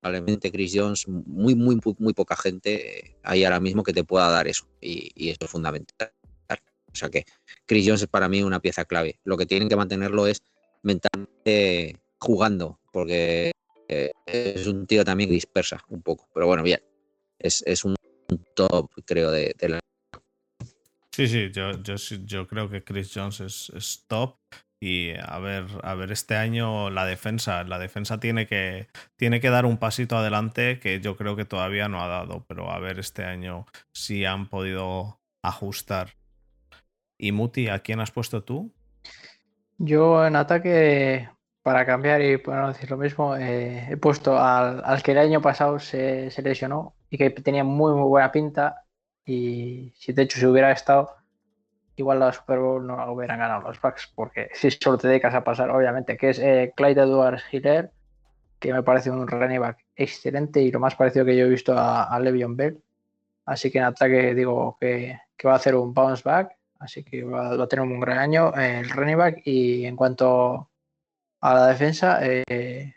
probablemente 0.02 0.52
Chris 0.52 0.74
Jones, 0.76 1.08
muy, 1.08 1.56
muy, 1.56 1.80
muy 2.00 2.14
poca 2.14 2.36
gente 2.36 3.18
hay 3.24 3.44
ahora 3.44 3.60
mismo 3.60 3.84
que 3.84 3.94
te 3.94 4.04
pueda 4.04 4.30
dar 4.30 4.48
eso 4.48 4.68
y, 4.82 5.30
eso 5.30 5.40
es 5.42 5.50
fundamental. 5.50 6.12
O 6.50 6.96
sea 6.96 7.10
que 7.10 7.26
Chris 7.66 7.86
Jones 7.86 8.02
es 8.02 8.08
para 8.08 8.28
mí 8.28 8.42
una 8.42 8.60
pieza 8.60 8.86
clave. 8.86 9.20
Lo 9.24 9.38
que 9.38 9.46
tienen 9.46 9.70
que 9.70 9.76
mantenerlo 9.76 10.26
es 10.26 10.42
mentalmente 10.82 12.00
jugando, 12.20 12.80
porque 12.92 13.52
eh, 13.88 14.12
es 14.26 14.66
un 14.66 14.88
tío 14.88 15.06
también 15.06 15.30
dispersa 15.30 15.84
un 15.90 16.02
poco. 16.02 16.28
Pero 16.34 16.48
bueno, 16.48 16.64
bien, 16.64 16.82
es, 17.38 17.86
un 17.86 17.96
top, 18.56 18.90
creo, 19.06 19.32
de, 19.32 19.56
la 19.62 19.80
Sí, 21.12 21.28
sí, 21.28 21.52
yo, 21.52 21.72
yo, 21.82 21.96
yo 22.26 22.48
creo 22.48 22.70
que 22.70 22.84
Chris 22.84 23.12
Jones 23.14 23.40
es, 23.42 24.06
top. 24.08 24.38
Y 24.80 25.14
a 25.18 25.40
ver, 25.40 25.66
a 25.82 25.96
ver, 25.96 26.12
este 26.12 26.36
año 26.36 26.92
la 26.92 27.06
defensa, 27.06 27.64
la 27.64 27.80
defensa 27.80 28.20
tiene 28.20 28.46
que, 28.46 28.88
tiene 29.16 29.40
que 29.40 29.50
dar 29.50 29.66
un 29.66 29.78
pasito 29.78 30.18
adelante 30.18 30.80
que 30.80 31.00
yo 31.00 31.18
creo 31.18 31.36
que 31.36 31.46
todavía 31.46 31.88
no 31.88 32.02
ha 32.02 32.08
dado, 32.08 32.46
pero 32.48 32.70
a 32.70 32.78
ver 32.80 33.00
este 33.00 33.24
año 33.24 33.66
si 33.92 34.26
han 34.26 34.48
podido 34.48 35.20
ajustar. 35.42 36.12
Y 37.18 37.32
Muti, 37.32 37.70
¿a 37.70 37.80
quién 37.80 38.00
has 38.00 38.12
puesto 38.12 38.44
tú? 38.44 38.72
Yo 39.80 40.26
en 40.26 40.36
ataque, 40.36 41.30
para 41.64 41.86
cambiar 41.86 42.22
y 42.22 42.40
no 42.46 42.68
decir 42.68 42.92
lo 42.92 42.98
mismo, 42.98 43.36
eh, 43.36 43.88
he 43.90 43.98
puesto 43.98 44.38
al, 44.38 44.84
al, 44.86 45.02
que 45.02 45.14
el 45.14 45.18
año 45.18 45.42
pasado 45.42 45.80
se, 45.80 46.30
se 46.30 46.42
lesionó 46.44 46.96
y 47.10 47.18
que 47.18 47.32
tenía 47.32 47.64
muy, 47.64 47.94
muy 47.94 48.08
buena 48.08 48.32
pinta 48.32 48.86
y 49.26 49.94
si 49.98 50.14
de 50.14 50.24
hecho 50.24 50.40
si 50.40 50.46
hubiera 50.46 50.72
estado, 50.72 51.17
igual 51.98 52.20
la 52.20 52.32
Super 52.32 52.60
Bowl 52.60 52.88
no 52.88 53.12
hubieran 53.12 53.40
ganado 53.40 53.62
los 53.62 53.82
Bucks, 53.82 54.12
porque 54.16 54.50
si 54.54 54.72
solo 54.72 54.98
te 54.98 55.08
dedicas 55.08 55.34
a 55.34 55.44
pasar, 55.44 55.70
obviamente, 55.72 56.16
que 56.16 56.30
es 56.30 56.40
eh, 56.40 56.74
Clyde 56.76 57.02
Edwards 57.02 57.44
Hiller, 57.52 57.92
que 58.60 58.74
me 58.74 58.84
parece 58.84 59.12
un 59.12 59.28
running 59.28 59.60
back 59.60 59.84
excelente 59.96 60.62
y 60.62 60.72
lo 60.72 60.80
más 60.80 60.96
parecido 60.96 61.26
que 61.26 61.36
yo 61.36 61.46
he 61.46 61.50
visto 61.50 61.78
a, 61.78 62.04
a 62.04 62.20
Le'Veon 62.20 62.56
Bell. 62.56 62.82
Así 63.46 63.72
que 63.72 63.78
en 63.78 63.86
ataque 63.86 64.36
digo 64.36 64.78
que, 64.80 65.20
va 65.46 65.54
a 65.54 65.56
hacer 65.56 65.76
un 65.76 65.94
bounce 65.94 66.24
back, 66.24 66.58
así 66.80 67.04
que 67.04 67.24
va, 67.24 67.52
a 67.52 67.68
tener 67.68 67.84
un 67.84 68.00
gran 68.00 68.18
año 68.18 68.54
el 68.54 68.90
running 68.90 69.18
back. 69.18 69.42
Y 69.46 69.86
en 69.86 69.96
cuanto 69.96 70.70
a 71.42 71.54
la 71.54 71.68
defensa, 71.68 72.20
eh, 72.22 72.94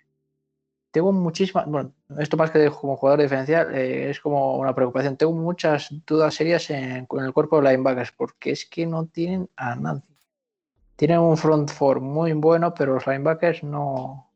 tengo 0.91 1.13
muchísimas, 1.13 1.67
bueno, 1.67 1.93
esto 2.19 2.37
más 2.37 2.51
que 2.51 2.69
como 2.71 2.97
jugador 2.97 3.23
diferencial 3.23 3.75
eh, 3.75 4.11
es 4.11 4.21
como 4.21 4.57
una 4.57 4.75
preocupación. 4.75 5.17
Tengo 5.17 5.33
muchas 5.33 5.89
dudas 6.07 6.35
serias 6.35 6.69
en, 6.71 7.07
el 7.11 7.33
cuerpo 7.33 7.61
de 7.61 7.71
linebackers 7.71 8.13
porque 8.13 8.51
es 8.53 8.67
que 8.67 8.87
no 8.87 9.07
tienen 9.07 9.49
a 9.57 9.77
nadie. 9.77 10.03
Tienen 10.97 11.21
un 11.21 11.37
front 11.37 11.71
four 11.71 12.01
muy 12.01 12.33
bueno, 12.33 12.75
pero 12.75 12.95
los 12.95 13.07
linebackers 13.07 13.63
no. 13.63 14.31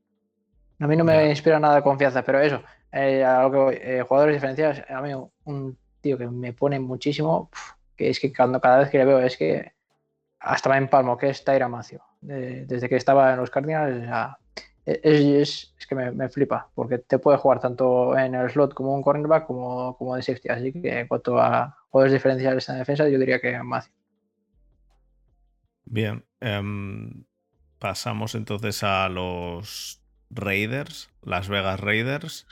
A 0.79 0.87
mí 0.87 0.97
no 0.97 1.05
me 1.05 1.29
inspira 1.29 1.61
nada 1.61 1.77
de 1.77 1.83
confianza, 1.83 2.23
pero 2.23 2.41
eso, 2.41 2.61
eh, 2.93 3.25
a 3.25 3.43
lo 3.43 3.51
que 3.51 3.99
eh, 3.99 4.03
jugadores 4.03 4.37
diferenciales, 4.37 4.83
a 4.89 5.01
mí 5.01 5.13
un 5.45 5.79
tío 6.01 6.19
que 6.19 6.27
me 6.27 6.53
pone 6.53 6.79
muchísimo, 6.81 7.51
que 7.97 8.11
es 8.11 8.21
que 8.21 8.33
cuando 8.33 8.61
cada 8.61 8.79
vez 8.79 8.91
que 8.91 8.99
le 8.99 9.05
veo 9.05 9.19
es 9.21 9.37
que 9.37 9.73
hasta 10.41 10.69
me 10.71 10.77
empalmo, 10.77 11.17
que 11.17 11.31
es 11.31 11.45
Tyra 11.45 11.69
Macio. 11.69 12.03
desde 12.21 12.89
que 12.89 12.97
estaba 12.97 13.33
en 13.33 13.39
los 13.39 13.51
Cardinals, 13.51 14.37
es, 14.87 15.75
que 15.89 15.95
me, 15.95 16.29
flipa, 16.29 16.71
porque 16.75 16.99
te 16.99 17.19
puede 17.19 17.39
jugar 17.39 17.61
tanto 17.61 18.17
en 18.19 18.35
el 18.35 18.51
slot 18.51 18.75
como 18.75 18.95
un 18.95 19.03
cornerback 19.03 19.47
como, 19.47 19.97
como 19.97 20.17
de 20.17 20.23
safety. 20.23 20.49
Así 20.49 20.73
que 20.73 21.01
en 21.01 21.09
cuanto 21.09 21.39
a 21.39 21.77
juegos 21.89 22.13
diferenciales 22.13 22.69
en 22.69 22.79
defensa, 22.79 23.09
yo 23.09 23.19
diría 23.19 23.41
que 23.41 23.63
más. 23.63 23.91
Bien. 25.85 26.25
Em, 26.41 27.25
pasamos 27.79 28.35
entonces 28.35 28.83
a 28.83 29.09
los 29.09 30.03
Raiders, 30.31 31.11
Las 31.23 31.49
Vegas 31.49 31.81
Raiders. 31.81 32.47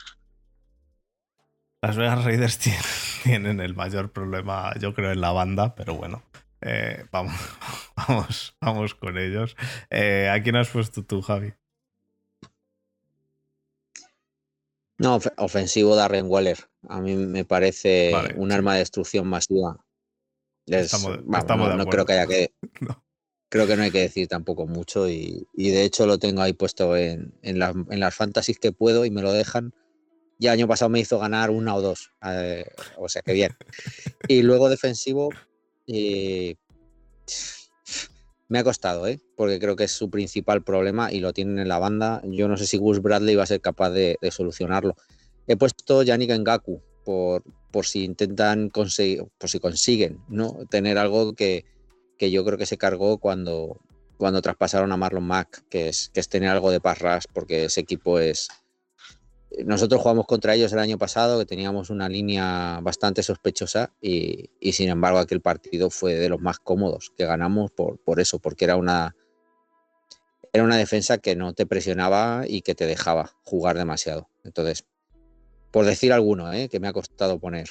Las 1.83 1.97
Vegas 1.97 2.25
Raiders 2.25 2.59
tienen 3.25 3.61
el 3.61 3.75
mayor 3.75 4.13
problema, 4.13 4.73
yo 4.79 4.95
creo, 4.95 5.13
en 5.13 5.21
la 5.21 5.33
banda, 5.33 5.75
pero 5.75 5.95
bueno. 5.95 6.23
Eh, 6.61 7.05
vamos, 7.11 7.35
vamos, 7.97 8.57
vamos 8.61 8.95
con 8.95 9.19
ellos. 9.19 9.57
Eh, 9.91 10.31
¿A 10.33 10.43
quién 10.43 10.57
has 10.57 10.71
puesto 10.71 11.05
tú, 11.05 11.21
Javi? 11.21 11.53
No, 15.03 15.19
ofensivo 15.37 15.97
Darren 15.97 16.27
Waller. 16.29 16.59
A 16.89 17.01
mí 17.01 17.17
me 17.17 17.45
parece 17.45 18.13
un 18.37 18.53
arma 18.53 18.75
de 18.75 18.81
destrucción 18.81 19.27
masiva. 19.27 19.85
no, 20.67 21.87
creo 21.87 22.07
que 22.07 22.13
haya 22.13 22.27
que. 22.27 22.55
Creo 23.49 23.67
que 23.67 23.77
no 23.77 23.83
hay 23.83 23.91
que 23.91 24.01
decir 24.01 24.29
tampoco 24.29 24.67
mucho. 24.67 25.11
Y, 25.11 25.47
de 25.55 25.83
hecho 25.83 26.07
lo 26.07 26.19
tengo 26.19 26.41
ahí 26.41 26.55
puesto 26.55 26.97
en, 26.97 27.35
en, 27.43 27.59
las 27.59 28.15
fantasies 28.15 28.59
que 28.59 28.73
puedo 28.73 29.05
y 29.05 29.11
me 29.11 29.21
lo 29.21 29.31
dejan. 29.31 29.75
Ya 30.39 30.53
año 30.53 30.67
pasado 30.67 30.89
me 30.89 31.01
hizo 31.01 31.19
ganar 31.19 31.51
una 31.51 31.75
o 31.75 31.83
dos. 31.83 32.13
Eh, 32.25 32.65
o 32.97 33.11
sea 33.11 33.21
que 33.21 33.35
bien. 33.35 33.55
Y 34.29 34.41
luego 34.41 34.71
defensivo. 34.71 35.29
Eh, 35.87 36.55
me 38.53 38.59
ha 38.59 38.65
costado, 38.65 39.07
¿eh? 39.07 39.19
porque 39.35 39.59
creo 39.59 39.77
que 39.77 39.85
es 39.85 39.93
su 39.93 40.11
principal 40.11 40.63
problema 40.63 41.11
y 41.11 41.21
lo 41.21 41.33
tienen 41.33 41.59
en 41.59 41.69
la 41.69 41.79
banda. 41.79 42.21
Yo 42.27 42.49
no 42.49 42.59
sé 42.59 42.67
si 42.67 42.77
Gus 42.77 43.01
Bradley 43.01 43.35
va 43.35 43.45
a 43.45 43.47
ser 43.47 43.63
capaz 43.63 43.89
de, 43.89 44.19
solucionarlo. 44.31 44.95
He 45.47 45.57
puesto 45.57 46.03
Yannick 46.03 46.39
Ngaku 46.39 46.83
por, 47.03 47.45
por 47.71 47.87
si 47.87 48.05
intentan 48.05 48.69
conseguir, 48.69 49.25
por 49.39 49.49
si 49.49 49.59
consiguen 49.59 50.21
¿no? 50.29 50.59
tener 50.69 50.99
algo 50.99 51.33
que, 51.33 51.65
que 52.19 52.31
yo 52.31 52.45
creo 52.45 52.59
que 52.59 52.67
se 52.67 52.77
cargó 52.77 53.17
cuando, 53.17 53.81
cuando 54.19 54.43
traspasaron 54.43 54.93
a 54.93 54.99
Marlon 54.99 55.25
Mack, 55.25 55.67
que 55.71 55.89
es, 55.89 56.11
que 56.13 56.21
es 56.21 56.29
tener 56.29 56.51
algo 56.51 56.71
de 56.71 56.79
parras, 56.79 57.27
porque 57.33 57.65
ese 57.65 57.81
equipo 57.81 58.19
es, 58.19 58.49
nosotros 59.65 60.01
jugamos 60.01 60.27
contra 60.27 60.55
ellos 60.55 60.73
el 60.73 60.79
año 60.79 60.99
pasado, 60.99 61.39
que 61.39 61.47
teníamos 61.47 61.91
una 61.91 62.09
línea 62.09 62.81
bastante 62.83 63.23
sospechosa 63.23 63.93
y, 64.01 64.51
sin 64.73 64.89
embargo 64.89 65.19
aquel 65.19 65.41
partido 65.41 65.91
fue 65.91 66.15
de 66.15 66.29
los 66.29 66.41
más 66.41 66.59
cómodos 66.59 67.13
que 67.17 67.27
ganamos 67.27 67.71
por, 67.71 67.99
por 67.99 68.21
eso, 68.21 68.39
porque 68.39 68.65
era 68.65 68.77
una, 68.77 69.15
era 70.53 70.65
una 70.65 70.77
defensa 70.77 71.19
que 71.19 71.37
no 71.37 71.55
te 71.55 71.67
presionaba 71.67 72.45
y 72.47 72.63
que 72.63 72.75
te 72.75 72.87
dejaba 72.87 73.31
jugar 73.43 73.77
demasiado. 73.77 74.29
Entonces, 74.45 74.85
por 75.71 75.87
decir 75.87 76.13
alguno, 76.13 76.53
¿eh? 76.53 76.69
que 76.69 76.81
me 76.81 76.89
ha 76.89 76.93
costado 76.93 77.39
poner. 77.39 77.69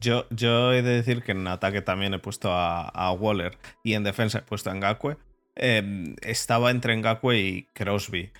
Yo, 0.00 0.26
yo 0.30 0.72
he 0.72 0.82
de 0.82 0.94
decir 0.94 1.22
que 1.22 1.32
en 1.32 1.46
ataque 1.46 1.80
también 1.80 2.14
he 2.14 2.18
puesto 2.18 2.48
a, 2.50 3.12
Waller 3.12 3.58
y 3.84 3.94
en 3.94 4.02
defensa 4.02 4.38
he 4.38 4.42
puesto 4.42 4.70
a 4.70 4.74
Ngakwe. 4.74 5.16
Em, 5.54 6.16
estaba 6.22 6.70
entre 6.70 6.96
Ngakwe 6.96 7.38
y 7.38 7.62
Crosby 7.74 8.32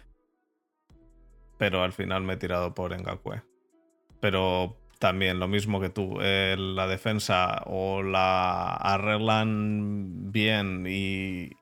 pero 1.63 1.85
al 1.85 1.93
final 1.93 2.25
me 2.25 2.33
he 2.33 2.37
tirado 2.39 2.75
por 2.75 2.91
Ngakwe. 2.93 3.41
Pero 4.19 4.77
también 4.99 5.39
lo 5.39 5.47
mismo 5.47 5.81
que 5.81 5.91
tú, 5.91 6.19
eh, 6.21 6.57
la 6.59 6.89
defensa 6.89 7.63
o 7.67 8.03
la 8.03 8.75
arreglan 8.75 10.33
bien 10.33 10.87
y, 10.89 11.53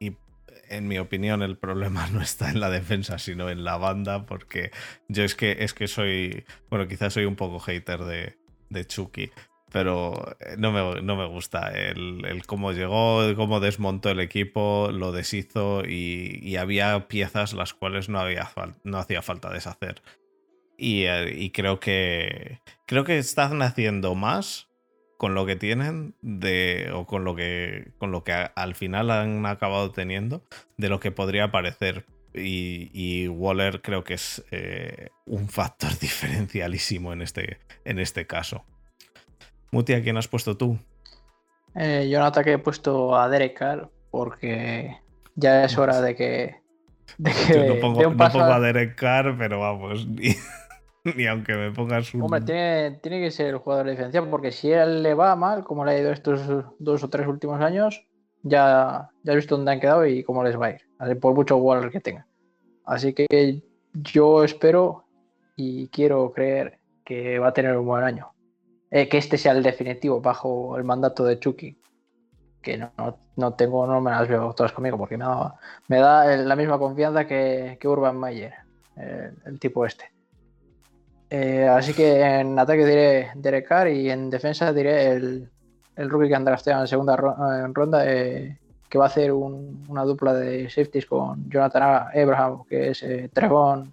en 0.71 0.89
mi 0.89 0.99
opinión 0.99 1.43
el 1.43 1.59
problema 1.59 2.07
no 2.15 2.23
está 2.23 2.49
en 2.49 2.61
la 2.61 2.71
defensa 2.71 3.19
sino 3.19 3.51
en 3.51 3.63
la 3.63 3.77
banda 3.77 4.25
porque 4.25 4.71
yo 5.09 5.23
es 5.23 5.35
que 5.35 5.57
es 5.61 5.75
que 5.75 5.87
soy 5.87 6.45
bueno 6.71 6.89
quizás 6.89 7.13
soy 7.13 7.25
un 7.25 7.35
poco 7.37 7.59
hater 7.59 8.05
de, 8.05 8.39
de 8.71 8.87
Chucky 8.87 9.31
pero 9.71 10.37
eh, 10.41 10.57
no 10.59 10.73
me, 10.73 11.03
no 11.03 11.17
me 11.17 11.27
gusta 11.27 11.71
el, 11.71 12.43
cómo 12.47 12.73
llegó, 12.73 13.23
cómo 13.37 13.61
desmontó 13.61 14.11
el 14.11 14.21
equipo, 14.21 14.91
lo 14.93 15.13
deshizo 15.13 15.85
y, 15.87 16.57
había 16.57 17.09
piezas 17.09 17.55
las 17.55 17.73
cuales 17.73 18.09
no, 18.09 18.19
había 18.19 18.51
no 18.85 18.99
hacía 18.99 19.23
falta 19.23 19.51
deshacer. 19.51 20.03
Y, 20.77 21.05
eh, 21.05 21.35
y, 21.37 21.51
creo 21.51 21.81
que 21.81 22.61
creo 22.87 23.05
que 23.05 23.19
están 23.19 23.63
haciendo 23.63 24.15
más 24.15 24.71
con 25.21 25.35
lo 25.35 25.45
que 25.45 25.55
tienen 25.55 26.15
de, 26.23 26.91
o 26.95 27.07
con 27.07 27.25
lo 27.25 27.37
que, 27.37 27.93
con 27.99 28.11
lo 28.11 28.25
que 28.25 28.33
al 28.33 28.75
final 28.75 29.11
han 29.11 29.45
acabado 29.45 29.91
teniendo 29.91 30.43
de 30.79 30.89
lo 30.89 30.99
que 30.99 31.11
podría 31.11 31.51
parecer. 31.51 32.07
Y, 32.33 33.29
Waller 33.29 33.83
creo 33.83 34.03
que 34.03 34.15
es 34.15 34.43
eh, 34.51 35.11
un 35.27 35.49
factor 35.49 35.91
diferencialísimo 36.01 37.13
en 37.13 37.21
este, 37.21 37.59
en 37.85 37.99
este 37.99 38.27
caso. 38.27 38.65
Muti, 39.71 39.93
¿a 39.95 40.03
quién 40.03 40.17
has 40.17 40.29
puesto 40.29 40.57
tú? 40.57 40.79
Eh, 41.75 42.09
yo 42.11 42.19
en 42.19 42.25
ataque 42.25 42.53
he 42.55 42.59
puesto 42.59 43.17
a 43.17 43.29
Derek 43.29 43.57
Carr 43.57 43.89
porque 44.11 44.97
ya 45.37 45.65
es 45.65 45.79
hora 45.79 46.01
de 46.01 46.17
que. 46.17 46.57
De 47.19 47.31
que 47.31 47.55
Yo 47.55 47.75
no 47.75 47.81
pongo, 47.81 48.01
un 48.01 48.13
no 48.13 48.17
paso 48.17 48.39
pongo 48.39 48.53
a- 48.53 48.61
Derek 48.61 48.97
Carr, 48.97 49.37
pero 49.39 49.61
vamos, 49.61 50.07
ni, 50.09 50.35
ni 51.17 51.27
aunque 51.27 51.55
me 51.55 51.71
pongas 51.71 52.13
un. 52.15 52.23
Hombre, 52.23 52.41
tiene, 52.41 52.99
tiene 53.03 53.21
que 53.21 53.31
ser 53.31 53.49
el 53.49 53.59
jugador 53.59 53.89
diferencial, 53.89 54.29
porque 54.29 54.51
si 54.51 54.73
él 54.73 55.03
le 55.03 55.15
va 55.15 55.37
mal, 55.37 55.63
como 55.65 55.85
le 55.85 55.93
ha 55.93 55.99
ido 55.99 56.11
estos 56.13 56.65
dos 56.79 57.05
o 57.05 57.09
tres 57.09 57.27
últimos 57.29 57.61
años, 57.61 58.05
ya, 58.43 59.11
ya 59.23 59.33
has 59.33 59.37
visto 59.37 59.57
dónde 59.57 59.73
han 59.73 59.81
quedado 59.81 60.05
y 60.07 60.25
cómo 60.25 60.43
les 60.43 60.59
va 60.61 60.67
a 60.67 60.71
ir, 60.71 60.81
así, 60.99 61.15
por 61.15 61.35
mucho 61.35 61.57
Waller 61.57 61.91
que 61.91 62.01
tenga. 62.01 62.27
Así 62.85 63.13
que 63.13 63.63
yo 63.95 64.43
espero 64.43 65.05
y 65.57 65.89
quiero 65.89 66.33
creer 66.33 66.79
que 67.05 67.39
va 67.39 67.49
a 67.49 67.53
tener 67.53 67.77
un 67.77 67.87
buen 67.87 68.03
año. 68.03 68.30
Eh, 68.91 69.09
que 69.09 69.19
este 69.19 69.39
sea 69.39 69.53
el 69.53 69.62
definitivo 69.62 70.21
bajo 70.21 70.77
el 70.77 70.85
mandato 70.85 71.25
de 71.25 71.39
Chucky. 71.39 71.79
Que 72.61 72.77
no, 72.77 72.91
no, 72.99 73.17
no 73.37 73.55
tengo, 73.55 73.87
no 73.87 74.01
me 74.01 74.11
las 74.11 74.29
veo 74.29 74.53
todas 74.53 74.73
conmigo, 74.73 74.99
porque 74.99 75.17
me 75.17 75.25
da, 75.25 75.55
me 75.89 75.99
da 75.99 76.37
la 76.37 76.57
misma 76.57 76.79
confianza 76.79 77.27
que, 77.27 77.79
que 77.81 77.89
Urban 77.89 78.19
Meyer, 78.19 78.53
el- 78.97 79.35
el 79.47 79.59
tipo 79.61 79.87
este. 79.87 80.05
Eh, 81.31 81.69
así 81.69 81.95
que 81.95 82.21
en 82.21 82.59
ataque 82.59 82.85
diré 82.85 83.31
Derek 83.37 83.69
Carr 83.69 83.89
y 83.89 84.11
en 84.11 84.29
defensa 84.31 84.73
diré 84.73 85.12
el, 85.12 85.49
el 85.97 86.11
rookie 86.11 86.29
que 86.29 86.35
han 86.35 86.45
drafteado 86.45 86.83
en 86.83 86.89
segunda 86.89 87.15
en 87.65 87.73
ronda, 87.75 88.03
eh, 88.12 88.59
que 88.89 88.99
va 88.99 89.05
a 89.05 89.09
hacer 89.09 89.31
un- 89.33 89.85
una 89.89 90.03
dupla 90.05 90.35
de 90.35 90.69
safeties 90.69 91.07
con 91.07 91.49
Jonathan 91.49 92.09
Abraham, 92.12 92.65
que 92.69 92.91
es 92.91 93.03
eh, 93.05 93.31
Trevon 93.33 93.93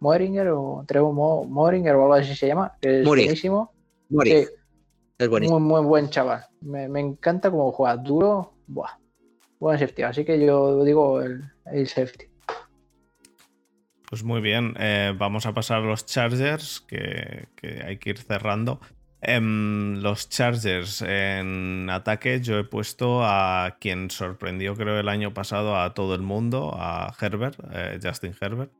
Moeringer 0.00 0.48
o 0.48 0.82
Trevon 0.86 1.14
Mo- 1.14 1.44
Moeringer 1.44 1.94
o 1.96 2.02
algo 2.02 2.14
así 2.14 2.34
se 2.34 2.46
llama, 2.46 2.72
que 2.80 3.00
es 3.00 3.06
buenísimo. 3.06 3.72
Mori, 4.08 4.30
Sí, 4.30 4.46
es 5.18 5.28
buenísimo. 5.28 5.60
muy, 5.60 5.80
muy 5.80 5.86
buen 5.88 6.10
chaval. 6.10 6.44
Me, 6.60 6.88
me 6.88 7.00
encanta 7.00 7.50
cómo 7.50 7.72
juega, 7.72 7.96
duro, 7.96 8.54
buah, 8.66 8.98
buen 9.58 9.78
safety. 9.78 10.02
Así 10.02 10.24
que 10.24 10.44
yo 10.44 10.84
digo 10.84 11.20
el, 11.22 11.42
el 11.66 11.86
safety. 11.88 12.26
Pues 14.08 14.24
muy 14.24 14.40
bien, 14.40 14.74
eh, 14.78 15.12
vamos 15.16 15.44
a 15.44 15.52
pasar 15.52 15.78
a 15.82 15.86
los 15.86 16.06
Chargers, 16.06 16.80
que, 16.80 17.48
que 17.56 17.82
hay 17.84 17.98
que 17.98 18.10
ir 18.10 18.18
cerrando. 18.18 18.80
Em, 19.20 19.96
los 20.00 20.28
Chargers 20.30 21.02
en 21.02 21.90
ataque 21.90 22.40
yo 22.40 22.56
he 22.58 22.64
puesto 22.64 23.20
a 23.24 23.76
quien 23.80 24.10
sorprendió 24.10 24.76
creo 24.76 24.98
el 24.98 25.08
año 25.08 25.34
pasado 25.34 25.76
a 25.76 25.92
todo 25.92 26.14
el 26.14 26.22
mundo, 26.22 26.72
a 26.74 27.12
Herbert, 27.20 27.58
eh, 27.74 27.98
Justin 28.02 28.32
Herbert, 28.40 28.72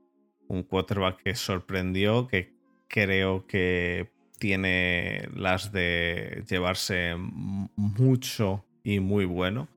un 0.46 0.62
quarterback 0.62 1.22
que 1.22 1.34
sorprendió, 1.34 2.26
que 2.28 2.54
creo 2.88 3.46
que 3.46 4.12
tiene 4.38 5.28
las 5.34 5.72
de 5.72 6.44
llevarse 6.48 7.14
mucho 7.16 8.64
y 8.82 9.00
muy 9.00 9.24
bueno. 9.24 9.68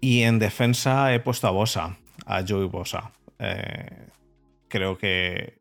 Y 0.00 0.22
en 0.22 0.38
defensa 0.38 1.12
he 1.14 1.20
puesto 1.20 1.48
a 1.48 1.50
Bosa, 1.50 1.98
a 2.26 2.44
Joey 2.46 2.68
Bosa. 2.68 3.12
Eh, 3.38 4.06
creo 4.68 4.96
que 4.96 5.58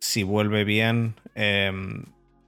si 0.00 0.22
vuelve 0.22 0.64
bien, 0.64 1.14
eh, 1.34 1.72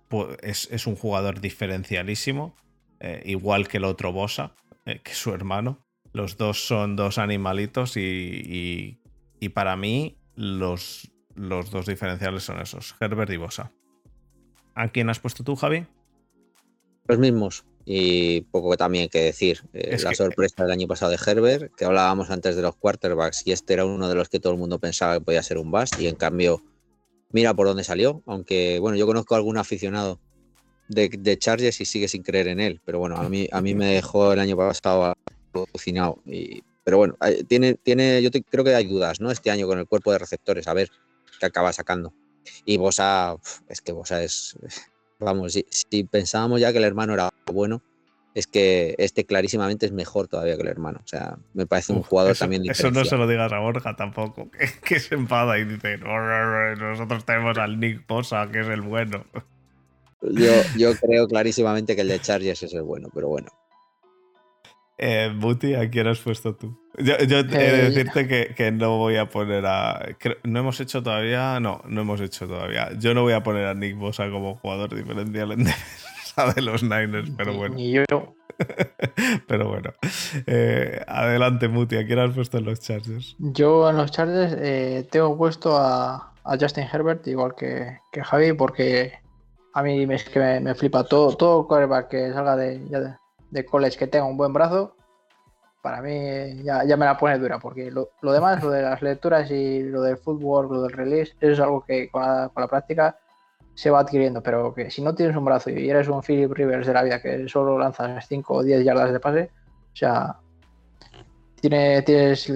pu- 0.08 0.36
es, 0.42 0.68
es 0.70 0.86
un 0.86 0.94
jugador 0.96 1.40
diferencialísimo, 1.40 2.54
eh, 3.00 3.22
igual 3.26 3.68
que 3.68 3.78
el 3.78 3.84
otro 3.84 4.12
Bosa, 4.12 4.54
eh, 4.86 5.00
que 5.02 5.14
su 5.14 5.32
hermano. 5.32 5.84
Los 6.12 6.36
dos 6.36 6.64
son 6.66 6.94
dos 6.96 7.18
animalitos 7.18 7.96
y, 7.96 8.00
y- 8.00 8.98
y 9.40 9.48
para 9.48 9.76
mí 9.76 10.18
los, 10.36 11.10
los 11.34 11.70
dos 11.70 11.86
diferenciales 11.86 12.44
son 12.44 12.60
esos, 12.60 12.94
Herbert 13.00 13.30
y 13.32 13.36
Bosa. 13.36 13.72
¿A 14.74 14.88
quién 14.88 15.08
has 15.10 15.18
puesto 15.20 15.44
tú, 15.44 15.54
Javi? 15.56 15.86
Los 17.06 17.18
mismos. 17.18 17.64
Y 17.84 18.42
poco 18.42 18.76
también 18.76 19.08
que 19.08 19.20
decir. 19.22 19.60
Eh, 19.72 19.98
la 20.02 20.10
que- 20.10 20.16
sorpresa 20.16 20.62
del 20.62 20.72
año 20.72 20.86
pasado 20.86 21.10
de 21.10 21.18
Herbert, 21.24 21.74
que 21.74 21.84
hablábamos 21.84 22.30
antes 22.30 22.54
de 22.56 22.62
los 22.62 22.76
quarterbacks, 22.76 23.46
y 23.46 23.52
este 23.52 23.74
era 23.74 23.84
uno 23.84 24.08
de 24.08 24.14
los 24.14 24.28
que 24.28 24.38
todo 24.40 24.52
el 24.52 24.58
mundo 24.58 24.78
pensaba 24.78 25.14
que 25.14 25.20
podía 25.24 25.42
ser 25.42 25.58
un 25.58 25.70
bust, 25.70 25.98
y 26.00 26.06
en 26.06 26.14
cambio, 26.14 26.62
mira 27.30 27.52
por 27.54 27.66
dónde 27.66 27.82
salió. 27.84 28.22
Aunque, 28.26 28.78
bueno, 28.78 28.96
yo 28.96 29.06
conozco 29.06 29.34
a 29.34 29.38
algún 29.38 29.58
aficionado 29.58 30.20
de, 30.88 31.08
de 31.08 31.38
Chargers 31.38 31.80
y 31.80 31.84
sigue 31.84 32.06
sin 32.08 32.22
creer 32.22 32.48
en 32.48 32.60
él. 32.60 32.80
Pero 32.84 32.98
bueno, 33.00 33.16
a 33.16 33.28
mí, 33.28 33.48
a 33.50 33.60
mí 33.60 33.74
me 33.74 33.86
dejó 33.86 34.32
el 34.32 34.38
año 34.38 34.56
pasado 34.56 35.12
alucinado. 35.52 36.22
Y, 36.24 36.62
pero 36.84 36.98
bueno, 36.98 37.16
tiene, 37.48 37.74
tiene, 37.74 38.22
yo 38.22 38.30
te- 38.30 38.42
creo 38.42 38.64
que 38.64 38.74
hay 38.74 38.86
dudas, 38.86 39.20
¿no? 39.20 39.30
Este 39.30 39.50
año 39.50 39.66
con 39.66 39.78
el 39.78 39.86
cuerpo 39.86 40.12
de 40.12 40.18
receptores, 40.18 40.68
a 40.68 40.74
ver 40.74 40.88
qué 41.40 41.46
acaba 41.46 41.72
sacando. 41.72 42.12
Y 42.64 42.76
Bosa, 42.76 43.36
es 43.68 43.80
que 43.80 43.92
Bosa 43.92 44.22
es. 44.22 44.56
Vamos, 45.18 45.52
si, 45.52 45.64
si 45.70 46.04
pensábamos 46.04 46.60
ya 46.60 46.72
que 46.72 46.78
el 46.78 46.84
hermano 46.84 47.14
era 47.14 47.30
bueno, 47.46 47.82
es 48.34 48.46
que 48.46 48.94
este 48.98 49.24
clarísimamente 49.26 49.86
es 49.86 49.92
mejor 49.92 50.26
todavía 50.28 50.56
que 50.56 50.62
el 50.62 50.68
hermano. 50.68 51.00
O 51.04 51.06
sea, 51.06 51.38
me 51.54 51.66
parece 51.66 51.92
un 51.92 52.00
Uf, 52.00 52.08
jugador 52.08 52.32
eso, 52.32 52.44
también 52.44 52.68
Eso 52.68 52.90
no 52.90 53.04
se 53.04 53.16
lo 53.16 53.26
digas 53.26 53.52
a 53.52 53.58
Borja 53.58 53.94
tampoco, 53.96 54.50
que, 54.58 54.68
que 54.84 55.00
se 55.00 55.14
enfada 55.14 55.58
y 55.58 55.64
dice, 55.64 55.98
"No, 55.98 56.08
no, 56.18 56.74
no, 56.76 56.90
nosotros 56.90 57.24
tenemos 57.24 57.58
al 57.58 57.78
Nick 57.78 58.06
Bosa, 58.06 58.48
que 58.50 58.60
es 58.60 58.68
el 58.68 58.80
bueno. 58.82 59.24
Yo, 60.22 60.52
yo 60.76 60.94
creo 61.00 61.26
clarísimamente 61.28 61.94
que 61.94 62.02
el 62.02 62.08
de 62.08 62.20
Chargers 62.20 62.62
es 62.62 62.74
el 62.74 62.82
bueno, 62.82 63.08
pero 63.14 63.28
bueno. 63.28 63.48
Eh, 65.04 65.32
Buti, 65.34 65.74
¿a 65.74 65.90
quién 65.90 66.06
has 66.06 66.20
puesto 66.20 66.54
tú? 66.54 66.78
Yo, 66.96 67.18
yo 67.18 67.38
he 67.38 67.42
de 67.44 67.56
Eh, 67.86 67.90
decirte 67.90 68.28
que, 68.28 68.54
que 68.54 68.70
no 68.70 68.98
voy 68.98 69.16
a 69.16 69.28
poner 69.28 69.64
a. 69.66 70.00
no 70.44 70.60
hemos 70.60 70.78
hecho 70.80 71.02
todavía. 71.02 71.58
No, 71.58 71.82
no 71.88 72.02
hemos 72.02 72.20
hecho 72.20 72.46
todavía. 72.46 72.90
Yo 72.98 73.12
no 73.12 73.22
voy 73.22 73.32
a 73.32 73.42
poner 73.42 73.66
a 73.66 73.74
Nick 73.74 73.96
Bosa 73.96 74.30
como 74.30 74.54
jugador 74.56 74.94
diferencial 74.94 75.52
en 75.52 75.64
defensa 75.64 76.52
de 76.54 76.62
los 76.62 76.82
Niners, 76.84 77.30
pero 77.36 77.54
bueno. 77.54 77.74
Ni 77.74 77.92
yo. 77.92 78.04
Pero 79.48 79.68
bueno. 79.68 79.92
Eh, 80.46 81.00
adelante, 81.08 81.66
Muti, 81.68 81.96
¿a 81.96 82.06
quién 82.06 82.18
has 82.20 82.32
puesto 82.34 82.58
en 82.58 82.66
los 82.66 82.78
Chargers? 82.80 83.34
Yo 83.38 83.88
en 83.90 83.96
los 83.96 84.10
Chargers 84.12 84.54
eh, 84.58 85.08
tengo 85.10 85.36
puesto 85.36 85.76
a, 85.76 86.32
a 86.44 86.56
Justin 86.60 86.84
Herbert, 86.92 87.26
igual 87.26 87.54
que, 87.56 87.98
que 88.12 88.22
Javi, 88.22 88.52
porque 88.52 89.14
a 89.74 89.82
mí 89.82 90.06
me- 90.06 90.14
es 90.16 90.24
que 90.28 90.38
me, 90.38 90.60
me 90.60 90.74
flipa 90.74 91.02
todo, 91.04 91.34
todo 91.36 91.66
quarterback 91.66 92.08
que 92.08 92.32
salga 92.32 92.54
de, 92.56 92.86
ya 92.90 93.00
de, 93.00 93.14
de 93.52 93.64
college 93.64 93.98
que 93.98 94.06
tenga 94.06 94.24
un 94.24 94.36
buen 94.36 94.52
brazo, 94.52 94.96
para 95.82 96.00
mí 96.00 96.62
ya, 96.62 96.84
ya 96.84 96.96
me 96.96 97.04
la 97.04 97.18
pone 97.18 97.38
dura, 97.38 97.58
porque 97.58 97.90
lo, 97.90 98.10
lo 98.22 98.32
demás, 98.32 98.62
lo 98.62 98.70
de 98.70 98.82
las 98.82 99.02
lecturas 99.02 99.50
y 99.50 99.82
lo 99.82 100.02
del 100.02 100.16
footwork, 100.16 100.70
lo 100.70 100.82
del 100.82 100.92
release, 100.92 101.34
eso 101.40 101.52
es 101.52 101.60
algo 101.60 101.84
que 101.84 102.08
con 102.10 102.22
la, 102.22 102.48
con 102.48 102.62
la 102.62 102.68
práctica 102.68 103.18
se 103.74 103.90
va 103.90 104.00
adquiriendo, 104.00 104.42
pero 104.42 104.72
que 104.72 104.90
si 104.90 105.02
no 105.02 105.14
tienes 105.14 105.36
un 105.36 105.44
brazo 105.44 105.70
y 105.70 105.88
eres 105.90 106.08
un 106.08 106.22
Philip 106.22 106.52
Rivers 106.52 106.86
de 106.86 106.94
la 106.94 107.02
vida 107.02 107.20
que 107.20 107.48
solo 107.48 107.78
lanzas 107.78 108.26
5 108.26 108.54
o 108.54 108.62
10 108.62 108.84
yardas 108.84 109.12
de 109.12 109.20
pase, 109.20 109.50
o 109.92 109.96
sea, 109.96 110.36
tiene, 111.60 112.02
tienes 112.02 112.50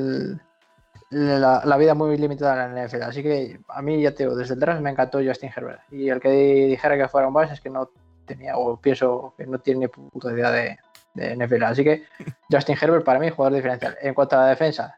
la, 1.10 1.62
la 1.64 1.77
vida 1.77 1.94
muy 1.94 2.16
limitada 2.16 2.66
en 2.66 2.74
la 2.74 2.86
NFL. 2.86 3.02
Así 3.02 3.23
que 3.23 3.60
a 3.68 3.82
mí, 3.82 4.02
ya 4.02 4.12
te 4.12 4.24
digo, 4.24 4.36
desde 4.36 4.55
el 4.55 4.60
draft 4.60 4.81
me 4.81 4.90
encantó 4.90 5.20
Justin 5.24 5.51
Herbert. 5.55 5.81
Y 5.90 6.09
el 6.09 6.20
que 6.20 6.31
dijera 6.31 6.97
que 6.97 7.09
fuera 7.09 7.28
un 7.28 7.35
base 7.35 7.55
es 7.55 7.60
que 7.60 7.70
no 7.70 7.90
tenía, 8.27 8.56
o 8.56 8.77
pienso 8.81 9.35
que 9.36 9.47
no 9.47 9.59
tiene 9.59 9.89
puta 9.89 10.32
idea 10.32 10.51
de, 10.51 10.78
de 11.17 11.35
NFL. 11.37 11.63
Así 11.65 11.83
que 11.85 12.05
Justin 12.51 12.77
Herbert 12.81 13.05
para 13.05 13.19
mí, 13.19 13.31
jugador 13.31 13.55
diferencial. 13.57 13.97
En 14.01 14.15
cuanto 14.15 14.37
a 14.37 14.43
la 14.43 14.49
defensa, 14.49 14.97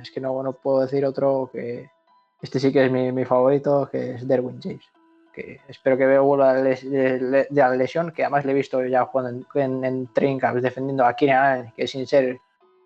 es 0.00 0.10
que 0.10 0.20
no, 0.20 0.42
no 0.42 0.52
puedo 0.52 0.80
decir 0.80 1.04
otro 1.04 1.48
que 1.52 1.88
este 2.42 2.58
sí 2.60 2.72
que 2.72 2.86
es 2.86 2.92
mi, 2.92 3.12
mi 3.12 3.24
favorito, 3.24 3.88
que 3.90 4.14
es 4.14 4.26
Derwin 4.28 4.60
James. 4.62 4.84
Que 5.32 5.60
espero 5.68 5.96
que 5.96 6.06
vea 6.06 6.20
vuelva 6.20 6.54
de 6.54 6.62
les- 6.64 6.90
de- 6.90 7.18
de 7.48 7.60
la 7.60 7.70
lesión, 7.76 8.10
que 8.12 8.22
además 8.24 8.44
le 8.44 8.52
he 8.52 8.54
visto 8.54 8.84
ya 8.84 9.04
jugando 9.04 9.46
en, 9.54 9.60
en, 9.62 9.84
en 9.84 10.06
training 10.12 10.38
camps 10.38 10.62
defendiendo 10.62 11.04
a 11.04 11.14
Keenan 11.14 11.44
Allen, 11.44 11.72
que 11.76 11.86
sin 11.86 12.06
ser 12.06 12.38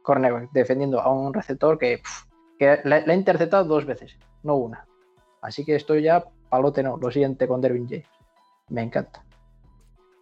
cornerback, 0.02 0.50
defendiendo 0.52 1.00
a 1.00 1.10
un 1.10 1.32
receptor 1.32 1.78
que, 1.78 1.98
pf, 1.98 2.26
que 2.58 2.80
la, 2.84 3.00
la 3.00 3.12
he 3.14 3.16
interceptado 3.16 3.64
dos 3.64 3.86
veces, 3.86 4.16
no 4.42 4.56
una. 4.56 4.86
Así 5.40 5.64
que 5.64 5.74
estoy 5.76 6.02
ya 6.02 6.22
palote 6.50 6.82
no, 6.82 6.96
lo 6.98 7.10
siguiente 7.10 7.48
con 7.48 7.60
Derwin 7.62 7.88
James. 7.88 8.06
Me 8.68 8.82
encanta. 8.82 9.24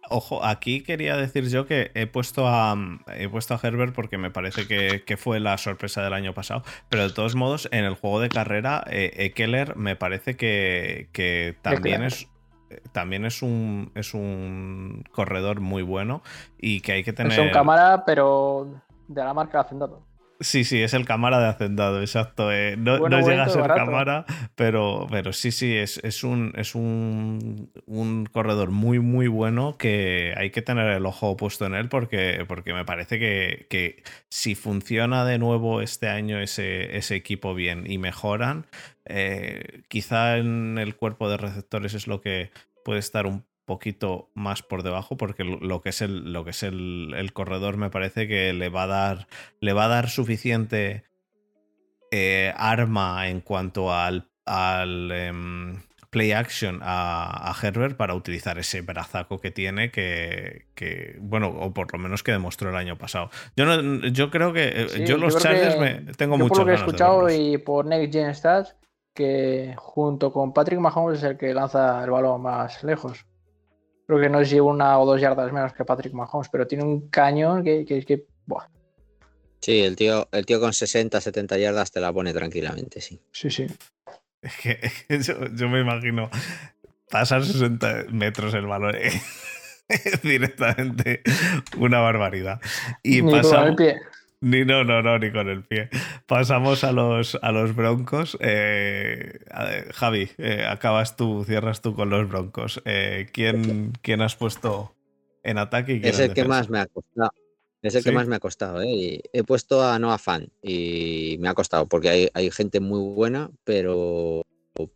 Ojo, 0.09 0.43
aquí 0.43 0.81
quería 0.81 1.15
decir 1.15 1.47
yo 1.49 1.65
que 1.65 1.91
he 1.95 2.07
puesto 2.07 2.47
a, 2.47 2.75
he 3.15 3.29
puesto 3.29 3.53
a 3.53 3.59
Herbert 3.61 3.95
porque 3.95 4.17
me 4.17 4.29
parece 4.31 4.67
que, 4.67 5.03
que 5.05 5.17
fue 5.17 5.39
la 5.39 5.57
sorpresa 5.57 6.03
del 6.03 6.13
año 6.13 6.33
pasado. 6.33 6.63
Pero 6.89 7.07
de 7.07 7.13
todos 7.13 7.35
modos, 7.35 7.69
en 7.71 7.85
el 7.85 7.95
juego 7.95 8.19
de 8.19 8.29
carrera, 8.29 8.83
eh, 8.89 9.11
Ekeler 9.15 9.75
me 9.75 9.95
parece 9.95 10.35
que, 10.35 11.07
que 11.13 11.55
también 11.61 12.03
es. 12.03 12.27
eh, 12.69 12.81
También 12.91 13.25
es 13.25 13.41
un, 13.41 13.91
es 13.95 14.13
un 14.13 15.03
corredor 15.11 15.61
muy 15.61 15.83
bueno 15.83 16.21
y 16.59 16.81
que 16.81 16.91
hay 16.93 17.03
que 17.03 17.13
tener. 17.13 17.31
Es 17.31 17.39
un 17.39 17.49
cámara, 17.51 18.03
pero 18.05 18.67
de 19.07 19.23
la 19.23 19.33
marca 19.33 19.61
Hacendado. 19.61 20.01
Sí, 20.43 20.63
sí, 20.65 20.81
es 20.81 20.93
el 20.93 21.05
cámara 21.05 21.39
de 21.39 21.47
hacendado, 21.47 22.01
exacto. 22.01 22.51
eh, 22.51 22.75
no 22.77 22.99
Bueno, 22.99 23.19
no 23.21 23.27
llega 23.27 23.43
a 23.45 23.49
ser 23.49 23.61
barato. 23.61 23.79
cámara, 23.79 24.25
pero, 24.55 25.07
pero 25.09 25.31
sí, 25.33 25.51
sí, 25.51 25.75
es, 25.75 25.99
es, 26.03 26.23
un, 26.23 26.51
es 26.55 26.75
un, 26.75 27.71
un 27.85 28.25
corredor 28.25 28.69
muy, 28.71 28.99
muy 28.99 29.27
bueno 29.27 29.77
que 29.77 30.33
hay 30.37 30.51
que 30.51 30.61
tener 30.61 30.87
el 30.89 31.05
ojo 31.05 31.37
puesto 31.37 31.65
en 31.65 31.73
él 31.75 31.87
porque, 31.89 32.43
porque 32.47 32.73
me 32.73 32.83
parece 32.85 33.19
que, 33.19 33.67
que 33.69 34.03
si 34.29 34.55
funciona 34.55 35.23
de 35.25 35.37
nuevo 35.39 35.81
este 35.81 36.09
año 36.09 36.39
ese, 36.39 36.97
ese 36.97 37.15
equipo 37.15 37.55
bien 37.55 37.89
y 37.89 37.97
mejoran, 37.97 38.67
eh, 39.05 39.83
quizá 39.87 40.37
en 40.37 40.77
el 40.77 40.95
cuerpo 40.95 41.29
de 41.29 41.37
receptores 41.37 41.93
es 41.93 42.07
lo 42.07 42.21
que 42.21 42.51
puede 42.83 42.99
estar 42.99 43.25
un 43.27 43.45
poquito 43.65 44.29
más 44.33 44.61
por 44.61 44.83
debajo, 44.83 45.17
porque 45.17 45.43
lo 45.43 45.81
que 45.81 45.89
es 45.89 46.01
el, 46.01 46.33
lo 46.33 46.43
que 46.43 46.51
es 46.51 46.63
el, 46.63 47.31
corredor 47.33 47.77
me 47.77 47.89
parece 47.89 48.27
que 48.27 48.53
le 48.53 48.69
va 48.69 48.83
a 48.83 48.87
dar, 48.87 49.27
le 49.59 49.73
va 49.73 49.85
a 49.85 49.89
dar 49.89 50.09
suficiente 50.09 51.03
eh, 52.11 52.53
arma 52.57 53.29
en 53.29 53.41
cuanto 53.41 53.93
al, 53.93 54.29
al 54.45 55.11
em, 55.11 55.81
play 56.09 56.31
action 56.31 56.79
a, 56.83 57.53
Herbert 57.61 57.97
para 57.97 58.13
utilizar 58.13 58.59
ese 58.59 58.81
brazaco 58.81 59.39
que 59.39 59.51
tiene 59.51 59.91
que, 59.91 60.67
bueno, 61.19 61.47
o 61.49 61.73
por 61.73 61.91
lo 61.91 61.99
menos 61.99 62.21
que 62.21 62.31
demostró 62.31 62.69
el 62.69 62.75
año 62.75 62.97
pasado. 62.97 63.29
Yo 63.55 63.65
no, 63.65 64.07
yo 64.07 64.29
creo 64.29 64.53
que 64.53 65.05
yo 65.07 65.17
los 65.17 65.37
Chargers 65.37 65.79
me, 65.79 66.13
tengo 66.13 66.37
mucho 66.37 66.49
por 66.49 66.59
lo 66.59 66.65
que 66.65 66.71
he 66.71 66.75
escuchado 66.75 67.29
y 67.29 67.57
por 67.57 67.85
Next 67.85 68.13
Gen 68.13 68.35
Stats 68.35 68.75
que 69.13 69.75
junto 69.77 70.31
con 70.31 70.53
Patrick 70.53 70.79
Mahomes 70.79 71.19
es 71.19 71.23
el 71.23 71.37
que 71.37 71.53
lanza 71.53 72.03
el 72.03 72.09
balón 72.09 72.41
más 72.41 72.83
lejos. 72.83 73.25
Creo 74.13 74.21
que 74.21 74.29
no 74.29 74.41
es 74.41 74.53
una 74.53 74.99
o 74.99 75.07
dos 75.07 75.19
yardas 75.19 75.51
menos 75.51 75.73
que 75.73 75.83
Patrick 75.83 76.13
Mahomes, 76.13 76.47
pero 76.47 76.67
tiene 76.67 76.83
un 76.83 77.09
cañón 77.09 77.63
que, 77.63 77.83
que, 77.83 78.05
que 78.05 78.27
buah. 78.45 78.67
Sí, 79.59 79.81
el 79.81 79.95
tío, 79.95 80.27
el 80.31 80.45
tío 80.45 80.59
con 80.59 80.71
60, 80.71 81.19
70 81.19 81.57
yardas 81.57 81.91
te 81.91 81.99
la 81.99 82.13
pone 82.13 82.31
tranquilamente, 82.31 83.01
sí. 83.01 83.19
Sí, 83.31 83.49
sí. 83.49 83.65
Es 84.39 84.55
que, 84.61 84.79
yo, 85.19 85.67
me 85.67 85.79
imagino 85.79 86.29
pasar 87.09 87.43
60 87.43 88.05
metros 88.11 88.53
el 88.53 88.67
balón. 88.67 88.93
directamente 90.23 91.23
una 91.79 91.99
barbaridad. 91.99 92.61
Y 93.01 93.23
Ni 93.23 93.41
con 93.41 93.67
el 93.67 93.75
pie. 93.75 93.99
Ni 94.43 94.65
no, 94.65 94.83
no, 94.83 95.01
no, 95.01 95.17
ni 95.19 95.31
con 95.31 95.47
el 95.47 95.63
pie. 95.63 95.89
Pasamos 96.27 96.83
a 96.83 96.91
los, 96.91 97.39
a 97.41 97.53
los 97.53 97.73
broncos. 97.73 98.37
Eh, 98.41 99.39
Javi, 99.93 100.31
eh, 100.37 100.65
acabas 100.69 101.15
tú, 101.15 101.45
cierras 101.45 101.81
tú 101.81 101.95
con 101.95 102.09
los 102.09 102.27
broncos. 102.27 102.81
Eh, 102.83 103.27
¿quién, 103.31 103.93
¿quién, 104.01 104.19
has 104.19 104.35
puesto 104.35 104.93
en 105.43 105.59
ataque? 105.59 106.01
es 106.03 106.19
el 106.19 106.33
que 106.33 106.43
más 106.43 106.69
me 106.69 106.79
ha 106.79 106.87
costado. 106.87 107.31
Es 107.81 107.95
el 107.95 108.03
que 108.03 108.11
más 108.11 108.27
me 108.27 108.35
ha 108.35 108.39
costado, 108.39 108.81
he 108.81 109.43
puesto 109.45 109.81
a 109.81 109.97
Noah 109.97 110.17
Fan 110.17 110.49
y 110.61 111.37
me 111.39 111.47
ha 111.47 111.53
costado 111.53 111.85
porque 111.87 112.29
hay, 112.33 112.51
gente 112.51 112.81
muy 112.81 112.99
buena, 113.13 113.49
pero, 113.63 114.45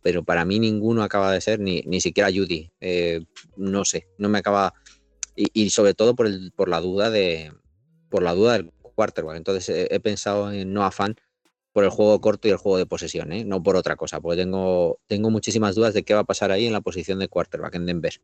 pero 0.02 0.24
para 0.24 0.44
mí 0.44 0.58
ninguno 0.58 1.02
acaba 1.02 1.32
de 1.32 1.40
ser, 1.40 1.58
ni, 1.58 1.80
ni 1.86 2.02
siquiera 2.02 2.30
Judy. 2.30 2.70
No 3.56 3.86
sé, 3.86 4.08
no 4.18 4.28
me 4.28 4.38
acaba. 4.40 4.74
Y, 5.34 5.70
sobre 5.70 5.94
todo 5.94 6.14
por, 6.14 6.26
el, 6.26 6.52
por 6.54 6.68
la 6.68 6.80
duda 6.80 7.08
de 7.08 7.50
por 8.08 8.22
la 8.22 8.34
duda 8.34 8.54
del 8.54 8.70
quarterback. 8.98 9.36
Entonces 9.36 9.86
he, 9.88 10.00
pensado 10.00 10.50
en 10.50 10.72
Noah 10.72 10.90
Fan 10.90 11.14
por 11.72 11.84
el 11.84 11.90
juego 11.90 12.20
corto 12.20 12.48
y 12.48 12.50
el 12.50 12.56
juego 12.56 12.78
de 12.78 12.86
posesión, 12.86 13.32
¿eh? 13.32 13.44
no 13.44 13.62
por 13.62 13.76
otra 13.76 13.94
cosa, 13.94 14.20
porque 14.20 14.42
tengo, 14.42 14.98
tengo 15.06 15.30
muchísimas 15.30 15.76
dudas 15.76 15.94
de 15.94 16.02
qué 16.02 16.14
va 16.14 16.20
a 16.20 16.24
pasar 16.24 16.50
ahí 16.50 16.66
en 16.66 16.72
la 16.72 16.80
posición 16.80 17.20
de 17.20 17.28
quarterback 17.28 17.76
en 17.76 17.86
Denver. 17.86 18.20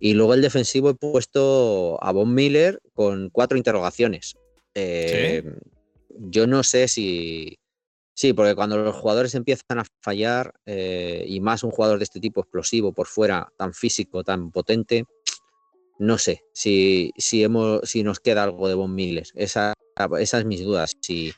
Y 0.00 0.14
luego 0.14 0.32
el 0.32 0.40
defensivo 0.40 0.88
he 0.88 0.94
puesto 0.94 2.02
a 2.02 2.10
Von 2.12 2.34
Miller 2.34 2.80
con 2.94 3.28
cuatro 3.28 3.58
interrogaciones. 3.58 4.36
Eh, 4.74 5.44
yo 6.18 6.46
no 6.46 6.62
sé 6.62 6.88
si. 6.88 7.58
Sí, 8.14 8.32
porque 8.32 8.54
cuando 8.54 8.78
los 8.78 8.96
jugadores 8.96 9.34
empiezan 9.34 9.80
a 9.80 9.84
fallar, 10.00 10.54
eh, 10.64 11.24
y 11.28 11.40
más 11.40 11.62
un 11.62 11.70
jugador 11.70 11.98
de 11.98 12.04
este 12.04 12.20
tipo 12.20 12.40
explosivo 12.40 12.92
por 12.92 13.06
fuera, 13.06 13.52
tan 13.58 13.74
físico, 13.74 14.24
tan 14.24 14.50
potente, 14.50 15.04
no 16.02 16.18
sé 16.18 16.42
si, 16.52 17.12
si, 17.16 17.44
hemos, 17.44 17.88
si 17.88 18.02
nos 18.02 18.18
queda 18.18 18.42
algo 18.42 18.66
de 18.66 18.74
Von 18.74 18.92
Miller. 18.92 19.24
Esa, 19.36 19.72
esas 20.18 20.40
son 20.40 20.48
mis 20.48 20.64
dudas. 20.64 20.96
Si, 21.00 21.32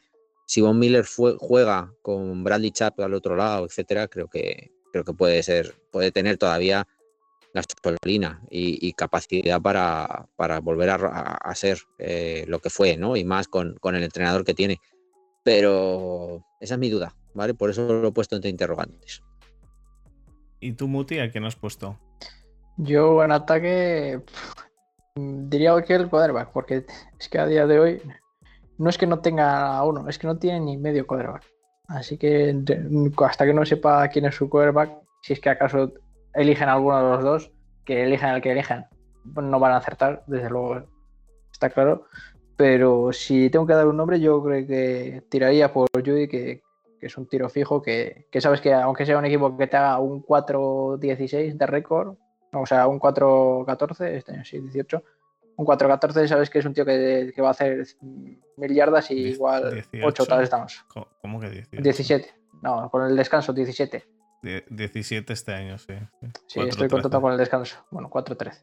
si 0.47 0.63
Von 0.63 0.79
Miller 0.79 1.05
juega 1.05 1.93
con 2.01 2.43
Bradley 2.43 2.71
Chap 2.71 2.99
al 3.01 3.13
otro 3.13 3.37
lado, 3.37 3.67
etcétera, 3.67 4.09
creo 4.09 4.29
que, 4.29 4.71
creo 4.91 5.05
que 5.05 5.13
puede 5.13 5.43
ser, 5.43 5.75
puede 5.93 6.11
tener 6.13 6.39
todavía 6.39 6.89
gasolina 7.53 8.41
y, 8.49 8.89
y 8.89 8.95
capacidad 8.95 9.61
para, 9.61 10.31
para 10.35 10.61
volver 10.61 10.89
a, 10.89 10.95
a 10.95 11.55
ser 11.55 11.81
eh, 11.99 12.47
lo 12.49 12.59
que 12.59 12.71
fue, 12.71 12.97
¿no? 12.97 13.17
Y 13.17 13.25
más 13.25 13.49
con, 13.49 13.75
con, 13.83 13.97
el 13.97 14.03
entrenador 14.03 14.47
que 14.47 14.55
tiene. 14.55 14.81
Pero 15.43 16.43
esa 16.59 16.75
es 16.75 16.81
mi 16.81 16.89
duda, 16.89 17.15
¿vale? 17.35 17.53
Por 17.53 17.69
eso 17.69 17.87
lo 17.87 18.09
he 18.09 18.13
puesto 18.13 18.35
entre 18.35 18.51
interrogantes. 18.51 19.23
¿Y 20.59 20.73
tú, 20.73 20.89
Muti, 20.89 21.19
a 21.19 21.31
quién 21.31 21.45
has 21.45 21.55
puesto? 21.55 22.01
Yo 22.77 23.23
en 23.23 23.33
ataque 23.33 24.21
diría 25.15 25.81
que 25.83 25.95
el 25.95 26.09
quarterback, 26.09 26.51
porque 26.53 26.87
es 27.19 27.29
que 27.29 27.39
a 27.39 27.47
día 27.47 27.67
de 27.67 27.79
hoy 27.79 28.03
no 28.79 28.91
es 28.91 28.99
que 28.99 29.07
no 29.07 29.21
tenga 29.21 29.83
uno, 29.85 30.09
es 30.09 30.19
que 30.19 30.27
no 30.27 30.39
tiene 30.39 30.61
ni 30.61 30.77
medio 30.77 31.07
quarterback. 31.07 31.45
Así 31.89 32.17
que 32.19 32.57
hasta 33.19 33.45
que 33.45 33.55
no 33.55 33.65
sepa 33.65 34.09
quién 34.09 34.25
es 34.25 34.35
su 34.35 34.49
quarterback, 34.49 34.91
si 35.23 35.35
es 35.35 35.41
que 35.41 35.51
acaso 35.51 35.93
eligen 36.35 36.69
alguno 36.69 36.97
de 36.97 37.11
los 37.17 37.25
dos, 37.25 37.53
que 37.85 38.03
elijan 38.03 38.35
el 38.35 38.43
que 38.43 38.53
elijan, 38.53 38.87
no 39.25 39.61
van 39.61 39.73
a 39.73 39.77
acertar, 39.77 40.25
desde 40.27 40.51
luego, 40.51 40.83
está 41.53 41.71
claro. 41.71 42.07
Pero 42.57 43.13
si 43.13 43.51
tengo 43.51 43.67
que 43.67 43.75
dar 43.75 43.87
un 43.87 43.97
nombre, 43.97 44.21
yo 44.21 44.43
creo 44.43 44.67
que 44.67 45.23
tiraría 45.29 45.73
por 45.73 45.89
Judy, 45.95 46.29
que, 46.29 46.63
es 47.01 47.19
un 47.19 47.27
tiro 47.27 47.51
fijo, 47.51 47.83
que, 47.83 48.27
sabes 48.39 48.63
que 48.63 48.73
aunque 48.73 49.05
sea 49.05 49.19
un 49.19 49.27
equipo 49.27 49.57
que 49.59 49.67
te 49.67 49.77
haga 49.77 49.99
un 49.99 50.23
4-16 50.23 51.55
de 51.55 51.67
récord, 51.67 52.17
o 52.63 52.67
sea, 52.67 52.87
un 52.87 52.99
4-14, 52.99 54.05
este 54.07 54.33
año 54.33 54.45
sí, 54.45 54.61
18, 54.61 55.03
un 55.57 55.67
4-14 55.67 56.27
sabes 56.27 56.51
que 56.51 56.59
es 56.59 56.65
un 56.65 56.75
tío 56.75 56.85
que, 56.85 57.33
va 57.41 57.49
a 57.49 57.53
hacer 57.53 57.87
mil 58.01 58.75
yardas 58.75 59.11
y 59.11 59.29
igual 59.29 59.85
8 60.03 60.27
tal 60.27 60.43
estamos. 60.43 60.85
¿Cómo 61.21 61.41
que 61.41 61.51
17? 61.51 61.83
17, 61.83 62.35
no, 62.63 62.91
con 62.91 63.05
el 63.05 63.17
descanso 63.17 63.53
17. 63.53 64.05
17 64.69 65.33
este 65.33 65.53
año, 65.55 65.79
sí. 65.79 65.95
Sí, 66.47 66.61
estoy 66.61 66.89
contento 66.89 67.21
con 67.21 67.33
el 67.33 67.39
descanso. 67.39 67.77
Bueno, 67.91 68.11
4-13. 68.11 68.63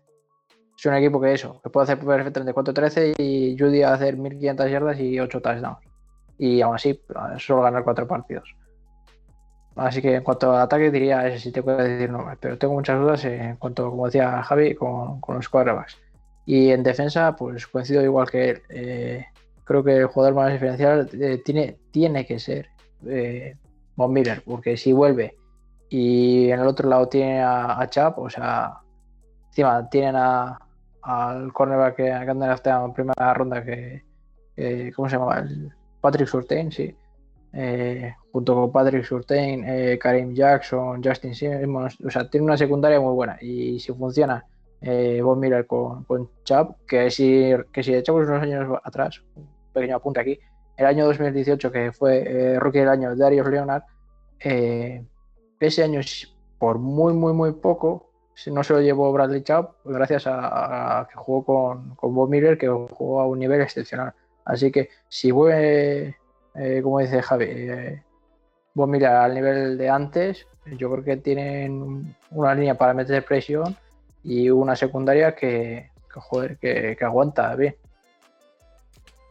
Es 0.77 0.85
un 0.85 0.93
equipo 0.95 1.22
que 1.22 1.34
eso, 1.34 1.61
que 1.61 1.69
puede 1.69 1.84
hacer 1.84 1.99
perfectamente 1.99 2.53
4-13 2.53 3.15
y 3.18 3.57
Judy 3.57 3.84
a 3.84 3.93
hacer 3.93 4.18
1500 4.18 4.72
yardas 4.72 4.99
y 4.99 5.19
8 5.19 5.41
touchdowns. 5.41 5.80
Y 6.38 6.61
aún 6.61 6.76
así, 6.76 6.99
solo 7.38 7.61
ganar 7.61 7.84
4 7.84 8.07
partidos. 8.07 8.55
Así 9.76 10.02
que 10.02 10.15
en 10.15 10.23
cuanto 10.23 10.52
a 10.52 10.64
ataque 10.64 10.91
diría 10.91 11.27
ese 11.27 11.39
sí 11.39 11.52
te 11.52 11.64
puedo 11.64 11.77
decir 11.77 12.10
no, 12.10 12.26
pero 12.39 12.57
tengo 12.57 12.73
muchas 12.73 12.99
dudas 12.99 13.23
en 13.26 13.56
cuanto, 13.56 13.89
como 13.89 14.06
decía 14.06 14.43
Javi, 14.43 14.76
con, 14.76 15.22
los 15.27 15.49
quarterbacks. 15.49 15.98
Y 16.45 16.72
en 16.72 16.84
defensa, 16.84 17.35
pues 17.35 17.68
coincido 17.68 18.03
igual 18.03 18.30
que 18.30 18.49
él. 18.49 18.61
Eh, 18.69 19.26
creo 19.64 19.84
que 19.84 19.98
el 19.98 20.07
jugador 20.07 20.35
más 20.35 20.52
diferencial 20.52 21.10
eh, 21.14 21.41
tiene, 21.45 21.77
tiene 21.91 22.26
que 22.26 22.39
ser 22.39 22.69
eh, 23.06 23.56
Miller, 23.95 24.41
porque 24.45 24.77
si 24.77 24.93
vuelve 24.93 25.38
y 25.89 26.49
en 26.49 26.60
el 26.60 26.68
otro 26.68 26.89
lado 26.89 27.07
tiene 27.07 27.41
a, 27.43 27.85
Chap, 27.89 28.18
o 28.18 28.30
sea, 28.30 28.80
encima 29.49 29.88
tienen 29.89 30.15
al 30.15 31.53
cornerback 31.53 31.95
que, 31.95 32.03
que 32.03 32.10
anda 32.10 32.56
en 32.65 32.93
primera 32.93 33.34
ronda, 33.34 33.64
que, 33.64 34.03
¿cómo 34.95 35.10
se 35.10 35.18
llama? 35.18 35.45
Patrick 36.02 36.27
Surtain, 36.27 36.72
sí. 36.72 36.95
Eh, 37.53 38.15
junto 38.31 38.55
con 38.55 38.71
Patrick 38.71 39.03
Surtain, 39.03 39.63
eh, 39.65 39.99
Karim 39.99 40.33
Jackson, 40.33 41.03
Justin 41.03 41.35
Simmons, 41.35 41.97
o 42.01 42.09
sea, 42.09 42.29
tiene 42.29 42.45
una 42.45 42.57
secundaria 42.57 42.99
muy 42.99 43.13
buena. 43.13 43.37
Y 43.41 43.79
si 43.79 43.91
funciona 43.93 44.45
eh, 44.81 45.21
Von 45.21 45.39
Miller 45.39 45.65
con, 45.67 46.03
con 46.05 46.29
Chap, 46.43 46.77
que 46.87 47.11
si, 47.11 47.51
que 47.71 47.83
si 47.83 47.93
echamos 47.93 48.27
unos 48.27 48.41
años 48.41 48.79
atrás, 48.83 49.21
un 49.35 49.47
pequeño 49.73 49.97
apunte 49.97 50.21
aquí, 50.21 50.39
el 50.77 50.85
año 50.85 51.05
2018, 51.05 51.71
que 51.71 51.91
fue 51.91 52.23
eh, 52.25 52.59
rookie 52.59 52.79
del 52.79 52.89
año 52.89 53.15
Darius 53.15 53.47
Leonard, 53.47 53.83
ese 54.39 55.83
año, 55.83 56.01
por 56.57 56.79
muy, 56.79 57.13
muy, 57.13 57.33
muy 57.33 57.51
poco, 57.51 58.11
no 58.47 58.63
se 58.63 58.73
lo 58.73 58.81
llevó 58.81 59.11
Bradley 59.11 59.43
Chubb, 59.43 59.75
gracias 59.83 60.23
a, 60.25 61.07
que 61.09 61.15
jugó 61.15 61.45
con, 61.45 61.95
con 61.95 62.15
Bob 62.15 62.29
Miller, 62.29 62.57
que 62.57 62.67
jugó 62.67 63.21
a 63.21 63.27
un 63.27 63.37
nivel 63.37 63.61
excepcional. 63.61 64.13
Así 64.45 64.71
que 64.71 64.89
si 65.07 65.31
vuelve, 65.31 66.17
eh, 66.55 66.79
como 66.81 66.99
dice 66.99 67.21
Javi, 67.21 67.45
Bob 68.73 68.89
Miller 68.89 69.10
al 69.10 69.34
nivel 69.34 69.77
de 69.77 69.89
antes, 69.89 70.48
yo 70.77 70.91
creo 70.91 71.03
que 71.03 71.18
tienen 71.18 72.15
una 72.30 72.56
línea 72.56 72.77
para 72.77 72.93
meter 72.93 73.23
presión 73.26 73.76
y 74.23 74.49
una 74.49 74.76
secundaria 74.76 75.35
que, 75.35 75.89
que, 76.60 76.95
que 76.98 77.06
aguanta 77.06 77.56
bien. 77.56 77.76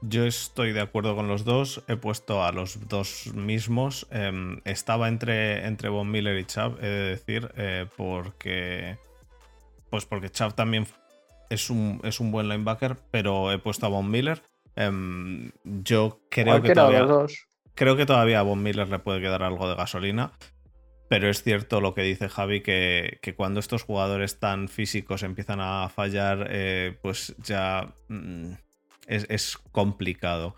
Yo 0.03 0.25
estoy 0.25 0.73
de 0.73 0.81
acuerdo 0.81 1.15
con 1.15 1.29
los 1.29 1.45
dos. 1.45 1.83
He 1.87 1.97
puesto 1.97 2.43
a 2.43 2.53
los 2.53 2.89
dos 2.89 3.33
mismos. 3.35 4.07
Em, 4.11 4.61
estaba 4.65 5.09
entre, 5.09 5.67
entre 5.67 5.91
Von 5.91 6.11
Miller 6.11 6.39
y 6.39 6.45
Chubb, 6.45 6.79
he 6.81 6.87
de 6.87 7.09
decir, 7.11 7.53
eh, 7.57 7.87
porque. 7.97 8.97
Pues 9.91 10.07
porque 10.07 10.31
Chubb 10.31 10.55
también 10.55 10.87
es 11.51 11.69
un, 11.69 12.01
es 12.05 12.21
un 12.21 12.31
buen 12.33 12.49
linebacker, 12.49 12.97
pero 13.11 13.53
he 13.53 13.59
puesto 13.59 13.87
a 13.87 13.89
Von 13.91 14.11
Miller. 14.11 14.43
Em, 14.75 15.51
yo 15.65 16.21
creo 16.31 16.63
que 16.63 16.73
todavía. 16.73 17.07
Creo 17.75 17.97
que 17.97 18.07
todavía 18.07 18.41
a 18.41 18.43
Von 18.43 18.63
Miller 18.63 18.89
le 18.89 18.99
puede 18.99 19.21
quedar 19.21 19.43
algo 19.43 19.69
de 19.69 19.75
gasolina. 19.75 20.33
Pero 21.09 21.29
es 21.29 21.43
cierto 21.43 21.81
lo 21.81 21.93
que 21.93 22.03
dice 22.03 22.29
Javi, 22.29 22.61
que, 22.61 23.19
cuando 23.37 23.59
estos 23.59 23.83
jugadores 23.83 24.39
tan 24.39 24.69
físicos 24.69 25.25
empiezan 25.25 25.61
a 25.61 25.89
fallar, 25.89 26.47
eh, 26.51 26.97
pues 27.03 27.35
ya. 27.43 27.95
Mm, 28.09 28.53
es, 29.09 29.59
complicado. 29.73 30.55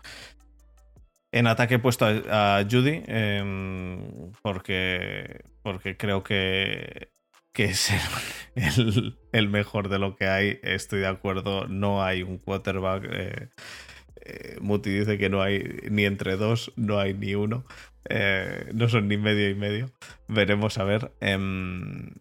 En 1.31 1.47
ataque 1.47 1.75
he 1.75 1.79
puesto 1.79 2.05
a, 2.05 2.63
Judy 2.69 3.01
em, 3.07 4.31
porque, 4.43 5.43
porque 5.63 5.97
creo 5.97 6.21
que 6.21 7.09
que 7.53 7.65
es 7.65 7.91
el, 9.31 9.49
mejor 9.49 9.87
de 9.87 9.99
lo 9.99 10.15
que 10.15 10.27
hay. 10.27 10.59
Estoy 10.63 11.01
de 11.01 11.07
acuerdo, 11.07 11.67
no 11.67 12.03
hay 12.03 12.23
un 12.23 12.39
quarterback. 12.39 13.07
Eh, 13.11 13.49
eh, 14.25 14.57
Muti 14.61 14.89
dice 14.89 15.17
que 15.17 15.29
no 15.29 15.41
hay 15.41 15.63
ni 15.89 16.05
entre 16.05 16.37
dos, 16.37 16.71
no 16.75 16.99
hay 16.99 17.13
ni 17.13 17.35
uno. 17.35 17.65
Eh, 18.09 18.71
no 18.73 18.89
son 18.89 19.07
ni 19.07 19.17
medio 19.17 19.49
y 19.49 19.55
medio. 19.55 19.91
Veremos 20.27 20.77
a 20.77 20.83
ver. 20.83 21.11
Em, 21.19 22.11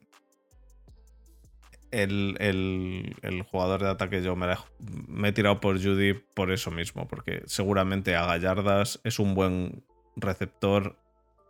el, 1.93 3.45
jugador 3.51 3.83
de 3.83 3.91
ataque 3.91 4.23
yo 4.23 4.35
me, 4.35 5.29
he 5.29 5.33
tirado 5.33 5.61
por 5.61 5.81
Judy 5.83 6.15
por 6.35 6.51
eso 6.51 6.71
mismo, 6.71 7.07
porque 7.07 7.43
seguramente 7.47 8.17
a 8.17 8.27
Gallardas 8.27 9.01
es 9.05 9.19
un 9.19 9.35
buen 9.35 9.85
receptor, 10.17 10.97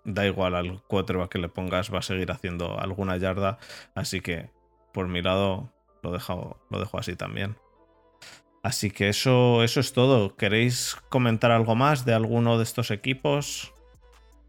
da 0.05 0.27
igual 0.27 0.57
al 0.57 0.83
quarterback 0.83 1.31
que 1.31 1.39
le 1.39 1.49
pongas, 1.49 1.95
va 1.95 2.01
a 2.01 2.03
seguir 2.03 2.33
haciendo 2.33 2.79
alguna 2.79 3.17
yarda, 3.17 3.59
así 3.95 4.21
que 4.21 4.51
por 4.93 5.07
mi 5.07 5.23
lado 5.23 5.73
lo 6.03 6.11
lo 6.11 6.81
dejo 6.81 6.99
así 6.99 7.15
también. 7.15 7.57
Así 8.63 8.91
que 8.91 9.09
eso, 9.09 9.63
eso 9.63 9.81
es 9.81 9.93
todo. 9.93 10.37
¿Queréis 10.37 10.97
comentar 11.09 11.51
algo 11.51 11.75
más 11.75 12.05
de 12.05 12.15
alguno 12.15 12.59
de 12.59 12.65
estos 12.65 12.91
equipos? 12.91 13.73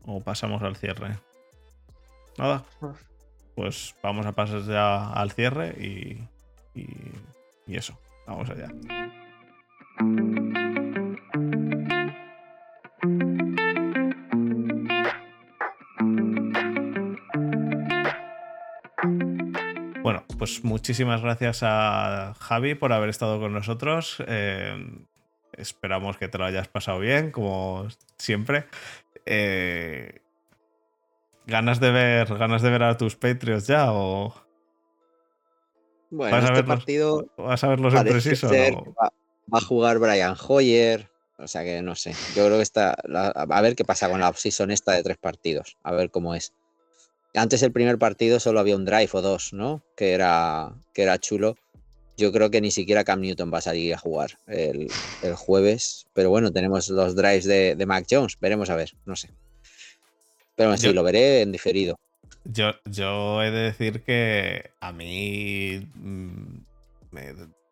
¿O 0.05 0.21
pasamos 0.21 0.61
al 0.61 0.75
cierre? 0.75 1.17
Nada. 2.37 2.63
Pues 2.79 3.13
pues 3.55 3.95
vamos 4.01 4.25
a 4.25 4.31
pasar 4.31 4.63
ya 4.63 5.11
al 5.11 5.31
cierre 5.31 5.69
y, 5.79 6.27
y, 6.75 7.75
eso, 7.75 7.97
vamos 8.25 8.49
allá. 8.49 8.69
Pues 20.43 20.61
muchísimas 20.65 21.21
gracias 21.21 21.59
a 21.61 22.33
Javi 22.37 22.75
por 22.75 22.91
haber 22.91 23.07
estado 23.07 23.39
con 23.39 23.53
nosotros. 23.53 24.21
Eh, 24.27 24.75
esperamos 25.53 26.17
que 26.17 26.27
te 26.27 26.37
lo 26.37 26.43
hayas 26.43 26.67
pasado 26.67 26.99
bien, 26.99 27.31
como 27.31 27.87
siempre. 28.17 28.65
Eh, 29.25 30.19
¿Ganas 31.47 31.79
de 31.79 31.91
ver, 31.91 32.37
ganas 32.37 32.61
de 32.61 32.71
ver 32.71 32.83
a 32.83 32.97
tus 32.97 33.15
Patriots 33.15 33.67
ya 33.67 33.93
o 33.93 34.35
bueno, 36.09 36.35
¿Vas 36.35 36.43
a 36.43 36.53
este 36.53 36.63
partido 36.65 37.25
vas 37.37 37.63
a 37.63 37.69
verlos 37.69 37.93
en 37.93 38.03
preciso? 38.03 38.49
Va, 38.49 39.13
a 39.49 39.61
jugar 39.61 39.97
Brian 39.97 40.35
Hoyer, 40.45 41.09
o 41.37 41.47
sea 41.47 41.63
que 41.63 41.81
no 41.81 41.95
sé. 41.95 42.11
Yo 42.35 42.47
creo 42.47 42.57
que 42.57 42.63
está 42.63 42.97
a 43.13 43.61
ver 43.61 43.77
qué 43.77 43.85
pasa 43.85 44.09
con 44.09 44.19
la 44.19 44.27
offseason 44.27 44.71
esta 44.71 44.91
de 44.91 45.03
tres 45.03 45.17
partidos, 45.17 45.77
a 45.83 45.93
ver 45.93 46.11
cómo 46.11 46.35
es. 46.35 46.53
Antes 47.35 47.63
el 47.63 47.71
primer 47.71 47.97
partido 47.97 48.39
solo 48.39 48.59
había 48.59 48.75
un 48.75 48.85
drive 48.85 49.09
o 49.13 49.21
dos, 49.21 49.53
¿no? 49.53 49.83
Que 49.95 50.13
era 50.13 50.73
que 50.93 51.03
era 51.03 51.17
chulo. 51.17 51.57
Yo 52.15 52.31
creo 52.31 52.51
que 52.51 52.61
ni 52.61 52.69
siquiera 52.69 53.03
Cam 53.03 53.21
Newton 53.21 53.51
va 53.51 53.57
a 53.57 53.61
salir 53.61 53.93
a 53.93 53.97
jugar 53.97 54.37
el, 54.45 54.91
jueves. 55.35 56.05
Pero 56.13 56.29
bueno, 56.29 56.51
tenemos 56.51 56.89
los 56.89 57.15
drives 57.15 57.45
de, 57.45 57.75
de 57.75 57.85
Mac 57.87 58.05
Jones. 58.09 58.37
Veremos 58.39 58.69
a 58.69 58.75
ver, 58.75 58.91
no 59.05 59.15
sé. 59.15 59.31
Pero 60.55 60.77
sí, 60.77 60.93
lo 60.93 61.01
veré 61.01 61.41
en 61.41 61.51
diferido. 61.51 61.99
Yo, 62.45 62.71
yo 62.85 63.41
he 63.41 63.49
de 63.49 63.61
decir 63.61 64.01
que 64.01 64.69
a 64.79 64.91
mí 64.91 65.87
mm, 65.95 66.57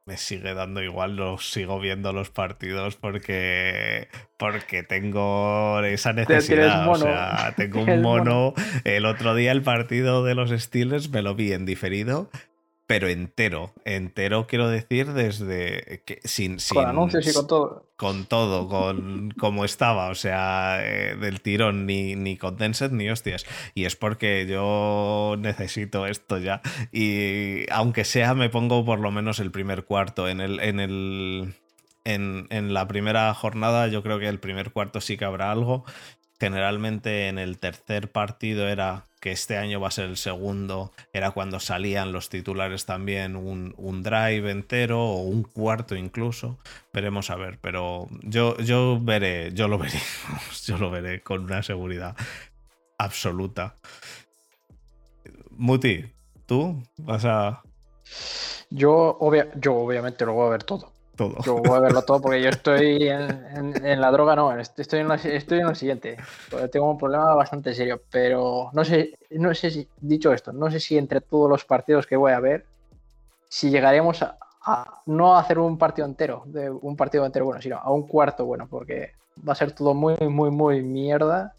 me, 0.05 0.17
sigue 0.17 0.53
dando 0.53 0.81
igual, 0.81 1.15
lo 1.15 1.37
sigo 1.37 1.79
viendo 1.79 2.13
los 2.13 2.29
partidos 2.29 2.95
porque, 2.95 4.07
porque 4.37 4.83
tengo 4.83 5.79
esa 5.81 6.13
necesidad. 6.13 6.87
O 6.87 6.95
sea, 6.95 7.53
tengo 7.55 7.83
un 7.83 8.01
mono. 8.01 8.53
El 8.83 9.05
otro 9.05 9.35
día 9.35 9.51
el 9.51 9.61
partido 9.61 10.23
de 10.23 10.35
los 10.35 10.51
Steelers 10.51 11.09
me 11.09 11.21
lo 11.21 11.35
vi 11.35 11.53
en 11.53 11.65
diferido 11.65 12.29
pero 12.91 13.07
entero. 13.07 13.71
Entero 13.85 14.47
quiero 14.47 14.67
decir 14.67 15.13
desde 15.13 16.03
que 16.05 16.19
sin, 16.25 16.57
con 16.73 16.85
anuncios 16.85 17.25
y 17.25 17.31
con 17.31 17.47
todo. 17.47 17.85
Con 17.95 18.25
todo, 18.25 18.67
con 18.67 19.31
como 19.39 19.63
estaba, 19.63 20.09
o 20.09 20.15
sea, 20.15 20.79
eh, 20.81 21.15
del 21.15 21.39
tirón, 21.39 21.85
ni, 21.85 22.17
ni 22.17 22.35
condensed 22.35 22.91
ni 22.91 23.09
hostias. 23.09 23.45
Y 23.75 23.85
es 23.85 23.95
porque 23.95 24.45
yo 24.45 25.37
necesito 25.39 26.05
esto 26.05 26.37
ya. 26.37 26.61
Y 26.91 27.63
aunque 27.71 28.03
sea, 28.03 28.33
me 28.33 28.49
pongo 28.49 28.83
por 28.83 28.99
lo 28.99 29.09
menos 29.09 29.39
el 29.39 29.51
primer 29.51 29.85
cuarto. 29.85 30.27
En 30.27 30.41
el. 30.41 30.59
En 30.59 30.81
el 30.81 31.53
en, 32.03 32.47
en, 32.49 32.73
la 32.73 32.89
primera 32.89 33.33
jornada 33.33 33.87
yo 33.87 34.03
creo 34.03 34.19
que 34.19 34.27
el 34.27 34.41
primer 34.41 34.71
cuarto 34.71 34.99
sí 34.99 35.15
que 35.15 35.23
habrá 35.23 35.49
algo. 35.49 35.85
Generalmente 36.41 37.29
en 37.29 37.39
el 37.39 37.57
tercer 37.57 38.11
partido 38.11 38.67
era 38.67 39.05
que 39.21 39.31
este 39.31 39.55
año 39.55 39.79
va 39.79 39.87
a 39.87 39.91
ser 39.91 40.05
el 40.09 40.17
segundo, 40.17 40.91
era 41.13 41.29
cuando 41.31 41.59
salían 41.59 42.11
los 42.11 42.27
titulares 42.27 42.85
también 42.85 43.35
un, 43.35 44.03
drive 44.03 44.49
entero 44.49 44.99
o 44.99 45.21
un 45.21 45.43
cuarto 45.43 45.95
incluso. 45.95 46.57
Veremos 46.91 47.29
a 47.29 47.35
ver, 47.35 47.59
pero 47.61 48.09
yo, 48.23 48.57
yo 48.57 48.99
veré, 48.99 49.51
yo 49.53 49.67
lo 49.67 49.77
veré, 49.77 49.99
yo 50.65 50.77
lo 50.77 50.89
veré 50.89 51.21
con 51.21 51.43
una 51.43 51.61
seguridad 51.61 52.15
absoluta. 52.97 53.75
Muti, 55.51 56.05
¿tú 56.47 56.83
vas 56.97 57.23
a...? 57.25 57.61
Yo, 58.71 59.19
yo 59.59 59.75
obviamente 59.75 60.25
lo 60.25 60.33
voy 60.33 60.47
a 60.47 60.49
ver 60.49 60.63
todo. 60.63 60.91
Yo 61.43 61.57
voy 61.57 61.77
a 61.77 61.79
verlo 61.79 62.01
todo 62.03 62.21
porque 62.21 62.41
yo 62.41 62.49
estoy 62.51 63.07
en, 63.07 64.01
la 64.01 64.11
droga, 64.11 64.35
no, 64.35 64.57
estoy 64.57 64.99
en, 64.99 65.11
estoy 65.11 65.59
en 65.59 65.67
lo 65.67 65.75
siguiente. 65.75 66.17
Tengo 66.71 66.91
un 66.91 66.97
problema 66.97 67.33
bastante 67.35 67.73
serio, 67.73 68.01
pero 68.11 68.69
no 68.73 68.83
sé, 68.83 69.17
no 69.31 69.53
sé 69.53 69.71
si, 69.71 69.87
dicho 69.99 70.33
esto, 70.33 70.51
no 70.53 70.71
sé 70.71 70.79
si 70.79 70.97
entre 70.97 71.21
todos 71.21 71.49
los 71.49 71.65
partidos 71.65 72.07
que 72.07 72.15
voy 72.15 72.31
a 72.31 72.39
ver, 72.39 72.65
si 73.47 73.69
llegaremos 73.69 74.21
a, 74.23 74.37
no 75.05 75.35
a 75.35 75.39
hacer 75.39 75.59
un 75.59 75.77
partido 75.77 76.07
entero, 76.07 76.43
de 76.45 76.69
un 76.69 76.95
partido 76.95 77.25
entero 77.25 77.45
bueno, 77.45 77.61
sino 77.61 77.77
a 77.77 77.91
un 77.91 78.07
cuarto 78.07 78.45
bueno, 78.45 78.67
porque 78.69 79.13
va 79.47 79.53
a 79.53 79.55
ser 79.55 79.73
todo 79.73 79.93
muy, 79.93 80.15
muy, 80.29 80.51
muy 80.51 80.81
mierda, 80.81 81.53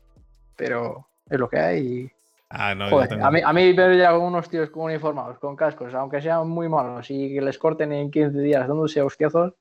pero 0.57 1.07
es 1.29 1.39
lo 1.39 1.49
que 1.49 1.59
hay 1.59 1.87
y 1.87 2.12
Ah, 2.55 2.75
no, 2.75 2.85
a, 3.01 3.31
mí, 3.31 3.41
a 3.43 3.53
mí 3.55 3.73
ver 3.73 3.97
ya 3.97 4.17
unos 4.17 4.51
tíos 4.51 4.69
con 4.69 4.85
uniformados, 4.85 5.39
con 5.39 5.57
cascos, 5.57 5.95
aunque 5.95 6.21
sean 6.21 6.47
muy 6.49 6.69
malos 6.69 7.11
y 7.11 7.33
que 7.33 7.41
les 7.41 7.57
corten 7.57 7.93
en 7.93 8.11
15 8.11 8.39
días 8.41 8.69
dándose 8.69 9.01
hostiazos, 9.01 9.55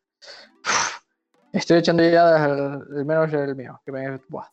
estoy 1.53 1.77
echando 1.77 2.03
ya 2.03 2.45
el, 2.45 3.05
menos 3.05 3.31
el 3.31 3.55
mío, 3.55 3.79
que 3.85 3.93
me, 3.93 4.19
buah, 4.27 4.49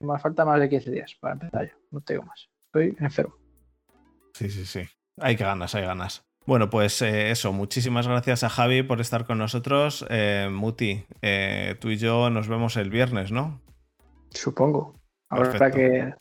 me 0.00 0.18
falta 0.18 0.44
más 0.44 0.60
de 0.60 0.68
15 0.68 0.90
días 0.90 1.16
para 1.18 1.32
empezar 1.32 1.66
ya, 1.66 1.74
no 1.90 2.02
tengo 2.02 2.24
más, 2.24 2.50
estoy 2.66 2.94
enfermo. 3.00 3.34
Sí, 4.34 4.50
sí, 4.50 4.66
sí, 4.66 4.82
hay 5.18 5.36
ganas, 5.36 5.74
hay 5.74 5.86
ganas. 5.86 6.22
Bueno, 6.44 6.68
pues 6.68 7.00
eh, 7.00 7.30
eso, 7.30 7.54
muchísimas 7.54 8.06
gracias 8.06 8.44
a 8.44 8.50
Javi 8.50 8.82
por 8.82 9.00
estar 9.00 9.24
con 9.24 9.38
nosotros. 9.38 10.06
Eh, 10.10 10.48
Muti, 10.50 11.04
eh, 11.22 11.76
tú 11.80 11.88
y 11.88 11.96
yo 11.96 12.28
nos 12.28 12.48
vemos 12.48 12.76
el 12.76 12.90
viernes, 12.90 13.32
¿no? 13.32 13.60
Supongo. 14.30 14.94
Ahora 15.30 15.70
que 15.70 16.14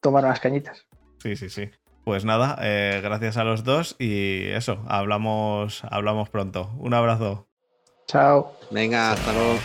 tomar 0.00 0.24
unas 0.24 0.40
cañitas. 0.40 0.86
Sí, 1.18 1.36
sí, 1.36 1.50
sí. 1.50 1.70
Pues 2.04 2.24
nada, 2.24 2.58
eh, 2.62 3.00
gracias 3.02 3.36
a 3.36 3.44
los 3.44 3.62
dos 3.62 3.94
y 3.98 4.46
eso, 4.46 4.82
hablamos, 4.88 5.82
hablamos 5.84 6.30
pronto. 6.30 6.70
Un 6.78 6.94
abrazo. 6.94 7.46
Chao. 8.06 8.56
Venga, 8.70 9.12
hasta 9.12 9.32
luego. 9.32 9.58